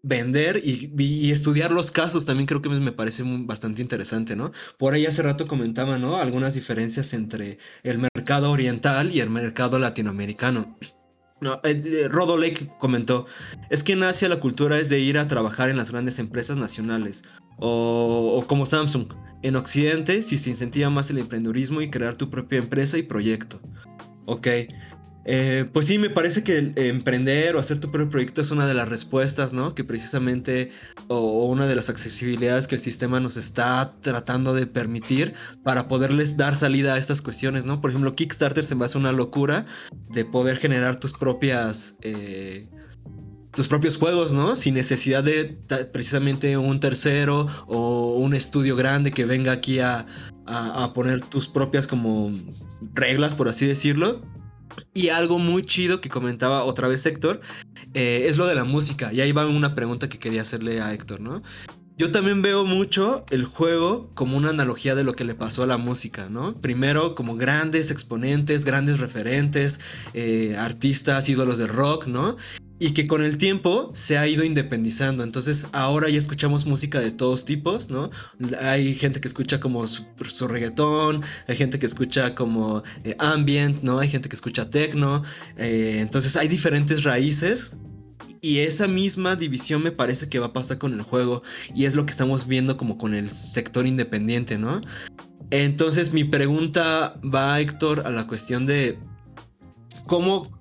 vender 0.02 0.60
y, 0.62 0.92
y 0.96 1.32
estudiar 1.32 1.70
los 1.70 1.90
casos 1.90 2.24
también 2.24 2.46
creo 2.46 2.62
que 2.62 2.68
me, 2.68 2.92
parece 2.92 3.22
bastante 3.24 3.82
interesante, 3.82 4.36
¿no? 4.36 4.52
Por 4.78 4.94
ahí 4.94 5.06
hace 5.06 5.22
rato 5.22 5.46
comentaba, 5.46 5.98
¿no? 5.98 6.16
Algunas 6.16 6.54
diferencias 6.54 7.12
entre 7.14 7.58
el 7.82 7.98
mercado 7.98 8.50
oriental 8.50 9.14
y 9.14 9.20
el 9.20 9.30
mercado 9.30 9.78
latinoamericano. 9.78 10.78
No, 11.40 11.60
eh, 11.62 12.08
comentó, 12.78 13.26
es 13.70 13.84
que 13.84 13.92
en 13.92 14.02
Asia 14.02 14.28
la 14.28 14.40
cultura 14.40 14.78
es 14.78 14.88
de 14.88 14.98
ir 14.98 15.18
a 15.18 15.28
trabajar 15.28 15.70
en 15.70 15.76
las 15.76 15.92
grandes 15.92 16.18
empresas 16.18 16.56
nacionales, 16.56 17.22
o, 17.58 18.36
o 18.36 18.46
como 18.46 18.66
Samsung. 18.66 19.12
En 19.42 19.54
Occidente, 19.54 20.22
si 20.22 20.36
se 20.36 20.50
incentiva 20.50 20.90
más 20.90 21.10
el 21.10 21.18
emprendedurismo 21.18 21.80
y 21.80 21.90
crear 21.90 22.16
tu 22.16 22.28
propia 22.28 22.58
empresa 22.58 22.98
y 22.98 23.02
proyecto. 23.04 23.60
Ok. 24.26 24.48
Eh, 25.30 25.66
pues 25.74 25.86
sí, 25.86 25.98
me 25.98 26.08
parece 26.08 26.42
que 26.42 26.72
emprender 26.76 27.54
o 27.54 27.58
hacer 27.58 27.78
tu 27.80 27.90
propio 27.90 28.08
proyecto 28.08 28.40
es 28.40 28.50
una 28.50 28.66
de 28.66 28.72
las 28.72 28.88
respuestas, 28.88 29.52
¿no? 29.52 29.74
Que 29.74 29.84
precisamente, 29.84 30.70
o, 31.08 31.44
una 31.48 31.66
de 31.66 31.74
las 31.74 31.90
accesibilidades 31.90 32.66
que 32.66 32.76
el 32.76 32.80
sistema 32.80 33.20
nos 33.20 33.36
está 33.36 33.94
tratando 34.00 34.54
de 34.54 34.66
permitir 34.66 35.34
para 35.62 35.86
poderles 35.86 36.38
dar 36.38 36.56
salida 36.56 36.94
a 36.94 36.98
estas 36.98 37.20
cuestiones, 37.20 37.66
¿no? 37.66 37.82
Por 37.82 37.90
ejemplo, 37.90 38.14
Kickstarter 38.14 38.64
se 38.64 38.74
me 38.74 38.86
hace 38.86 38.96
una 38.96 39.12
locura 39.12 39.66
de 40.08 40.24
poder 40.24 40.56
generar 40.56 40.98
tus 40.98 41.12
propias... 41.12 41.96
eh, 42.00 42.66
tus 43.52 43.68
propios 43.68 43.98
juegos, 43.98 44.32
¿no? 44.32 44.56
Sin 44.56 44.74
necesidad 44.74 45.24
de 45.24 45.58
precisamente 45.92 46.56
un 46.56 46.80
tercero 46.80 47.46
o 47.66 48.16
un 48.16 48.32
estudio 48.32 48.76
grande 48.76 49.10
que 49.10 49.26
venga 49.26 49.52
aquí 49.52 49.80
a, 49.80 50.06
a- 50.46 50.84
a 50.84 50.94
poner 50.94 51.20
tus 51.20 51.48
propias 51.48 51.86
como 51.86 52.30
reglas, 52.94 53.34
por 53.34 53.48
así 53.48 53.66
decirlo. 53.66 54.22
Y 54.94 55.08
algo 55.08 55.38
muy 55.38 55.62
chido 55.62 56.00
que 56.00 56.08
comentaba 56.08 56.64
otra 56.64 56.88
vez 56.88 57.04
Héctor, 57.06 57.40
eh, 57.94 58.26
es 58.28 58.36
lo 58.36 58.46
de 58.46 58.54
la 58.54 58.64
música. 58.64 59.12
Y 59.12 59.20
ahí 59.20 59.32
va 59.32 59.46
una 59.46 59.74
pregunta 59.74 60.08
que 60.08 60.18
quería 60.18 60.42
hacerle 60.42 60.80
a 60.80 60.92
Héctor, 60.92 61.20
¿no? 61.20 61.42
yo 61.98 62.12
también 62.12 62.42
veo 62.42 62.64
mucho 62.64 63.24
el 63.30 63.44
juego 63.44 64.08
como 64.14 64.36
una 64.36 64.50
analogía 64.50 64.94
de 64.94 65.02
lo 65.02 65.14
que 65.14 65.24
le 65.24 65.34
pasó 65.34 65.64
a 65.64 65.66
la 65.66 65.78
música, 65.78 66.30
¿no? 66.30 66.54
Primero 66.54 67.16
como 67.16 67.34
grandes 67.34 67.90
exponentes, 67.90 68.64
grandes 68.64 69.00
referentes, 69.00 69.80
eh, 70.14 70.54
artistas, 70.56 71.28
ídolos 71.28 71.58
de 71.58 71.66
rock, 71.66 72.06
¿no? 72.06 72.36
Y 72.80 72.92
que 72.92 73.06
con 73.06 73.22
el 73.22 73.38
tiempo 73.38 73.90
se 73.94 74.18
ha 74.18 74.28
ido 74.28 74.44
independizando. 74.44 75.24
Entonces 75.24 75.66
ahora 75.72 76.08
ya 76.08 76.18
escuchamos 76.18 76.66
música 76.66 77.00
de 77.00 77.10
todos 77.10 77.44
tipos, 77.44 77.90
¿no? 77.90 78.10
Hay 78.60 78.94
gente 78.94 79.20
que 79.20 79.28
escucha 79.28 79.58
como 79.58 79.86
su, 79.86 80.04
su 80.24 80.46
reggaetón, 80.46 81.22
hay 81.48 81.56
gente 81.56 81.78
que 81.78 81.86
escucha 81.86 82.34
como 82.34 82.82
eh, 83.04 83.16
ambient, 83.18 83.82
¿no? 83.82 83.98
Hay 83.98 84.08
gente 84.08 84.28
que 84.28 84.36
escucha 84.36 84.70
techno. 84.70 85.24
Eh, 85.56 85.98
entonces 86.00 86.36
hay 86.36 86.46
diferentes 86.46 87.02
raíces 87.02 87.76
y 88.40 88.58
esa 88.58 88.86
misma 88.86 89.36
división 89.36 89.82
me 89.82 89.90
parece 89.90 90.28
que 90.28 90.38
va 90.38 90.46
a 90.46 90.52
pasar 90.52 90.78
con 90.78 90.94
el 90.94 91.02
juego. 91.02 91.42
Y 91.74 91.84
es 91.84 91.94
lo 91.94 92.06
que 92.06 92.12
estamos 92.12 92.46
viendo 92.46 92.76
como 92.76 92.98
con 92.98 93.14
el 93.14 93.30
sector 93.30 93.86
independiente, 93.86 94.58
¿no? 94.58 94.80
Entonces 95.50 96.12
mi 96.12 96.24
pregunta 96.24 97.18
va, 97.22 97.60
Héctor, 97.60 98.06
a 98.06 98.10
la 98.10 98.26
cuestión 98.26 98.66
de 98.66 98.98
cómo, 100.06 100.57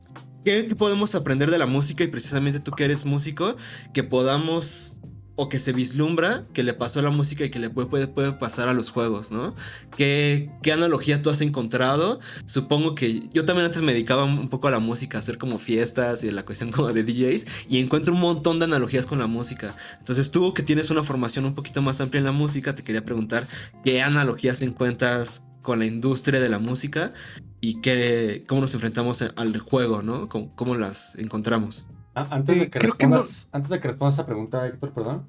qué, 0.48 0.66
qué 0.66 0.76
podemos 0.76 1.14
aprender 1.14 1.52
de 1.52 1.58
la 1.58 1.66
música 1.66 2.06
y 2.06 2.08
precisamente 2.08 2.62
tú 2.62 2.72
que 2.72 2.86
eres 2.86 3.04
músico, 3.04 3.58
que 3.94 4.04
podamos 4.04 4.96
o 5.36 5.50
que 5.50 5.60
se 5.60 5.74
vislumbra 5.74 6.48
que 6.54 6.64
le 6.64 6.74
pasó 6.74 7.02
a 7.02 7.04
la 7.04 7.10
música 7.10 7.44
y 7.44 7.50
que 7.50 7.60
le 7.60 7.70
puede, 7.70 7.90
puede, 7.90 8.08
puede 8.08 8.32
pasar 8.32 8.70
a 8.70 8.74
los 8.74 8.90
juegos, 8.90 9.30
¿no? 9.30 9.56
¿Qué, 9.98 10.50
¿Qué, 10.64 10.72
analogía 10.72 11.22
tú 11.22 11.30
has 11.30 11.42
encontrado? 11.42 12.22
Supongo 12.46 12.96
que 12.96 13.28
yo 13.34 13.44
también 13.44 13.66
antes 13.66 13.82
me 13.82 13.92
dedicaba 13.92 14.24
un 14.24 14.48
poco 14.48 14.70
a 14.70 14.72
la 14.72 14.80
música, 14.80 15.18
a 15.18 15.20
hacer 15.20 15.38
como 15.38 15.60
fiestas 15.60 16.24
y 16.24 16.32
la 16.32 16.46
cuestión 16.46 16.72
como 16.72 16.94
de 16.94 17.04
DJs, 17.04 17.46
y 17.70 17.80
encuentro 17.80 18.14
un 18.14 18.22
montón 18.22 18.58
de 18.58 18.66
analogías 18.66 19.06
con 19.06 19.20
la 19.20 19.28
música. 19.28 19.76
Entonces 20.00 20.32
tú 20.32 20.54
que 20.54 20.64
tienes 20.64 20.90
una 20.92 21.04
formación 21.04 21.44
un 21.44 21.56
poquito 21.56 21.82
más 21.82 22.00
amplia 22.00 22.20
en 22.20 22.26
la 22.26 22.32
música, 22.32 22.74
te 22.74 22.86
quería 22.86 23.04
preguntar 23.04 23.46
qué 23.84 24.02
analogías 24.02 24.62
encuentras 24.62 25.44
con 25.68 25.80
la 25.80 25.86
industria 25.86 26.40
de 26.40 26.48
la 26.48 26.60
música 26.60 27.12
y 27.60 27.82
qué, 27.82 28.46
cómo 28.48 28.62
nos 28.62 28.74
enfrentamos 28.74 29.22
al 29.22 29.60
juego, 29.60 30.02
¿no? 30.02 30.30
¿Cómo, 30.30 30.56
cómo 30.56 30.76
las 30.76 31.18
encontramos? 31.18 31.90
Ah, 32.16 32.26
antes, 32.32 32.58
de 32.58 32.70
que 32.70 32.80
respondas, 32.80 33.28
que 33.28 33.50
no... 33.52 33.58
antes 33.58 33.70
de 33.70 33.80
que 33.82 33.88
respondas 33.90 34.14
esa 34.14 34.26
pregunta, 34.26 34.66
Héctor, 34.66 34.94
perdón, 34.94 35.28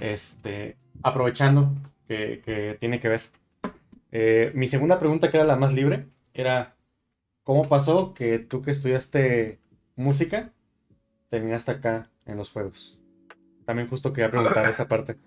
este, 0.00 0.78
aprovechando 1.02 1.74
que, 2.08 2.40
que, 2.42 2.78
tiene 2.80 2.98
que 2.98 3.08
ver. 3.10 3.20
Eh, 4.10 4.52
mi 4.54 4.66
segunda 4.66 4.98
pregunta, 4.98 5.30
que 5.30 5.36
era 5.36 5.44
la 5.44 5.56
más 5.56 5.74
libre, 5.74 6.06
era, 6.32 6.74
¿cómo 7.42 7.68
pasó 7.68 8.14
que 8.14 8.38
tú 8.38 8.62
que 8.62 8.70
estudiaste 8.70 9.60
música 9.96 10.54
terminaste 11.28 11.72
acá 11.72 12.08
en 12.24 12.38
los 12.38 12.50
juegos? 12.50 13.00
También 13.66 13.86
justo 13.86 14.14
quería 14.14 14.30
preguntar 14.30 14.64
esa 14.70 14.88
parte. 14.88 15.18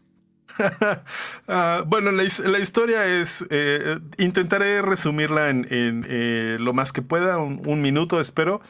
Uh, 0.60 1.84
bueno, 1.88 2.12
la, 2.12 2.24
la, 2.24 2.60
historia 2.60 3.06
es, 3.08 3.44
eh, 3.50 4.00
intentaré 4.18 4.82
resumirla 4.82 5.50
en, 5.50 5.68
en 5.70 6.06
eh, 6.08 6.58
lo 6.60 6.74
más 6.74 6.92
que 6.92 7.02
pueda, 7.02 7.38
un, 7.38 7.62
un 7.66 7.82
minuto 7.82 8.20
espero 8.20 8.62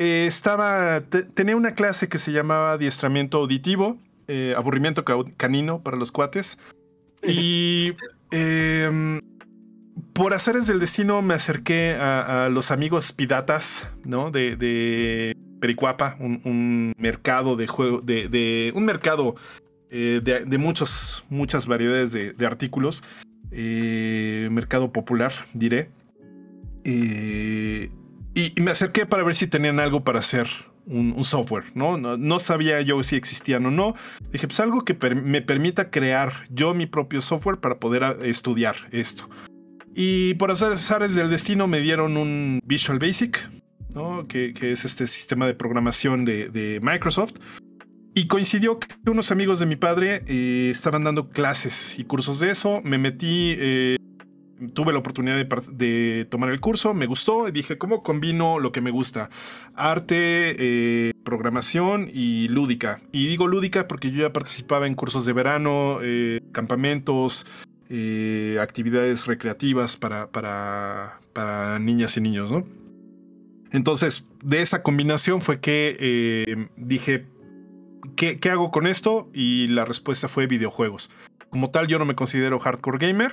eh, 0.00 0.26
estaba, 0.28 1.00
te, 1.00 1.24
tenía 1.24 1.56
una 1.56 1.74
clase 1.74 2.08
que 2.08 2.18
se 2.18 2.30
llamaba 2.30 2.72
adiestramiento 2.72 3.38
auditivo, 3.38 3.98
eh, 4.28 4.54
aburrimiento 4.56 5.04
canino 5.36 5.82
para 5.82 5.96
los 5.96 6.12
cuates. 6.12 6.56
Y 7.26 7.94
eh, 8.30 9.20
por 10.12 10.34
haceres 10.34 10.68
del 10.68 10.78
destino 10.78 11.20
me 11.20 11.34
acerqué 11.34 11.96
a, 12.00 12.44
a 12.44 12.48
los 12.48 12.70
amigos 12.70 13.12
piratas, 13.12 13.90
¿no? 14.04 14.30
De, 14.30 14.54
de 14.54 15.36
Pericuapa, 15.60 16.16
un, 16.20 16.42
un, 16.44 16.94
mercado 16.96 17.56
de 17.56 17.66
juego, 17.66 17.98
de, 18.00 18.28
de 18.28 18.72
un 18.76 18.84
mercado 18.84 19.34
de, 19.90 20.44
de, 20.46 20.58
muchos, 20.58 21.24
muchas 21.28 21.66
variedades 21.66 22.12
de, 22.12 22.46
artículos. 22.46 23.02
mercado 23.50 24.92
popular, 24.92 25.32
diré. 25.54 25.90
Y, 26.84 27.90
y, 28.34 28.60
me 28.60 28.70
acerqué 28.70 29.06
para 29.06 29.22
ver 29.22 29.34
si 29.34 29.46
tenían 29.46 29.80
algo 29.80 30.04
para 30.04 30.20
hacer 30.20 30.48
un, 30.88 31.24
software, 31.24 31.64
¿no? 31.74 31.96
¿no? 31.98 32.38
sabía 32.38 32.80
yo 32.80 33.02
si 33.02 33.16
existían 33.16 33.66
o 33.66 33.70
no. 33.70 33.94
Dije, 34.32 34.46
pues 34.46 34.60
algo 34.60 34.84
que 34.84 34.94
me 35.14 35.42
permita 35.42 35.90
crear 35.90 36.32
yo 36.50 36.74
mi 36.74 36.86
propio 36.86 37.20
software 37.20 37.58
para 37.58 37.78
poder 37.78 38.18
estudiar 38.22 38.76
esto. 38.90 39.28
Y 39.94 40.34
por 40.34 40.50
azares 40.50 41.14
del 41.14 41.30
destino 41.30 41.66
me 41.66 41.80
dieron 41.80 42.16
un 42.16 42.60
Visual 42.64 42.98
Basic, 42.98 43.50
¿no? 43.94 44.26
que, 44.28 44.52
es 44.60 44.84
este 44.84 45.06
sistema 45.06 45.46
de 45.46 45.54
programación 45.54 46.24
de 46.24 46.78
Microsoft. 46.82 47.34
Y 48.18 48.26
coincidió 48.26 48.80
que 48.80 48.88
unos 49.08 49.30
amigos 49.30 49.60
de 49.60 49.66
mi 49.66 49.76
padre 49.76 50.24
eh, 50.26 50.70
estaban 50.72 51.04
dando 51.04 51.28
clases 51.28 51.96
y 52.00 52.02
cursos 52.02 52.40
de 52.40 52.50
eso. 52.50 52.80
Me 52.82 52.98
metí 52.98 53.54
eh, 53.56 53.96
tuve 54.74 54.92
la 54.92 54.98
oportunidad 54.98 55.36
de, 55.36 56.26
tomar 56.28 56.50
el 56.50 56.58
curso, 56.58 56.94
me 56.94 57.06
gustó 57.06 57.46
y 57.46 57.52
dije, 57.52 57.78
¿cómo 57.78 58.02
combino 58.02 58.58
lo 58.58 58.72
que 58.72 58.80
me 58.80 58.90
gusta? 58.90 59.30
Arte, 59.76 60.56
eh, 60.58 61.12
programación 61.22 62.10
y 62.12 62.48
lúdica. 62.48 63.00
Y 63.12 63.28
digo 63.28 63.46
lúdica 63.46 63.86
porque 63.86 64.10
yo 64.10 64.22
ya 64.22 64.32
participaba 64.32 64.88
en 64.88 64.96
cursos 64.96 65.24
de 65.24 65.32
verano, 65.32 66.00
campamentos, 66.50 67.46
actividades 68.60 69.28
recreativas 69.28 69.96
para, 69.96 70.28
para, 70.32 71.20
para, 71.32 71.78
niñas 71.78 72.16
y 72.16 72.20
niños, 72.20 72.50
¿no? 72.50 72.66
Entonces, 73.70 74.26
de 74.42 74.60
esa 74.60 74.82
combinación 74.82 75.40
fue 75.40 75.60
que 75.60 76.66
dije, 76.76 77.26
¿qué, 78.18 78.40
¿qué 78.40 78.50
hago 78.50 78.70
con 78.70 78.86
esto? 78.86 79.30
Y 79.32 79.68
la 79.68 79.86
respuesta 79.86 80.28
fue 80.28 80.46
videojuegos. 80.46 81.10
Como 81.48 81.70
tal, 81.70 81.86
yo 81.86 81.98
no 81.98 82.04
me 82.04 82.16
considero 82.16 82.58
hardcore 82.58 82.98
gamer, 82.98 83.32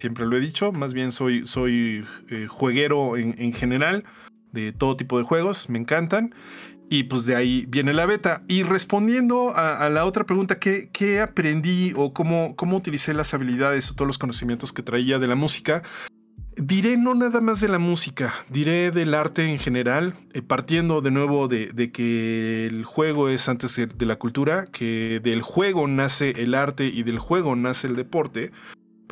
siempre 0.00 0.26
lo 0.26 0.36
he 0.36 0.40
dicho, 0.40 0.72
más 0.72 0.94
bien 0.94 1.12
soy, 1.12 1.46
soy 1.46 2.04
eh, 2.30 2.46
jueguero 2.48 3.16
en, 3.16 3.36
en, 3.38 3.52
general 3.52 4.04
de 4.50 4.72
todo 4.72 4.96
tipo 4.96 5.18
de 5.18 5.24
juegos, 5.24 5.68
me 5.68 5.78
encantan. 5.78 6.34
Y 6.90 7.04
pues 7.04 7.24
de 7.24 7.36
ahí 7.36 7.64
viene 7.68 7.94
la 7.94 8.04
beta. 8.04 8.42
Y 8.48 8.64
respondiendo 8.64 9.56
a, 9.56 9.76
a 9.76 9.88
la 9.88 10.04
otra 10.04 10.24
pregunta, 10.24 10.58
¿qué, 10.58 10.90
¿qué, 10.92 11.20
aprendí 11.20 11.92
o 11.96 12.12
cómo, 12.12 12.54
cómo 12.56 12.76
utilicé 12.76 13.14
las 13.14 13.32
habilidades 13.32 13.90
o 13.90 13.94
todos 13.94 14.06
los 14.06 14.18
conocimientos 14.18 14.72
que 14.72 14.82
traía 14.82 15.18
de 15.18 15.26
la 15.26 15.36
música? 15.36 15.82
Diré 16.56 16.96
no 16.98 17.14
nada 17.14 17.40
más 17.40 17.60
de 17.60 17.68
la 17.68 17.78
música, 17.78 18.34
diré 18.50 18.90
del 18.90 19.14
arte 19.14 19.46
en 19.46 19.58
general, 19.58 20.14
eh, 20.34 20.42
partiendo 20.42 21.00
de 21.00 21.10
nuevo 21.10 21.48
de, 21.48 21.68
de, 21.68 21.90
que 21.90 22.66
el 22.66 22.84
juego 22.84 23.30
es 23.30 23.48
antes 23.48 23.74
de 23.76 24.06
la 24.06 24.16
cultura, 24.16 24.66
que 24.66 25.20
del 25.22 25.40
juego 25.40 25.88
nace 25.88 26.30
el 26.42 26.54
arte 26.54 26.86
y 26.86 27.04
del 27.04 27.18
juego 27.18 27.56
nace 27.56 27.86
el 27.86 27.96
deporte 27.96 28.52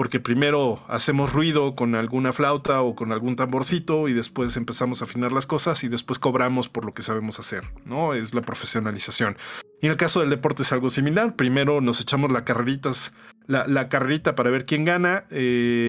porque 0.00 0.18
primero 0.18 0.82
hacemos 0.88 1.30
ruido 1.30 1.74
con 1.74 1.94
alguna 1.94 2.32
flauta 2.32 2.80
o 2.80 2.94
con 2.94 3.12
algún 3.12 3.36
tamborcito 3.36 4.08
y 4.08 4.14
después 4.14 4.56
empezamos 4.56 5.02
a 5.02 5.04
afinar 5.04 5.30
las 5.30 5.46
cosas 5.46 5.84
y 5.84 5.88
después 5.88 6.18
cobramos 6.18 6.70
por 6.70 6.86
lo 6.86 6.94
que 6.94 7.02
sabemos 7.02 7.38
hacer, 7.38 7.64
¿no? 7.84 8.14
Es 8.14 8.32
la 8.32 8.40
profesionalización. 8.40 9.36
Y 9.82 9.84
en 9.84 9.92
el 9.92 9.98
caso 9.98 10.20
del 10.20 10.30
deporte 10.30 10.62
es 10.62 10.72
algo 10.72 10.88
similar. 10.88 11.36
Primero 11.36 11.82
nos 11.82 12.00
echamos 12.00 12.32
la 12.32 12.46
carreritas, 12.46 13.12
la, 13.50 13.66
la 13.66 13.88
carrerita 13.88 14.36
para 14.36 14.48
ver 14.48 14.64
quién 14.64 14.84
gana 14.84 15.24
eh, 15.30 15.88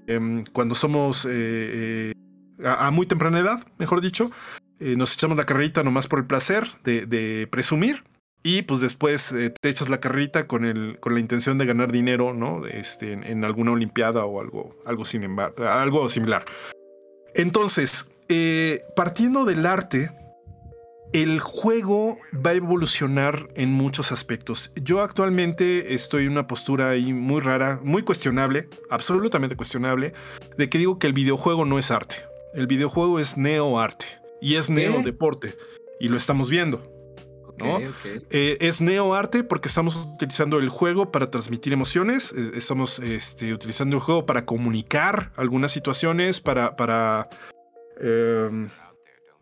cuando 0.52 0.74
somos 0.74 1.26
eh, 1.26 1.30
eh, 2.60 2.68
a, 2.68 2.90
muy 2.90 3.06
temprana 3.06 3.40
edad, 3.40 3.60
mejor 3.78 4.02
dicho. 4.02 4.32
Nos 4.80 5.14
echamos 5.14 5.38
la 5.38 5.44
carrerita 5.44 5.84
nomás 5.84 6.08
por 6.08 6.18
el 6.18 6.26
placer 6.26 6.68
de, 6.84 7.48
presumir 7.52 8.04
y 8.42 8.64
pues 8.64 8.80
después 8.80 9.36
te 9.62 9.70
echas 9.70 9.90
la 9.90 10.00
carrita 10.00 10.48
con, 10.48 10.66
el, 10.66 10.98
con 11.00 11.14
la 11.14 11.20
intención 11.20 11.60
de 11.60 11.68
ganar 11.68 11.92
dinero, 11.92 12.34
¿no? 12.34 12.66
Este, 12.66 13.14
en, 13.14 13.46
alguna 13.46 13.74
olimpiada 13.74 14.26
o 14.26 14.42
algo, 14.42 14.76
algo, 14.88 15.06
similar, 15.06 15.54
algo 15.60 16.10
similar. 16.10 16.46
Entonces, 17.36 18.10
partiendo 18.96 19.46
del 19.46 19.68
arte, 19.68 20.10
el 21.14 21.40
juego 21.40 22.20
va 22.34 22.52
a 22.52 22.54
evolucionar 22.54 23.50
en 23.56 23.74
muchos 23.74 24.12
aspectos. 24.12 24.72
Yo 24.76 25.02
actualmente 25.02 25.94
estoy 25.94 26.26
en 26.26 26.32
una 26.32 26.48
postura 26.48 26.90
ahí 26.90 27.14
muy 27.14 27.42
rara, 27.42 27.80
muy 27.84 28.02
cuestionable, 28.04 28.70
absolutamente 28.90 29.56
cuestionable, 29.56 30.14
de 30.58 30.70
que 30.70 30.78
digo 30.78 31.00
que 31.00 31.08
el 31.08 31.14
videojuego 31.14 31.66
no 31.66 31.80
es 31.80 31.92
arte. 31.92 32.16
El 32.54 32.68
videojuego 32.68 33.20
es 33.20 33.38
neoarte 33.38 34.06
y 34.42 34.56
es 34.56 34.70
neodeporte. 34.70 35.54
Y 36.00 36.08
lo 36.08 36.18
estamos 36.18 36.50
viendo. 36.50 36.82
¿no? 37.58 37.76
Okay, 37.76 37.88
okay. 37.88 38.22
Eh, 38.32 38.58
es 38.62 38.82
neoarte 38.82 39.44
porque 39.44 39.68
estamos 39.68 39.96
utilizando 39.96 40.58
el 40.58 40.70
juego 40.70 41.12
para 41.12 41.30
transmitir 41.30 41.74
emociones, 41.74 42.34
eh, 42.36 42.52
estamos 42.56 42.98
este, 43.00 43.54
utilizando 43.54 43.98
el 43.98 44.02
juego 44.02 44.26
para 44.26 44.46
comunicar 44.46 45.32
algunas 45.36 45.72
situaciones, 45.72 46.40
para, 46.40 46.76
para 46.76 47.30
eh, 48.00 48.50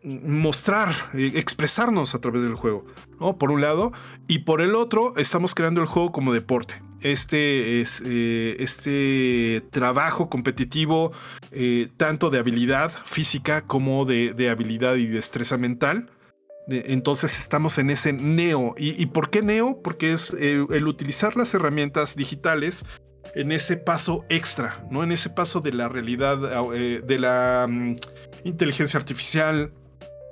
mostrar, 0.02 0.94
expresarnos 1.14 2.14
a 2.14 2.20
través 2.20 2.42
del 2.42 2.54
juego, 2.54 2.86
¿no? 3.18 3.36
Por 3.36 3.50
un 3.50 3.60
lado, 3.60 3.92
y 4.28 4.40
por 4.40 4.60
el 4.60 4.74
otro, 4.74 5.16
estamos 5.16 5.54
creando 5.54 5.80
el 5.80 5.86
juego 5.86 6.12
como 6.12 6.32
deporte. 6.32 6.82
Este, 7.02 7.80
es, 7.80 8.02
eh, 8.04 8.56
este 8.58 9.62
trabajo 9.70 10.28
competitivo, 10.28 11.12
tanto 11.96 12.30
de 12.30 12.38
habilidad 12.38 12.92
física 13.04 13.62
como 13.62 14.04
de, 14.04 14.50
habilidad 14.50 14.96
y 14.96 15.06
destreza 15.06 15.56
mental 15.56 16.10
entonces 16.70 17.38
estamos 17.38 17.78
en 17.78 17.90
ese 17.90 18.12
neo. 18.12 18.74
¿Y, 18.78 19.06
por 19.06 19.30
qué 19.30 19.42
neo? 19.42 19.80
Porque 19.82 20.12
es 20.12 20.32
eh, 20.38 20.64
el 20.70 20.86
utilizar 20.86 21.36
las 21.36 21.52
herramientas 21.54 22.16
digitales 22.16 22.84
en 23.34 23.52
ese 23.52 23.76
paso 23.76 24.24
extra, 24.28 24.84
¿no? 24.90 25.02
En 25.02 25.12
ese 25.12 25.30
paso 25.30 25.60
de 25.60 25.72
la 25.72 25.88
realidad, 25.88 26.38
eh, 26.74 27.02
de 27.04 27.18
la 27.18 27.66
mm, 27.68 27.96
inteligencia 28.44 28.98
artificial, 28.98 29.72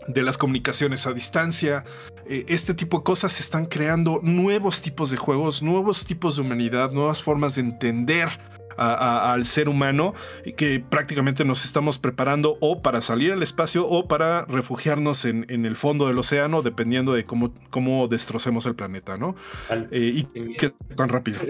de 0.09 0.23
las 0.23 0.39
comunicaciones 0.39 1.07
a 1.07 1.13
distancia. 1.13 1.85
Eh, 2.27 2.45
este 2.49 2.75
tipo 2.75 2.99
de 2.99 3.05
cosas 3.05 3.39
están 3.41 3.67
creando 3.67 4.21
nuevos 4.23 4.81
tipos 4.81 5.11
de 5.11 5.17
juegos, 5.17 5.63
nuevos 5.63 6.05
tipos 6.05 6.37
de 6.37 6.43
humanidad, 6.43 6.93
nuevas 6.93 7.23
formas 7.23 7.55
de 7.55 7.61
entender 7.63 8.29
al 8.79 9.45
ser 9.45 9.69
humano 9.69 10.15
y 10.45 10.53
que 10.53 10.81
prácticamente 10.81 11.45
nos 11.45 11.65
estamos 11.65 11.99
preparando 11.99 12.57
o 12.61 12.81
para 12.83 13.01
salir 13.01 13.33
al 13.33 13.43
espacio 13.43 13.87
o 13.87 14.07
para 14.07 14.45
refugiarnos 14.47 15.25
en, 15.25 15.45
el 15.49 15.77
fondo 15.77 16.07
del 16.07 16.19
océano, 16.19 16.63
dependiendo 16.63 17.13
de 17.13 17.25
cómo, 17.25 17.53
cómo 17.71 18.09
destrocemos 18.09 18.67
el 18.67 18.75
planeta, 18.75 19.17
¿no? 19.17 19.35
Eh, 19.91 20.25
y 20.37 20.55
qué 20.55 20.73
tan 20.97 21.09
rápido. 21.09 21.41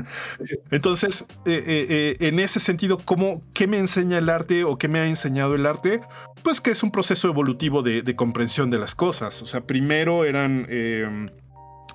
Entonces, 0.70 1.26
eh, 1.46 1.62
eh, 1.66 2.16
en 2.20 2.40
ese 2.40 2.60
sentido, 2.60 2.98
¿cómo, 2.98 3.42
¿qué 3.52 3.66
me 3.66 3.78
enseña 3.78 4.18
el 4.18 4.28
arte 4.28 4.64
o 4.64 4.78
qué 4.78 4.88
me 4.88 5.00
ha 5.00 5.06
enseñado 5.06 5.54
el 5.54 5.66
arte? 5.66 6.00
Pues 6.42 6.60
que 6.60 6.70
es 6.70 6.82
un 6.82 6.90
proceso 6.90 7.28
evolutivo 7.28 7.82
de, 7.82 8.16
comprensión 8.16 8.70
de 8.70 8.78
las 8.78 8.94
cosas. 8.94 9.42
O 9.42 9.46
sea, 9.46 9.62
primero 9.62 10.24
eran 10.24 10.66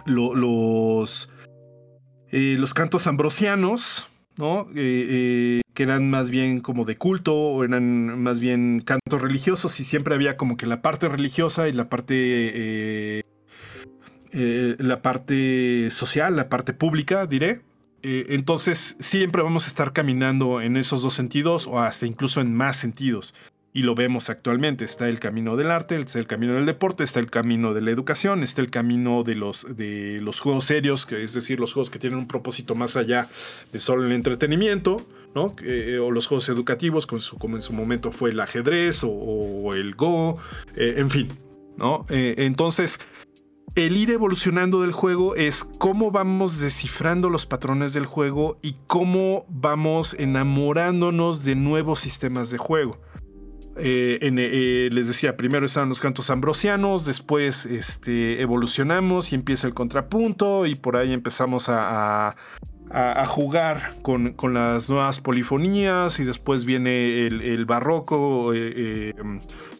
los, 0.05 1.29
los 2.31 2.73
cantos 2.73 3.07
ambrosianos, 3.07 4.07
¿no? 4.37 4.67
Eh, 4.75 5.07
eh, 5.09 5.61
que 5.73 5.83
eran 5.83 6.09
más 6.09 6.31
bien 6.31 6.59
como 6.59 6.85
de 6.85 6.97
culto 6.97 7.35
o 7.35 7.63
eran 7.63 8.19
más 8.21 8.39
bien 8.39 8.81
cantos 8.83 9.21
religiosos 9.21 9.79
y 9.79 9.83
siempre 9.83 10.15
había 10.15 10.37
como 10.37 10.57
que 10.57 10.65
la 10.65 10.81
parte 10.81 11.07
religiosa 11.07 11.67
y 11.67 11.73
la 11.73 11.89
parte 11.89 12.15
eh, 12.15 13.23
la 14.79 15.01
parte 15.01 15.89
social, 15.91 16.35
la 16.35 16.49
parte 16.49 16.73
pública, 16.73 17.25
diré. 17.25 17.61
entonces 18.03 18.97
siempre 18.99 19.41
vamos 19.41 19.65
a 19.65 19.67
estar 19.67 19.93
caminando 19.93 20.61
en 20.61 20.77
esos 20.77 21.01
dos 21.01 21.13
sentidos 21.13 21.65
o 21.67 21.79
hasta 21.79 22.05
incluso 22.05 22.41
en 22.41 22.53
más 22.53 22.77
sentidos 22.77 23.33
y 23.77 23.83
lo 23.83 23.93
vemos 23.93 24.31
actualmente. 24.31 24.85
Está 24.85 25.07
el 25.07 25.19
camino 25.19 25.55
del 25.55 25.69
arte, 25.69 26.01
está 26.01 26.17
el 26.17 26.25
camino 26.25 26.55
del 26.55 26.65
deporte, 26.65 27.03
está 27.03 27.19
el 27.19 27.29
camino 27.29 27.75
de 27.75 27.81
la 27.81 27.91
educación, 27.91 28.41
está 28.41 28.59
el 28.61 28.71
camino 28.71 29.21
de 29.23 29.35
los, 29.35 29.77
de 29.77 30.17
los 30.19 30.39
juegos 30.39 30.65
serios, 30.65 31.07
es 31.11 31.35
decir, 31.35 31.59
los 31.59 31.73
juegos 31.73 31.91
que 31.91 31.99
tienen 31.99 32.17
un 32.17 32.27
propósito 32.27 32.73
más 32.73 32.97
allá 32.97 33.29
de 33.71 33.77
solo 33.77 34.03
el 34.03 34.13
entretenimiento, 34.13 35.05
¿no? 35.35 35.55
Eh, 35.63 35.99
o 36.01 36.09
los 36.09 36.25
juegos 36.25 36.49
educativos, 36.49 37.05
como 37.05 37.55
en 37.55 37.61
su 37.61 37.71
momento 37.71 38.11
fue 38.11 38.31
el 38.31 38.39
ajedrez 38.39 39.03
o, 39.03 39.75
el 39.75 39.93
Go, 39.93 40.39
eh, 40.75 40.95
en 40.97 41.11
fin, 41.11 41.37
¿no? 41.77 42.07
Eh, 42.09 42.33
entonces, 42.39 42.99
el 43.75 43.95
ir 43.95 44.09
evolucionando 44.09 44.81
del 44.81 44.91
juego 44.91 45.35
es 45.35 45.63
cómo 45.63 46.09
vamos 46.09 46.57
descifrando 46.57 47.29
los 47.29 47.45
patrones 47.45 47.93
del 47.93 48.07
juego 48.07 48.57
y 48.63 48.75
cómo 48.87 49.45
vamos 49.49 50.15
enamorándonos 50.15 51.43
de 51.43 51.53
nuevos 51.53 51.99
sistemas 51.99 52.49
de 52.49 52.57
juego. 52.57 52.99
Eh, 53.79 54.19
eh, 54.21 54.89
les 54.91 55.07
decía, 55.07 55.37
primero 55.37 55.65
estaban 55.65 55.89
los 55.89 56.01
cantos 56.01 56.29
ambrosianos, 56.29 57.05
después 57.05 57.65
este, 57.65 58.41
evolucionamos 58.41 59.31
y 59.31 59.35
empieza 59.35 59.67
el 59.67 59.73
contrapunto 59.73 60.65
y 60.65 60.75
por 60.75 60.97
ahí 60.97 61.13
empezamos 61.13 61.67
a, 61.69 62.35
jugar 63.27 63.95
con, 64.01 64.35
las 64.53 64.89
nuevas 64.89 65.19
polifonías 65.19 66.19
y 66.19 66.23
después 66.23 66.63
viene 66.63 67.27
el, 67.27 67.65
barroco 67.65 68.53
eh, 68.53 69.13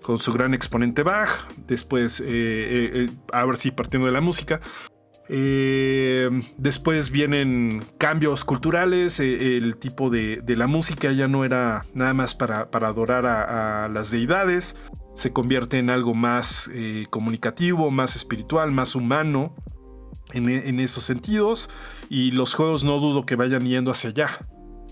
con 0.02 0.20
su 0.20 0.34
gran 0.34 0.54
exponente 0.54 1.04
Bach, 1.04 1.30
después, 1.68 2.22
ahora 3.32 3.56
sí, 3.56 3.72
partiendo 3.72 4.08
de 4.08 4.14
la 4.14 4.22
música, 4.22 4.60
eh, 5.30 6.30
después 6.58 7.12
vienen 7.12 7.86
cambios 7.98 8.46
culturales, 8.46 9.20
eh, 9.20 9.58
el 9.58 9.78
tipo 9.78 10.10
de, 10.10 10.42
la 10.48 10.68
música 10.68 11.12
ya 11.12 11.28
no 11.28 11.44
era 11.44 11.86
nada 11.94 12.14
más 12.14 12.36
para, 12.36 12.70
adorar 12.72 13.26
a, 13.26 13.90
las 13.90 14.12
deidades, 14.12 14.78
se 15.16 15.34
convierte 15.34 15.80
en 15.80 15.90
algo 15.90 16.14
más 16.14 16.70
eh, 16.74 17.08
comunicativo, 17.10 17.92
más 17.92 18.16
espiritual, 18.16 18.72
más 18.72 18.96
humano 18.96 19.56
en 20.34 20.80
esos 20.82 21.06
sentidos 21.06 21.70
y 22.10 22.32
los 22.32 22.54
juegos 22.54 22.84
no 22.84 23.00
dudo 23.00 23.26
que 23.26 23.38
vayan 23.38 23.66
yendo 23.66 23.92
hacia 23.92 24.10
allá. 24.10 24.30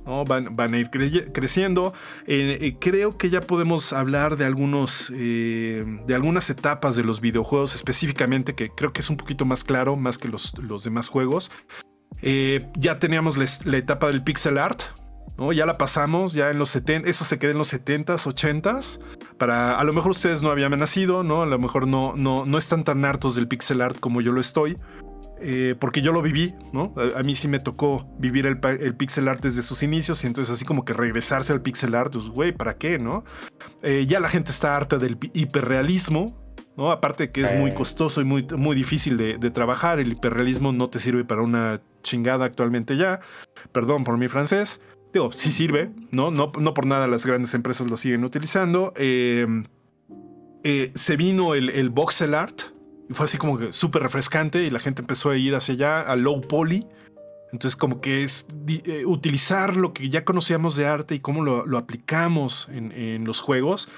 Van, 0.06 0.74
a 0.74 0.78
ir 0.78 0.90
creciendo. 1.34 1.94
Eh, 2.28 2.60
eh, 2.62 2.78
creo 2.80 3.18
que 3.18 3.30
ya 3.30 3.42
podemos 3.42 3.92
hablar 3.92 4.38
de, 4.38 4.46
algunos, 4.46 5.12
eh, 5.16 5.84
de 6.06 6.16
algunas 6.16 6.50
etapas 6.50 6.96
de 6.96 7.04
los 7.04 7.22
videojuegos 7.22 7.74
específicamente, 7.74 8.54
que 8.54 8.70
creo 8.70 8.94
que 8.94 9.02
es 9.02 9.10
un 9.10 9.18
poquito 9.18 9.46
más 9.46 9.64
claro, 9.64 9.96
más 9.96 10.18
que 10.18 10.28
los, 10.28 10.58
los 10.60 10.84
demás 10.84 11.08
juegos. 11.08 11.52
ya 12.22 13.00
teníamos 13.00 13.38
la, 13.66 13.78
etapa 13.78 14.08
del 14.08 14.24
pixel 14.24 14.58
art. 14.58 14.84
Ya 15.54 15.66
la 15.66 15.78
pasamos, 15.78 16.32
ya 16.32 16.50
en 16.50 16.60
los 16.60 16.70
70, 16.70 17.10
eso 17.10 17.26
se 17.26 17.38
queda 17.40 17.52
en 17.52 17.58
los 17.58 17.74
70s, 17.74 18.26
80s. 18.26 19.00
Para, 19.38 19.78
a 19.78 19.84
lo 19.84 19.92
mejor 19.92 20.12
ustedes 20.12 20.42
no 20.42 20.50
habían 20.50 20.78
nacido. 20.80 21.20
A 21.22 21.46
lo 21.46 21.60
mejor 21.60 21.88
no, 21.88 22.14
no, 22.16 22.46
no 22.46 22.58
están 22.58 22.84
tan 22.84 23.04
hartos 23.04 23.36
del 23.36 23.48
pixel 23.48 23.82
art 23.82 24.00
como 24.00 24.22
yo 24.22 24.32
lo 24.32 24.40
estoy. 24.40 24.78
Eh, 25.42 25.76
porque 25.80 26.02
yo 26.02 26.12
lo 26.12 26.22
viví, 26.22 26.56
¿no? 26.72 26.94
A, 27.16 27.22
mí 27.24 27.36
sí 27.36 27.48
me 27.48 27.60
tocó 27.60 28.08
vivir 28.18 28.46
el, 28.46 28.58
pixel 28.96 29.28
art 29.28 29.42
desde 29.42 29.64
sus 29.64 29.84
inicios 29.84 30.24
y 30.24 30.28
entonces 30.28 30.54
así 30.54 30.66
como 30.66 30.86
que 30.86 30.94
regresarse 30.94 31.52
al 31.52 31.62
pixel 31.62 31.94
art, 31.94 32.14
pues 32.14 32.30
güey, 32.30 32.52
¿para 32.54 32.78
qué, 32.78 33.00
no? 33.00 33.26
Eh, 33.82 34.06
ya 34.08 34.20
la 34.20 34.30
gente 34.30 34.52
está 34.52 34.76
harta 34.76 34.98
del 34.98 35.18
hiperrealismo, 35.34 36.38
¿no? 36.78 36.90
Aparte 36.92 37.32
que 37.32 37.42
es 37.42 37.54
muy 37.54 37.74
costoso 37.74 38.22
y 38.22 38.26
muy, 38.26 38.44
muy 38.44 38.76
difícil 38.76 39.18
de, 39.18 39.52
trabajar, 39.52 40.00
el 40.00 40.14
hiperrealismo 40.14 40.72
no 40.72 40.90
te 40.90 41.00
sirve 41.00 41.26
para 41.26 41.42
una 41.42 41.82
chingada 42.02 42.46
actualmente 42.46 42.98
ya, 42.98 43.20
perdón 43.72 44.04
por 44.04 44.18
mi 44.18 44.30
francés, 44.30 44.80
digo, 45.14 45.32
sí 45.34 45.52
sirve, 45.52 45.92
¿no? 46.12 46.32
No, 46.32 46.52
no 46.58 46.74
por 46.74 46.86
nada 46.86 47.08
las 47.08 47.26
grandes 47.26 47.54
empresas 47.54 47.90
lo 47.90 47.98
siguen 47.98 48.24
utilizando. 48.24 48.94
Eh, 48.96 49.64
se 50.96 51.18
vino 51.18 51.54
el, 51.54 51.70
el 51.70 51.90
voxel 51.90 52.34
art, 52.34 52.75
y 53.10 53.14
fue 53.14 53.26
así 53.26 53.38
como 53.38 53.58
que 53.58 53.74
súper 53.74 54.02
refrescante 54.02 54.64
y 54.64 54.70
la 54.70 54.80
gente 54.80 55.02
empezó 55.02 55.30
a 55.32 55.38
ir 55.38 55.56
hacia 55.56 55.74
allá, 55.74 56.02
a 56.02 56.16
low 56.16 56.42
poly. 56.42 56.88
Entonces 57.52 57.76
como 57.76 58.02
que 58.02 58.24
es 58.24 58.48
eh, 58.68 59.06
utilizar 59.06 59.78
lo 59.78 59.94
que 59.94 60.10
ya 60.10 60.26
conocíamos 60.26 60.76
de 60.76 60.88
arte 60.88 61.16
y 61.16 61.20
cómo 61.20 61.44
lo, 61.44 61.78
aplicamos 61.78 62.68
en, 62.72 63.24
los 63.24 63.40
juegos. 63.42 63.90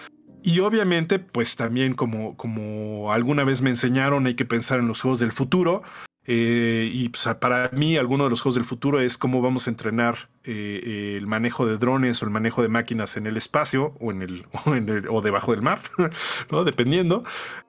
Y 0.44 0.60
obviamente, 0.60 1.20
pues 1.20 1.56
también 1.56 1.96
como, 1.96 2.38
como 2.38 3.12
alguna 3.12 3.44
vez 3.44 3.62
me 3.62 3.70
enseñaron, 3.70 4.28
hay 4.28 4.36
que 4.36 4.46
pensar 4.46 4.80
en 4.80 4.88
los 4.88 5.02
juegos 5.02 5.20
del 5.20 5.32
futuro. 5.32 5.82
Eh, 6.30 6.90
y 6.94 7.08
pues, 7.08 7.28
para 7.40 7.70
mí, 7.72 7.96
alguno 7.96 8.26
de 8.26 8.30
los 8.30 8.42
juegos 8.42 8.56
del 8.56 8.66
futuro 8.66 9.00
es 9.00 9.18
cómo 9.18 9.42
vamos 9.42 9.68
a 9.68 9.70
entrenar 9.70 10.30
eh, 10.44 11.16
el 11.18 11.26
manejo 11.26 11.66
de 11.66 11.78
drones 11.78 12.22
o 12.22 12.26
el 12.26 12.32
manejo 12.32 12.62
de 12.62 12.68
máquinas 12.68 13.16
en 13.16 13.28
el 13.28 13.38
espacio 13.38 13.96
o 14.02 14.12
en 14.12 14.22
el 14.22 14.46
o, 15.10 15.22
debajo 15.22 15.54
del 15.54 15.62
mar, 15.62 15.80
¿no? 16.52 16.66
dependiendo. 16.66 17.24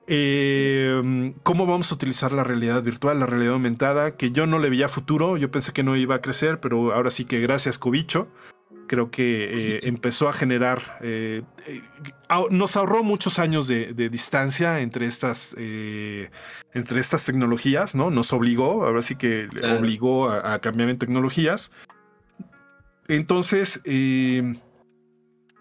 Eh, 0.09 1.33
cómo 1.45 1.67
vamos 1.67 1.93
a 1.93 1.95
utilizar 1.95 2.33
la 2.33 2.43
realidad 2.43 2.83
virtual, 2.83 3.21
la 3.21 3.27
realidad 3.27 3.53
aumentada, 3.53 4.17
que 4.17 4.33
yo 4.33 4.47
no 4.47 4.59
le 4.59 4.71
veía 4.71 4.89
futuro, 4.89 5.37
yo 5.37 5.51
pensé 5.51 5.73
que 5.73 5.85
no 5.85 5.97
iba 5.97 6.17
a 6.17 6.21
crecer, 6.21 6.61
pero 6.61 6.93
ahora 6.93 7.11
sí 7.11 7.25
que 7.25 7.41
gracias, 7.41 7.79
Cobicho 7.79 8.29
creo 8.89 9.13
que 9.13 9.77
eh, 9.77 9.81
empezó 9.85 10.29
a 10.29 10.33
generar, 10.33 10.99
eh, 11.01 11.43
eh, 11.69 11.83
nos 12.51 12.77
ahorró 12.77 13.05
muchos 13.05 13.39
años 13.39 13.69
de, 13.69 13.93
distancia 14.11 14.81
entre 14.81 15.07
estas, 15.07 15.55
entre 15.55 17.01
estas 17.01 17.25
tecnologías, 17.25 17.95
¿no? 17.95 18.11
Nos 18.11 18.33
obligó, 18.33 18.85
ahora 18.85 19.03
sí 19.03 19.15
que 19.15 19.49
obligó 19.79 20.29
a, 20.29 20.59
cambiar 20.59 20.91
en 20.91 20.99
tecnologías. 20.99 21.71
Entonces, 23.07 23.81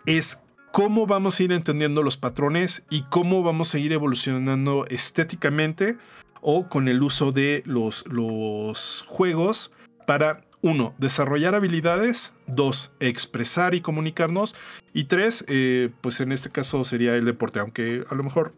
es 0.06 0.42
cómo 0.72 1.06
vamos 1.06 1.40
a 1.40 1.44
ir 1.44 1.52
entendiendo 1.52 2.02
los 2.02 2.18
patrones 2.18 2.84
y 2.90 3.04
cómo 3.04 3.44
vamos 3.44 3.76
a 3.76 3.80
ir 3.80 3.94
evolucionando 3.94 4.86
estéticamente 4.90 5.98
o 6.42 6.68
con 6.68 6.88
el 6.88 7.04
uso 7.04 7.32
de 7.32 7.62
los, 7.66 8.06
los 8.08 9.06
juegos 9.08 9.72
para 10.06 10.47
uno, 10.68 10.94
desarrollar 10.98 11.56
habilidades. 11.56 12.34
Dos, 12.48 12.92
expresar 13.00 13.76
y 13.76 13.82
comunicarnos. 13.82 14.56
Y 14.94 15.06
tres, 15.06 15.46
eh, 15.48 15.90
pues 16.02 16.22
en 16.22 16.32
este 16.32 16.50
caso 16.50 16.84
sería 16.84 17.16
el 17.16 17.26
deporte, 17.26 17.60
aunque 17.60 18.04
a 18.10 18.16
lo 18.16 18.24
mejor 18.24 18.54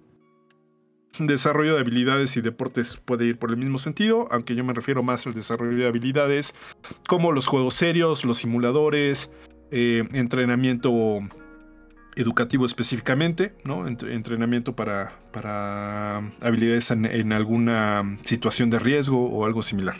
desarrollo 1.17 1.73
de 1.73 1.81
habilidades 1.81 2.37
y 2.37 2.41
deportes 2.41 2.97
puede 2.97 3.25
ir 3.25 3.39
por 3.39 3.51
el 3.51 3.57
mismo 3.57 3.77
sentido, 3.77 4.27
aunque 4.31 4.55
yo 4.55 4.63
me 4.63 4.73
refiero 4.73 5.03
más 5.03 5.25
al 5.27 5.33
desarrollo 5.33 5.77
de 5.77 5.87
habilidades 5.87 6.53
como 7.07 7.31
los 7.31 7.47
juegos 7.47 7.73
serios, 7.73 8.25
los 8.25 8.37
simuladores, 8.37 9.31
eh, 9.71 10.07
entrenamiento 10.13 11.19
educativo 12.15 12.65
específicamente, 12.65 13.53
¿no? 13.63 13.87
entrenamiento 13.87 14.75
para, 14.75 15.19
para 15.31 16.17
habilidades 16.41 16.91
en, 16.91 17.33
alguna 17.33 18.17
situación 18.23 18.69
de 18.69 18.79
riesgo 18.79 19.29
o 19.29 19.45
algo 19.45 19.63
similar. 19.63 19.95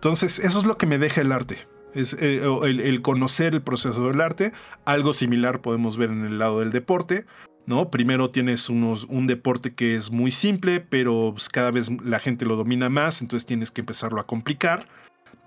Entonces, 0.00 0.38
eso 0.38 0.60
es 0.60 0.64
lo 0.64 0.78
que 0.78 0.86
me 0.86 0.96
deja 0.96 1.20
el 1.20 1.30
arte. 1.30 1.58
Es 1.92 2.14
eh, 2.14 2.40
el, 2.62 3.02
conocer 3.02 3.52
el 3.52 3.60
proceso 3.60 4.08
del 4.08 4.22
arte. 4.22 4.52
Algo 4.86 5.12
similar 5.12 5.60
podemos 5.60 5.98
ver 5.98 6.08
en 6.08 6.24
el 6.24 6.38
lado 6.38 6.60
del 6.60 6.70
deporte. 6.70 7.26
¿no? 7.66 7.90
Primero 7.90 8.30
tienes 8.30 8.70
unos, 8.70 9.04
un 9.10 9.26
deporte 9.26 9.74
que 9.74 9.96
es 9.96 10.10
muy 10.10 10.30
simple, 10.30 10.80
pero 10.80 11.32
pues, 11.34 11.50
cada 11.50 11.70
vez 11.70 11.90
la 12.02 12.18
gente 12.18 12.46
lo 12.46 12.56
domina 12.56 12.88
más, 12.88 13.20
entonces 13.20 13.44
tienes 13.44 13.70
que 13.70 13.82
empezarlo 13.82 14.22
a 14.22 14.26
complicar. 14.26 14.88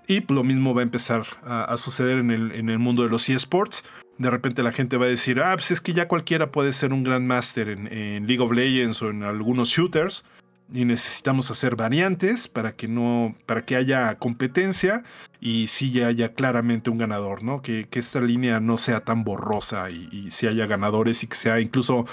Y 0.06 0.20
pues, 0.20 0.36
lo 0.36 0.44
mismo 0.44 0.72
va 0.72 0.82
a 0.82 0.84
empezar 0.84 1.26
a, 1.42 1.76
suceder 1.76 2.18
en 2.18 2.30
el, 2.30 2.52
en 2.52 2.68
el, 2.70 2.78
mundo 2.78 3.02
de 3.02 3.08
los 3.08 3.28
eSports. 3.28 3.82
De 4.18 4.30
repente 4.30 4.62
la 4.62 4.70
gente 4.70 4.96
va 4.98 5.06
a 5.06 5.08
decir, 5.08 5.40
ah, 5.40 5.52
pues 5.54 5.72
es 5.72 5.80
que 5.80 5.94
ya 5.94 6.06
cualquiera 6.06 6.52
puede 6.52 6.72
ser 6.72 6.92
un 6.92 7.02
Grandmaster 7.02 7.70
en, 7.70 7.92
en 7.92 8.28
League 8.28 8.40
of 8.40 8.52
Legends 8.52 9.02
o 9.02 9.10
en 9.10 9.24
algunos 9.24 9.70
shooters. 9.70 10.24
Y 10.72 10.84
necesitamos 10.84 11.50
hacer 11.50 11.76
variantes 11.76 12.48
para 12.48 12.74
que 12.74 12.88
no, 12.88 13.34
para 13.46 13.64
que 13.64 13.76
haya 13.76 14.18
competencia 14.18 15.04
y 15.40 15.66
sí 15.68 16.02
haya 16.02 16.32
claramente 16.34 16.90
un 16.90 16.98
ganador, 16.98 17.42
¿no? 17.42 17.60
Que, 17.60 17.86
que 17.88 17.98
esta 17.98 18.20
línea 18.20 18.60
no 18.60 18.78
sea 18.78 19.00
tan 19.00 19.24
borrosa 19.24 19.90
y, 19.90 20.08
y 20.10 20.30
si 20.30 20.46
haya 20.46 20.66
ganadores 20.66 21.22
y 21.22 21.26
que 21.26 21.36
sea 21.36 21.60
incluso 21.60 22.06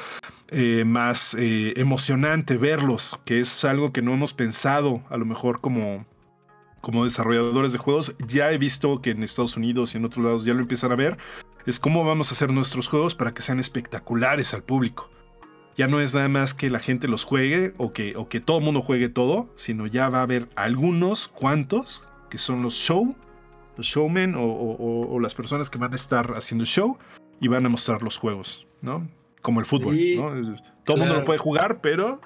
eh, 0.53 0.83
más 0.85 1.33
eh, 1.39 1.73
emocionante 1.77 2.57
verlos, 2.57 3.17
que 3.23 3.39
es 3.39 3.63
algo 3.63 3.93
que 3.93 4.01
no 4.01 4.13
hemos 4.13 4.33
pensado 4.33 5.01
a 5.09 5.15
lo 5.15 5.23
mejor 5.23 5.61
como, 5.61 6.05
como 6.81 7.05
desarrolladores 7.05 7.71
de 7.71 7.77
juegos. 7.77 8.13
Ya 8.27 8.51
he 8.51 8.57
visto 8.57 9.01
que 9.01 9.11
en 9.11 9.23
Estados 9.23 9.55
Unidos 9.55 9.93
y 9.93 9.97
en 9.97 10.03
otros 10.03 10.25
lados 10.25 10.43
ya 10.43 10.53
lo 10.53 10.59
empiezan 10.59 10.91
a 10.91 10.97
ver. 10.97 11.17
Es 11.65 11.79
cómo 11.79 12.03
vamos 12.03 12.29
a 12.29 12.33
hacer 12.33 12.51
nuestros 12.51 12.89
juegos 12.89 13.15
para 13.15 13.33
que 13.33 13.41
sean 13.41 13.61
espectaculares 13.61 14.53
al 14.53 14.61
público. 14.61 15.09
Ya 15.75 15.87
no 15.87 15.99
es 15.99 16.13
nada 16.13 16.27
más 16.27 16.53
que 16.53 16.69
la 16.69 16.79
gente 16.79 17.07
los 17.07 17.23
juegue 17.23 17.73
o 17.77 17.93
que, 17.93 18.15
o 18.17 18.27
que 18.27 18.39
todo 18.39 18.59
el 18.59 18.63
mundo 18.63 18.81
juegue 18.81 19.09
todo, 19.09 19.49
sino 19.55 19.87
ya 19.87 20.09
va 20.09 20.19
a 20.19 20.23
haber 20.23 20.49
algunos 20.55 21.27
cuantos 21.27 22.07
que 22.29 22.37
son 22.37 22.61
los 22.61 22.73
show, 22.73 23.15
los 23.77 23.85
showmen 23.85 24.35
o, 24.35 24.43
o, 24.43 25.13
o 25.13 25.19
las 25.19 25.33
personas 25.33 25.69
que 25.69 25.77
van 25.77 25.93
a 25.93 25.95
estar 25.95 26.33
haciendo 26.35 26.65
show 26.65 26.97
y 27.39 27.47
van 27.47 27.65
a 27.65 27.69
mostrar 27.69 28.03
los 28.03 28.17
juegos, 28.17 28.67
¿no? 28.81 29.09
Como 29.41 29.59
el 29.59 29.65
fútbol, 29.65 29.95
Sí, 29.95 30.15
¿no? 30.17 30.29
Todo 30.83 30.97
el 30.97 31.03
mundo 31.03 31.19
lo 31.19 31.25
puede 31.25 31.39
jugar, 31.39 31.81
pero 31.81 32.21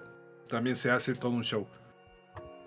también 0.50 0.76
se 0.76 0.92
hace 0.92 1.16
todo 1.16 1.32
un 1.32 1.44
show. 1.44 1.68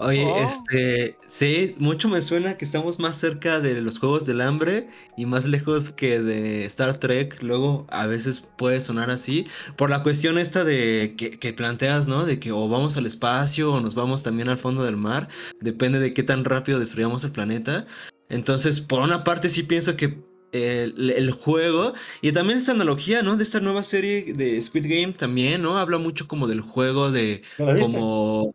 Oye, 0.01 0.25
Oh. 0.25 0.47
este, 0.47 1.19
sí, 1.27 1.75
mucho 1.79 2.09
me 2.09 2.23
suena 2.23 2.57
que 2.57 2.65
estamos 2.65 3.01
más 3.01 3.17
cerca 3.17 3.59
de 3.59 3.81
los 3.83 3.99
Juegos 3.99 4.27
del 4.27 4.41
Hambre 4.41 4.89
y 5.17 5.27
más 5.27 5.45
lejos 5.45 5.91
que 5.91 6.21
de 6.21 6.65
Star 6.67 6.99
Trek. 6.99 7.43
Luego 7.43 7.85
a 7.91 8.07
veces 8.07 8.45
puede 8.57 8.81
sonar 8.81 9.11
así, 9.11 9.45
por 9.77 9.91
la 9.91 10.05
cuestión 10.05 10.39
esta 10.39 10.63
de 10.63 11.15
que, 11.19 11.31
que 11.31 11.53
planteas, 11.53 12.07
¿no? 12.07 12.25
De 12.25 12.39
que 12.39 12.53
o 12.53 12.69
vamos 12.69 12.97
al 12.97 13.07
espacio 13.07 13.73
o 13.73 13.81
nos 13.81 13.97
vamos 13.97 14.23
también 14.23 14.49
al 14.49 14.59
fondo 14.59 14.85
del 14.85 14.97
mar, 14.97 15.29
depende 15.61 15.99
de 15.99 16.15
qué 16.15 16.23
tan 16.23 16.45
rápido 16.45 16.79
destruyamos 16.79 17.25
el 17.25 17.33
planeta. 17.33 17.85
Entonces, 18.29 18.81
por 18.81 19.03
una 19.03 19.25
parte 19.25 19.49
sí 19.49 19.65
pienso 19.65 19.97
que 19.97 20.23
el, 20.53 21.11
el 21.11 21.31
juego 21.33 21.93
y 22.23 22.33
también 22.33 22.59
esta 22.59 22.73
analogía, 22.73 23.23
¿no? 23.23 23.37
De 23.37 23.43
esta 23.45 23.61
nueva 23.61 23.83
serie 23.83 24.33
de 24.33 24.61
Squid 24.63 24.87
Game 24.87 25.13
también, 25.15 25.63
¿no? 25.63 25.77
Habla 25.77 25.99
mucho 25.99 26.29
como 26.29 26.47
del 26.47 26.61
juego 26.61 27.11
de 27.11 27.43
como 27.81 28.55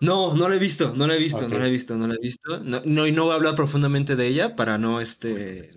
no, 0.00 0.34
no 0.34 0.48
la 0.48 0.56
he 0.56 0.58
visto, 0.58 0.94
no 0.94 1.06
la 1.06 1.16
he 1.16 1.18
visto, 1.18 1.48
no 1.48 1.58
la 1.58 1.66
he 1.66 1.70
visto, 1.70 1.96
no 1.96 2.06
la 2.06 2.14
he 2.14 2.20
visto. 2.20 2.58
No, 2.60 2.82
no, 2.84 3.06
y 3.06 3.12
no 3.12 3.24
voy 3.24 3.32
a 3.32 3.36
hablar 3.36 3.54
profundamente 3.54 4.16
de 4.16 4.26
ella 4.26 4.56
para 4.56 4.78
no 4.78 5.00
este 5.00 5.70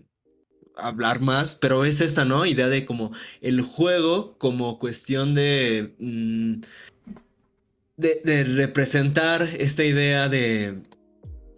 hablar 0.75 1.21
más, 1.21 1.55
pero 1.55 1.85
es 1.85 2.01
esta, 2.01 2.25
¿no? 2.25 2.45
Idea 2.45 2.67
de 2.67 2.85
como 2.85 3.11
el 3.41 3.61
juego 3.61 4.37
como 4.37 4.79
cuestión 4.79 5.33
de 5.33 5.95
mm, 5.99 6.61
de, 7.97 8.21
de 8.23 8.43
representar 8.43 9.43
esta 9.43 9.83
idea 9.83 10.29
de 10.29 10.81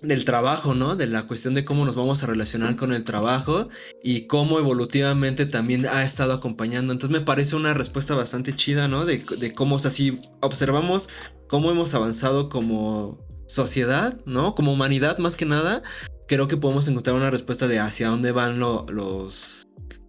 del 0.03 0.25
trabajo, 0.25 0.75
¿no? 0.75 0.95
De 0.95 1.07
la 1.07 1.23
cuestión 1.23 1.53
de 1.55 1.63
cómo 1.65 1.85
nos 1.85 1.95
vamos 1.95 2.23
a 2.23 2.27
relacionar 2.27 2.75
con 2.75 2.91
el 2.93 3.03
trabajo 3.03 3.69
y 4.03 4.27
cómo 4.27 4.59
evolutivamente 4.59 5.45
también 5.45 5.85
ha 5.87 6.03
estado 6.03 6.33
acompañando. 6.33 6.93
Entonces 6.93 7.17
me 7.17 7.25
parece 7.25 7.55
una 7.55 7.73
respuesta 7.73 8.13
bastante 8.13 8.55
chida, 8.55 8.87
¿no? 8.87 9.05
De, 9.05 9.23
de 9.39 9.53
cómo, 9.53 9.77
o 9.77 9.79
sea, 9.79 9.91
si 9.91 10.19
observamos 10.41 11.09
cómo 11.47 11.71
hemos 11.71 11.93
avanzado 11.95 12.49
como 12.49 13.25
sociedad, 13.47 14.19
¿no? 14.25 14.55
Como 14.55 14.73
humanidad 14.73 15.17
más 15.19 15.35
que 15.35 15.45
nada, 15.45 15.81
creo 16.27 16.47
que 16.47 16.57
podemos 16.57 16.87
encontrar 16.87 17.15
una 17.15 17.31
respuesta 17.31 17.67
de 17.67 17.79
hacia 17.79 18.09
dónde 18.09 18.31
van 18.31 18.59
lo- 18.59 18.85
los, 18.89 19.63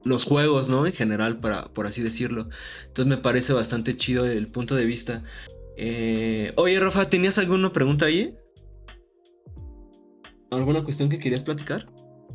los 0.04 0.24
juegos, 0.24 0.68
¿no? 0.68 0.86
En 0.86 0.92
general, 0.92 1.38
para, 1.38 1.66
por 1.72 1.86
así 1.86 2.02
decirlo. 2.02 2.48
Entonces 2.86 3.06
me 3.06 3.18
parece 3.18 3.52
bastante 3.52 3.96
chido 3.96 4.26
el 4.26 4.48
punto 4.48 4.74
de 4.74 4.86
vista. 4.86 5.22
Eh, 5.76 6.52
oye, 6.56 6.78
Rafa, 6.80 7.08
¿tenías 7.10 7.38
alguna 7.38 7.72
pregunta 7.72 8.06
ahí? 8.06 8.36
¿Alguna 10.50 10.82
cuestión 10.84 11.08
que 11.08 11.18
querías 11.18 11.42
platicar? 11.44 11.86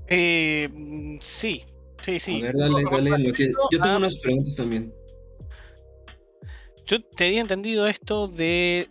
Eh, 0.07 0.69
mm, 0.73 1.17
sí, 1.21 1.63
sí, 2.01 2.19
sí. 2.19 2.39
A 2.39 2.45
ver, 2.45 2.55
dale, 2.55 2.83
dale. 2.91 3.27
lo 3.27 3.33
que- 3.33 3.51
Yo 3.71 3.79
tengo 3.81 3.95
a- 3.95 3.97
unas 3.97 4.17
preguntas 4.19 4.55
también. 4.55 4.93
Yo 6.85 7.01
tenía 7.15 7.41
entendido 7.41 7.87
esto 7.87 8.27
de 8.27 8.89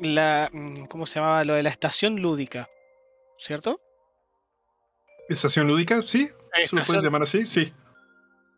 la. 0.00 0.50
mm, 0.52 0.86
¿Cómo 0.88 1.06
se 1.06 1.20
llamaba? 1.20 1.44
Lo 1.44 1.54
de 1.54 1.62
la 1.62 1.70
estación 1.70 2.20
lúdica. 2.20 2.68
¿Cierto? 3.38 3.80
¿Estación 5.28 5.66
lúdica? 5.68 6.02
Sí. 6.02 6.28
¿Se 6.66 6.76
lo 6.76 6.82
puedes 6.84 7.02
llamar 7.02 7.22
así? 7.22 7.46
Sí. 7.46 7.72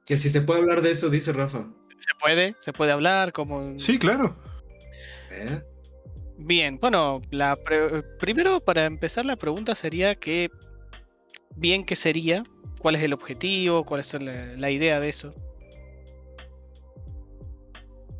Que 0.05 0.19
si 0.19 0.31
se 0.31 0.41
puede 0.41 0.61
hablar 0.61 0.83
de 0.83 0.91
eso, 0.93 1.11
dice 1.11 1.33
Rafa. 1.33 1.67
Se 1.99 2.13
puede, 2.21 2.55
se 2.61 2.73
puede 2.73 2.93
hablar 2.93 3.33
como. 3.33 3.79
Sí, 3.79 3.99
claro. 3.99 4.37
¿Eh? 5.31 5.63
Bien, 6.39 6.79
bueno, 6.81 7.23
la 7.31 7.57
pre- 7.57 8.03
primero 8.19 8.61
para 8.61 8.85
empezar 8.85 9.25
la 9.25 9.37
pregunta 9.37 9.75
sería 9.75 10.15
que. 10.15 10.51
Bien, 11.57 11.85
¿qué 11.85 11.97
sería? 11.97 12.45
¿Cuál 12.81 12.97
es 12.97 13.03
el 13.03 13.13
objetivo? 13.15 13.85
¿Cuál 13.85 14.01
es 14.01 14.13
la, 14.21 14.33
la 14.57 14.71
idea 14.71 15.01
de 15.01 15.09
eso? 15.09 15.35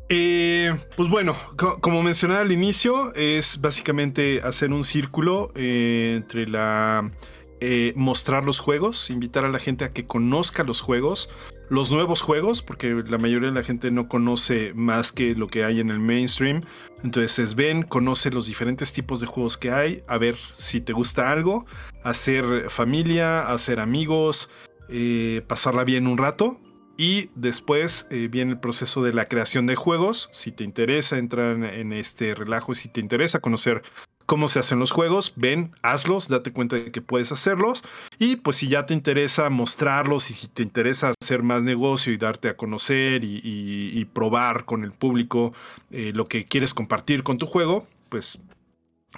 Eh, 0.09 0.73
pues 0.95 1.09
bueno, 1.09 1.35
co- 1.57 1.79
como 1.79 2.01
mencionaba 2.01 2.39
al 2.41 2.51
inicio, 2.51 3.13
es 3.13 3.59
básicamente 3.61 4.41
hacer 4.43 4.71
un 4.71 4.83
círculo 4.83 5.51
eh, 5.55 6.13
entre 6.17 6.47
la 6.47 7.11
eh, 7.59 7.91
mostrar 7.95 8.45
los 8.45 8.59
juegos, 8.59 9.09
invitar 9.09 9.43
a 9.45 9.49
la 9.49 9.59
gente 9.59 9.83
a 9.83 9.91
que 9.91 10.05
conozca 10.05 10.63
los 10.63 10.81
juegos, 10.81 11.29
los 11.69 11.91
nuevos 11.91 12.21
juegos, 12.21 12.61
porque 12.61 13.03
la 13.07 13.17
mayoría 13.17 13.49
de 13.49 13.55
la 13.55 13.63
gente 13.63 13.91
no 13.91 14.07
conoce 14.07 14.73
más 14.73 15.11
que 15.11 15.35
lo 15.35 15.47
que 15.47 15.63
hay 15.63 15.79
en 15.79 15.89
el 15.89 15.99
mainstream. 15.99 16.63
Entonces 17.03 17.55
ven, 17.55 17.83
conoce 17.83 18.31
los 18.31 18.47
diferentes 18.47 18.93
tipos 18.93 19.19
de 19.19 19.27
juegos 19.27 19.57
que 19.57 19.71
hay, 19.71 20.03
a 20.07 20.17
ver 20.17 20.35
si 20.57 20.81
te 20.81 20.93
gusta 20.93 21.31
algo, 21.31 21.65
hacer 22.03 22.69
familia, 22.69 23.47
hacer 23.47 23.79
amigos, 23.79 24.49
eh, 24.89 25.41
pasarla 25.47 25.83
bien 25.83 26.07
un 26.07 26.17
rato. 26.17 26.59
Y 26.99 27.29
después 27.35 28.07
eh, 28.09 28.27
viene 28.27 28.53
el 28.53 28.59
proceso 28.59 29.03
de 29.03 29.13
la 29.13 29.25
creación 29.25 29.67
de 29.67 29.75
juegos. 29.75 30.29
Si 30.31 30.51
te 30.51 30.63
interesa 30.63 31.19
entrar 31.19 31.55
en, 31.55 31.63
en 31.63 31.93
este 31.93 32.33
relajo 32.33 32.73
si 32.73 32.89
te 32.89 32.99
interesa 32.99 33.39
conocer 33.39 33.83
cómo 34.27 34.49
se 34.49 34.59
hacen 34.59 34.77
los 34.77 34.91
juegos, 34.91 35.33
ven, 35.37 35.71
hazlos, 35.81 36.27
date 36.27 36.51
cuenta 36.51 36.75
de 36.75 36.91
que 36.91 37.01
puedes 37.01 37.31
hacerlos. 37.31 37.83
Y 38.19 38.35
pues 38.35 38.57
si 38.57 38.67
ya 38.67 38.85
te 38.85 38.93
interesa 38.93 39.49
mostrarlos 39.49 40.29
y 40.29 40.33
si 40.33 40.47
te 40.47 40.61
interesa 40.61 41.13
hacer 41.19 41.41
más 41.41 41.63
negocio 41.63 42.13
y 42.13 42.17
darte 42.17 42.49
a 42.49 42.57
conocer 42.57 43.23
y, 43.23 44.05
probar 44.13 44.65
con 44.65 44.83
el 44.83 44.91
público 44.91 45.53
eh, 45.91 46.11
lo 46.13 46.27
que 46.27 46.45
quieres 46.45 46.73
compartir 46.73 47.23
con 47.23 47.37
tu 47.37 47.45
juego, 47.45 47.87
pues 48.09 48.39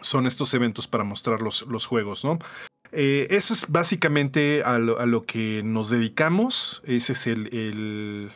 son 0.02 0.28
estos 0.28 0.54
eventos 0.54 0.88
para 0.88 1.04
mostrar 1.04 1.42
los, 1.42 1.66
los 1.68 1.86
juegos, 1.86 2.24
¿no? 2.24 2.38
Eh, 2.92 3.28
eso 3.30 3.54
es 3.54 3.66
básicamente 3.70 4.64
a 4.64 4.78
lo, 4.78 5.26
que 5.26 5.62
nos 5.64 5.90
dedicamos. 5.90 6.82
Ese 6.86 7.14
es 7.14 7.28
el, 7.28 8.32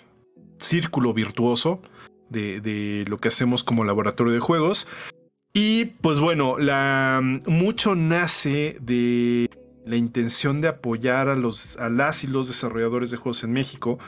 círculo 0.59 1.13
virtuoso 1.13 1.81
de 2.29 3.05
lo 3.09 3.17
que 3.17 3.27
hacemos 3.27 3.63
como 3.63 3.83
laboratorio 3.83 4.33
de 4.33 4.39
juegos. 4.39 4.87
Y 5.53 5.85
pues 5.85 6.19
bueno, 6.19 6.57
la, 6.57 7.21
mucho 7.45 7.93
nace 7.95 8.75
de 8.81 9.51
la 9.85 9.95
intención 9.95 10.61
de 10.61 10.67
apoyar 10.67 11.29
a, 11.29 11.35
los, 11.35 11.77
las 11.91 12.23
y 12.23 12.27
los 12.27 12.47
desarrolladores 12.47 13.11
de 13.11 13.17
juegos 13.17 13.43
en 13.43 13.53
México. 13.53 13.99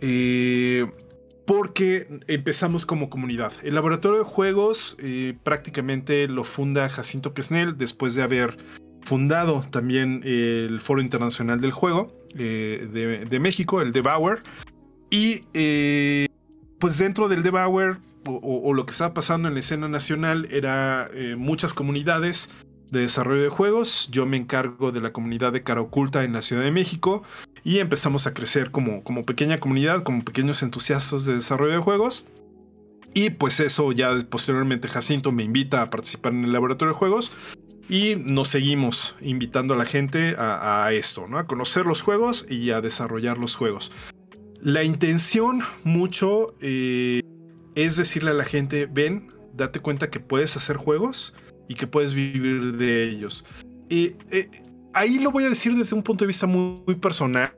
eh, 0.00 0.86
porque 1.44 2.06
empezamos 2.28 2.86
como 2.86 3.10
comunidad. 3.10 3.52
El 3.64 3.74
laboratorio 3.74 4.18
de 4.18 4.24
juegos 4.24 4.96
eh, 5.00 5.36
prácticamente 5.42 6.28
lo 6.28 6.44
funda 6.44 6.88
Jacinto 6.88 7.34
Quesnel 7.34 7.76
después 7.76 8.14
de 8.14 8.22
haber 8.22 8.56
fundado 9.02 9.62
también 9.70 10.20
el 10.22 10.80
Foro 10.80 11.00
Internacional 11.00 11.60
del 11.60 11.72
Juego 11.72 12.12
eh, 12.38 13.26
de, 13.28 13.40
México, 13.40 13.80
el 13.80 13.90
Debauer. 13.92 14.42
Y 15.10 15.40
pues 16.78 16.98
dentro 16.98 17.28
del 17.28 17.42
Debauer, 17.42 17.96
o, 18.26 18.74
lo 18.74 18.86
que 18.86 18.92
estaba 18.92 19.14
pasando 19.14 19.48
en 19.48 19.54
la 19.54 19.60
escena 19.60 19.88
nacional, 19.88 20.48
era 20.50 21.08
eh, 21.12 21.36
muchas 21.36 21.74
comunidades 21.74 22.50
de 22.90 23.00
desarrollo 23.00 23.42
de 23.42 23.48
juegos. 23.48 24.08
Yo 24.10 24.26
me 24.26 24.36
encargo 24.36 24.92
de 24.92 25.00
la 25.00 25.12
comunidad 25.12 25.52
de 25.52 25.62
cara 25.62 25.80
oculta 25.80 26.24
en 26.24 26.32
la 26.32 26.42
Ciudad 26.42 26.62
de 26.62 26.70
México. 26.70 27.22
Y 27.64 27.78
empezamos 27.78 28.26
a 28.26 28.34
crecer 28.34 28.70
como, 28.70 29.02
como 29.02 29.24
pequeña 29.24 29.60
comunidad, 29.60 30.02
como 30.02 30.24
pequeños 30.24 30.62
entusiastas 30.62 31.24
de 31.24 31.34
desarrollo 31.34 31.72
de 31.72 31.78
juegos. 31.78 32.26
Y 33.14 33.30
pues 33.30 33.60
eso 33.60 33.92
ya 33.92 34.10
posteriormente 34.28 34.88
Jacinto 34.88 35.32
me 35.32 35.42
invita 35.42 35.82
a 35.82 35.90
participar 35.90 36.32
en 36.32 36.44
el 36.44 36.52
laboratorio 36.52 36.92
de 36.92 36.98
juegos. 36.98 37.32
Y 37.88 38.16
nos 38.16 38.48
seguimos 38.48 39.16
invitando 39.20 39.74
a 39.74 39.76
la 39.76 39.86
gente 39.86 40.36
a, 40.38 40.84
a 40.84 40.92
esto, 40.92 41.26
¿no? 41.28 41.38
A 41.38 41.46
conocer 41.46 41.86
los 41.86 42.02
juegos 42.02 42.46
y 42.48 42.70
a 42.70 42.80
desarrollar 42.80 43.38
los 43.38 43.56
juegos. 43.56 43.90
la 44.60 44.84
intención 44.84 45.62
mucho 45.82 46.54
eh, 46.60 47.20
es 47.74 47.96
decirle 47.96 48.30
a 48.30 48.34
la 48.34 48.44
gente, 48.44 48.86
ven, 48.86 49.32
date 49.54 49.80
cuenta 49.80 50.10
que 50.10 50.20
puedes 50.20 50.56
hacer 50.56 50.76
juegos 50.76 51.34
y 51.68 51.74
que 51.74 51.86
puedes 51.86 52.12
vivir 52.12 52.76
de 52.76 53.04
ellos. 53.04 53.44
Y 53.88 54.14
eh, 54.30 54.50
ahí 54.94 55.18
lo 55.18 55.30
voy 55.30 55.44
a 55.44 55.48
decir 55.48 55.74
desde 55.74 55.94
un 55.94 56.02
punto 56.02 56.24
de 56.24 56.28
vista 56.28 56.46
muy, 56.46 56.94
personal. 56.96 57.52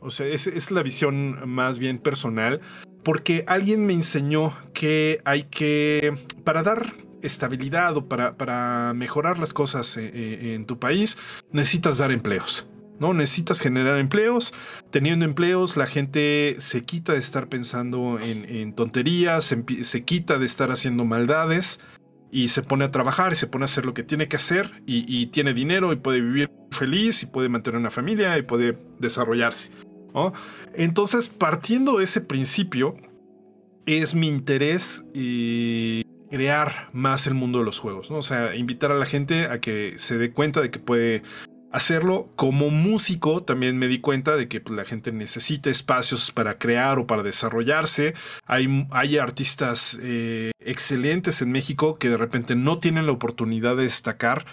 O 0.00 0.10
sea, 0.10 0.26
es, 0.26 0.70
la 0.70 0.82
visión 0.82 1.48
más 1.48 1.78
bien 1.78 1.98
personal. 1.98 2.60
Porque 3.04 3.44
alguien 3.46 3.86
me 3.86 3.92
enseñó 3.92 4.52
que 4.74 5.20
hay 5.24 5.44
que, 5.44 6.16
para 6.44 6.62
dar 6.62 6.92
estabilidad 7.22 7.96
o 7.96 8.08
para, 8.08 8.36
para 8.36 8.94
mejorar 8.94 9.38
las 9.38 9.54
cosas 9.54 9.96
en, 9.96 10.14
en 10.14 10.66
tu 10.66 10.78
país, 10.78 11.18
necesitas 11.52 11.98
dar 11.98 12.10
empleos. 12.10 12.68
¿No? 12.98 13.14
Necesitas 13.14 13.60
generar 13.60 13.98
empleos. 13.98 14.52
Teniendo 14.90 15.24
empleos, 15.24 15.76
la 15.76 15.86
gente 15.86 16.56
se 16.58 16.84
quita 16.84 17.12
de 17.12 17.18
estar 17.18 17.48
pensando 17.48 18.18
en, 18.20 18.74
tonterías, 18.74 19.44
se, 19.44 19.64
se, 19.84 20.04
quita 20.04 20.38
de 20.38 20.46
estar 20.46 20.70
haciendo 20.70 21.04
maldades 21.04 21.80
y 22.30 22.48
se 22.48 22.62
pone 22.62 22.84
a 22.84 22.90
trabajar 22.90 23.32
y 23.32 23.36
se 23.36 23.46
pone 23.46 23.64
a 23.64 23.66
hacer 23.66 23.86
lo 23.86 23.94
que 23.94 24.02
tiene 24.02 24.28
que 24.28 24.36
hacer 24.36 24.82
y, 24.86 25.26
tiene 25.28 25.54
dinero 25.54 25.92
y 25.92 25.96
puede 25.96 26.20
vivir 26.20 26.50
feliz 26.70 27.22
y 27.22 27.26
puede 27.26 27.48
mantener 27.48 27.80
una 27.80 27.90
familia 27.90 28.36
y 28.38 28.42
puede 28.42 28.78
desarrollarse. 28.98 29.70
Entonces, 30.74 31.28
partiendo 31.28 31.98
de 31.98 32.04
ese 32.04 32.20
principio, 32.20 32.96
es 33.86 34.14
mi 34.14 34.28
interés 34.28 35.04
y 35.14 36.02
crear 36.30 36.90
más 36.92 37.26
el 37.26 37.34
mundo 37.34 37.60
de 37.60 37.64
los 37.64 37.78
juegos, 37.78 38.10
¿no? 38.10 38.18
O 38.18 38.22
sea, 38.22 38.54
invitar 38.56 38.90
a 38.90 38.96
la 38.96 39.06
gente 39.06 39.46
a 39.46 39.60
que 39.60 39.94
se 39.96 40.18
dé 40.18 40.32
cuenta 40.32 40.60
de 40.60 40.70
que 40.70 40.78
puede 40.78 41.22
hacerlo 41.72 42.30
como 42.36 42.70
músico 42.70 43.42
también 43.42 43.78
me 43.78 43.88
di 43.88 44.00
cuenta 44.00 44.36
de 44.36 44.48
que 44.48 44.60
pues, 44.60 44.76
la 44.76 44.84
gente 44.84 45.12
necesita 45.12 45.70
espacios 45.70 46.30
para 46.30 46.58
crear 46.58 46.98
o 46.98 47.06
para 47.06 47.22
desarrollarse. 47.22 48.14
Hay, 48.46 49.18
artistas 49.18 49.98
eh, 50.02 50.52
excelentes 50.60 51.42
en 51.42 51.52
México 51.52 51.98
que 51.98 52.08
de 52.08 52.16
repente 52.16 52.54
no 52.54 52.78
tienen 52.78 53.06
la 53.06 53.12
oportunidad 53.12 53.76
de 53.76 53.84
destacar. 53.84 54.44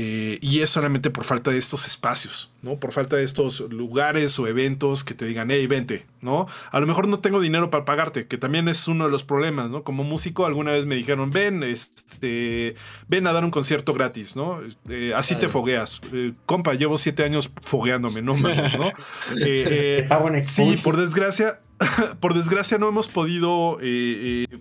Eh, 0.00 0.38
y 0.40 0.60
es 0.60 0.70
solamente 0.70 1.10
por 1.10 1.24
falta 1.24 1.50
de 1.50 1.58
estos 1.58 1.84
espacios, 1.84 2.52
¿no? 2.62 2.76
Por 2.78 2.92
falta 2.92 3.16
de 3.16 3.24
estos 3.24 3.58
lugares 3.58 4.38
o 4.38 4.46
eventos 4.46 5.02
que 5.02 5.12
te 5.12 5.24
digan, 5.24 5.50
hey, 5.50 5.66
vente, 5.66 6.06
¿no? 6.20 6.46
A 6.70 6.78
lo 6.78 6.86
mejor 6.86 7.08
no 7.08 7.18
tengo 7.18 7.40
dinero 7.40 7.68
para 7.68 7.84
pagarte, 7.84 8.28
que 8.28 8.38
también 8.38 8.68
es 8.68 8.86
uno 8.86 9.06
de 9.06 9.10
los 9.10 9.24
problemas, 9.24 9.70
¿no? 9.70 9.82
Como 9.82 10.04
músico 10.04 10.46
alguna 10.46 10.70
vez 10.70 10.86
me 10.86 10.94
dijeron, 10.94 11.32
ven, 11.32 11.64
este, 11.64 12.76
ven 13.08 13.26
a 13.26 13.32
dar 13.32 13.44
un 13.44 13.50
concierto 13.50 13.92
gratis, 13.92 14.36
¿no? 14.36 14.60
Eh, 14.88 15.14
así 15.16 15.34
claro. 15.34 15.48
te 15.48 15.52
fogueas. 15.52 16.00
Eh, 16.12 16.32
compa, 16.46 16.74
llevo 16.74 16.96
siete 16.96 17.24
años 17.24 17.50
fogueándome, 17.64 18.22
no 18.22 18.36
mames, 18.36 18.78
¿no? 18.78 18.92
sí, 20.44 20.76
por 20.84 20.96
desgracia, 20.96 21.58
por 22.20 22.34
desgracia 22.34 22.78
no 22.78 22.86
hemos 22.86 23.08
podido 23.08 23.78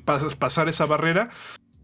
pas 0.03 0.33
pasar 0.33 0.67
esa 0.67 0.87
barrera. 0.87 1.29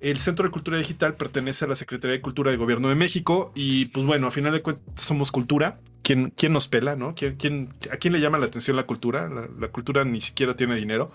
El 0.04 0.18
Centro 0.18 0.44
de 0.44 0.52
Cultura 0.52 0.78
Digital 0.78 1.16
pertenece 1.16 1.64
a 1.64 1.70
la 1.70 1.78
Secretaría 1.78 2.18
de 2.18 2.22
Cultura 2.22 2.52
del 2.52 2.60
Gobierno 2.60 2.90
de 2.90 2.96
México 2.96 3.54
y 3.56 3.86
pues 3.86 4.06
bueno, 4.06 4.28
a 4.28 4.32
final 4.32 4.52
de 4.52 4.62
cuentas 4.62 4.84
somos 4.98 5.32
cultura. 5.32 5.80
¿Quién, 6.02 6.34
quién 6.36 6.52
nos 6.52 6.68
pela, 6.68 6.98
no? 6.98 7.16
¿Quién, 7.16 7.38
quién, 7.38 7.70
¿A 7.90 7.96
quién 7.96 8.12
le 8.12 8.20
llama 8.20 8.38
la 8.38 8.46
atención 8.46 8.76
la 8.76 8.86
cultura? 8.86 9.30
La, 9.30 9.48
la 9.58 9.70
cultura 9.70 10.04
ni 10.04 10.20
siquiera 10.20 10.58
tiene 10.58 10.76
dinero. 10.76 11.10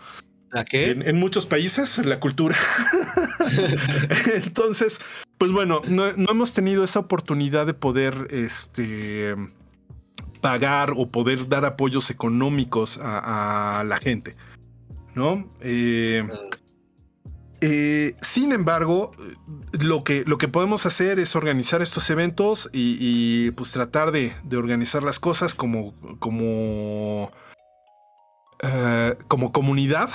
¿La 0.51 0.65
qué? 0.65 0.89
En, 0.89 1.06
en 1.06 1.19
muchos 1.19 1.44
países, 1.44 1.98
la 1.98 2.19
cultura. 2.19 2.56
Entonces, 4.35 5.02
pues 5.36 5.52
bueno, 5.52 5.82
no, 5.86 6.10
no, 6.16 6.31
hemos 6.31 6.55
tenido 6.55 6.82
esa 6.82 7.01
oportunidad 7.01 7.66
de 7.66 7.74
poder 7.74 8.28
este, 8.31 9.36
pagar 10.40 10.94
o 10.97 11.10
poder 11.10 11.47
dar 11.51 11.66
apoyos 11.66 12.09
económicos 12.09 12.97
a, 12.97 13.81
a 13.81 13.85
la 13.85 13.98
gente, 13.98 14.35
¿no? 15.15 15.47
Eh, 15.60 16.27
eh, 17.60 18.14
sin 18.20 18.52
embargo, 18.52 19.12
lo 19.72 20.05
que, 20.05 20.24
lo 20.24 20.39
que 20.39 20.48
podemos 20.48 20.86
hacer 20.86 21.18
es 21.18 21.35
organizar 21.35 21.82
estos 21.82 22.09
eventos 22.10 22.70
y, 22.72 23.51
pues 23.52 23.72
tratar 23.72 24.12
de, 24.12 24.32
de, 24.44 24.56
organizar 24.56 25.02
las 25.02 25.18
cosas 25.18 25.55
como, 25.55 25.94
como, 26.18 27.32
uh, 28.62 29.24
como 29.26 29.52
comunidad. 29.52 30.10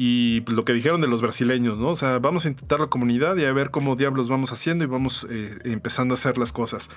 Y 0.00 0.44
lo 0.46 0.64
que 0.64 0.72
dijeron 0.72 1.00
de 1.00 1.08
los 1.08 1.22
brasileños, 1.22 1.76
¿no? 1.76 1.88
O 1.88 1.96
sea, 1.96 2.20
vamos 2.20 2.46
a 2.46 2.48
intentar 2.48 2.78
la 2.78 2.86
comunidad 2.86 3.36
y 3.36 3.44
a 3.44 3.52
ver 3.52 3.70
cómo 3.70 3.96
diablos 3.96 4.28
vamos 4.28 4.52
haciendo 4.52 4.84
y 4.84 4.86
vamos 4.86 5.26
eh, 5.28 5.58
empezando 5.64 6.14
a 6.14 6.16
hacer 6.16 6.38
las 6.38 6.52
cosas. 6.52 6.88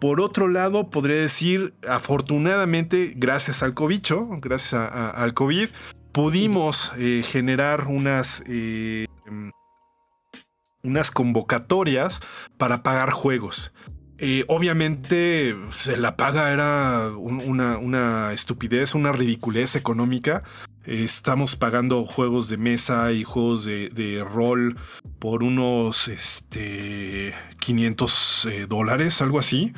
Por 0.00 0.22
otro 0.22 0.48
lado, 0.48 0.88
podría 0.88 1.16
decir, 1.16 1.74
afortunadamente, 1.86 3.12
gracias 3.14 3.62
al 3.62 3.74
cobicho, 3.74 4.26
gracias 4.40 4.72
al 4.90 5.34
COVID, 5.34 5.68
pudimos 6.12 6.92
eh, 6.98 7.22
generar 7.24 7.86
unas, 7.88 8.42
eh, 8.46 9.06
unas 10.82 11.10
convocatorias 11.10 12.20
para 12.56 12.82
pagar 12.82 13.10
juegos. 13.10 13.72
Eh, 14.18 14.44
obviamente 14.48 15.56
la 15.96 16.16
paga 16.16 16.52
era 16.52 17.10
un, 17.16 17.40
una, 17.40 17.78
una, 17.78 18.32
estupidez, 18.32 18.94
una 18.94 19.12
ridiculez 19.12 19.76
económica. 19.76 20.42
estamos 20.84 21.56
pagando 21.56 22.04
juegos 22.04 22.48
de 22.48 22.58
mesa 22.58 23.12
y 23.12 23.24
juegos 23.24 23.64
de, 23.64 23.88
de 23.88 24.22
rol 24.22 24.76
por 25.18 25.42
unos 25.42 26.08
este, 26.08 27.34
500 27.60 28.48
dólares, 28.68 29.22
algo 29.22 29.38
así. 29.38 29.72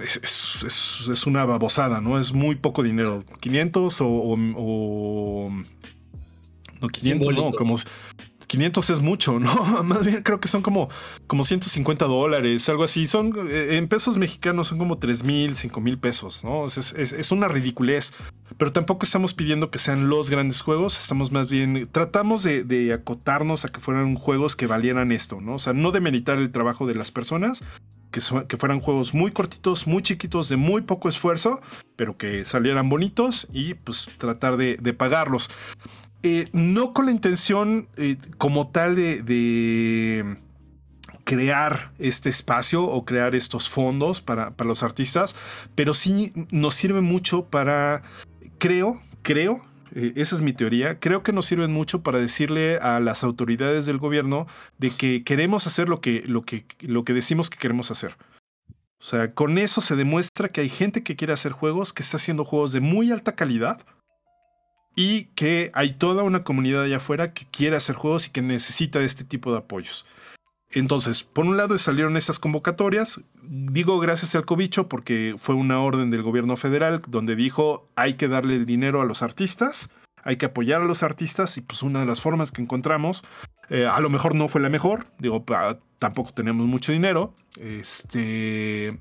Es, 0.00 0.64
es, 0.64 1.08
es, 1.08 1.26
una 1.26 1.44
babosada, 1.44 2.00
¿no? 2.00 2.18
Es 2.18 2.32
muy 2.32 2.56
poco 2.56 2.82
dinero. 2.82 3.24
500 3.40 4.00
o... 4.00 4.06
o, 4.06 4.36
o 4.56 5.50
no, 6.80 6.88
500 6.88 7.02
Simbólico. 7.02 7.50
no, 7.50 7.56
como... 7.56 7.78
500 8.52 8.90
es 8.90 9.00
mucho, 9.00 9.40
¿no? 9.40 9.82
Más 9.82 10.04
bien 10.04 10.22
creo 10.22 10.38
que 10.38 10.46
son 10.46 10.60
como, 10.60 10.90
como 11.26 11.42
150 11.42 12.04
dólares, 12.04 12.68
algo 12.68 12.84
así. 12.84 13.06
Son 13.06 13.32
eh, 13.48 13.78
en 13.78 13.88
pesos 13.88 14.18
mexicanos 14.18 14.68
son 14.68 14.76
como 14.76 14.98
3 14.98 15.24
mil, 15.24 15.56
5 15.56 15.80
mil 15.80 15.98
pesos, 15.98 16.44
¿no? 16.44 16.66
Es, 16.66 16.76
es, 16.76 17.12
es, 17.12 17.32
una 17.32 17.48
ridiculez. 17.48 18.12
Pero 18.58 18.70
tampoco 18.70 19.06
estamos 19.06 19.32
pidiendo 19.32 19.70
que 19.70 19.78
sean 19.78 20.10
los 20.10 20.28
grandes 20.28 20.60
juegos. 20.60 21.00
Estamos 21.00 21.32
más 21.32 21.48
bien. 21.48 21.88
Tratamos 21.90 22.42
de, 22.42 22.62
de 22.62 22.92
acotarnos 22.92 23.64
a 23.64 23.70
que 23.70 23.80
fueran 23.80 24.16
juegos 24.16 24.54
que 24.54 24.66
valieran 24.66 25.12
esto, 25.12 25.40
¿no? 25.40 25.54
O 25.54 25.58
sea, 25.58 25.72
no 25.72 25.90
demeritar 25.90 26.36
el 26.36 26.52
trabajo 26.52 26.86
de 26.86 26.94
las 26.94 27.10
personas, 27.10 27.64
que, 28.12 28.56
fueran 28.56 28.80
juegos 28.80 29.14
muy 29.14 29.32
cortitos, 29.32 29.86
muy 29.86 30.02
chiquitos, 30.02 30.48
de 30.48 30.56
muy 30.56 30.82
poco 30.82 31.08
esfuerzo, 31.08 31.60
pero 31.96 32.16
que 32.16 32.44
salieran 32.44 32.88
bonitos 32.88 33.48
y 33.52 33.74
pues 33.74 34.08
tratar 34.18 34.56
de, 34.56 34.76
pagarlos. 34.92 35.50
Eh, 36.22 36.48
no 36.52 36.92
con 36.92 37.06
la 37.06 37.12
intención 37.12 37.88
eh, 37.96 38.16
como 38.38 38.68
tal 38.68 38.94
de, 38.94 40.36
crear 41.24 41.92
este 41.98 42.28
espacio 42.28 42.84
o 42.84 43.04
crear 43.04 43.34
estos 43.34 43.70
fondos 43.70 44.20
para 44.20 44.52
los 44.58 44.82
artistas, 44.82 45.34
pero 45.74 45.94
sí 45.94 46.32
nos 46.50 46.74
sirve 46.74 47.00
mucho 47.00 47.46
para, 47.46 48.02
creo, 48.58 49.00
creo, 49.22 49.64
eh, 49.94 50.12
esa 50.16 50.34
es 50.34 50.42
mi 50.42 50.52
teoría. 50.52 50.98
Creo 50.98 51.22
que 51.22 51.32
nos 51.32 51.46
sirven 51.46 51.72
mucho 51.72 52.02
para 52.02 52.18
decirle 52.18 52.78
a 52.78 53.00
las 53.00 53.24
autoridades 53.24 53.86
del 53.86 53.98
gobierno 53.98 54.46
de 54.78 54.90
que 54.90 55.24
queremos 55.24 55.66
hacer 55.66 55.88
lo 55.88 56.00
que, 56.00 56.22
lo 56.26 56.42
que, 56.42 56.66
lo 56.80 57.04
que 57.04 57.12
decimos 57.12 57.50
que 57.50 57.58
queremos 57.58 57.90
hacer. 57.90 58.16
O 59.00 59.04
sea, 59.04 59.34
con 59.34 59.58
eso 59.58 59.80
se 59.80 59.96
demuestra 59.96 60.50
que 60.50 60.60
hay 60.60 60.68
gente 60.68 61.02
que 61.02 61.16
quiere 61.16 61.32
hacer 61.32 61.52
juegos, 61.52 61.92
que 61.92 62.02
está 62.02 62.18
haciendo 62.18 62.44
juegos 62.44 62.72
de 62.72 62.80
muy 62.80 63.10
alta 63.10 63.34
calidad 63.34 63.80
y 64.94 65.24
que 65.34 65.70
hay 65.74 65.92
toda 65.92 66.22
una 66.22 66.44
comunidad 66.44 66.84
allá 66.84 66.98
afuera 66.98 67.32
que 67.32 67.46
quiere 67.50 67.76
hacer 67.76 67.96
juegos 67.96 68.28
y 68.28 68.30
que 68.30 68.42
necesita 68.42 69.00
de 69.00 69.06
este 69.06 69.24
tipo 69.24 69.50
de 69.50 69.58
apoyos. 69.58 70.06
Entonces, 70.74 71.22
por 71.22 71.44
un 71.44 71.56
lado 71.56 71.76
salieron 71.76 72.16
esas 72.16 72.38
convocatorias, 72.38 73.20
digo 73.42 73.98
gracias 73.98 74.34
al 74.34 74.46
cobicho 74.46 74.88
porque 74.88 75.34
fue 75.38 75.54
una 75.54 75.80
orden 75.80 76.10
del 76.10 76.22
gobierno 76.22 76.56
federal 76.56 77.02
donde 77.08 77.36
dijo 77.36 77.88
hay 77.94 78.14
que 78.14 78.28
darle 78.28 78.56
el 78.56 78.64
dinero 78.64 79.02
a 79.02 79.04
los 79.04 79.22
artistas, 79.22 79.90
hay 80.24 80.36
que 80.36 80.46
apoyar 80.46 80.80
a 80.80 80.84
los 80.84 81.02
artistas 81.02 81.58
y 81.58 81.60
pues 81.60 81.82
una 81.82 82.00
de 82.00 82.06
las 82.06 82.22
formas 82.22 82.52
que 82.52 82.62
encontramos, 82.62 83.22
eh, 83.68 83.86
a 83.86 84.00
lo 84.00 84.08
mejor 84.08 84.34
no 84.34 84.48
fue 84.48 84.60
la 84.60 84.70
mejor, 84.70 85.06
digo, 85.18 85.44
tampoco 85.98 86.32
tenemos 86.32 86.66
mucho 86.66 86.92
dinero, 86.92 87.34
este, 87.60 88.98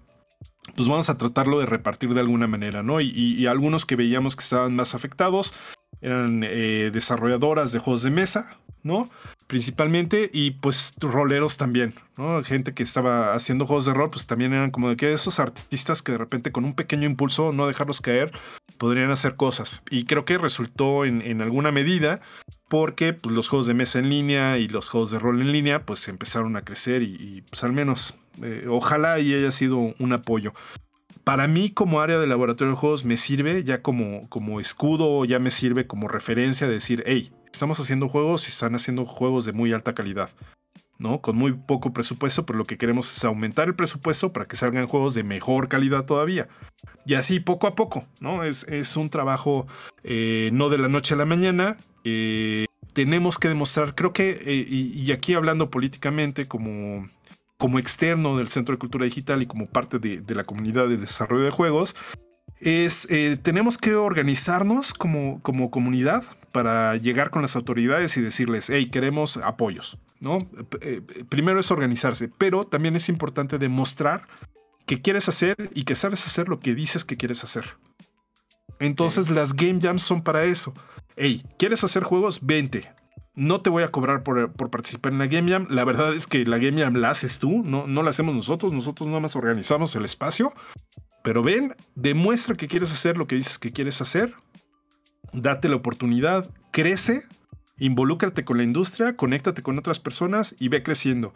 pues 0.76 0.88
vamos 0.90 1.10
a 1.10 1.18
tratarlo 1.18 1.60
de 1.60 1.66
repartir 1.68 2.14
de 2.14 2.20
alguna 2.20 2.48
manera, 2.48 2.84
¿no? 2.84 3.00
Y, 3.00 3.12
y, 3.12 3.46
algunos 3.48 3.86
que 3.86 3.96
veíamos 3.96 4.36
que 4.36 4.44
estaban 4.44 4.76
más 4.76 4.94
afectados 4.94 5.54
eran 6.02 6.44
eh, 6.44 6.90
desarrolladoras 6.92 7.72
de 7.72 7.80
juegos 7.80 8.04
de 8.04 8.12
mesa, 8.12 8.58
¿no? 8.84 9.10
Principalmente, 9.52 10.30
y 10.32 10.52
pues 10.52 10.94
roleros 11.02 11.58
también, 11.58 11.94
¿no? 12.16 12.42
Gente 12.42 12.74
que 12.74 12.84
estaba 12.84 13.34
haciendo 13.34 13.66
juegos 13.66 13.84
de 13.84 13.94
rol, 13.94 14.10
pues 14.10 14.26
también 14.26 14.54
eran 14.54 14.72
como 14.72 14.88
de 14.88 14.96
que 14.96 15.12
esos 15.12 15.42
artistas 15.42 16.02
que 16.02 16.14
de 16.14 16.20
repente 16.20 16.54
con 16.54 16.64
un 16.64 16.74
pequeño 16.74 17.06
impulso, 17.06 17.52
no 17.52 17.68
dejarlos 17.68 18.00
caer, 18.00 18.32
podrían 18.78 19.12
hacer 19.12 19.36
cosas. 19.36 19.84
Y 19.90 20.06
creo 20.06 20.24
que 20.24 20.38
resultó 20.38 21.04
en, 21.04 21.22
en 21.22 21.42
alguna 21.42 21.70
medida, 21.74 22.22
porque 22.70 23.12
pues, 23.12 23.36
los 23.36 23.50
juegos 23.50 23.68
de 23.68 23.74
mesa 23.74 24.00
en 24.00 24.10
línea 24.10 24.58
y 24.58 24.70
los 24.70 24.88
juegos 24.88 25.12
de 25.12 25.20
rol 25.20 25.42
en 25.42 25.52
línea, 25.52 25.86
pues 25.86 26.08
empezaron 26.08 26.56
a 26.56 26.62
crecer 26.62 27.02
y, 27.02 27.44
pues 27.50 27.66
al 27.66 27.74
menos, 27.74 28.16
eh, 28.42 28.68
ojalá 28.70 29.20
y 29.20 29.34
haya 29.34 29.52
sido 29.52 29.94
un 30.00 30.14
apoyo. 30.14 30.54
Para 31.24 31.48
mí 31.48 31.70
como 31.70 32.02
área 32.02 32.20
de 32.20 32.28
laboratorio 32.28 32.74
de 32.74 32.80
juegos 32.80 33.06
me 33.06 33.18
sirve 33.18 33.64
ya 33.64 33.82
como, 33.82 34.28
como 34.30 34.60
escudo, 34.60 35.26
ya 35.26 35.40
me 35.40 35.52
sirve 35.52 35.88
como 35.88 36.08
referencia 36.08 36.68
de 36.68 36.74
decir, 36.74 37.04
hey, 37.06 37.32
estamos 37.52 37.80
haciendo 37.80 38.10
juegos 38.10 38.48
y 38.48 38.50
están 38.50 38.76
haciendo 38.76 39.06
juegos 39.06 39.46
de 39.46 39.54
muy 39.54 39.74
alta 39.74 39.94
calidad. 39.94 40.30
¿no? 41.02 41.20
Con 41.20 41.36
muy 41.36 41.54
poco 41.54 41.94
presupuesto, 41.94 42.46
pero 42.46 42.60
lo 42.60 42.66
que 42.66 42.78
queremos 42.78 43.12
es 43.18 43.24
aumentar 43.26 43.68
el 43.68 43.76
presupuesto 43.76 44.32
para 44.32 44.46
que 44.46 44.56
salgan 44.56 44.86
juegos 44.86 45.16
de 45.16 45.24
mejor 45.24 45.68
calidad 45.68 46.06
todavía. 46.06 46.48
Y 47.08 47.16
así 47.16 47.40
poco 47.40 47.66
a 47.66 47.74
poco, 47.74 48.06
¿no? 48.20 48.44
Es, 48.44 48.66
es 48.66 48.96
un 48.98 49.10
trabajo 49.10 49.66
eh, 50.04 50.52
no 50.54 50.70
de 50.70 50.78
la 50.78 50.90
noche 50.90 51.16
a 51.16 51.18
la 51.18 51.26
mañana. 51.26 51.76
Eh, 52.04 52.68
tenemos 52.94 53.40
que 53.40 53.48
demostrar, 53.48 53.96
creo 53.96 54.14
que, 54.14 54.44
eh, 54.46 54.66
y, 54.68 54.92
y, 54.96 55.12
aquí 55.12 55.34
hablando 55.34 55.72
políticamente 55.72 56.48
como, 56.48 57.10
como 57.62 57.78
externo 57.78 58.36
del 58.36 58.50
Centro 58.50 58.74
de 58.74 58.80
Cultura 58.80 59.06
Digital 59.06 59.44
y 59.44 59.46
como 59.46 59.68
parte 59.68 60.00
de, 60.00 60.20
de 60.20 60.34
la 60.34 60.44
comunidad 60.44 60.90
de 60.90 60.98
desarrollo 60.98 61.44
de 61.44 61.52
juegos, 61.52 61.96
es, 62.60 63.08
tenemos 63.44 63.78
que 63.78 63.94
organizarnos 63.94 64.96
como, 64.96 65.40
como 65.44 65.70
comunidad 65.70 66.24
para 66.52 66.96
llegar 66.96 67.30
con 67.30 67.44
las 67.44 67.56
autoridades 67.56 68.18
y 68.18 68.22
decirles, 68.22 68.72
hey, 68.72 68.90
queremos 68.90 69.38
apoyos, 69.38 70.00
¿no? 70.20 70.40
Eh, 70.82 71.02
primero 71.30 71.60
es 71.60 71.70
organizarse, 71.70 72.32
pero 72.36 72.66
también 72.66 72.96
es 72.96 73.10
importante 73.10 73.60
demostrar 73.60 74.28
que 74.88 75.00
quieres 75.00 75.30
hacer 75.30 75.56
y 75.76 75.84
que 75.84 75.94
sabes 75.94 76.26
hacer 76.26 76.50
lo 76.50 76.60
que 76.60 76.74
dices 76.74 77.06
que 77.06 77.16
quieres 77.16 77.44
hacer. 77.44 77.66
Entonces 78.80 79.30
las 79.30 79.54
game 79.54 79.80
jams 79.80 80.02
son 80.02 80.24
para 80.24 80.46
eso. 80.46 80.74
Hey, 81.16 81.46
¿quieres 81.60 81.84
hacer 81.84 82.02
juegos? 82.02 82.40
Vente. 82.42 82.92
No 83.34 83.62
te 83.62 83.70
voy 83.70 83.84
a 83.84 83.92
cobrar 83.92 84.24
por, 84.24 84.52
participar 84.70 85.14
en 85.14 85.20
la 85.20 85.28
Game 85.28 85.50
Jam. 85.50 85.66
La 85.70 85.86
verdad 85.86 86.14
es 86.14 86.28
que 86.28 86.46
la 86.46 86.58
Game 86.58 86.82
Jam 86.82 86.96
la 86.96 87.12
haces 87.12 87.40
tú, 87.40 87.64
no, 87.64 87.88
no 87.88 88.04
la 88.04 88.10
hacemos 88.10 88.36
nosotros. 88.36 88.74
Nosotros 88.74 89.08
nada 89.08 89.22
más 89.22 89.36
organizamos 89.36 89.96
el 89.96 90.06
espacio. 90.06 90.54
Pero 91.24 91.44
ven, 91.44 91.76
demuestra 91.96 92.56
que 92.56 92.68
quieres 92.68 92.92
hacer 92.92 93.18
lo 93.18 93.28
que 93.28 93.36
dices 93.36 93.60
que 93.60 93.72
quieres 93.72 94.02
hacer. 94.02 94.34
Date 95.34 95.70
la 95.70 95.78
oportunidad, 95.78 96.50
crece 96.72 97.24
involúcrate 97.82 98.46
con 98.46 98.58
la 98.58 98.64
industria, 98.64 99.18
conéctate 99.18 99.64
con 99.64 99.78
otras 99.78 100.00
personas 100.00 100.56
y 100.60 100.70
ve 100.70 100.84
creciendo. 100.84 101.34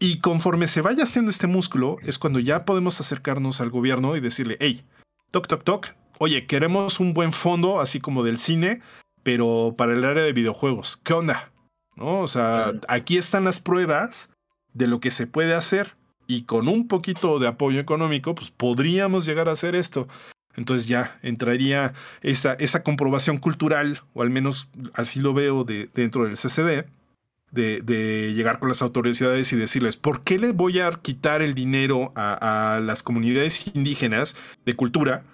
Y 0.00 0.18
conforme 0.18 0.66
se 0.66 0.80
vaya 0.80 1.04
haciendo 1.04 1.30
este 1.30 1.46
músculo, 1.46 1.98
es 2.02 2.18
cuando 2.18 2.40
ya 2.40 2.64
podemos 2.64 3.00
acercarnos 3.00 3.60
al 3.60 3.70
gobierno 3.70 4.16
y 4.16 4.20
decirle, 4.20 4.56
hey, 4.60 4.84
toc, 5.30 5.46
toc, 5.46 5.62
toc, 5.62 5.94
oye, 6.18 6.46
queremos 6.46 6.98
un 6.98 7.14
buen 7.14 7.32
fondo, 7.32 7.80
así 7.80 8.00
como 8.00 8.24
del 8.24 8.38
cine, 8.38 8.82
pero 9.26 9.74
para 9.76 9.92
el 9.92 10.04
área 10.04 10.22
de 10.22 10.32
videojuegos. 10.32 11.00
¿Qué 11.02 11.12
onda? 11.12 11.50
¿No? 11.96 12.20
O 12.20 12.28
sea, 12.28 12.74
aquí 12.86 13.18
están 13.18 13.42
las 13.42 13.58
pruebas 13.58 14.30
de 14.72 14.86
lo 14.86 15.00
que 15.00 15.10
se 15.10 15.26
puede 15.26 15.52
hacer. 15.52 15.96
Y 16.28 16.42
con 16.42 16.68
un 16.68 16.86
poquito 16.86 17.40
de 17.40 17.48
apoyo 17.48 17.80
económico, 17.80 18.36
pues 18.36 18.52
podríamos 18.52 19.26
llegar 19.26 19.48
a 19.48 19.52
hacer 19.52 19.74
esto. 19.74 20.06
Entonces 20.54 20.86
ya 20.86 21.18
entraría 21.22 21.92
esa, 22.22 22.52
esa 22.60 22.84
comprobación 22.84 23.38
cultural, 23.38 24.00
o 24.14 24.22
al 24.22 24.30
menos 24.30 24.68
así 24.94 25.18
lo 25.18 25.34
veo 25.34 25.64
de, 25.64 25.90
dentro 25.92 26.22
del 26.22 26.36
CCD, 26.36 26.84
de, 27.50 27.80
de, 27.80 28.32
llegar 28.32 28.60
con 28.60 28.68
las 28.68 28.80
autoridades 28.80 29.52
y 29.52 29.56
decirles, 29.56 29.96
¿por 29.96 30.22
qué 30.22 30.38
le 30.38 30.52
voy 30.52 30.78
a 30.78 30.92
quitar 31.02 31.42
el 31.42 31.56
dinero 31.56 32.12
a, 32.14 32.76
a, 32.76 32.80
las 32.80 33.02
comunidades 33.02 33.72
indígenas 33.74 34.36
de 34.64 34.76
cultura? 34.76 35.24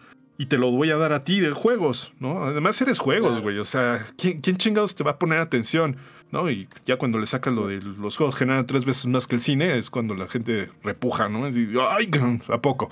Y 0.43 0.47
te 0.47 0.59
lo 0.59 0.73
voy 0.73 0.91
a 0.91 0.97
dar 0.97 1.13
a 1.13 1.23
ti 1.23 1.39
de 1.39 1.53
juegos, 1.53 2.13
¿no? 2.19 2.43
Además 2.43 2.83
eres 2.83 2.99
juegos, 2.99 3.41
güey. 3.41 3.61
O 3.61 3.65
sea, 3.65 4.05
¿quién, 4.19 4.41
¿quién, 4.41 4.57
chingados 4.57 4.97
te 4.97 5.05
va 5.05 5.13
a 5.13 5.19
poner 5.21 5.39
atención? 5.39 5.99
¿No? 6.33 6.51
Y 6.51 6.69
ya 6.85 6.97
cuando 6.97 7.21
le 7.21 7.27
sacan 7.27 7.55
lo 7.55 7.69
de 7.69 7.81
los 7.81 8.17
juegos 8.17 8.35
generan 8.35 8.67
tres 8.67 8.85
veces 8.85 9.07
más 9.07 9.29
que 9.29 9.37
el 9.37 9.41
cine, 9.41 9.79
es 9.79 9.89
cuando 9.89 10.17
la 10.17 10.27
gente 10.27 10.69
repuja, 10.83 11.29
¿no? 11.29 11.47
Es 11.47 11.55
decir, 11.55 11.79
¡ay, 11.89 12.11
a 12.49 12.61
poco! 12.61 12.91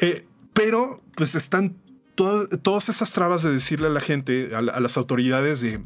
Eh, 0.00 0.26
pero 0.52 1.00
pues 1.14 1.36
están 1.36 1.76
to 2.16 2.48
todas 2.48 2.88
esas 2.88 3.12
trabas 3.12 3.44
de 3.44 3.52
decirle 3.52 3.86
a 3.86 3.90
la 3.90 4.00
gente, 4.00 4.50
a, 4.52 4.58
a, 4.58 4.80
las 4.80 4.96
autoridades 4.96 5.60
de, 5.60 5.80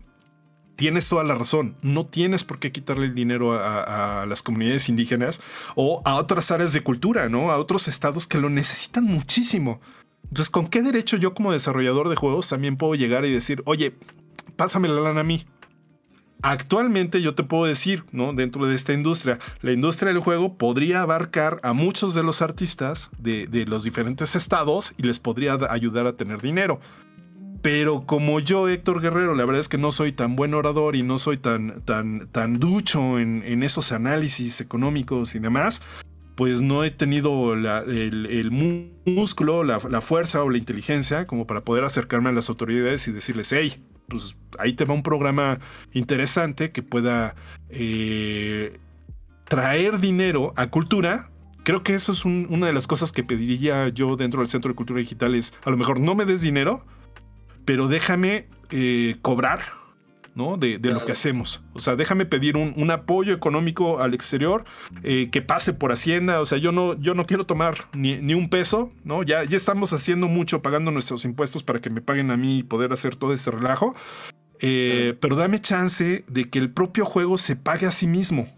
tienes 0.77 1.07
toda 1.07 1.23
la 1.23 1.35
razón, 1.35 1.77
no 1.83 2.07
tienes 2.07 2.45
por 2.45 2.61
qué 2.61 2.73
quitarle 2.73 3.05
el 3.05 3.15
dinero 3.15 3.53
a, 3.53 4.23
a, 4.23 4.27
las 4.27 4.43
comunidades 4.43 4.89
indígenas 4.89 5.43
o 5.75 6.01
a 6.07 6.15
otras 6.15 6.51
áreas 6.51 6.73
de 6.73 6.81
cultura, 6.81 7.29
¿no? 7.29 7.51
A 7.51 7.59
otros 7.59 7.89
estados 7.89 8.27
que 8.27 8.39
lo 8.39 8.49
necesitan 8.49 9.05
muchísimo. 9.05 9.83
Entonces, 10.25 10.51
¿con 10.51 10.69
qué 10.69 10.83
derecho 10.83 11.17
yo 11.17 11.35
como 11.35 11.53
desarrollador 11.53 12.09
de 12.09 12.17
juegos 12.17 12.49
también 12.49 12.77
puedo 12.77 12.95
llegar 12.95 13.25
y 13.25 13.33
decir, 13.33 13.63
oye, 13.65 13.95
pásame 14.57 14.89
la 14.89 15.01
lana 15.01 15.21
a 15.21 15.25
mí? 15.25 15.47
Actualmente 16.43 17.21
yo 17.21 17.35
te 17.35 17.43
puedo 17.43 17.65
decir, 17.65 18.05
¿no? 18.13 18.33
Dentro 18.33 18.67
de 18.67 18.75
esta 18.75 18.93
industria, 18.93 19.39
la 19.61 19.73
industria 19.73 20.13
del 20.13 20.23
juego 20.23 20.57
podría 20.57 21.03
abarcar 21.03 21.59
a 21.65 21.73
muchos 21.73 22.15
de 22.15 22.23
los 22.23 22.43
artistas 22.43 23.11
de, 23.19 23.47
de 23.47 23.67
los 23.67 23.83
diferentes 23.83 24.37
estados 24.37 24.95
y 24.99 25.03
les 25.03 25.19
podría 25.19 25.59
ayudar 25.69 26.07
a 26.07 26.17
tener 26.17 26.41
dinero. 26.41 26.79
Pero 27.61 28.07
como 28.07 28.39
yo, 28.39 28.69
Héctor 28.69 29.01
Guerrero, 29.01 29.35
la 29.35 29.45
verdad 29.45 29.61
es 29.61 29.69
que 29.69 29.79
no 29.79 29.91
soy 29.91 30.13
tan 30.13 30.37
buen 30.37 30.55
orador 30.55 30.95
y 30.95 31.03
no 31.03 31.19
soy 31.19 31.39
tan, 31.39 31.81
tan, 31.81 32.29
tan 32.29 32.61
ducho 32.61 33.19
en, 33.19 33.43
en 33.45 33.65
esos 33.65 33.91
análisis 33.91 34.61
económicos 34.61 35.35
y 35.35 35.41
demás, 35.41 35.83
pues 36.39 36.61
no 36.61 36.85
he 36.85 36.93
tenido 36.93 37.53
el, 37.55 38.51
músculo, 39.05 39.65
la, 39.65 40.01
fuerza 40.01 40.45
o 40.45 40.51
la 40.51 40.59
inteligencia 40.59 41.27
como 41.27 41.49
para 41.49 41.63
poder 41.63 41.83
acercarme 41.83 42.29
a 42.29 42.33
las 42.33 42.49
autoridades 42.49 43.09
y 43.09 43.13
decirles, 43.13 43.51
hey, 43.51 43.83
pues 44.07 44.37
ahí 44.57 44.75
te 44.75 44.85
va 44.85 44.95
un 44.95 45.03
programa 45.03 45.59
interesante 45.93 46.71
que 46.71 46.85
pueda 46.85 47.35
eh, 47.71 48.79
traer 49.49 49.99
dinero 49.99 50.53
a 50.55 50.69
cultura. 50.69 51.29
Creo 51.65 51.83
que 51.83 51.95
eso 51.95 52.13
es 52.13 52.25
un, 52.25 52.47
una 52.51 52.69
de 52.69 52.73
las 52.73 52.87
cosas 52.87 53.11
que 53.11 53.25
pediría 53.25 53.89
yo 53.89 54.15
dentro 54.15 54.41
del 54.41 54.49
Centro 54.49 54.69
de 54.69 54.77
Cultura 54.77 55.01
Digital 55.01 55.35
es, 55.35 55.53
a 55.65 55.71
lo 55.71 55.77
mejor 55.77 55.99
no 55.99 56.15
me 56.15 56.25
des 56.25 56.41
dinero, 56.41 56.87
pero 57.65 57.89
déjame 57.89 58.47
eh, 58.71 59.17
cobrar 59.23 59.78
¿no? 60.35 60.57
De, 60.57 60.79
lo 60.79 61.05
que 61.05 61.13
hacemos. 61.13 61.63
O 61.73 61.81
sea, 61.81 61.97
déjame 61.97 62.27
pedir 62.27 62.57
un, 62.57 62.73
un 62.77 62.91
apoyo 62.91 63.35
económico 63.35 64.01
al 64.01 64.15
exterior 64.15 64.65
eh, 65.03 65.29
que 65.31 65.43
pase 65.43 65.73
por 65.73 65.93
Hacienda. 65.93 66.41
O 66.41 66.47
sea, 66.47 66.59
yo 66.59 66.73
no, 66.73 66.99
yo 67.01 67.15
no 67.15 67.27
quiero 67.27 67.45
tomar 67.45 67.89
ni, 67.93 68.17
ni, 68.17 68.35
un 68.35 68.49
peso, 68.49 68.93
¿no? 69.05 69.23
Ya, 69.23 69.45
ya 69.45 69.57
estamos 69.57 69.93
haciendo 69.93 70.29
mucho 70.29 70.63
pagando 70.63 70.91
nuestros 70.91 71.25
impuestos 71.25 71.63
para 71.63 71.81
que 71.81 71.91
me 71.91 72.01
paguen 72.01 72.31
a 72.31 72.37
mí 72.37 72.59
y 72.59 72.63
poder 72.63 72.93
hacer 72.93 73.17
todo 73.17 73.33
ese 73.33 73.51
relajo. 73.51 73.95
Eh, 74.61 75.17
pero 75.21 75.37
dame 75.37 75.61
chance 75.61 76.25
de 76.29 76.51
que 76.51 76.59
el 76.59 76.71
propio 76.71 77.05
juego 77.05 77.39
se 77.39 77.57
pague 77.57 77.87
a 77.87 77.91
sí 77.91 78.07
mismo. 78.07 78.49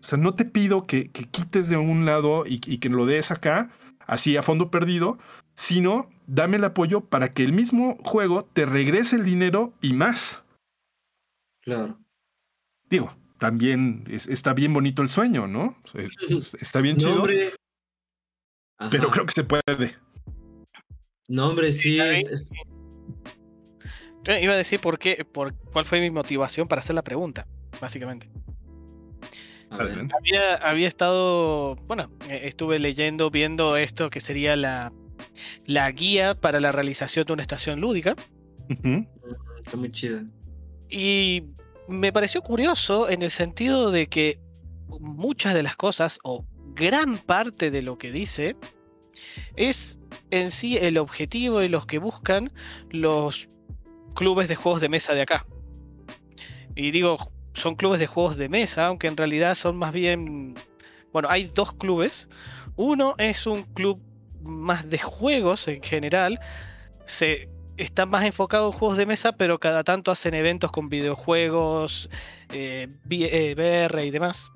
O 0.00 0.04
sea, 0.04 0.18
no 0.18 0.34
te 0.34 0.44
pido 0.44 0.86
que, 0.86 1.10
que 1.10 1.24
quites 1.24 1.68
de 1.68 1.76
un 1.76 2.04
lado 2.04 2.44
y, 2.46 2.60
y 2.66 2.78
que 2.78 2.88
lo 2.88 3.06
des 3.06 3.30
acá, 3.30 3.70
así 4.06 4.36
a 4.36 4.42
fondo 4.42 4.70
perdido, 4.70 5.18
sino 5.54 6.08
dame 6.28 6.58
el 6.58 6.64
apoyo 6.64 7.00
para 7.00 7.32
que 7.32 7.42
el 7.42 7.52
mismo 7.52 7.98
juego 8.04 8.48
te 8.52 8.64
regrese 8.64 9.16
el 9.16 9.24
dinero 9.24 9.72
y 9.80 9.92
más. 9.92 10.42
Claro. 11.68 11.98
Digo, 12.88 13.14
también 13.38 14.04
es, 14.08 14.26
está 14.26 14.54
bien 14.54 14.72
bonito 14.72 15.02
el 15.02 15.10
sueño, 15.10 15.46
¿no? 15.46 15.76
Está 16.62 16.80
bien 16.80 16.96
chido. 16.96 17.26
Pero 18.90 19.10
creo 19.10 19.26
que 19.26 19.32
se 19.32 19.44
puede. 19.44 19.98
No, 21.28 21.48
hombre, 21.48 21.74
sí. 21.74 22.00
Es... 22.00 22.48
Yo 24.24 24.38
iba 24.38 24.54
a 24.54 24.56
decir 24.56 24.80
por 24.80 24.98
qué, 24.98 25.26
por 25.30 25.54
cuál 25.70 25.84
fue 25.84 26.00
mi 26.00 26.10
motivación 26.10 26.68
para 26.68 26.80
hacer 26.80 26.94
la 26.94 27.04
pregunta, 27.04 27.46
básicamente. 27.82 28.30
Había, 29.68 30.54
había, 30.54 30.88
estado, 30.88 31.76
bueno, 31.86 32.10
e, 32.30 32.48
estuve 32.48 32.78
leyendo, 32.78 33.30
viendo 33.30 33.76
esto 33.76 34.08
que 34.08 34.20
sería 34.20 34.56
la, 34.56 34.90
la 35.66 35.90
guía 35.90 36.34
para 36.34 36.60
la 36.60 36.72
realización 36.72 37.26
de 37.26 37.34
una 37.34 37.42
estación 37.42 37.78
lúdica. 37.78 38.16
Uh 38.70 38.74
-huh. 38.74 39.08
Está 39.62 39.76
muy 39.76 39.92
chida. 39.92 40.24
Y 40.88 41.44
me 41.88 42.12
pareció 42.12 42.42
curioso 42.42 43.08
en 43.08 43.22
el 43.22 43.30
sentido 43.30 43.90
de 43.90 44.08
que 44.08 44.40
muchas 45.00 45.54
de 45.54 45.62
las 45.62 45.76
cosas, 45.76 46.18
o 46.22 46.44
gran 46.74 47.18
parte 47.18 47.70
de 47.70 47.82
lo 47.82 47.98
que 47.98 48.12
dice, 48.12 48.56
es 49.56 49.98
en 50.30 50.50
sí 50.50 50.76
el 50.76 50.98
objetivo 50.98 51.62
y 51.62 51.68
los 51.68 51.86
que 51.86 51.98
buscan 51.98 52.52
los 52.90 53.48
clubes 54.14 54.48
de 54.48 54.56
juegos 54.56 54.80
de 54.80 54.88
mesa 54.88 55.14
de 55.14 55.22
acá. 55.22 55.46
Y 56.74 56.90
digo, 56.90 57.18
son 57.54 57.74
clubes 57.74 58.00
de 58.00 58.06
juegos 58.06 58.36
de 58.36 58.48
mesa, 58.48 58.86
aunque 58.86 59.08
en 59.08 59.16
realidad 59.16 59.54
son 59.54 59.76
más 59.76 59.92
bien... 59.92 60.54
Bueno, 61.12 61.28
hay 61.30 61.44
dos 61.46 61.72
clubes. 61.72 62.28
Uno 62.76 63.14
es 63.18 63.46
un 63.46 63.62
club 63.62 64.00
más 64.42 64.88
de 64.88 64.98
juegos 64.98 65.66
en 65.68 65.82
general. 65.82 66.38
Se 67.06 67.48
está 67.78 68.06
más 68.06 68.24
enfocado 68.24 68.66
en 68.66 68.72
juegos 68.72 68.98
de 68.98 69.06
mesa, 69.06 69.32
pero 69.32 69.58
cada 69.58 69.84
tanto 69.84 70.10
hacen 70.10 70.34
eventos 70.34 70.70
con 70.70 70.88
videojuegos, 70.88 72.10
eh, 72.52 72.88
VR 73.04 74.04
y 74.04 74.10
demás. 74.10 74.52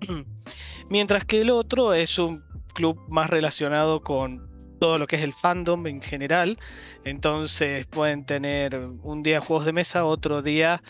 Mientras 0.88 1.24
que 1.24 1.40
el 1.40 1.50
otro 1.50 1.94
es 1.94 2.18
un 2.18 2.44
club 2.74 3.00
más 3.08 3.30
relacionado 3.30 4.02
con 4.02 4.46
todo 4.78 4.98
lo 4.98 5.06
que 5.06 5.16
es 5.16 5.22
el 5.22 5.32
fandom 5.32 5.86
en 5.86 6.02
general. 6.02 6.58
Entonces 7.04 7.86
pueden 7.86 8.24
tener 8.24 8.76
un 9.02 9.22
día 9.22 9.40
juegos 9.40 9.64
de 9.66 9.72
mesa, 9.72 10.04
otro 10.04 10.42
día 10.42 10.82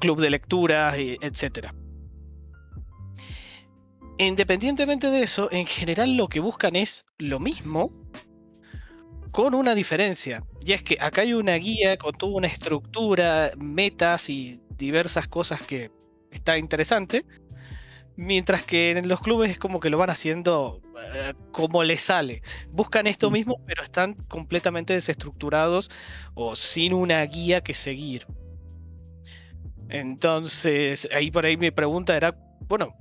club 0.00 0.20
de 0.20 0.30
lectura, 0.30 0.94
etc. 0.96 1.68
Independientemente 4.18 5.08
de 5.08 5.22
eso, 5.22 5.48
en 5.50 5.66
general 5.66 6.16
lo 6.16 6.28
que 6.28 6.40
buscan 6.40 6.76
es 6.76 7.04
lo 7.18 7.40
mismo, 7.40 7.92
con 9.34 9.52
una 9.52 9.74
diferencia. 9.74 10.44
Y 10.64 10.72
es 10.74 10.84
que 10.84 10.96
acá 11.00 11.22
hay 11.22 11.34
una 11.34 11.56
guía 11.56 11.96
con 11.96 12.16
toda 12.16 12.36
una 12.36 12.46
estructura, 12.46 13.50
metas 13.58 14.30
y 14.30 14.60
diversas 14.78 15.26
cosas 15.26 15.60
que 15.60 15.90
está 16.30 16.56
interesante. 16.56 17.26
Mientras 18.16 18.62
que 18.62 18.92
en 18.92 19.08
los 19.08 19.20
clubes 19.20 19.50
es 19.50 19.58
como 19.58 19.80
que 19.80 19.90
lo 19.90 19.98
van 19.98 20.10
haciendo 20.10 20.80
eh, 21.14 21.34
como 21.50 21.82
les 21.82 22.04
sale. 22.04 22.42
Buscan 22.70 23.08
esto 23.08 23.28
mismo, 23.28 23.56
pero 23.66 23.82
están 23.82 24.14
completamente 24.14 24.94
desestructurados 24.94 25.90
o 26.34 26.54
sin 26.54 26.94
una 26.94 27.20
guía 27.24 27.60
que 27.60 27.74
seguir. 27.74 28.28
Entonces, 29.88 31.08
ahí 31.12 31.32
por 31.32 31.44
ahí 31.44 31.56
mi 31.56 31.72
pregunta 31.72 32.16
era, 32.16 32.38
bueno, 32.68 32.94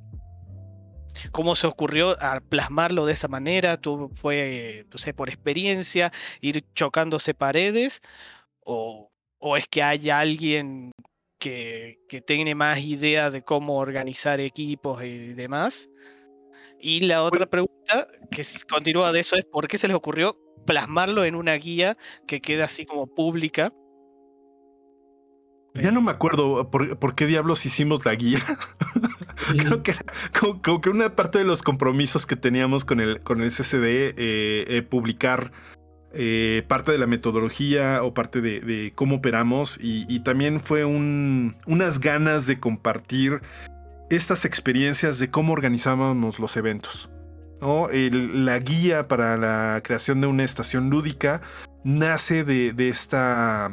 ¿cómo 1.32 1.56
se 1.56 1.68
ocurrió 1.68 2.22
a 2.22 2.40
plasmarlo 2.40 3.06
de 3.06 3.14
esa 3.14 3.28
manera? 3.28 3.78
¿Tú 3.78 4.10
fue, 4.14 4.86
no 4.92 4.98
sé, 4.98 5.14
por 5.14 5.30
experiencia, 5.30 6.12
ir 6.42 6.64
chocándose 6.74 7.34
paredes? 7.34 8.02
¿O, 8.62 9.12
o 9.40 9.58
es 9.58 9.68
que 9.68 9.84
hay 9.84 10.10
alguien 10.10 10.92
que, 11.40 12.00
que 12.08 12.22
tiene 12.22 12.56
más 12.56 12.80
idea 12.80 13.30
de 13.30 13.44
cómo 13.44 13.78
organizar 13.78 14.40
equipos 14.40 15.04
y 15.04 15.34
demás? 15.34 15.90
Y 16.80 17.00
la 17.02 17.24
otra 17.24 17.46
pregunta 17.46 18.08
que 18.30 18.44
continúa 18.70 19.14
de 19.14 19.22
eso 19.22 19.38
es, 19.38 19.46
¿por 19.46 19.70
qué 19.70 19.78
se 19.78 19.88
les 19.88 19.96
ocurrió 19.96 20.38
plasmarlo 20.66 21.24
en 21.24 21.36
una 21.36 21.54
guía 21.54 21.98
que 22.28 22.42
queda 22.42 22.66
así 22.66 22.86
como 22.86 23.08
pública? 23.08 23.72
Ya 25.76 25.92
no 25.92 26.02
me 26.02 26.12
acuerdo 26.12 26.70
por, 26.70 27.00
por 27.00 27.16
qué 27.16 27.26
diablos 27.26 27.66
hicimos 27.66 28.06
la 28.06 28.14
guía. 28.16 28.40
Creo 29.58 29.84
que 29.84 29.92
era 29.92 30.02
como, 30.40 30.82
que 30.82 30.90
una 30.90 31.16
parte 31.16 31.40
de 31.40 31.46
los 31.46 31.62
compromisos 31.62 32.26
que 32.26 32.36
teníamos 32.36 32.86
con 32.86 33.00
el, 33.00 33.20
con 33.22 33.42
el 33.42 33.52
SSD, 33.52 33.84
eh, 33.84 34.14
eh, 34.18 34.82
publicar 34.88 35.52
eh, 36.14 36.64
parte 36.68 36.92
de 36.92 36.98
la 36.98 37.08
metodología 37.08 38.04
o 38.04 38.14
parte 38.14 38.42
de, 38.42 38.92
cómo 38.96 39.16
operamos 39.16 39.80
y, 39.82 40.20
también 40.20 40.60
fue 40.60 40.86
un- 40.86 41.56
unas 41.66 42.00
ganas 42.00 42.46
de 42.46 42.60
compartir 42.60 43.42
estas 44.10 44.46
experiencias 44.46 45.18
de 45.18 45.32
cómo 45.32 45.54
organizábamos 45.54 46.38
los 46.40 46.56
eventos. 46.58 47.10
¿no? 47.62 47.88
La 47.90 48.60
guía 48.60 49.08
para 49.08 49.38
la 49.38 49.82
creación 49.84 50.22
de 50.22 50.28
una 50.28 50.44
estación 50.44 50.90
lúdica 50.90 51.42
nace 51.84 52.44
de 52.44 52.88
esta 52.90 53.72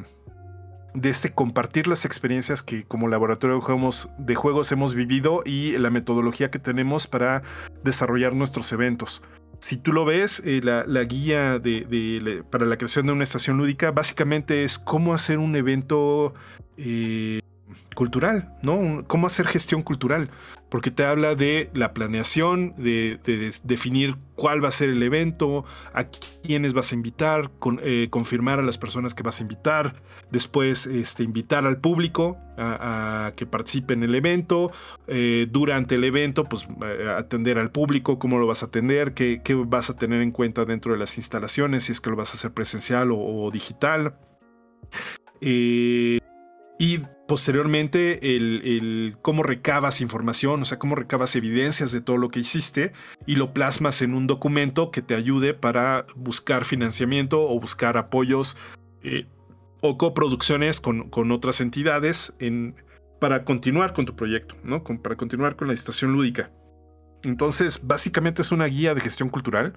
de 0.95 1.11
este 1.11 1.33
compartir 1.33 1.87
las 1.87 2.05
experiencias 2.05 2.63
que 2.63 2.85
como 2.85 3.09
laboratorio 3.09 3.57
de 3.57 3.63
juegos, 3.63 4.09
de 4.19 4.35
juegos 4.35 4.73
hemos 4.73 4.95
vivido 4.95 5.41
y 5.45 5.77
la 5.79 5.91
metodología 5.91 6.51
que 6.51 6.59
tenemos 6.59 7.07
para 7.07 7.43
desarrollar 7.85 8.35
nuestros 8.35 8.73
eventos. 8.73 9.23
Si 9.61 9.77
tú 9.77 9.93
lo 9.93 10.05
ves, 10.05 10.43
eh, 10.47 10.61
la, 10.65 10.85
la 10.87 11.05
guía 11.05 11.59
de, 11.59 12.43
para 12.51 12.65
la 12.65 12.79
creación 12.79 13.07
de 13.07 13.13
una 13.13 13.25
estación 13.25 13.59
lúdica 13.59 13.91
básicamente 13.91 14.65
es 14.65 14.79
cómo 14.79 15.13
hacer 15.13 15.39
un 15.39 15.55
evento 15.55 16.35
eh, 16.79 17.40
cultural, 18.01 18.49
¿no? 18.63 19.05
Cómo 19.09 19.27
hacer 19.27 19.47
gestión 19.47 19.83
cultural, 19.83 20.31
porque 20.71 20.91
te 20.91 21.05
habla 21.05 21.35
de 21.35 21.69
la 21.75 21.93
planeación, 21.93 22.73
de, 22.79 23.21
de- 23.27 23.37
de 23.37 23.53
definir 23.63 24.17
cuál 24.37 24.65
va 24.65 24.69
a 24.69 24.73
ser 24.73 24.89
el 24.89 25.03
evento, 25.03 25.67
a 25.93 26.05
quiénes 26.05 26.73
vas 26.73 26.93
a 26.93 26.95
invitar, 26.95 27.51
eh, 27.83 28.09
confirmar 28.09 28.59
a 28.59 28.63
las 28.63 28.79
personas 28.79 29.15
que 29.15 29.23
vas 29.23 29.41
a 29.41 29.43
invitar, 29.43 29.97
después 30.31 30.87
este, 30.87 31.25
invitar 31.25 31.67
al 31.67 31.79
público 31.79 32.39
a, 32.57 33.35
que 33.37 33.45
participe 33.45 33.93
en 33.93 34.03
el 34.03 34.15
evento, 34.15 34.73
eh, 35.07 35.47
durante 35.51 35.97
el 35.97 36.05
evento, 36.05 36.45
pues 36.45 36.67
eh, 36.83 37.07
atender 37.15 37.59
al 37.59 37.71
público, 37.71 38.19
cómo 38.19 38.39
lo 38.39 38.47
vas 38.47 38.63
a 38.63 38.67
atender, 38.67 39.13
qué, 39.13 39.43
vas 39.67 39.91
a 39.91 39.97
tener 39.99 40.23
en 40.23 40.31
cuenta 40.31 40.65
dentro 40.65 40.93
de 40.95 40.99
las 40.99 41.19
instalaciones, 41.19 41.85
si 41.85 41.93
es 41.93 42.01
que 42.01 42.09
lo 42.09 42.17
vas 42.17 42.31
a 42.31 42.39
hacer 42.39 42.53
presencial 42.53 43.11
o, 43.13 43.51
digital. 43.51 44.15
Y 45.43 46.99
posteriormente 47.31 48.35
el, 48.35 48.61
el 48.65 49.17
cómo 49.23 49.45
recabas 49.45 50.01
información, 50.01 50.63
o 50.63 50.65
sea, 50.65 50.81
cómo 50.81 50.97
recabas 50.97 51.37
evidencias 51.37 51.93
de 51.93 52.01
todo 52.01 52.17
lo 52.17 52.29
que 52.29 52.41
hiciste 52.41 52.93
y 53.25 53.37
lo 53.37 53.55
plasmas 53.55 54.03
en 54.03 54.15
un 54.15 54.27
documento 54.27 54.91
que 54.91 55.01
te 55.01 55.15
ayude 55.15 55.55
para 55.55 56.07
buscar 56.17 56.65
financiamiento 56.65 57.49
o 57.49 57.61
buscar 57.61 57.97
apoyos 57.97 58.57
eh, 59.05 59.29
o 59.81 59.97
coproducciones 59.97 60.81
con, 60.81 61.09
con 61.09 61.31
otras 61.31 61.61
entidades 61.61 62.33
en, 62.41 62.75
para 63.21 63.45
continuar 63.45 63.93
con 63.93 64.07
tu 64.07 64.17
proyecto, 64.17 64.57
¿no? 64.65 64.83
Para 64.83 65.15
continuar 65.15 65.55
con 65.55 65.69
la 65.69 65.75
estación 65.75 66.13
lúdica. 66.13 66.51
Entonces, 67.23 67.87
básicamente 67.87 68.43
es 68.43 68.51
una 68.51 68.67
guía 68.67 68.93
de 68.93 69.03
gestión 69.03 69.29
cultural 69.29 69.75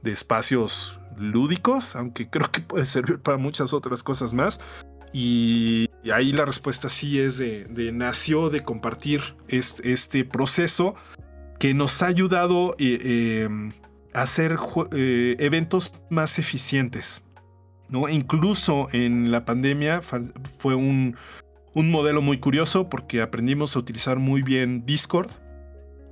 de 0.00 0.10
espacios 0.10 0.98
lúdicos, 1.18 1.96
aunque 1.96 2.30
creo 2.30 2.50
que 2.50 2.62
puede 2.62 2.86
servir 2.86 3.18
para 3.18 3.36
muchas 3.36 3.74
otras 3.74 4.02
cosas 4.02 4.32
más. 4.32 4.58
Y 5.12 5.90
ahí 6.10 6.32
la 6.32 6.44
respuesta 6.44 6.88
sí 6.90 7.18
es 7.18 7.38
de, 7.38 7.64
de 7.64 7.92
nació 7.92 8.50
de 8.50 8.62
compartir 8.62 9.22
este, 9.48 9.92
este 9.92 10.24
proceso 10.24 10.94
que 11.58 11.72
nos 11.72 12.02
ha 12.02 12.08
ayudado 12.08 12.74
eh, 12.78 12.98
eh, 13.02 13.48
a 14.12 14.22
hacer 14.22 14.58
eh, 14.92 15.36
eventos 15.38 15.92
más 16.10 16.38
eficientes. 16.38 17.22
¿no? 17.88 18.08
Incluso 18.08 18.88
en 18.92 19.30
la 19.30 19.44
pandemia 19.44 20.02
fue 20.58 20.74
un, 20.74 21.16
un 21.74 21.90
modelo 21.90 22.22
muy 22.22 22.38
curioso 22.38 22.88
porque 22.88 23.22
aprendimos 23.22 23.76
a 23.76 23.78
utilizar 23.78 24.18
muy 24.18 24.42
bien 24.42 24.84
Discord. 24.84 25.30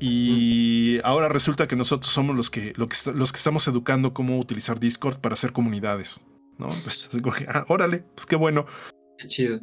Y 0.00 1.00
ahora 1.04 1.28
resulta 1.28 1.68
que 1.68 1.76
nosotros 1.76 2.10
somos 2.10 2.34
los 2.34 2.50
que, 2.50 2.72
los 2.76 3.32
que 3.32 3.36
estamos 3.36 3.68
educando 3.68 4.14
cómo 4.14 4.38
utilizar 4.38 4.80
Discord 4.80 5.18
para 5.20 5.34
hacer 5.34 5.52
comunidades. 5.52 6.22
¿no? 6.58 6.68
Entonces, 6.72 7.10
ah, 7.48 7.64
órale, 7.68 7.98
pues 8.14 8.26
qué 8.26 8.36
bueno. 8.36 8.66
Qué 9.18 9.28
chido. 9.28 9.60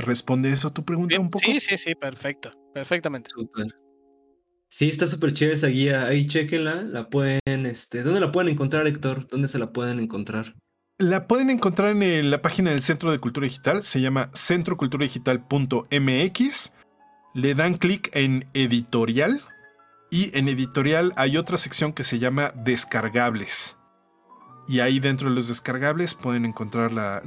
¿Responde 0.00 0.50
eso 0.50 0.68
a 0.68 0.74
tu 0.74 0.84
pregunta 0.84 1.08
Bien, 1.08 1.22
un 1.22 1.30
poco? 1.30 1.44
Sí, 1.46 1.60
sí, 1.60 1.76
sí, 1.76 1.94
perfecto. 1.94 2.52
Perfectamente. 2.74 3.30
Súper. 3.32 3.66
Sí, 4.68 4.88
está 4.88 5.06
súper 5.06 5.32
chévere 5.32 5.56
esa 5.56 5.68
guía. 5.68 6.06
Ahí 6.06 6.26
chequenla. 6.26 6.82
La 6.82 7.08
pueden, 7.08 7.40
este, 7.66 8.02
¿dónde 8.02 8.20
la 8.20 8.32
pueden 8.32 8.52
encontrar, 8.52 8.86
Héctor? 8.86 9.26
¿Dónde 9.28 9.48
se 9.48 9.58
la 9.58 9.72
pueden 9.72 9.98
encontrar? 9.98 10.54
La 10.98 11.26
pueden 11.26 11.50
encontrar 11.50 11.90
en 11.92 12.02
el- 12.02 12.30
la 12.30 12.42
página 12.42 12.70
del 12.70 12.82
Centro 12.82 13.10
de 13.10 13.18
Cultura 13.18 13.46
Digital, 13.46 13.82
se 13.82 14.00
llama 14.00 14.30
centroculturadigital.mx. 14.34 16.72
Le 17.34 17.54
dan 17.54 17.74
clic 17.76 18.10
en 18.14 18.44
editorial 18.54 19.40
y 20.10 20.36
en 20.36 20.48
editorial 20.48 21.12
hay 21.16 21.36
otra 21.36 21.56
sección 21.56 21.92
que 21.92 22.04
se 22.04 22.18
llama 22.18 22.52
descargables. 22.54 23.76
Y 24.70 24.78
ahí 24.78 25.00
dentro 25.00 25.28
de 25.28 25.34
los 25.34 25.48
descargables 25.48 26.14
pueden 26.14 26.44
encontrar 26.44 26.92
la, 26.92 27.20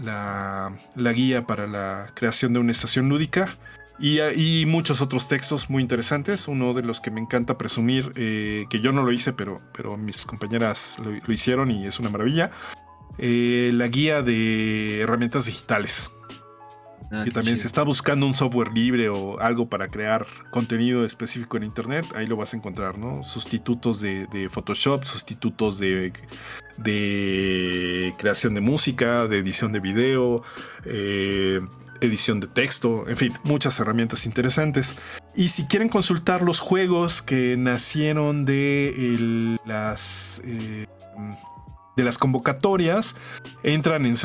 la- 0.96 1.12
guía 1.12 1.46
para 1.46 1.68
la 1.68 2.08
creación 2.14 2.54
de 2.54 2.60
una 2.60 2.72
estación 2.72 3.10
lúdica 3.10 3.58
y, 4.00 4.22
y 4.22 4.66
muchos 4.66 5.02
otros 5.02 5.28
textos 5.28 5.70
muy 5.70 5.82
interesantes. 5.82 6.48
Uno 6.48 6.72
de 6.74 6.84
los 6.84 7.02
que 7.02 7.12
me 7.12 7.20
encanta 7.20 7.58
presumir, 7.58 8.14
eh, 8.16 8.64
que 8.70 8.80
yo 8.80 8.94
no 8.94 9.04
lo 9.04 9.12
hice, 9.12 9.34
pero, 9.34 9.58
pero 9.76 9.98
mis 9.98 10.26
compañeras 10.26 10.96
lo- 11.04 11.12
lo 11.12 11.34
hicieron 11.34 11.70
y 11.70 11.86
es 11.86 12.00
una 12.00 12.10
maravilla 12.10 12.50
eh, 13.18 13.72
la 13.74 13.88
guía 13.90 14.22
de 14.22 15.02
herramientas 15.02 15.46
digitales. 15.46 16.12
Ah, 17.14 17.24
que 17.24 17.30
qué 17.30 17.32
también 17.36 17.58
si 17.58 17.68
está 17.68 17.84
buscando 17.84 18.26
un 18.26 18.34
software 18.34 18.72
libre 18.74 19.08
o 19.10 19.40
algo 19.40 19.68
para 19.68 19.88
crear 19.88 20.26
contenido 20.50 21.06
específico 21.06 21.58
en 21.58 21.64
internet, 21.64 22.08
ahí 22.16 22.26
lo 22.26 22.36
vas 22.38 22.54
a 22.54 22.58
encontrar, 22.58 22.98
¿no? 22.98 23.24
Sustitutos 23.24 24.02
de, 24.02 24.26
de 24.28 24.50
Photoshop, 24.50 25.04
sustitutos 25.06 25.78
de, 25.78 26.12
de 26.78 28.14
creación 28.18 28.56
de 28.56 28.62
música, 28.62 29.28
de 29.28 29.38
edición 29.38 29.72
de 29.74 29.80
video, 29.80 30.42
eh, 30.86 31.62
edición 32.02 32.40
de 32.40 32.48
texto, 32.48 33.08
en 33.08 33.16
fin, 33.16 33.34
muchas 33.44 33.80
herramientas 33.80 34.26
interesantes. 34.26 34.96
Y 35.36 35.50
si 35.50 35.66
quieren 35.66 35.90
consultar 35.90 36.42
los 36.42 36.60
juegos 36.60 37.22
que 37.22 37.56
nacieron 37.58 38.44
de 38.46 38.90
el- 38.90 39.60
las... 39.66 40.42
eh, 40.46 40.88
de 41.96 42.04
las 42.04 42.18
convocatorias, 42.18 43.16
entran 43.64 44.06
en 44.06 44.16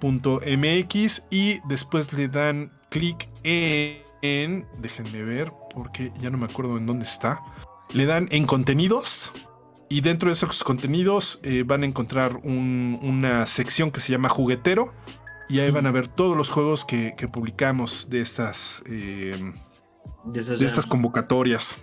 centroculturadigital.mx 0.00 1.22
y 1.30 1.60
después 1.68 2.12
le 2.12 2.28
dan 2.28 2.72
clic 2.90 3.28
en, 3.44 4.02
en- 4.22 4.66
déjenme 4.78 5.22
ver 5.22 5.52
porque 5.74 6.12
ya 6.20 6.30
no 6.30 6.38
me 6.38 6.46
acuerdo 6.46 6.76
en 6.78 6.86
dónde 6.86 7.04
está. 7.04 7.40
Le 7.92 8.06
dan 8.06 8.28
en 8.30 8.46
contenidos 8.46 9.32
y 9.88 10.00
dentro 10.00 10.28
de 10.28 10.34
esos 10.34 10.62
contenidos 10.64 11.40
eh, 11.42 11.64
van 11.66 11.82
a 11.82 11.86
encontrar 11.86 12.36
un- 12.44 12.98
una 13.02 13.46
sección 13.46 13.90
que 13.90 14.00
se 14.00 14.12
llama 14.12 14.28
juguetero 14.28 14.94
y 15.48 15.58
ahí 15.60 15.70
van 15.70 15.86
a 15.86 15.90
ver 15.90 16.06
todos 16.08 16.36
los 16.36 16.48
juegos 16.50 16.84
que, 16.84 17.14
que 17.16 17.26
publicamos 17.28 18.08
de 18.08 18.20
estas 18.20 18.82
eh, 18.86 19.52
De 20.24 20.66
estas 20.66 20.86
convocatorias. 20.86 21.76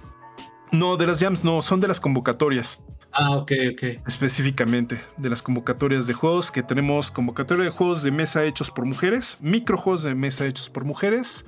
No, 0.71 0.95
de 0.97 1.07
las 1.07 1.19
jams 1.19 1.43
no, 1.43 1.61
son 1.61 1.79
de 1.81 1.87
las 1.87 1.99
convocatorias 1.99 2.81
Ah, 3.19 3.31
ok, 3.31 3.51
ok. 3.71 3.83
específicamente 4.05 5.01
de 5.17 5.29
las 5.31 5.41
convocatorias 5.41 6.05
de 6.05 6.13
juegos 6.13 6.51
que 6.51 6.61
tenemos 6.61 7.09
convocatoria 7.09 7.63
de 7.63 7.71
juegos 7.71 8.03
de 8.03 8.11
mesa 8.11 8.45
hechos 8.45 8.69
por 8.69 8.85
mujeres, 8.85 9.37
microjuegos 9.41 10.03
de 10.03 10.13
mesa 10.13 10.45
hechos 10.45 10.69
por 10.69 10.85
mujeres. 10.85 11.43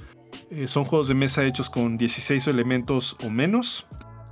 eh, 0.49 0.67
son 0.67 0.83
juegos 0.83 1.09
de 1.09 1.13
mesa 1.13 1.45
hechos 1.45 1.69
con 1.69 1.95
16 1.95 2.47
elementos 2.47 3.15
o 3.23 3.29
menos. 3.29 3.85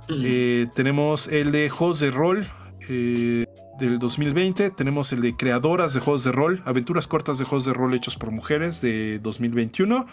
Eh, 0.08 0.66
tenemos 0.74 1.28
el 1.28 1.52
de 1.52 1.68
juegos 1.68 2.00
de 2.00 2.10
rol 2.10 2.44
eh, 2.88 3.44
del 3.78 4.00
2020. 4.00 4.70
Tenemos 4.70 5.12
el 5.12 5.20
de 5.20 5.36
creadoras 5.36 5.94
de 5.94 6.00
juegos 6.00 6.24
de 6.24 6.32
rol, 6.32 6.60
aventuras 6.64 7.06
cortas 7.06 7.38
de 7.38 7.44
juegos 7.44 7.66
de 7.66 7.72
rol 7.72 7.94
hechos 7.94 8.16
por 8.16 8.32
mujeres 8.32 8.80
de 8.80 9.20
2021. 9.20 10.06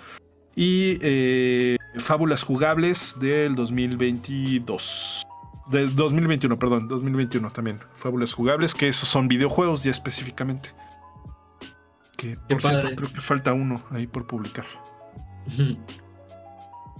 Y 0.55 0.99
fábulas 1.97 2.43
jugables 2.43 3.15
del 3.19 3.55
2022. 3.55 5.25
Del 5.67 5.95
2021, 5.95 6.59
perdón, 6.59 6.87
2021 6.87 7.51
también. 7.51 7.79
Fábulas 7.95 8.33
jugables, 8.33 8.75
que 8.75 8.87
esos 8.87 9.09
son 9.09 9.27
videojuegos 9.27 9.83
ya 9.83 9.91
específicamente. 9.91 10.69
Que 12.17 12.37
por 12.47 12.61
cierto, 12.61 12.95
creo 12.95 13.11
que 13.11 13.21
falta 13.21 13.53
uno 13.53 13.75
ahí 13.91 14.07
por 14.07 14.27
publicar. 14.27 14.65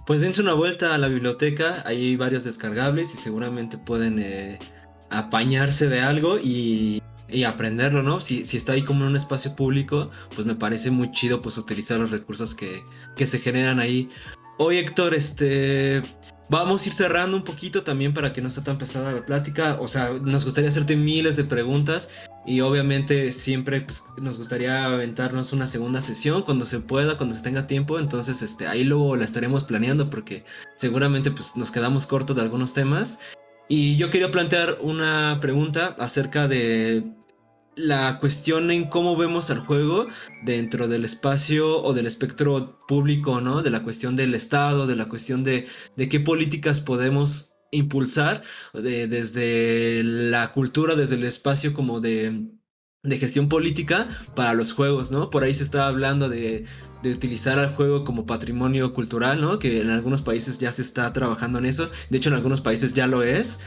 Pues 0.06 0.22
dense 0.22 0.42
una 0.42 0.54
vuelta 0.54 0.94
a 0.94 1.00
la 1.00 1.08
biblioteca, 1.08 1.82
hay 1.84 2.16
varios 2.16 2.44
descargables 2.44 3.12
y 3.16 3.18
seguramente 3.18 3.80
pueden 3.80 4.20
eh, 4.20 4.60
apañarse 5.10 5.88
de 5.90 6.02
algo 6.02 6.38
y, 6.38 7.02
aprenderlo, 7.46 8.04
¿no? 8.04 8.20
Si, 8.20 8.46
si, 8.46 8.56
está 8.56 8.74
ahí 8.74 8.84
como 8.84 9.02
en 9.02 9.10
un 9.10 9.16
espacio 9.16 9.56
público, 9.56 10.12
pues 10.36 10.46
me 10.46 10.56
parece 10.56 10.92
muy 10.92 11.12
chido 11.12 11.42
pues 11.42 11.58
utilizar 11.58 12.00
los 12.00 12.12
recursos 12.12 12.54
que, 12.54 12.84
que 13.16 13.26
se 13.26 13.40
generan 13.40 13.80
ahí. 13.80 14.10
Oye 14.60 14.80
Héctor, 14.80 15.16
este, 15.16 16.04
Vamos 16.48 16.84
a 16.84 16.88
ir 16.88 16.94
cerrando 16.94 17.36
un 17.36 17.44
poquito 17.44 17.84
también 17.84 18.14
para 18.14 18.32
que 18.32 18.42
no 18.42 18.50
sea 18.50 18.64
tan 18.64 18.78
pesada 18.78 19.12
la 19.12 19.26
plática. 19.26 19.78
O 19.80 19.88
sea, 19.88 20.12
nos 20.22 20.46
gustaría 20.46 20.70
hacerte 20.70 20.96
miles 20.96 21.36
de 21.38 21.44
preguntas 21.44 22.10
y 22.46 22.62
obviamente 22.62 23.32
siempre 23.32 23.82
pues, 23.82 24.04
nos 24.22 24.38
gustaría 24.38 24.86
aventarnos 24.86 25.54
una 25.54 25.66
segunda 25.66 26.02
sesión 26.02 26.44
cuando 26.44 26.68
se 26.68 26.80
pueda, 26.80 27.18
cuando 27.18 27.34
se 27.36 27.42
tenga 27.42 27.66
tiempo. 27.66 27.98
Entonces, 27.98 28.44
este, 28.44 28.68
ahí 28.68 28.84
luego 28.84 29.16
la 29.16 29.26
estaremos 29.26 29.64
planeando 29.64 30.10
porque 30.10 30.46
seguramente 30.76 31.32
pues, 31.32 31.56
nos 31.56 31.72
quedamos 31.72 32.06
cortos 32.06 32.36
de 32.36 32.44
algunos 32.44 32.74
temas. 32.74 33.18
Y 33.68 33.96
yo 33.96 34.12
quería 34.12 34.30
plantear 34.30 34.78
una 34.82 35.40
pregunta 35.42 35.96
acerca 35.98 36.48
de 36.48 37.04
la 37.76 38.20
cuestión 38.20 38.72
en 38.72 38.86
cómo 38.86 39.16
vemos 39.16 39.50
al 39.50 39.60
juego 39.60 40.08
dentro 40.44 40.88
del 40.88 41.06
espacio 41.06 41.82
o 41.82 41.94
del 41.94 42.08
espectro 42.08 42.80
público, 42.88 43.42
¿no? 43.42 43.62
De 43.62 43.70
la 43.70 43.84
cuestión 43.84 44.16
del 44.16 44.34
Estado, 44.34 44.88
de 44.88 44.96
la 44.96 45.10
cuestión 45.10 45.44
de, 45.44 45.68
de 45.96 46.10
qué 46.10 46.20
políticas 46.20 46.80
podemos 46.80 47.54
impulsar 47.72 48.42
desde 48.74 50.04
la 50.04 50.54
cultura, 50.54 50.96
desde 50.96 51.16
el 51.16 51.26
espacio 51.26 51.74
como 51.74 52.00
de, 52.00 52.48
de, 53.04 53.18
gestión 53.18 53.50
política 53.50 54.08
para 54.36 54.54
los 54.54 54.72
juegos, 54.74 55.12
¿no? 55.12 55.30
Por 55.30 55.44
ahí 55.44 55.54
se 55.54 55.64
está 55.64 55.88
hablando 55.88 56.30
de, 56.30 56.66
de, 57.04 57.12
utilizar 57.12 57.60
al 57.60 57.74
juego 57.76 58.06
como 58.06 58.26
patrimonio 58.26 58.94
cultural, 58.94 59.42
¿no? 59.42 59.60
Que 59.60 59.82
en 59.82 59.90
algunos 59.90 60.22
países 60.22 60.58
ya 60.60 60.72
se 60.72 60.82
está 60.82 61.12
trabajando 61.12 61.60
en 61.60 61.66
eso, 61.66 61.90
de 62.10 62.18
hecho 62.18 62.30
en 62.30 62.36
algunos 62.36 62.62
países 62.62 62.94
ya 62.94 63.08
lo 63.08 63.24
es. 63.24 63.60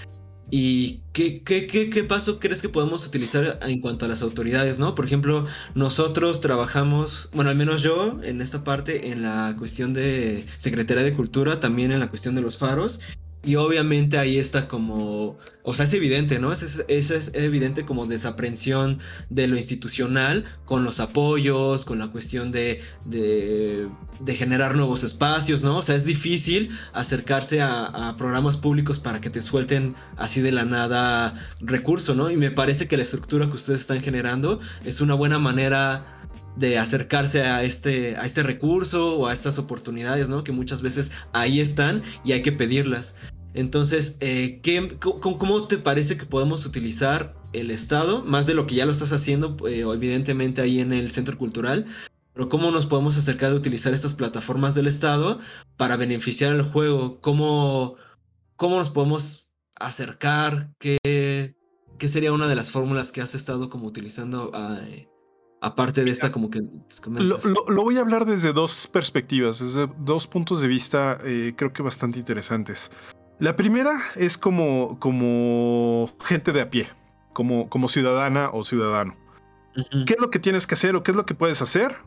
¿Y 0.50 1.02
qué, 1.12 1.42
qué, 1.42 1.66
qué, 1.66 1.90
qué, 1.90 2.04
paso 2.04 2.38
crees 2.40 2.62
que 2.62 2.70
podemos 2.70 3.06
utilizar 3.06 3.58
en 3.62 3.80
cuanto 3.80 4.06
a 4.06 4.08
las 4.08 4.22
autoridades, 4.22 4.78
no? 4.78 4.94
Por 4.94 5.04
ejemplo, 5.04 5.46
nosotros 5.74 6.40
trabajamos, 6.40 7.28
bueno, 7.34 7.50
al 7.50 7.56
menos 7.56 7.82
yo 7.82 8.18
en 8.22 8.40
esta 8.40 8.64
parte, 8.64 9.10
en 9.10 9.22
la 9.22 9.54
cuestión 9.58 9.92
de 9.92 10.46
Secretaría 10.56 11.02
de 11.04 11.12
Cultura, 11.12 11.60
también 11.60 11.92
en 11.92 12.00
la 12.00 12.08
cuestión 12.08 12.34
de 12.34 12.40
los 12.40 12.56
faros, 12.56 13.00
y 13.48 13.56
obviamente 13.56 14.18
ahí 14.18 14.36
está 14.36 14.68
como, 14.68 15.38
o 15.62 15.72
sea, 15.72 15.86
es 15.86 15.94
evidente, 15.94 16.38
¿no? 16.38 16.52
Es, 16.52 16.84
es, 16.86 17.10
es, 17.10 17.30
evidente 17.32 17.86
como 17.86 18.04
desaprensión 18.04 18.98
de 19.30 19.48
lo 19.48 19.56
institucional 19.56 20.44
con 20.66 20.84
los 20.84 21.00
apoyos, 21.00 21.86
con 21.86 21.98
la 21.98 22.08
cuestión 22.08 22.52
de, 22.52 22.82
de, 23.06 23.88
generar 24.34 24.76
nuevos 24.76 25.02
espacios, 25.02 25.64
¿no? 25.64 25.78
O 25.78 25.82
sea, 25.82 25.94
es 25.94 26.04
difícil 26.04 26.68
acercarse 26.92 27.62
a, 27.62 27.86
a, 27.86 28.16
programas 28.18 28.58
públicos 28.58 29.00
para 29.00 29.18
que 29.18 29.30
te 29.30 29.40
suelten 29.40 29.94
así 30.18 30.42
de 30.42 30.52
la 30.52 30.66
nada 30.66 31.32
recurso, 31.62 32.14
¿no? 32.14 32.30
Y 32.30 32.36
me 32.36 32.50
parece 32.50 32.86
que 32.86 32.98
la 32.98 33.02
estructura 33.04 33.46
que 33.46 33.54
ustedes 33.54 33.80
están 33.80 34.00
generando 34.00 34.60
es 34.84 35.00
una 35.00 35.14
buena 35.14 35.38
manera 35.38 36.04
de 36.56 36.76
acercarse 36.76 37.44
a 37.44 37.62
este, 37.62 38.16
a 38.16 38.26
este 38.26 38.42
recurso 38.42 39.16
o 39.16 39.26
a 39.26 39.32
estas 39.32 39.58
oportunidades, 39.58 40.28
¿no? 40.28 40.44
Que 40.44 40.52
muchas 40.52 40.82
veces 40.82 41.12
ahí 41.32 41.60
están 41.60 42.02
y 42.24 42.32
hay 42.32 42.42
que 42.42 42.52
pedirlas. 42.52 43.14
Entonces, 43.54 44.16
eh, 44.20 44.60
cómo, 45.00 45.68
te 45.68 45.78
parece 45.78 46.16
que 46.16 46.26
podemos 46.26 46.66
utilizar 46.66 47.34
el 47.52 47.70
Estado, 47.70 48.22
más 48.24 48.46
de 48.46 48.54
lo 48.54 48.66
que 48.66 48.74
ya 48.74 48.86
lo 48.86 48.92
estás 48.92 49.12
haciendo, 49.12 49.56
eh, 49.66 49.80
evidentemente 49.80 50.60
ahí 50.60 50.80
en 50.80 50.92
el 50.92 51.10
Centro 51.10 51.38
Cultural, 51.38 51.86
pero 52.34 52.48
cómo 52.48 52.70
nos 52.70 52.86
podemos 52.86 53.16
acercar 53.16 53.50
de 53.50 53.56
utilizar 53.56 53.94
estas 53.94 54.14
plataformas 54.14 54.74
del 54.74 54.86
Estado 54.86 55.40
para 55.76 55.96
beneficiar 55.96 56.52
al 56.52 56.62
juego? 56.62 57.20
¿Cómo, 57.20 57.96
cómo 58.56 58.76
nos 58.76 58.90
podemos 58.90 59.48
acercar? 59.74 60.72
¿Qué, 60.78 60.98
¿Qué 61.98 62.08
sería 62.08 62.32
una 62.32 62.46
de 62.46 62.54
las 62.54 62.70
fórmulas 62.70 63.10
que 63.10 63.20
has 63.20 63.34
estado 63.34 63.68
como 63.68 63.86
utilizando? 63.86 64.52
Aparte 65.60 66.04
de 66.04 66.10
esta, 66.12 66.30
como 66.30 66.50
que... 66.50 66.60
Lo, 67.16 67.38
lo, 67.68 67.82
voy 67.82 67.96
a 67.96 68.00
hablar 68.00 68.24
desde 68.24 68.52
dos 68.52 68.86
perspectivas, 68.86 69.58
desde 69.58 69.90
dos 69.98 70.28
puntos 70.28 70.60
de 70.60 70.68
vista 70.68 71.18
eh, 71.24 71.54
creo 71.56 71.72
que 71.72 71.82
bastante 71.82 72.20
interesantes. 72.20 72.92
La 73.38 73.54
primera 73.54 74.00
es 74.16 74.36
como, 74.36 74.98
como 74.98 76.10
gente 76.24 76.52
de 76.52 76.60
a 76.60 76.70
pie, 76.70 76.88
como, 77.32 77.68
como 77.68 77.88
ciudadana 77.88 78.50
o 78.52 78.64
ciudadano. 78.64 79.14
¿Qué 80.06 80.14
es 80.14 80.18
lo 80.18 80.30
que 80.30 80.40
tienes 80.40 80.66
que 80.66 80.74
hacer 80.74 80.96
o 80.96 81.04
qué 81.04 81.12
es 81.12 81.16
lo 81.16 81.24
que 81.24 81.34
puedes 81.34 81.62
hacer? 81.62 81.98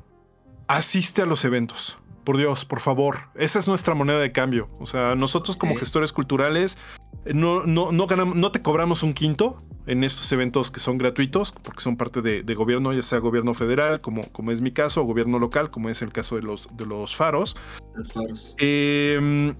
Asiste 0.67 1.21
a 1.21 1.25
los 1.25 1.45
eventos. 1.45 1.97
Por 2.25 2.37
Dios, 2.37 2.65
por 2.65 2.81
favor. 2.81 3.29
Esa 3.35 3.59
es 3.59 3.67
nuestra 3.67 3.95
moneda 3.95 4.19
de 4.19 4.33
cambio. 4.33 4.67
O 4.79 4.85
sea, 4.85 5.15
nosotros 5.15 5.55
como 5.55 5.75
gestores 5.75 6.11
culturales 6.11 6.77
no, 7.25 7.65
no, 7.65 7.91
no, 7.93 8.07
ganamos, 8.07 8.35
no 8.35 8.51
te 8.51 8.61
cobramos 8.61 9.01
un 9.01 9.13
quinto 9.13 9.63
en 9.87 10.03
estos 10.03 10.31
eventos 10.31 10.69
que 10.69 10.79
son 10.79 10.97
gratuitos, 10.97 11.51
porque 11.51 11.81
son 11.81 11.97
parte 11.97 12.21
de, 12.21 12.55
gobierno, 12.55 12.93
ya 12.93 13.03
sea 13.03 13.19
gobierno 13.19 13.53
federal, 13.53 14.01
como, 14.01 14.23
como 14.31 14.51
es 14.51 14.61
mi 14.61 14.71
caso, 14.71 15.01
o 15.01 15.05
gobierno 15.05 15.39
local, 15.39 15.71
como 15.71 15.89
es 15.89 16.01
el 16.01 16.11
caso 16.11 16.35
de 16.35 16.43
los, 16.43 16.67
de 16.75 16.85
los 16.85 17.15
faros. 17.15 17.57
Los 17.95 18.11
faros. 18.11 18.55
Em, 18.59 19.55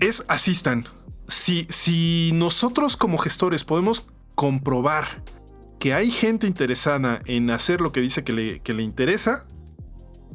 es 0.00 0.24
asistan. 0.28 0.86
Si, 1.28 1.66
si 1.70 2.32
nosotros 2.34 2.96
como 2.96 3.18
gestores 3.18 3.64
podemos 3.64 4.06
comprobar 4.34 5.22
que 5.78 5.94
hay 5.94 6.10
gente 6.10 6.46
interesada 6.46 7.22
en 7.26 7.50
hacer 7.50 7.80
lo 7.80 7.92
que 7.92 8.00
dice 8.00 8.24
que 8.24 8.32
le, 8.32 8.60
que 8.60 8.74
le 8.74 8.82
interesa, 8.82 9.46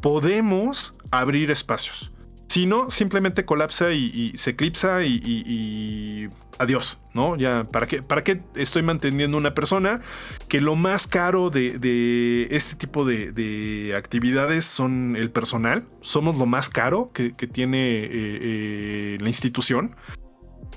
podemos 0.02 0.96
abrir 1.12 1.52
espacios. 1.52 2.12
Si 2.48 2.66
no, 2.66 2.90
simplemente 2.90 3.46
colapsa 3.46 3.92
y, 3.92 4.34
se 4.36 4.52
eclipsa 4.52 5.04
y, 5.04 6.30
adiós, 6.60 7.00
¿no? 7.14 7.36
Ya, 7.38 7.64
¿para 7.64 7.88
qué, 7.88 8.04
¿para 8.04 8.24
qué 8.24 8.42
estoy 8.56 8.84
manteniendo 8.84 9.38
una 9.38 9.56
persona 9.56 10.02
que 10.48 10.62
lo 10.62 10.76
más 10.76 11.08
caro 11.08 11.50
de, 11.50 12.48
este 12.52 12.76
tipo 12.76 13.06
de, 13.06 13.94
actividades 13.98 14.66
son 14.66 15.16
el 15.16 15.32
personal? 15.32 15.88
Somos 16.02 16.38
lo 16.38 16.46
más 16.46 16.70
caro 16.70 17.12
que, 17.14 17.32
tiene 17.32 18.04
eh, 18.04 18.10
eh, 18.12 19.18
la 19.20 19.30
institución. 19.30 19.96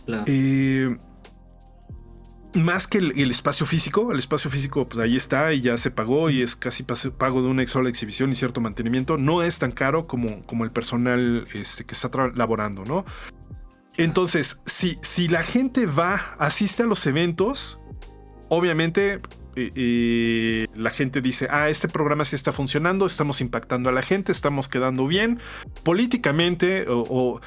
Claro. 0.06 0.24
Eh, 0.26 0.96
más 2.54 2.86
que 2.86 2.98
el, 2.98 3.30
espacio 3.30 3.66
físico, 3.66 4.12
el 4.12 4.18
espacio 4.18 4.50
físico 4.50 4.86
pues 4.86 5.02
ahí 5.02 5.16
está 5.16 5.52
y 5.52 5.62
ya 5.62 5.78
se 5.78 5.90
pagó 5.90 6.30
y 6.30 6.42
es 6.42 6.54
casi 6.56 6.82
pago 6.82 7.42
de 7.42 7.48
una 7.48 7.66
sola 7.66 7.88
exhibición 7.88 8.30
y 8.30 8.34
cierto 8.34 8.60
mantenimiento, 8.60 9.16
no 9.18 9.42
es 9.42 9.58
tan 9.58 9.72
caro 9.72 10.06
como, 10.06 10.42
como 10.42 10.64
el 10.64 10.70
personal 10.70 11.46
este, 11.54 11.84
que 11.84 11.94
está 11.94 12.10
laborando, 12.34 12.84
¿no? 12.84 13.04
Entonces, 13.96 14.60
si, 14.66 14.98
si 15.02 15.28
la 15.28 15.42
gente 15.42 15.86
va, 15.86 16.34
asiste 16.38 16.82
a 16.82 16.86
los 16.86 17.06
eventos, 17.06 17.78
obviamente 18.48 19.20
y, 19.54 20.66
la 20.74 20.90
gente 20.90 21.20
dice, 21.20 21.46
ah, 21.50 21.68
este 21.68 21.88
programa 21.88 22.24
sí 22.24 22.36
está 22.36 22.52
funcionando, 22.52 23.06
estamos 23.06 23.40
impactando 23.40 23.88
a 23.88 23.92
la 23.92 24.02
gente, 24.02 24.32
estamos 24.32 24.68
quedando 24.68 25.06
bien. 25.06 25.38
Políticamente, 25.82 26.86
o, 26.88 27.40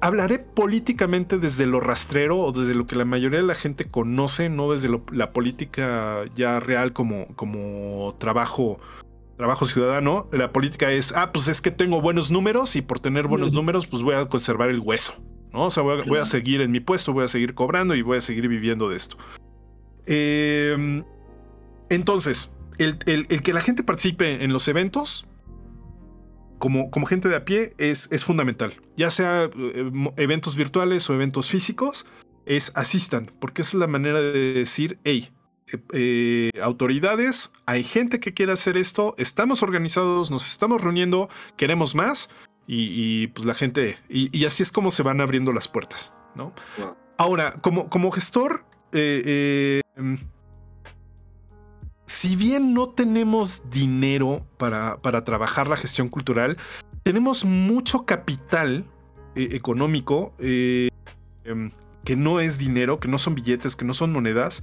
hablaré 0.00 0.38
políticamente 0.38 1.38
desde 1.38 1.66
lo 1.66 1.80
rastrero 1.80 2.38
o 2.38 2.52
desde 2.52 2.74
lo 2.74 2.86
que 2.86 2.96
la 2.96 3.04
mayoría 3.04 3.40
de 3.40 3.46
la 3.46 3.54
gente 3.54 3.86
conoce, 3.86 4.50
no 4.50 4.72
desde 4.72 4.88
la 5.12 5.32
política 5.32 6.24
ya 6.36 6.60
real 6.60 6.92
como, 6.92 7.28
como 7.36 8.14
trabajo 8.18 8.78
trabajo 9.36 9.66
ciudadano, 9.66 10.28
la 10.32 10.52
política 10.52 10.90
es, 10.90 11.12
ah, 11.12 11.30
pues 11.32 11.46
es 11.46 11.60
que 11.60 11.70
tengo 11.70 12.00
buenos 12.00 12.32
números 12.32 12.74
y 12.74 12.82
por 12.82 12.98
tener 12.98 13.28
buenos 13.28 13.52
números, 13.52 13.86
pues 13.86 14.02
voy 14.02 14.16
a 14.16 14.26
conservar 14.26 14.68
el 14.68 14.80
hueso, 14.80 15.14
¿no? 15.52 15.66
O 15.66 15.70
sea, 15.70 15.82
voy 15.82 16.18
a, 16.18 16.26
seguir 16.26 16.60
en 16.60 16.70
mi 16.70 16.80
puesto, 16.80 17.12
voy 17.12 17.24
a 17.24 17.28
seguir 17.28 17.54
cobrando 17.54 17.94
y 17.94 18.02
voy 18.02 18.18
a 18.18 18.20
seguir 18.20 18.48
viviendo 18.48 18.88
de 18.88 18.96
esto. 18.96 19.16
Eh, 20.06 21.02
entonces, 21.90 22.50
el, 22.78 22.98
que 22.98 23.52
la 23.52 23.60
gente 23.60 23.82
participe 23.82 24.44
en 24.44 24.52
los 24.52 24.68
eventos, 24.68 25.26
como, 26.58 26.90
como 26.90 27.06
gente 27.06 27.28
de 27.28 27.36
a 27.36 27.44
pie, 27.44 27.74
es, 27.78 28.08
es 28.10 28.24
fundamental. 28.24 28.74
Ya 28.96 29.10
sea 29.10 29.44
eh, 29.44 29.90
eventos 30.16 30.56
virtuales 30.56 31.08
o 31.08 31.14
eventos 31.14 31.50
físicos, 31.50 32.06
es 32.46 32.72
asistan, 32.74 33.30
porque 33.40 33.62
es 33.62 33.74
la 33.74 33.86
manera 33.86 34.20
de 34.20 34.54
decir, 34.54 34.98
hey, 35.04 35.30
eh, 35.70 35.78
eh, 35.92 36.60
autoridades, 36.62 37.52
hay 37.66 37.84
gente 37.84 38.20
que 38.20 38.32
quiere 38.32 38.52
hacer 38.52 38.78
esto, 38.78 39.14
estamos 39.18 39.62
organizados, 39.62 40.30
nos 40.30 40.48
estamos 40.48 40.80
reuniendo, 40.80 41.28
queremos 41.56 41.94
más, 41.94 42.30
y, 42.70 43.28
pues 43.28 43.46
la 43.46 43.54
gente, 43.54 43.96
y, 44.10 44.44
así 44.44 44.62
es 44.62 44.72
como 44.72 44.90
se 44.90 45.02
van 45.02 45.22
abriendo 45.22 45.52
las 45.52 45.68
puertas, 45.68 46.12
¿no? 46.34 46.52
Ahora, 47.16 47.54
como, 47.62 47.88
como 47.88 48.10
gestor, 48.10 48.66
eh, 48.92 49.82
eh, 49.96 50.16
si 52.04 52.36
bien 52.36 52.74
no 52.74 52.90
tenemos 52.90 53.62
dinero 53.70 54.46
para, 54.58 55.00
para 55.00 55.24
trabajar 55.24 55.66
la 55.66 55.78
gestión 55.78 56.10
cultural, 56.10 56.58
tenemos 57.04 57.46
mucho 57.46 58.04
capital 58.04 58.84
eh, 59.34 59.48
económico 59.52 60.34
em, 60.38 60.90
que 62.04 62.16
no 62.16 62.38
es 62.38 62.58
dinero, 62.58 63.00
que 63.00 63.08
no 63.08 63.16
son 63.16 63.34
billetes, 63.34 63.76
que 63.76 63.86
no 63.86 63.94
son 63.94 64.12
monedas, 64.12 64.62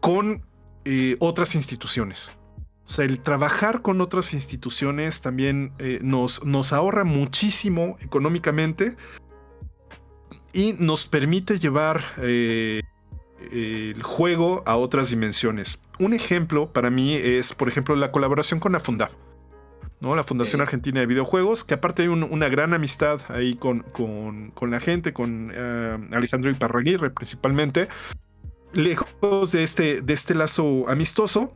con 0.00 0.44
otras 1.18 1.54
instituciones. 1.54 2.32
O 2.90 2.92
sea, 2.92 3.04
el 3.04 3.20
trabajar 3.20 3.82
con 3.82 4.00
otras 4.00 4.34
instituciones 4.34 5.20
también 5.20 5.72
eh, 5.78 6.00
nos, 6.02 6.44
nos 6.44 6.72
ahorra 6.72 7.04
muchísimo 7.04 7.96
económicamente 8.00 8.96
y 10.52 10.74
nos 10.76 11.06
permite 11.06 11.60
llevar 11.60 12.02
eh, 12.18 12.82
el 13.52 14.02
juego 14.02 14.64
a 14.66 14.74
otras 14.76 15.10
dimensiones. 15.10 15.78
Un 16.00 16.14
ejemplo 16.14 16.72
para 16.72 16.90
mí 16.90 17.14
es, 17.14 17.54
por 17.54 17.68
ejemplo, 17.68 17.94
la 17.94 18.10
colaboración 18.10 18.58
con 18.58 18.72
la 18.72 18.80
Fundab. 18.80 19.12
¿no? 20.00 20.16
La 20.16 20.24
Fundación. 20.24 20.60
Argentina 20.60 20.98
de 20.98 21.06
Videojuegos, 21.06 21.62
que 21.62 21.74
aparte 21.74 22.02
hay 22.02 22.08
un- 22.08 22.24
una 22.24 22.48
gran 22.48 22.74
amistad 22.74 23.20
ahí 23.28 23.54
con, 23.54 23.84
con- 23.92 24.50
con 24.50 24.72
la 24.72 24.80
gente, 24.80 25.12
con 25.12 25.52
eh, 25.54 26.08
Alejandro 26.10 26.50
Iparraguirre 26.50 27.10
principalmente. 27.10 27.86
Lejos 28.72 29.52
de 29.52 29.62
este, 29.62 30.00
de 30.00 30.12
este 30.12 30.34
lazo 30.34 30.86
amistoso, 30.88 31.54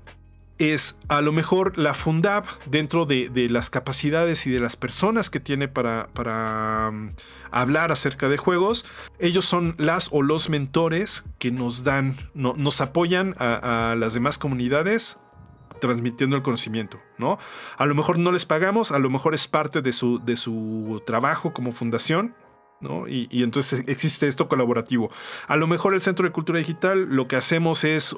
es 0.59 0.97
a 1.09 1.21
lo 1.21 1.33
mejor 1.33 1.77
la 1.79 1.95
Fundab 1.95 2.45
dentro 2.67 3.07
de, 3.07 3.29
de 3.29 3.49
las 3.49 3.71
capacidades 3.71 4.47
y 4.47 4.51
de 4.51 4.61
las 4.61 4.77
personas 4.77 5.29
que 5.31 5.41
tiene 5.41 5.67
para, 5.69 6.09
para 6.13 6.91
um, 6.91 7.13
hablar 7.51 7.91
acerca 7.91 8.29
de 8.29 8.37
juegos. 8.37 8.85
Ellos 9.19 9.45
son 9.45 9.75
las 9.79 10.11
o 10.13 10.23
los 10.23 10.49
mentores 10.49 11.25
que 11.39 11.51
nos 11.51 11.83
dan, 11.83 12.17
no- 12.35 12.55
nos 12.57 12.81
apoyan 12.81 13.35
a, 13.39 13.91
a 13.91 13.97
las 13.97 14.15
demás 14.15 14.39
comunidades 14.39 15.19
transmitiendo 15.81 16.37
el 16.37 16.43
conocimiento, 16.43 16.99
¿no? 17.19 17.37
A 17.77 17.85
lo 17.85 17.95
mejor 17.95 18.19
no 18.19 18.33
les 18.33 18.47
pagamos, 18.47 18.93
a 18.93 18.99
lo 18.99 19.11
mejor 19.11 19.35
es 19.35 19.49
parte 19.49 19.83
de 19.83 19.93
su, 19.93 20.19
de 20.25 20.37
su 20.37 21.03
trabajo 21.05 21.53
como 21.53 21.73
fundación, 21.73 22.35
¿no? 22.85 23.09
Y, 23.09 23.27
entonces 23.43 23.83
existe 23.89 24.29
esto 24.29 24.49
colaborativo. 24.49 25.11
A 25.49 25.57
lo 25.57 25.67
mejor 25.67 25.95
el 25.95 26.01
Centro 26.01 26.25
de 26.25 26.33
Cultura 26.33 26.61
Digital 26.61 27.09
lo 27.11 27.27
que 27.27 27.35
hacemos 27.35 27.83
es, 27.83 28.15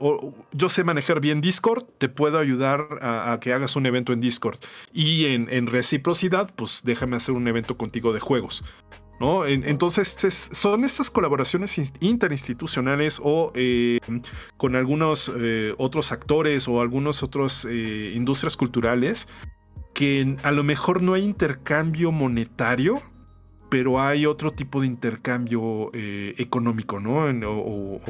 yo 0.52 0.68
sé 0.68 0.84
manejar 0.84 1.20
bien 1.20 1.40
Discord, 1.40 1.84
te 1.96 2.10
puedo 2.10 2.38
ayudar 2.38 2.86
a, 3.00 3.38
que 3.40 3.54
hagas 3.54 3.76
un 3.76 3.86
evento 3.86 4.12
en 4.12 4.20
Discord. 4.20 4.58
Y 4.92 5.26
en, 5.26 5.66
reciprocidad, 5.66 6.52
pues 6.54 6.82
déjame 6.84 7.16
hacer 7.16 7.34
un 7.34 7.48
evento 7.48 7.76
contigo 7.78 8.12
de 8.12 8.20
juegos. 8.20 8.64
¿No? 9.18 9.46
En- 9.46 9.66
entonces 9.66 10.22
es- 10.24 10.50
son 10.52 10.84
estas 10.84 11.10
colaboraciones 11.10 11.78
in- 11.78 11.90
interinstitucionales 12.00 13.18
o 13.24 13.50
eh, 13.54 13.98
con 14.58 14.76
algunos 14.76 15.32
eh, 15.34 15.72
otros 15.78 16.12
actores 16.12 16.68
o 16.68 16.82
algunos 16.82 17.22
otros 17.22 17.64
eh, 17.64 18.12
industrias 18.14 18.58
culturales 18.58 19.26
que 19.94 20.36
a 20.42 20.50
lo 20.52 20.62
mejor 20.64 21.00
no 21.00 21.14
hay 21.14 21.24
intercambio 21.24 22.12
monetario, 22.12 23.00
pero 23.68 24.00
hay 24.00 24.26
otro 24.26 24.52
tipo 24.52 24.80
de 24.80 24.86
intercambio 24.86 25.90
eh, 25.92 26.34
económico, 26.38 27.00
¿no? 27.00 27.28
En- 27.28 27.42
o, 27.46 28.00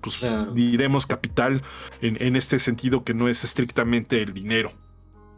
pues, 0.00 0.18
Claro. 0.18 0.52
diremos 0.52 1.06
capital 1.06 1.62
en, 2.00 2.16
en 2.20 2.36
este 2.36 2.58
sentido 2.58 3.04
que 3.04 3.14
no 3.14 3.28
es 3.28 3.44
estrictamente 3.44 4.22
el 4.22 4.32
dinero. 4.32 4.72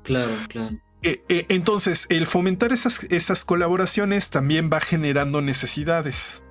Claro, 0.02 0.32
claro. 0.48 0.76
Eh, 1.02 1.22
eh, 1.30 1.46
entonces, 1.48 2.06
el 2.10 2.26
fomentar 2.26 2.72
esas, 2.72 3.04
esas 3.04 3.44
colaboraciones 3.46 4.28
también 4.30 4.68
va 4.72 4.80
generando 4.80 5.40
necesidades. 5.40 6.42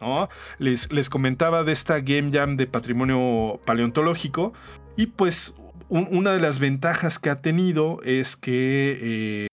¿no? 0.00 0.28
Les, 0.58 0.90
les 0.92 1.08
comentaba 1.08 1.62
de 1.64 1.72
esta 1.72 2.00
Game 2.00 2.30
Jam 2.32 2.56
de 2.56 2.66
patrimonio 2.66 3.60
paleontológico 3.64 4.52
y 4.96 5.06
pues 5.06 5.54
un- 5.88 6.08
una 6.10 6.32
de 6.32 6.40
las 6.40 6.58
ventajas 6.58 7.18
que 7.18 7.30
ha 7.30 7.40
tenido 7.40 8.00
es 8.04 8.36
que 8.36 9.46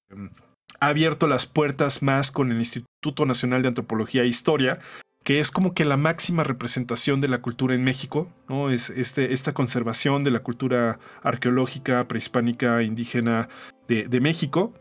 ha 0.81 0.87
abierto 0.87 1.27
las 1.27 1.45
puertas 1.45 2.01
más 2.01 2.31
con 2.31 2.51
el 2.51 2.57
Instituto 2.57 3.25
Nacional 3.25 3.61
de 3.61 3.69
Antropología 3.69 4.23
e 4.23 4.27
Historia, 4.27 4.79
que 5.23 5.39
es 5.39 5.51
como 5.51 5.73
que 5.73 5.85
la 5.85 5.97
máxima 5.97 6.43
representación 6.43 7.21
de 7.21 7.27
la 7.27 7.41
cultura 7.41 7.75
en 7.75 7.83
México, 7.83 8.33
¿no? 8.49 8.71
Es 8.71 8.89
este, 8.89 9.33
esta 9.33 9.53
conservación 9.53 10.23
de 10.23 10.31
la 10.31 10.39
cultura 10.39 10.99
arqueológica, 11.21 12.07
prehispánica, 12.07 12.81
indígena 12.81 13.47
de, 13.87 14.07
de 14.07 14.19
México. 14.19 14.73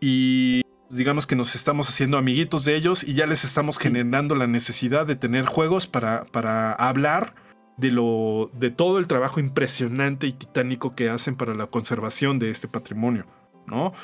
Y 0.00 0.60
digamos 0.90 1.26
que 1.26 1.36
nos 1.36 1.54
estamos 1.54 1.88
haciendo 1.88 2.18
amiguitos 2.18 2.64
de 2.64 2.76
ellos 2.76 3.02
y 3.02 3.14
ya 3.14 3.26
les 3.26 3.44
estamos 3.44 3.78
generando 3.78 4.34
la 4.34 4.46
necesidad 4.46 5.06
de 5.06 5.16
tener 5.16 5.46
juegos 5.46 5.86
para, 5.86 6.24
para 6.24 6.72
hablar 6.72 7.34
de, 7.78 7.90
lo, 7.90 8.50
de 8.52 8.70
todo 8.70 8.98
el 8.98 9.06
trabajo 9.06 9.40
impresionante 9.40 10.26
y 10.26 10.32
titánico 10.32 10.94
que 10.94 11.08
hacen 11.08 11.36
para 11.36 11.54
la 11.54 11.66
conservación 11.66 12.38
de 12.38 12.50
este 12.50 12.68
patrimonio, 12.68 13.24
¿no? 13.66 13.94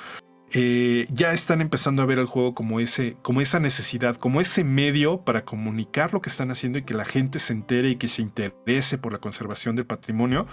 Eh, 0.52 1.06
ya 1.10 1.32
están 1.32 1.60
empezando 1.60 2.02
a 2.02 2.06
ver 2.06 2.18
el 2.18 2.26
juego 2.26 2.54
como, 2.54 2.78
ese, 2.78 3.16
como 3.22 3.40
esa 3.40 3.58
necesidad, 3.58 4.16
como 4.16 4.40
ese 4.40 4.62
medio 4.62 5.24
para 5.24 5.44
comunicar 5.44 6.12
lo 6.12 6.22
que 6.22 6.30
están 6.30 6.50
haciendo 6.50 6.78
y 6.78 6.82
que 6.82 6.94
la 6.94 7.04
gente 7.04 7.38
se 7.38 7.52
entere 7.52 7.90
y 7.90 7.96
que 7.96 8.08
se 8.08 8.22
interese 8.22 8.96
por 8.96 9.12
la 9.12 9.18
conservación 9.18 9.74
del 9.74 9.86
patrimonio. 9.86 10.46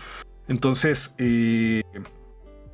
Entonces, 0.48 1.14
eh, 1.20 1.84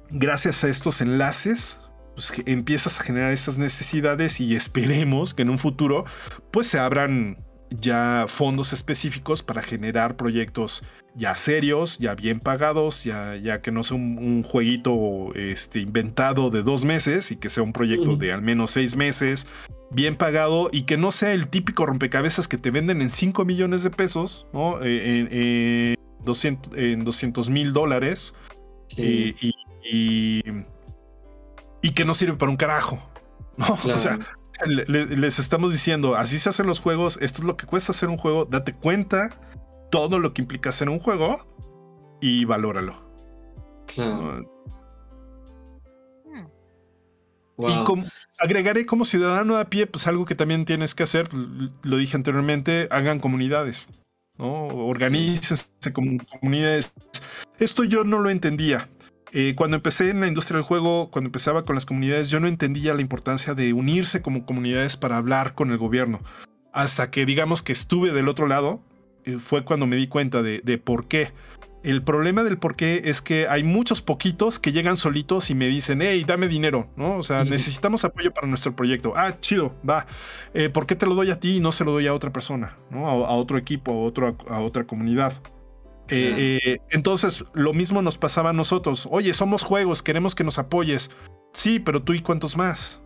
gracias 0.09 0.63
a 0.63 0.69
estos 0.69 1.01
enlaces, 1.01 1.81
pues, 2.15 2.33
empiezas 2.45 2.99
a 2.99 3.03
generar 3.03 3.31
estas 3.31 3.57
necesidades 3.57 4.39
y 4.39 4.55
esperemos 4.55 5.33
que 5.33 5.43
en 5.43 5.49
un 5.49 5.59
futuro 5.59 6.05
pues 6.51 6.67
se 6.67 6.79
abran 6.79 7.37
ya 7.69 8.25
fondos 8.27 8.73
específicos 8.73 9.43
para 9.43 9.61
generar 9.61 10.15
proyectos 10.17 10.83
ya 11.15 11.35
serios, 11.35 11.97
ya 11.97 12.15
bien 12.15 12.39
pagados, 12.39 13.03
ya, 13.03 13.35
ya 13.35 13.61
que 13.61 13.71
no 13.71 13.83
sea 13.83 13.97
un, 13.97 14.17
un 14.17 14.43
jueguito 14.43 15.33
este, 15.35 15.79
inventado 15.79 16.49
de 16.49 16.63
dos 16.63 16.85
meses 16.85 17.31
y 17.31 17.35
que 17.35 17.49
sea 17.49 17.63
un 17.63 17.73
proyecto 17.73 18.15
de 18.15 18.31
al 18.31 18.41
menos 18.41 18.71
seis 18.71 18.95
meses, 18.95 19.47
bien 19.91 20.15
pagado 20.15 20.69
y 20.71 20.83
que 20.83 20.97
no 20.97 21.11
sea 21.11 21.33
el 21.33 21.47
típico 21.47 21.85
rompecabezas 21.85 22.47
que 22.47 22.57
te 22.57 22.69
venden 22.71 23.01
en 23.01 23.09
5 23.09 23.43
millones 23.43 23.83
de 23.83 23.89
pesos, 23.89 24.45
¿no? 24.53 24.81
Eh, 24.83 25.19
en, 25.19 25.27
eh, 25.31 25.95
200 26.23 26.77
en 26.77 27.03
200 27.03 27.49
mil 27.49 27.73
dólares 27.73 28.35
Sí, 28.87 29.35
y, 29.41 29.47
y, 29.47 30.39
y- 30.41 30.65
y 31.81 31.91
que 31.91 32.05
no 32.05 32.13
sirve 32.13 32.33
para 32.37 32.51
un 32.51 32.57
carajo. 32.57 32.99
¿no? 33.57 33.65
claro. 33.77 33.93
O 33.95 33.97
sea, 33.97 34.19
le- 34.65 34.85
le- 34.85 35.17
les 35.17 35.39
estamos 35.39 35.71
diciendo, 35.73 36.15
así 36.15 36.39
se 36.39 36.49
hacen 36.49 36.67
los 36.67 36.79
juegos, 36.79 37.17
esto 37.21 37.41
es 37.41 37.45
lo 37.47 37.57
que 37.57 37.65
cuesta 37.65 37.91
hacer 37.91 38.09
un 38.09 38.17
juego, 38.17 38.45
date 38.45 38.73
cuenta 38.73 39.29
todo 39.91 40.19
lo 40.19 40.33
que 40.33 40.41
implica 40.41 40.69
hacer 40.69 40.89
un 40.89 40.99
juego 40.99 42.17
y 42.21 42.45
valóralo. 42.45 42.95
claro. 43.87 44.47
Hmm. 46.25 46.47
Wow. 47.57 47.69
Y 47.69 47.83
como- 47.85 48.05
agregaré 48.39 48.85
como 48.85 49.03
ciudadano 49.05 49.57
a 49.57 49.65
pie, 49.65 49.87
pues 49.87 50.07
algo 50.07 50.25
que 50.25 50.35
también 50.35 50.65
tienes 50.65 50.95
que 50.95 51.03
hacer, 51.03 51.29
lo 51.33 51.97
dije 51.97 52.15
anteriormente, 52.15 52.87
hagan 52.91 53.19
comunidades, 53.19 53.89
¿no? 54.37 54.67
Organícense 54.67 55.69
como 55.93 56.17
comunidades. 56.39 56.93
Esto 57.57 57.83
yo 57.83 58.03
no 58.03 58.19
lo 58.19 58.29
entendía. 58.29 58.89
Eh, 59.31 59.53
cuando 59.55 59.77
empecé 59.77 60.09
en 60.09 60.21
la 60.21 60.27
industria 60.27 60.57
del 60.57 60.65
juego, 60.65 61.11
cuando 61.11 61.27
empezaba 61.27 61.63
con 61.63 61.75
las 61.75 61.85
comunidades, 61.85 62.29
yo 62.29 62.39
no 62.39 62.47
entendía 62.47 62.93
la 62.93 63.01
importancia 63.01 63.53
de 63.53 63.73
unirse 63.73 64.21
como 64.21 64.45
comunidades 64.45 64.97
para 64.97 65.17
hablar 65.17 65.53
con 65.53 65.71
el 65.71 65.77
gobierno. 65.77 66.21
Hasta 66.73 67.11
que 67.11 67.25
digamos 67.25 67.61
que 67.61 67.71
estuve 67.71 68.11
del 68.11 68.27
otro 68.27 68.47
lado, 68.47 68.81
eh, 69.25 69.37
fue 69.39 69.63
cuando 69.65 69.85
me 69.85 69.97
di 69.97 70.07
cuenta 70.07 70.41
de, 70.41 70.61
de 70.63 70.77
por 70.77 71.07
qué. 71.07 71.31
El 71.81 72.03
problema 72.03 72.43
del 72.43 72.57
por 72.57 72.75
qué 72.75 73.03
es 73.05 73.21
que 73.21 73.47
hay 73.47 73.63
muchos 73.63 74.01
poquitos 74.01 74.59
que 74.59 74.73
llegan 74.73 74.97
solitos 74.97 75.49
y 75.49 75.55
me 75.55 75.67
dicen, 75.67 76.01
hey, 76.01 76.25
dame 76.27 76.49
dinero, 76.49 76.89
¿no? 76.97 77.15
O 77.15 77.23
sea, 77.23 77.45
necesitamos 77.45 78.03
apoyo 78.03 78.33
para 78.33 78.47
nuestro 78.47 78.75
proyecto. 78.75 79.13
Ah, 79.15 79.39
chido, 79.39 79.73
va. 79.89 80.05
Eh, 80.53 80.67
¿Por 80.67 80.85
qué 80.85 80.95
te 80.95 81.05
lo 81.05 81.15
doy 81.15 81.31
a 81.31 81.39
ti 81.39 81.55
y 81.55 81.59
no 81.61 81.71
se 81.71 81.85
lo 81.85 81.91
doy 81.91 82.07
a 82.07 82.13
otra 82.13 82.33
persona, 82.33 82.77
¿no? 82.89 83.07
A, 83.07 83.11
a 83.11 83.31
otro 83.31 83.57
equipo, 83.57 83.93
a, 83.93 83.95
otro, 83.95 84.37
a 84.49 84.59
otra 84.59 84.83
comunidad. 84.83 85.33
Eh, 86.09 86.59
eh, 86.63 86.77
entonces, 86.89 87.45
lo 87.53 87.73
mismo 87.73 88.01
nos 88.01 88.17
pasaba 88.17 88.49
a 88.49 88.53
nosotros. 88.53 89.07
Oye, 89.11 89.33
somos 89.33 89.63
juegos, 89.63 90.03
queremos 90.03 90.35
que 90.35 90.43
nos 90.43 90.59
apoyes. 90.59 91.11
Sí, 91.53 91.79
pero 91.79 92.01
tú 92.01 92.13
y 92.13 92.21
cuántos 92.21 92.57
más. 92.57 92.99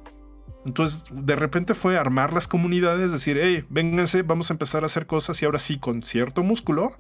Entonces, 0.66 1.06
de 1.12 1.36
repente 1.36 1.74
fue 1.74 1.98
armar 1.98 2.34
las 2.34 2.48
comunidades, 2.48 3.12
decir, 3.12 3.38
hey, 3.42 3.66
vénganse, 3.70 4.22
vamos 4.22 4.50
a 4.50 4.54
empezar 4.54 4.84
a 4.84 4.86
hacer 4.86 5.06
cosas 5.06 5.42
y 5.42 5.46
ahora 5.46 5.60
sí, 5.60 5.78
con 5.78 6.04
cierto 6.04 6.44
músculo, 6.44 6.94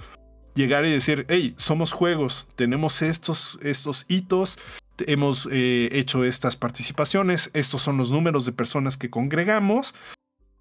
llegar 0.53 0.85
y 0.85 0.91
decir, 0.91 1.25
hey, 1.29 1.53
somos 1.57 1.93
juegos, 1.93 2.47
tenemos 2.55 3.01
estos, 3.01 3.57
estos 3.61 4.05
hitos, 4.09 4.59
hemos 4.99 5.47
eh, 5.51 5.89
hecho 5.93 6.25
estas 6.25 6.57
participaciones, 6.57 7.51
estos 7.53 7.81
son 7.81 7.97
los 7.97 8.11
números 8.11 8.45
de 8.45 8.51
personas 8.51 8.97
que 8.97 9.09
congregamos, 9.09 9.95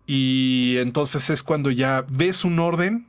y 0.06 0.77
entonces 0.78 1.28
es 1.31 1.43
cuando 1.43 1.70
ya 1.70 2.05
ves 2.09 2.44
un 2.44 2.60
orden 2.60 3.06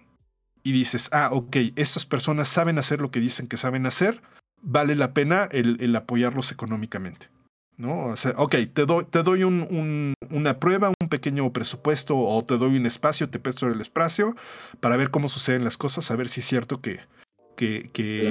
y 0.63 0.71
dices, 0.71 1.09
ah, 1.11 1.29
ok, 1.31 1.55
estas 1.75 2.05
personas 2.05 2.47
saben 2.47 2.77
hacer 2.77 3.01
lo 3.01 3.11
que 3.11 3.19
dicen 3.19 3.47
que 3.47 3.57
saben 3.57 3.85
hacer, 3.85 4.21
vale 4.61 4.95
la 4.95 5.13
pena 5.13 5.47
el, 5.51 5.77
el 5.81 5.95
apoyarlos 5.95 6.51
económicamente. 6.51 7.29
¿No? 7.75 8.05
O 8.05 8.15
sea, 8.17 8.33
ok, 8.37 8.55
te 8.71 8.85
doy, 8.85 9.03
te 9.05 9.23
doy 9.23 9.43
un- 9.43 9.65
un- 9.71 10.13
una 10.29 10.59
prueba, 10.59 10.91
un 11.01 11.09
pequeño 11.09 11.51
presupuesto 11.51 12.15
o 12.17 12.45
te 12.45 12.57
doy 12.59 12.77
un 12.77 12.85
espacio, 12.85 13.29
te 13.31 13.39
presto 13.39 13.65
el 13.67 13.81
espacio 13.81 14.35
para 14.79 14.95
ver 14.95 15.09
cómo 15.09 15.27
suceden 15.27 15.63
las 15.63 15.75
cosas, 15.77 16.11
a 16.11 16.15
ver 16.15 16.29
si 16.29 16.41
es 16.41 16.45
cierto 16.47 16.81
que, 16.81 16.99
que, 17.57 17.89
que 17.91 18.21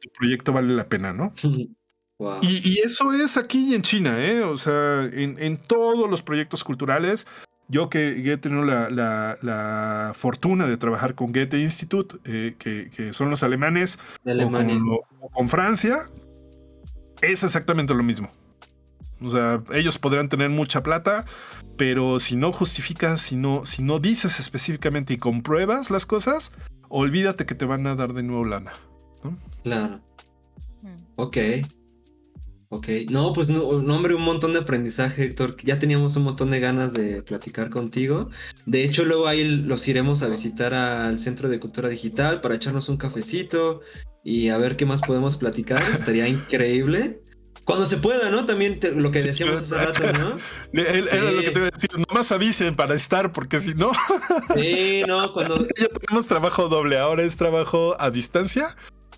tu 0.00 0.08
proyecto 0.18 0.52
vale 0.52 0.74
la 0.74 0.88
pena, 0.88 1.12
¿no? 1.12 1.32
Wow. 2.18 2.38
Y, 2.42 2.74
y 2.74 2.78
eso 2.80 3.12
es 3.12 3.36
aquí 3.36 3.74
en 3.74 3.82
China, 3.82 4.24
¿eh? 4.24 4.42
O 4.42 4.56
sea, 4.56 5.04
en, 5.12 5.42
en 5.42 5.56
todos 5.56 6.08
los 6.08 6.22
proyectos 6.22 6.62
culturales. 6.62 7.26
Yo 7.72 7.88
que, 7.88 8.30
he 8.30 8.36
tenido 8.36 8.64
la, 8.66 8.90
la- 8.90 9.38
la 9.40 10.12
fortuna 10.14 10.66
de 10.66 10.76
trabajar 10.76 11.14
con 11.14 11.32
Goethe 11.32 11.58
Institute, 11.58 12.16
eh, 12.24 12.54
que, 12.58 12.90
que 12.94 13.14
son 13.14 13.30
los 13.30 13.42
alemanes, 13.42 13.98
de 14.24 14.32
o 14.32 14.34
Alemania. 14.34 14.74
con, 14.78 14.88
o 15.22 15.28
con 15.30 15.48
Francia, 15.48 16.00
es 17.22 17.42
exactamente 17.42 17.94
lo 17.94 18.02
mismo. 18.02 18.28
O 19.22 19.30
sea, 19.30 19.62
ellos 19.72 19.96
podrán 19.98 20.28
tener 20.28 20.50
mucha 20.50 20.82
plata, 20.82 21.24
pero 21.78 22.20
si 22.20 22.36
no 22.36 22.52
justificas, 22.52 23.22
si 23.22 23.36
no, 23.36 23.64
si 23.64 23.82
no 23.82 24.00
dices 24.00 24.38
específicamente 24.38 25.14
y 25.14 25.16
compruebas 25.16 25.90
las 25.90 26.04
cosas, 26.04 26.52
olvídate 26.90 27.46
que 27.46 27.54
te 27.54 27.64
van 27.64 27.86
a 27.86 27.94
dar 27.94 28.12
de 28.12 28.22
nuevo 28.22 28.44
lana. 28.44 28.72
Claro. 29.62 30.00
Mm. 30.82 30.88
Ok. 31.16 31.36
Ok. 32.74 32.88
No, 33.10 33.34
pues 33.34 33.50
no, 33.50 33.82
no, 33.82 33.94
hombre, 33.96 34.14
un 34.14 34.22
montón 34.22 34.54
de 34.54 34.60
aprendizaje, 34.60 35.24
Héctor. 35.24 35.56
Ya 35.62 35.78
teníamos 35.78 36.16
un 36.16 36.22
montón 36.24 36.50
de 36.50 36.58
ganas 36.58 36.94
de 36.94 37.22
platicar 37.22 37.68
contigo. 37.68 38.30
De 38.64 38.82
hecho, 38.82 39.04
luego 39.04 39.28
ahí 39.28 39.44
los 39.44 39.86
iremos 39.88 40.22
a 40.22 40.28
visitar 40.28 40.72
al 40.72 41.18
Centro 41.18 41.50
de 41.50 41.60
Cultura 41.60 41.90
Digital 41.90 42.40
para 42.40 42.54
echarnos 42.54 42.88
un 42.88 42.96
cafecito 42.96 43.82
y 44.24 44.48
a 44.48 44.56
ver 44.56 44.76
qué 44.78 44.86
más 44.86 45.02
podemos 45.02 45.36
platicar. 45.36 45.82
Estaría 45.82 46.26
increíble. 46.28 47.20
Cuando 47.64 47.84
se 47.84 47.98
pueda, 47.98 48.30
¿no? 48.30 48.46
También 48.46 48.80
te- 48.80 48.92
lo 48.92 49.10
que 49.10 49.20
Sí, 49.20 49.28
decíamos 49.28 49.60
hace 49.60 49.76
rato, 49.76 50.18
¿no? 50.18 50.38
Era 50.72 51.30
lo 51.30 51.40
que 51.42 51.50
te 51.50 51.58
iba 51.58 51.66
a 51.66 51.70
decir, 51.70 51.90
nomás 52.08 52.32
avisen 52.32 52.74
para 52.74 52.94
estar, 52.94 53.32
porque 53.32 53.60
si 53.60 53.74
no, 53.74 53.92
Sí, 54.56 55.02
no, 55.06 55.30
cuando. 55.34 55.58
ya 55.78 55.88
tenemos 55.88 56.26
trabajo 56.26 56.70
doble. 56.70 56.98
Ahora 56.98 57.22
es 57.22 57.36
trabajo 57.36 57.94
a 58.00 58.10
distancia, 58.10 58.74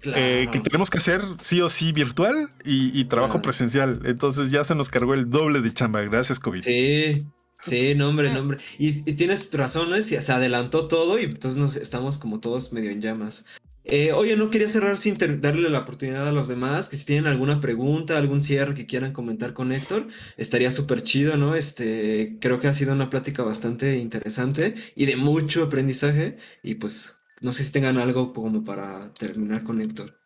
eh, 0.06 0.48
que 0.50 0.60
tenemos 0.60 0.90
que 0.90 0.98
hacer 0.98 1.22
sí 1.40 1.60
o 1.60 1.68
sí 1.68 1.92
virtual 1.92 2.48
y, 2.64 2.98
y 2.98 3.04
trabajo 3.04 3.42
presencial. 3.42 4.00
Entonces 4.04 4.50
ya 4.50 4.64
se 4.64 4.74
nos 4.74 4.88
cargó 4.88 5.14
el 5.14 5.30
doble 5.30 5.60
de 5.60 5.72
chamba. 5.72 6.02
Gracias, 6.02 6.40
COVID. 6.40 6.62
Sí, 6.62 7.26
sí, 7.60 7.94
no, 7.94 8.08
hombre, 8.08 8.32
no, 8.32 8.40
hombre. 8.40 8.58
Y, 8.78 9.08
y 9.10 9.14
tienes 9.14 9.50
razón, 9.52 9.90
¿no? 9.90 9.96
Se 10.00 10.32
adelantó 10.32 10.88
todo 10.88 11.18
y 11.18 11.24
entonces 11.24 11.60
nos 11.60 11.76
estamos 11.76 12.18
como 12.18 12.40
todos 12.40 12.72
medio 12.72 12.90
en 12.90 13.00
llamas. 13.00 13.44
Eh, 13.86 14.12
oye, 14.12 14.34
no 14.34 14.48
quería 14.48 14.70
cerrar 14.70 14.96
sin 14.96 15.18
darle 15.42 15.68
la 15.68 15.80
oportunidad 15.80 16.26
a 16.26 16.32
los 16.32 16.48
demás, 16.48 16.88
que 16.88 16.96
si 16.96 17.04
tienen 17.04 17.26
alguna 17.26 17.60
pregunta, 17.60 18.16
algún 18.16 18.42
cierre 18.42 18.74
que 18.74 18.86
quieran 18.86 19.12
comentar 19.12 19.52
con 19.52 19.72
Héctor, 19.72 20.08
estaría 20.38 20.70
súper 20.70 21.02
chido, 21.02 21.36
¿no? 21.36 21.54
Este, 21.54 22.38
creo 22.40 22.60
que 22.60 22.68
ha 22.68 22.72
sido 22.72 22.94
una 22.94 23.10
plática 23.10 23.42
bastante 23.42 23.98
interesante 23.98 24.74
y 24.96 25.04
de 25.04 25.16
mucho 25.16 25.64
aprendizaje 25.64 26.38
y 26.62 26.76
pues 26.76 27.18
no 27.42 27.52
sé 27.52 27.62
si 27.64 27.72
tengan 27.72 27.98
algo 27.98 28.32
como 28.32 28.64
para 28.64 29.12
terminar 29.14 29.64
con 29.64 29.80
Héctor. 29.80 30.18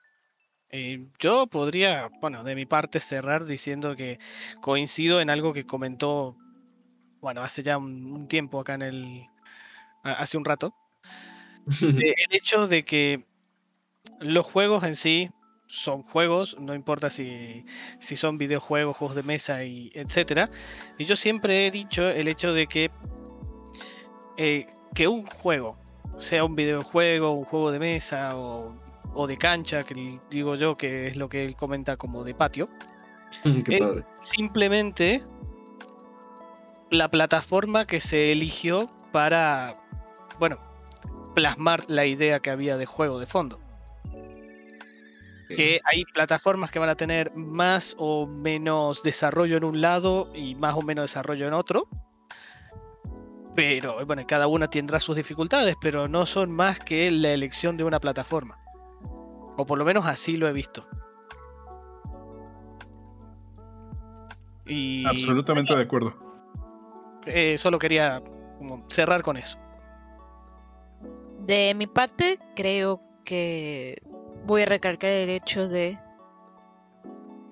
Eh, 0.71 1.07
yo 1.19 1.47
podría, 1.47 2.11
bueno, 2.21 2.45
de 2.45 2.55
mi 2.55 2.67
parte 2.67 3.01
cerrar 3.01 3.47
diciendo 3.47 3.97
que 3.97 4.19
coincido 4.61 5.21
en 5.21 5.31
algo 5.31 5.53
que 5.55 5.65
comentó, 5.67 6.37
bueno, 7.21 7.43
hace 7.43 7.63
ya 7.63 7.79
un, 7.79 8.05
un 8.13 8.29
tiempo 8.29 8.61
acá 8.61 8.75
en 8.75 8.83
el, 8.83 9.27
hace 10.03 10.37
un 10.37 10.45
rato, 10.45 10.75
de- 11.81 12.15
el 12.29 12.37
hecho 12.37 12.67
de 12.67 12.85
que 12.85 13.25
los 14.21 14.47
juegos 14.47 14.85
en 14.85 14.97
sí 14.97 15.31
son 15.67 16.03
juegos, 16.03 16.57
no 16.61 16.75
importa 16.75 17.11
si, 17.11 17.65
si 18.01 18.17
son 18.17 18.39
videojuegos, 18.39 18.97
juegos 18.97 19.17
de 19.17 19.23
mesa 19.23 19.65
y 19.65 19.91
etcétera. 19.95 20.51
Y 20.99 21.05
yo 21.05 21.15
siempre 21.17 21.67
he 21.67 21.71
dicho 21.71 22.09
el 22.09 22.29
hecho 22.29 22.53
de 22.55 22.67
que 22.67 22.91
eh, 24.37 24.67
que 24.95 25.09
un 25.09 25.27
juego, 25.27 25.79
sea 26.19 26.45
un 26.45 26.55
videojuego, 26.57 27.33
un 27.33 27.45
juego 27.45 27.71
de 27.71 27.79
mesa 27.79 28.37
o, 28.37 28.75
o 29.15 29.27
de 29.27 29.37
cancha, 29.37 29.83
que 29.83 30.21
digo 30.31 30.55
yo 30.55 30.77
que 30.77 31.07
es 31.09 31.17
lo 31.17 31.29
que 31.29 31.45
él 31.45 31.57
comenta 31.57 31.97
como 31.97 32.25
de 32.25 32.35
patio, 32.35 32.69
Qué 33.65 33.79
padre. 33.79 34.05
simplemente 34.21 35.25
la 36.91 37.11
plataforma 37.11 37.87
que 37.87 38.01
se 38.01 38.33
eligió 38.33 38.89
para, 39.13 39.77
bueno, 40.39 40.59
plasmar 41.35 41.85
la 41.89 42.07
idea 42.07 42.41
que 42.41 42.51
había 42.51 42.77
de 42.77 42.87
juego 42.87 43.19
de 43.19 43.27
fondo. 43.27 43.61
Que 45.49 45.81
hay 45.85 46.05
plataformas 46.13 46.71
que 46.71 46.79
van 46.79 46.91
a 46.91 46.95
tener 46.95 47.35
más 47.35 47.95
o 47.99 48.27
menos 48.27 49.03
desarrollo 49.03 49.57
en 49.57 49.65
un 49.65 49.81
lado 49.81 50.31
y 50.35 50.55
más 50.57 50.75
o 50.75 50.83
menos 50.83 51.05
desarrollo 51.05 51.47
en 51.47 51.55
otro. 51.55 51.89
Pero 53.59 54.07
bueno, 54.07 54.23
cada 54.25 54.47
una 54.47 54.71
tendrá 54.71 55.01
sus 55.01 55.17
dificultades, 55.17 55.75
pero 55.81 56.07
no 56.07 56.27
son 56.27 56.53
más 56.53 56.79
que 56.79 57.11
la 57.11 57.33
elección 57.33 57.77
de 57.77 57.83
una 57.83 57.99
plataforma. 57.99 58.57
O 59.57 59.67
por 59.67 59.77
lo 59.81 59.85
menos 59.85 60.07
así 60.07 60.37
lo 60.37 60.47
he 60.47 60.53
visto. 60.53 60.87
Y 64.65 65.05
Absolutamente 65.05 65.75
de 65.75 65.83
acuerdo. 65.83 66.15
eh, 67.27 67.59
solo 67.59 67.81
quería 67.81 68.23
como 68.59 68.85
cerrar 68.89 69.23
con 69.23 69.37
eso. 69.37 69.59
De 71.41 71.75
mi 71.75 71.89
parte, 71.89 72.39
creo 72.55 73.03
que 73.25 73.97
voy 74.47 74.63
a 74.63 74.67
recalcar 74.67 75.11
el 75.11 75.31
hecho 75.31 75.67
de 75.69 75.99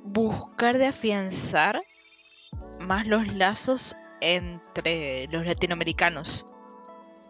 buscar 0.04 0.78
de 0.78 0.86
afianzar 0.86 1.82
más 2.78 3.08
los 3.08 3.26
lazos 3.34 3.96
entre 4.34 5.28
los 5.28 5.46
latinoamericanos. 5.46 6.46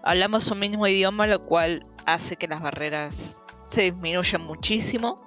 Hablamos 0.02 0.51
un 0.51 0.60
mismo 0.60 0.86
idioma, 0.86 1.27
lo 1.27 1.44
cual 1.44 1.86
hace 2.06 2.36
que 2.36 2.48
las 2.48 2.60
barreras 2.60 3.44
se 3.66 3.82
disminuyan 3.82 4.43
muchísimo. 4.43 5.20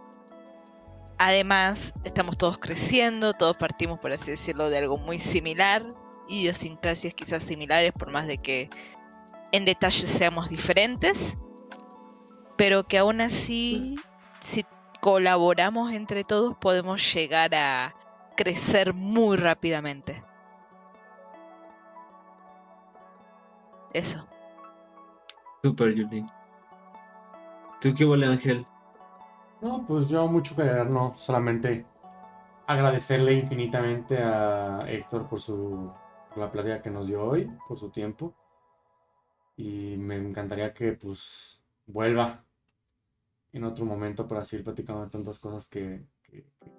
Además, 1.18 1.94
estamos 2.04 2.38
todos 2.38 2.58
creciendo, 2.58 3.34
todos 3.34 3.58
partimos, 3.58 4.00
por 4.00 4.14
así 4.14 4.32
decirlo, 4.32 4.70
de 4.70 4.78
algo 4.78 4.98
muy 4.98 5.20
similar, 5.20 5.86
idiosincrasias 6.30 7.14
quizás 7.14 7.44
similares, 7.44 7.92
por 7.92 8.10
más 8.10 8.26
de 8.26 8.38
que 8.38 8.70
en 9.52 9.66
detalle 9.66 10.08
seamos 10.08 10.50
diferentes, 10.50 11.38
pero 12.56 12.84
que 12.84 13.00
aún 13.00 13.20
así, 13.20 13.98
si 14.40 14.64
colaboramos 15.02 15.92
entre 15.92 16.24
todos, 16.24 16.56
podemos 16.58 17.14
llegar 17.14 17.54
a 17.56 17.96
crecer 18.38 18.94
muy 18.94 19.38
rápidamente. 19.38 20.24
Eso. 23.94 24.26
Súper, 25.64 25.94
Yuli. 25.96 26.26
¿Tú 27.82 27.94
qué 27.96 28.06
huele, 28.06 28.26
Ángel? 28.26 28.66
No, 29.62 29.86
pues 29.86 30.08
yo 30.10 30.28
mucho 30.28 30.56
que 30.56 30.62
agregar, 30.62 30.90
no, 30.90 31.16
solamente 31.18 31.86
agradecerle 32.68 33.34
infinitamente 33.34 34.18
a 34.22 34.86
Héctor 34.90 35.28
por 35.28 35.40
su 35.42 35.92
por 36.30 36.38
la 36.38 36.52
plática 36.52 36.82
que 36.82 36.92
nos 36.92 37.08
dio 37.08 37.24
hoy, 37.26 37.50
por 37.68 37.80
su 37.80 37.90
tiempo. 37.90 38.36
Y 39.58 39.96
me 39.98 40.16
encantaría 40.16 40.74
que 40.74 40.94
pues 40.94 41.60
vuelva 41.88 42.44
en 43.52 43.64
otro 43.64 43.84
momento 43.84 44.28
para 44.28 44.46
seguir 44.46 44.64
platicando 44.64 45.04
de 45.04 45.10
tantas 45.10 45.40
cosas 45.40 45.68
que, 45.68 46.06
que- 46.24 46.46
que 46.62 46.72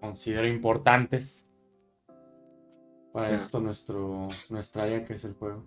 considero 0.00 0.46
importantes 0.46 1.46
para 3.12 3.30
esto 3.34 3.58
nuestro 3.60 4.28
nuestra 4.48 4.84
área 4.84 5.04
que 5.04 5.14
es 5.14 5.24
el 5.24 5.34
juego. 5.34 5.66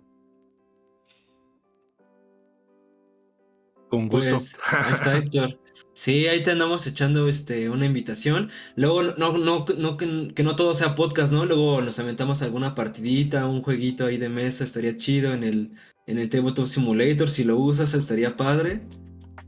Con 3.88 4.08
gusto. 4.08 4.32
Pues, 4.32 4.56
ahí 4.72 4.92
está 4.92 5.16
Héctor. 5.18 5.60
Sí, 5.94 6.28
ahí 6.28 6.42
te 6.42 6.52
andamos 6.52 6.86
echando 6.86 7.28
este, 7.28 7.68
una 7.70 7.86
invitación. 7.86 8.50
Luego, 8.76 9.02
no, 9.02 9.36
no, 9.36 9.64
no, 9.76 9.96
que, 9.96 10.32
que 10.34 10.42
no 10.44 10.54
todo 10.54 10.72
sea 10.74 10.94
podcast, 10.94 11.32
¿no? 11.32 11.44
Luego 11.44 11.80
nos 11.82 11.98
aventamos 11.98 12.40
alguna 12.42 12.74
partidita, 12.74 13.46
un 13.46 13.62
jueguito 13.62 14.06
ahí 14.06 14.16
de 14.16 14.28
mesa, 14.28 14.62
estaría 14.62 14.96
chido 14.96 15.32
en 15.32 15.42
el, 15.42 15.72
en 16.06 16.18
el 16.18 16.30
Tabletop 16.30 16.66
Simulator, 16.66 17.28
si 17.28 17.42
lo 17.42 17.58
usas, 17.58 17.94
estaría 17.94 18.36
padre. 18.36 18.82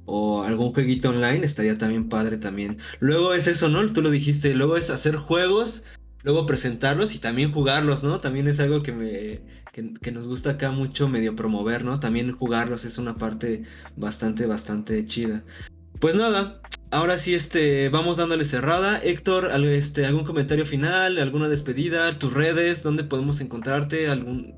O 0.06 0.42
algún 0.42 0.72
jueguito 0.72 1.10
online, 1.10 1.46
estaría 1.46 1.78
también 1.78 2.08
padre 2.08 2.36
también. 2.36 2.78
Luego 2.98 3.32
es 3.32 3.46
eso, 3.46 3.68
¿no? 3.68 3.86
Tú 3.92 4.02
lo 4.02 4.10
dijiste, 4.10 4.52
luego 4.54 4.76
es 4.76 4.90
hacer 4.90 5.14
juegos, 5.14 5.84
luego 6.22 6.46
presentarlos 6.46 7.14
y 7.14 7.18
también 7.18 7.52
jugarlos, 7.52 8.02
¿no? 8.02 8.20
También 8.20 8.48
es 8.48 8.60
algo 8.60 8.82
que 8.82 8.92
me, 8.92 9.40
que, 9.72 10.12
nos 10.12 10.26
gusta 10.26 10.50
acá 10.50 10.70
mucho 10.70 11.08
medio 11.08 11.36
promover, 11.36 11.84
¿no? 11.84 12.00
También 12.00 12.32
jugarlos 12.32 12.84
es 12.84 12.98
una 12.98 13.16
parte 13.16 13.62
bastante, 13.96 14.46
bastante 14.46 15.06
chida. 15.06 15.44
Pues 15.98 16.14
nada, 16.14 16.60
ahora 16.90 17.18
sí, 17.18 17.34
este, 17.34 17.88
vamos 17.88 18.16
dándole 18.16 18.44
cerrada. 18.44 18.98
Héctor, 18.98 19.50
este, 19.64 20.06
¿algún 20.06 20.24
comentario 20.24 20.64
final? 20.66 21.18
¿Alguna 21.18 21.48
despedida? 21.48 22.12
¿Tus 22.18 22.32
redes? 22.32 22.82
¿Dónde 22.82 23.04
podemos 23.04 23.40
encontrarte? 23.40 24.08
¿Algún, 24.08 24.54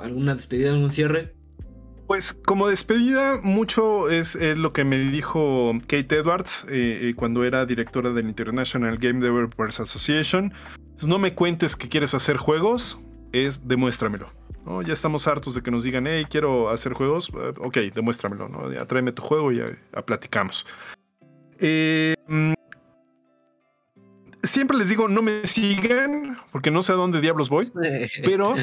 ¿Alguna 0.00 0.34
despedida, 0.34 0.70
algún 0.70 0.90
cierre? 0.90 1.37
Pues 2.08 2.32
como 2.32 2.68
despedida, 2.68 3.38
mucho 3.42 4.08
es 4.08 4.34
eh, 4.34 4.56
lo 4.56 4.72
que 4.72 4.82
me 4.82 4.98
dijo 4.98 5.72
Kate 5.82 6.16
Edwards 6.16 6.64
eh, 6.70 7.10
eh, 7.10 7.14
cuando 7.14 7.44
era 7.44 7.66
directora 7.66 8.12
del 8.12 8.26
International 8.28 8.96
Game 8.96 9.20
Developers 9.20 9.78
Association. 9.78 10.54
Es, 10.96 11.06
no 11.06 11.18
me 11.18 11.34
cuentes 11.34 11.76
que 11.76 11.90
quieres 11.90 12.14
hacer 12.14 12.38
juegos, 12.38 12.98
es 13.32 13.68
demuéstramelo. 13.68 14.32
¿no? 14.64 14.80
Ya 14.80 14.94
estamos 14.94 15.28
hartos 15.28 15.54
de 15.54 15.60
que 15.60 15.70
nos 15.70 15.82
digan, 15.82 16.06
hey, 16.06 16.24
quiero 16.30 16.70
hacer 16.70 16.94
juegos. 16.94 17.30
Ok, 17.58 17.76
demuéstramelo, 17.94 18.48
¿no? 18.48 18.72
Ya 18.72 18.86
tráeme 18.86 19.12
tu 19.12 19.20
juego 19.20 19.52
y 19.52 19.58
ya, 19.58 19.66
ya 19.94 20.00
platicamos. 20.00 20.66
Mm, 21.60 22.54
siempre 24.42 24.78
les 24.78 24.88
digo, 24.88 25.08
no 25.08 25.20
me 25.20 25.46
sigan, 25.46 26.38
porque 26.52 26.70
no 26.70 26.80
sé 26.80 26.92
a 26.92 26.94
dónde 26.94 27.20
diablos 27.20 27.50
voy, 27.50 27.70
pero 28.24 28.54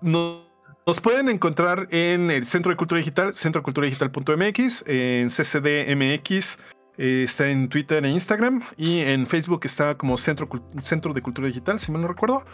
no- 0.00 0.49
nos 0.86 1.00
pueden 1.00 1.28
encontrar 1.28 1.88
en 1.90 2.30
el 2.30 2.46
Centro 2.46 2.70
de 2.70 2.76
Cultura 2.76 2.98
Digital, 2.98 3.34
centroculturadigital.mx, 3.34 4.84
en 4.86 5.28
CCDMX, 5.28 6.58
eh, 6.98 7.22
está 7.24 7.48
en 7.48 7.68
Twitter 7.68 8.04
e 8.04 8.10
Instagram, 8.10 8.62
y 8.76 9.00
en 9.00 9.26
Facebook 9.26 9.60
está 9.64 9.96
como 9.96 10.16
Centro, 10.16 10.48
Centro 10.78 11.12
de 11.12 11.22
Cultura 11.22 11.48
Digital, 11.48 11.80
si 11.80 11.92
mal 11.92 12.02
no 12.02 12.08
recuerdo. 12.08 12.44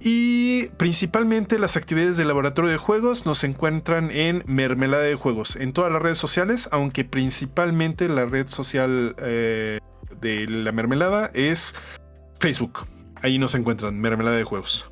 Y 0.00 0.66
principalmente 0.76 1.58
las 1.58 1.76
actividades 1.76 2.16
del 2.16 2.28
laboratorio 2.28 2.70
de 2.70 2.76
juegos 2.76 3.26
nos 3.26 3.44
encuentran 3.44 4.10
en 4.10 4.42
Mermelada 4.46 5.04
de 5.04 5.14
Juegos, 5.14 5.56
en 5.56 5.72
todas 5.72 5.92
las 5.92 6.02
redes 6.02 6.18
sociales, 6.18 6.68
aunque 6.72 7.04
principalmente 7.04 8.08
la 8.08 8.26
red 8.26 8.48
social 8.48 9.14
eh, 9.18 9.78
de 10.20 10.46
la 10.48 10.72
mermelada 10.72 11.30
es 11.32 11.74
Facebook. 12.40 12.86
Ahí 13.22 13.38
nos 13.38 13.54
encuentran, 13.54 13.98
Mermelada 13.98 14.36
de 14.36 14.44
Juegos. 14.44 14.90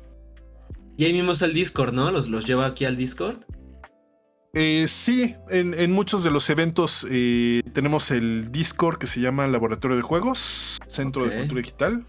Y 0.97 1.05
ahí 1.05 1.13
mismo 1.13 1.31
está 1.31 1.45
el 1.45 1.53
Discord, 1.53 1.93
¿no? 1.93 2.11
Los, 2.11 2.27
los 2.27 2.45
lleva 2.45 2.65
aquí 2.65 2.85
al 2.85 2.95
Discord. 2.95 3.37
Eh, 4.53 4.85
sí, 4.87 5.35
en, 5.49 5.73
en 5.73 5.91
muchos 5.91 6.23
de 6.23 6.29
los 6.29 6.47
eventos 6.51 7.07
eh, 7.09 7.63
tenemos 7.73 8.11
el 8.11 8.51
Discord 8.51 8.99
que 8.99 9.07
se 9.07 9.19
llama 9.19 9.47
Laboratorio 9.47 9.97
de 9.97 10.03
Juegos, 10.03 10.77
Centro 10.87 11.25
de 11.25 11.37
Cultura 11.37 11.61
Digital, 11.61 12.05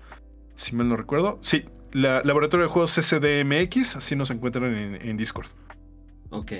si 0.55 0.74
mal 0.74 0.90
no 0.90 0.97
recuerdo. 0.97 1.39
Sí, 1.40 1.65
la 1.93 2.20
Laboratorio 2.23 2.66
de 2.66 2.73
Juegos 2.73 2.94
CCDMX, 2.94 3.97
así 3.97 4.15
nos 4.15 4.31
encuentran 4.31 4.77
en, 4.77 5.09
en 5.09 5.16
Discord. 5.16 5.47
Ok. 6.28 6.52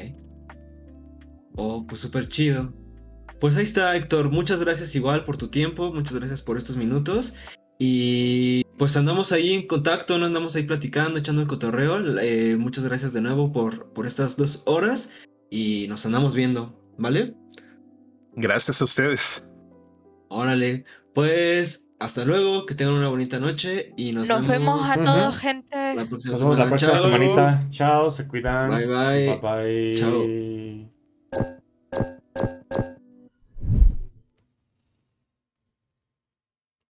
Oh, 1.57 1.87
pues 1.87 2.01
súper 2.01 2.29
chido. 2.29 2.73
Pues 3.39 3.57
ahí 3.59 3.65
está, 3.65 3.95
Héctor. 3.95 4.31
Muchas 4.31 4.61
gracias 4.61 4.95
igual 4.95 5.25
por 5.25 5.37
tu 5.37 5.49
tiempo. 5.49 5.93
Muchas 5.93 6.17
gracias 6.17 6.41
por 6.41 6.57
estos 6.57 6.79
minutos. 6.79 7.35
Y 7.87 8.65
pues 8.79 8.97
andamos 8.97 9.31
ahí 9.33 9.53
en 9.53 9.67
contacto, 9.67 10.17
no 10.19 10.25
andamos 10.25 10.57
ahí 10.57 10.63
platicando, 10.63 11.19
echando 11.19 11.43
el 11.43 11.49
cotorreo. 11.49 12.19
Eh, 12.19 12.57
muchas 12.59 12.85
gracias 12.85 13.13
de 13.13 13.21
nuevo 13.21 13.53
por, 13.53 13.93
por 13.93 14.07
estas 14.07 14.37
dos 14.39 14.63
horas. 14.65 15.11
Y 15.51 15.87
nos 15.89 16.07
andamos 16.07 16.35
viendo, 16.35 16.75
¿vale? 16.97 17.35
Gracias 18.37 18.81
a 18.81 18.85
ustedes. 18.85 19.45
Órale. 20.29 20.85
Pues 21.13 21.87
hasta 22.01 22.25
luego, 22.25 22.65
que 22.67 22.75
tengan 22.75 22.95
una 22.95 23.09
bonita 23.09 23.39
noche 23.39 23.93
y 23.97 24.13
nos, 24.13 24.27
Nos 24.29 24.47
vemos 24.49 24.89
a 24.91 25.03
todos, 25.03 25.37
gente. 25.37 25.95
la 25.95 26.07
próxima 26.07 26.33
Nos 26.33 26.41
vemos 26.41 26.59
la 26.59 26.65
semana. 26.65 26.69
próxima 26.71 26.93
Chao. 26.93 27.03
semanita. 27.05 27.67
Chao, 27.71 28.11
se 28.11 28.27
cuidan. 28.27 28.71
Bye, 28.71 28.87
bye. 28.87 29.39
Bye 29.41 29.41
bye. 29.41 29.95
Chao. 29.95 30.94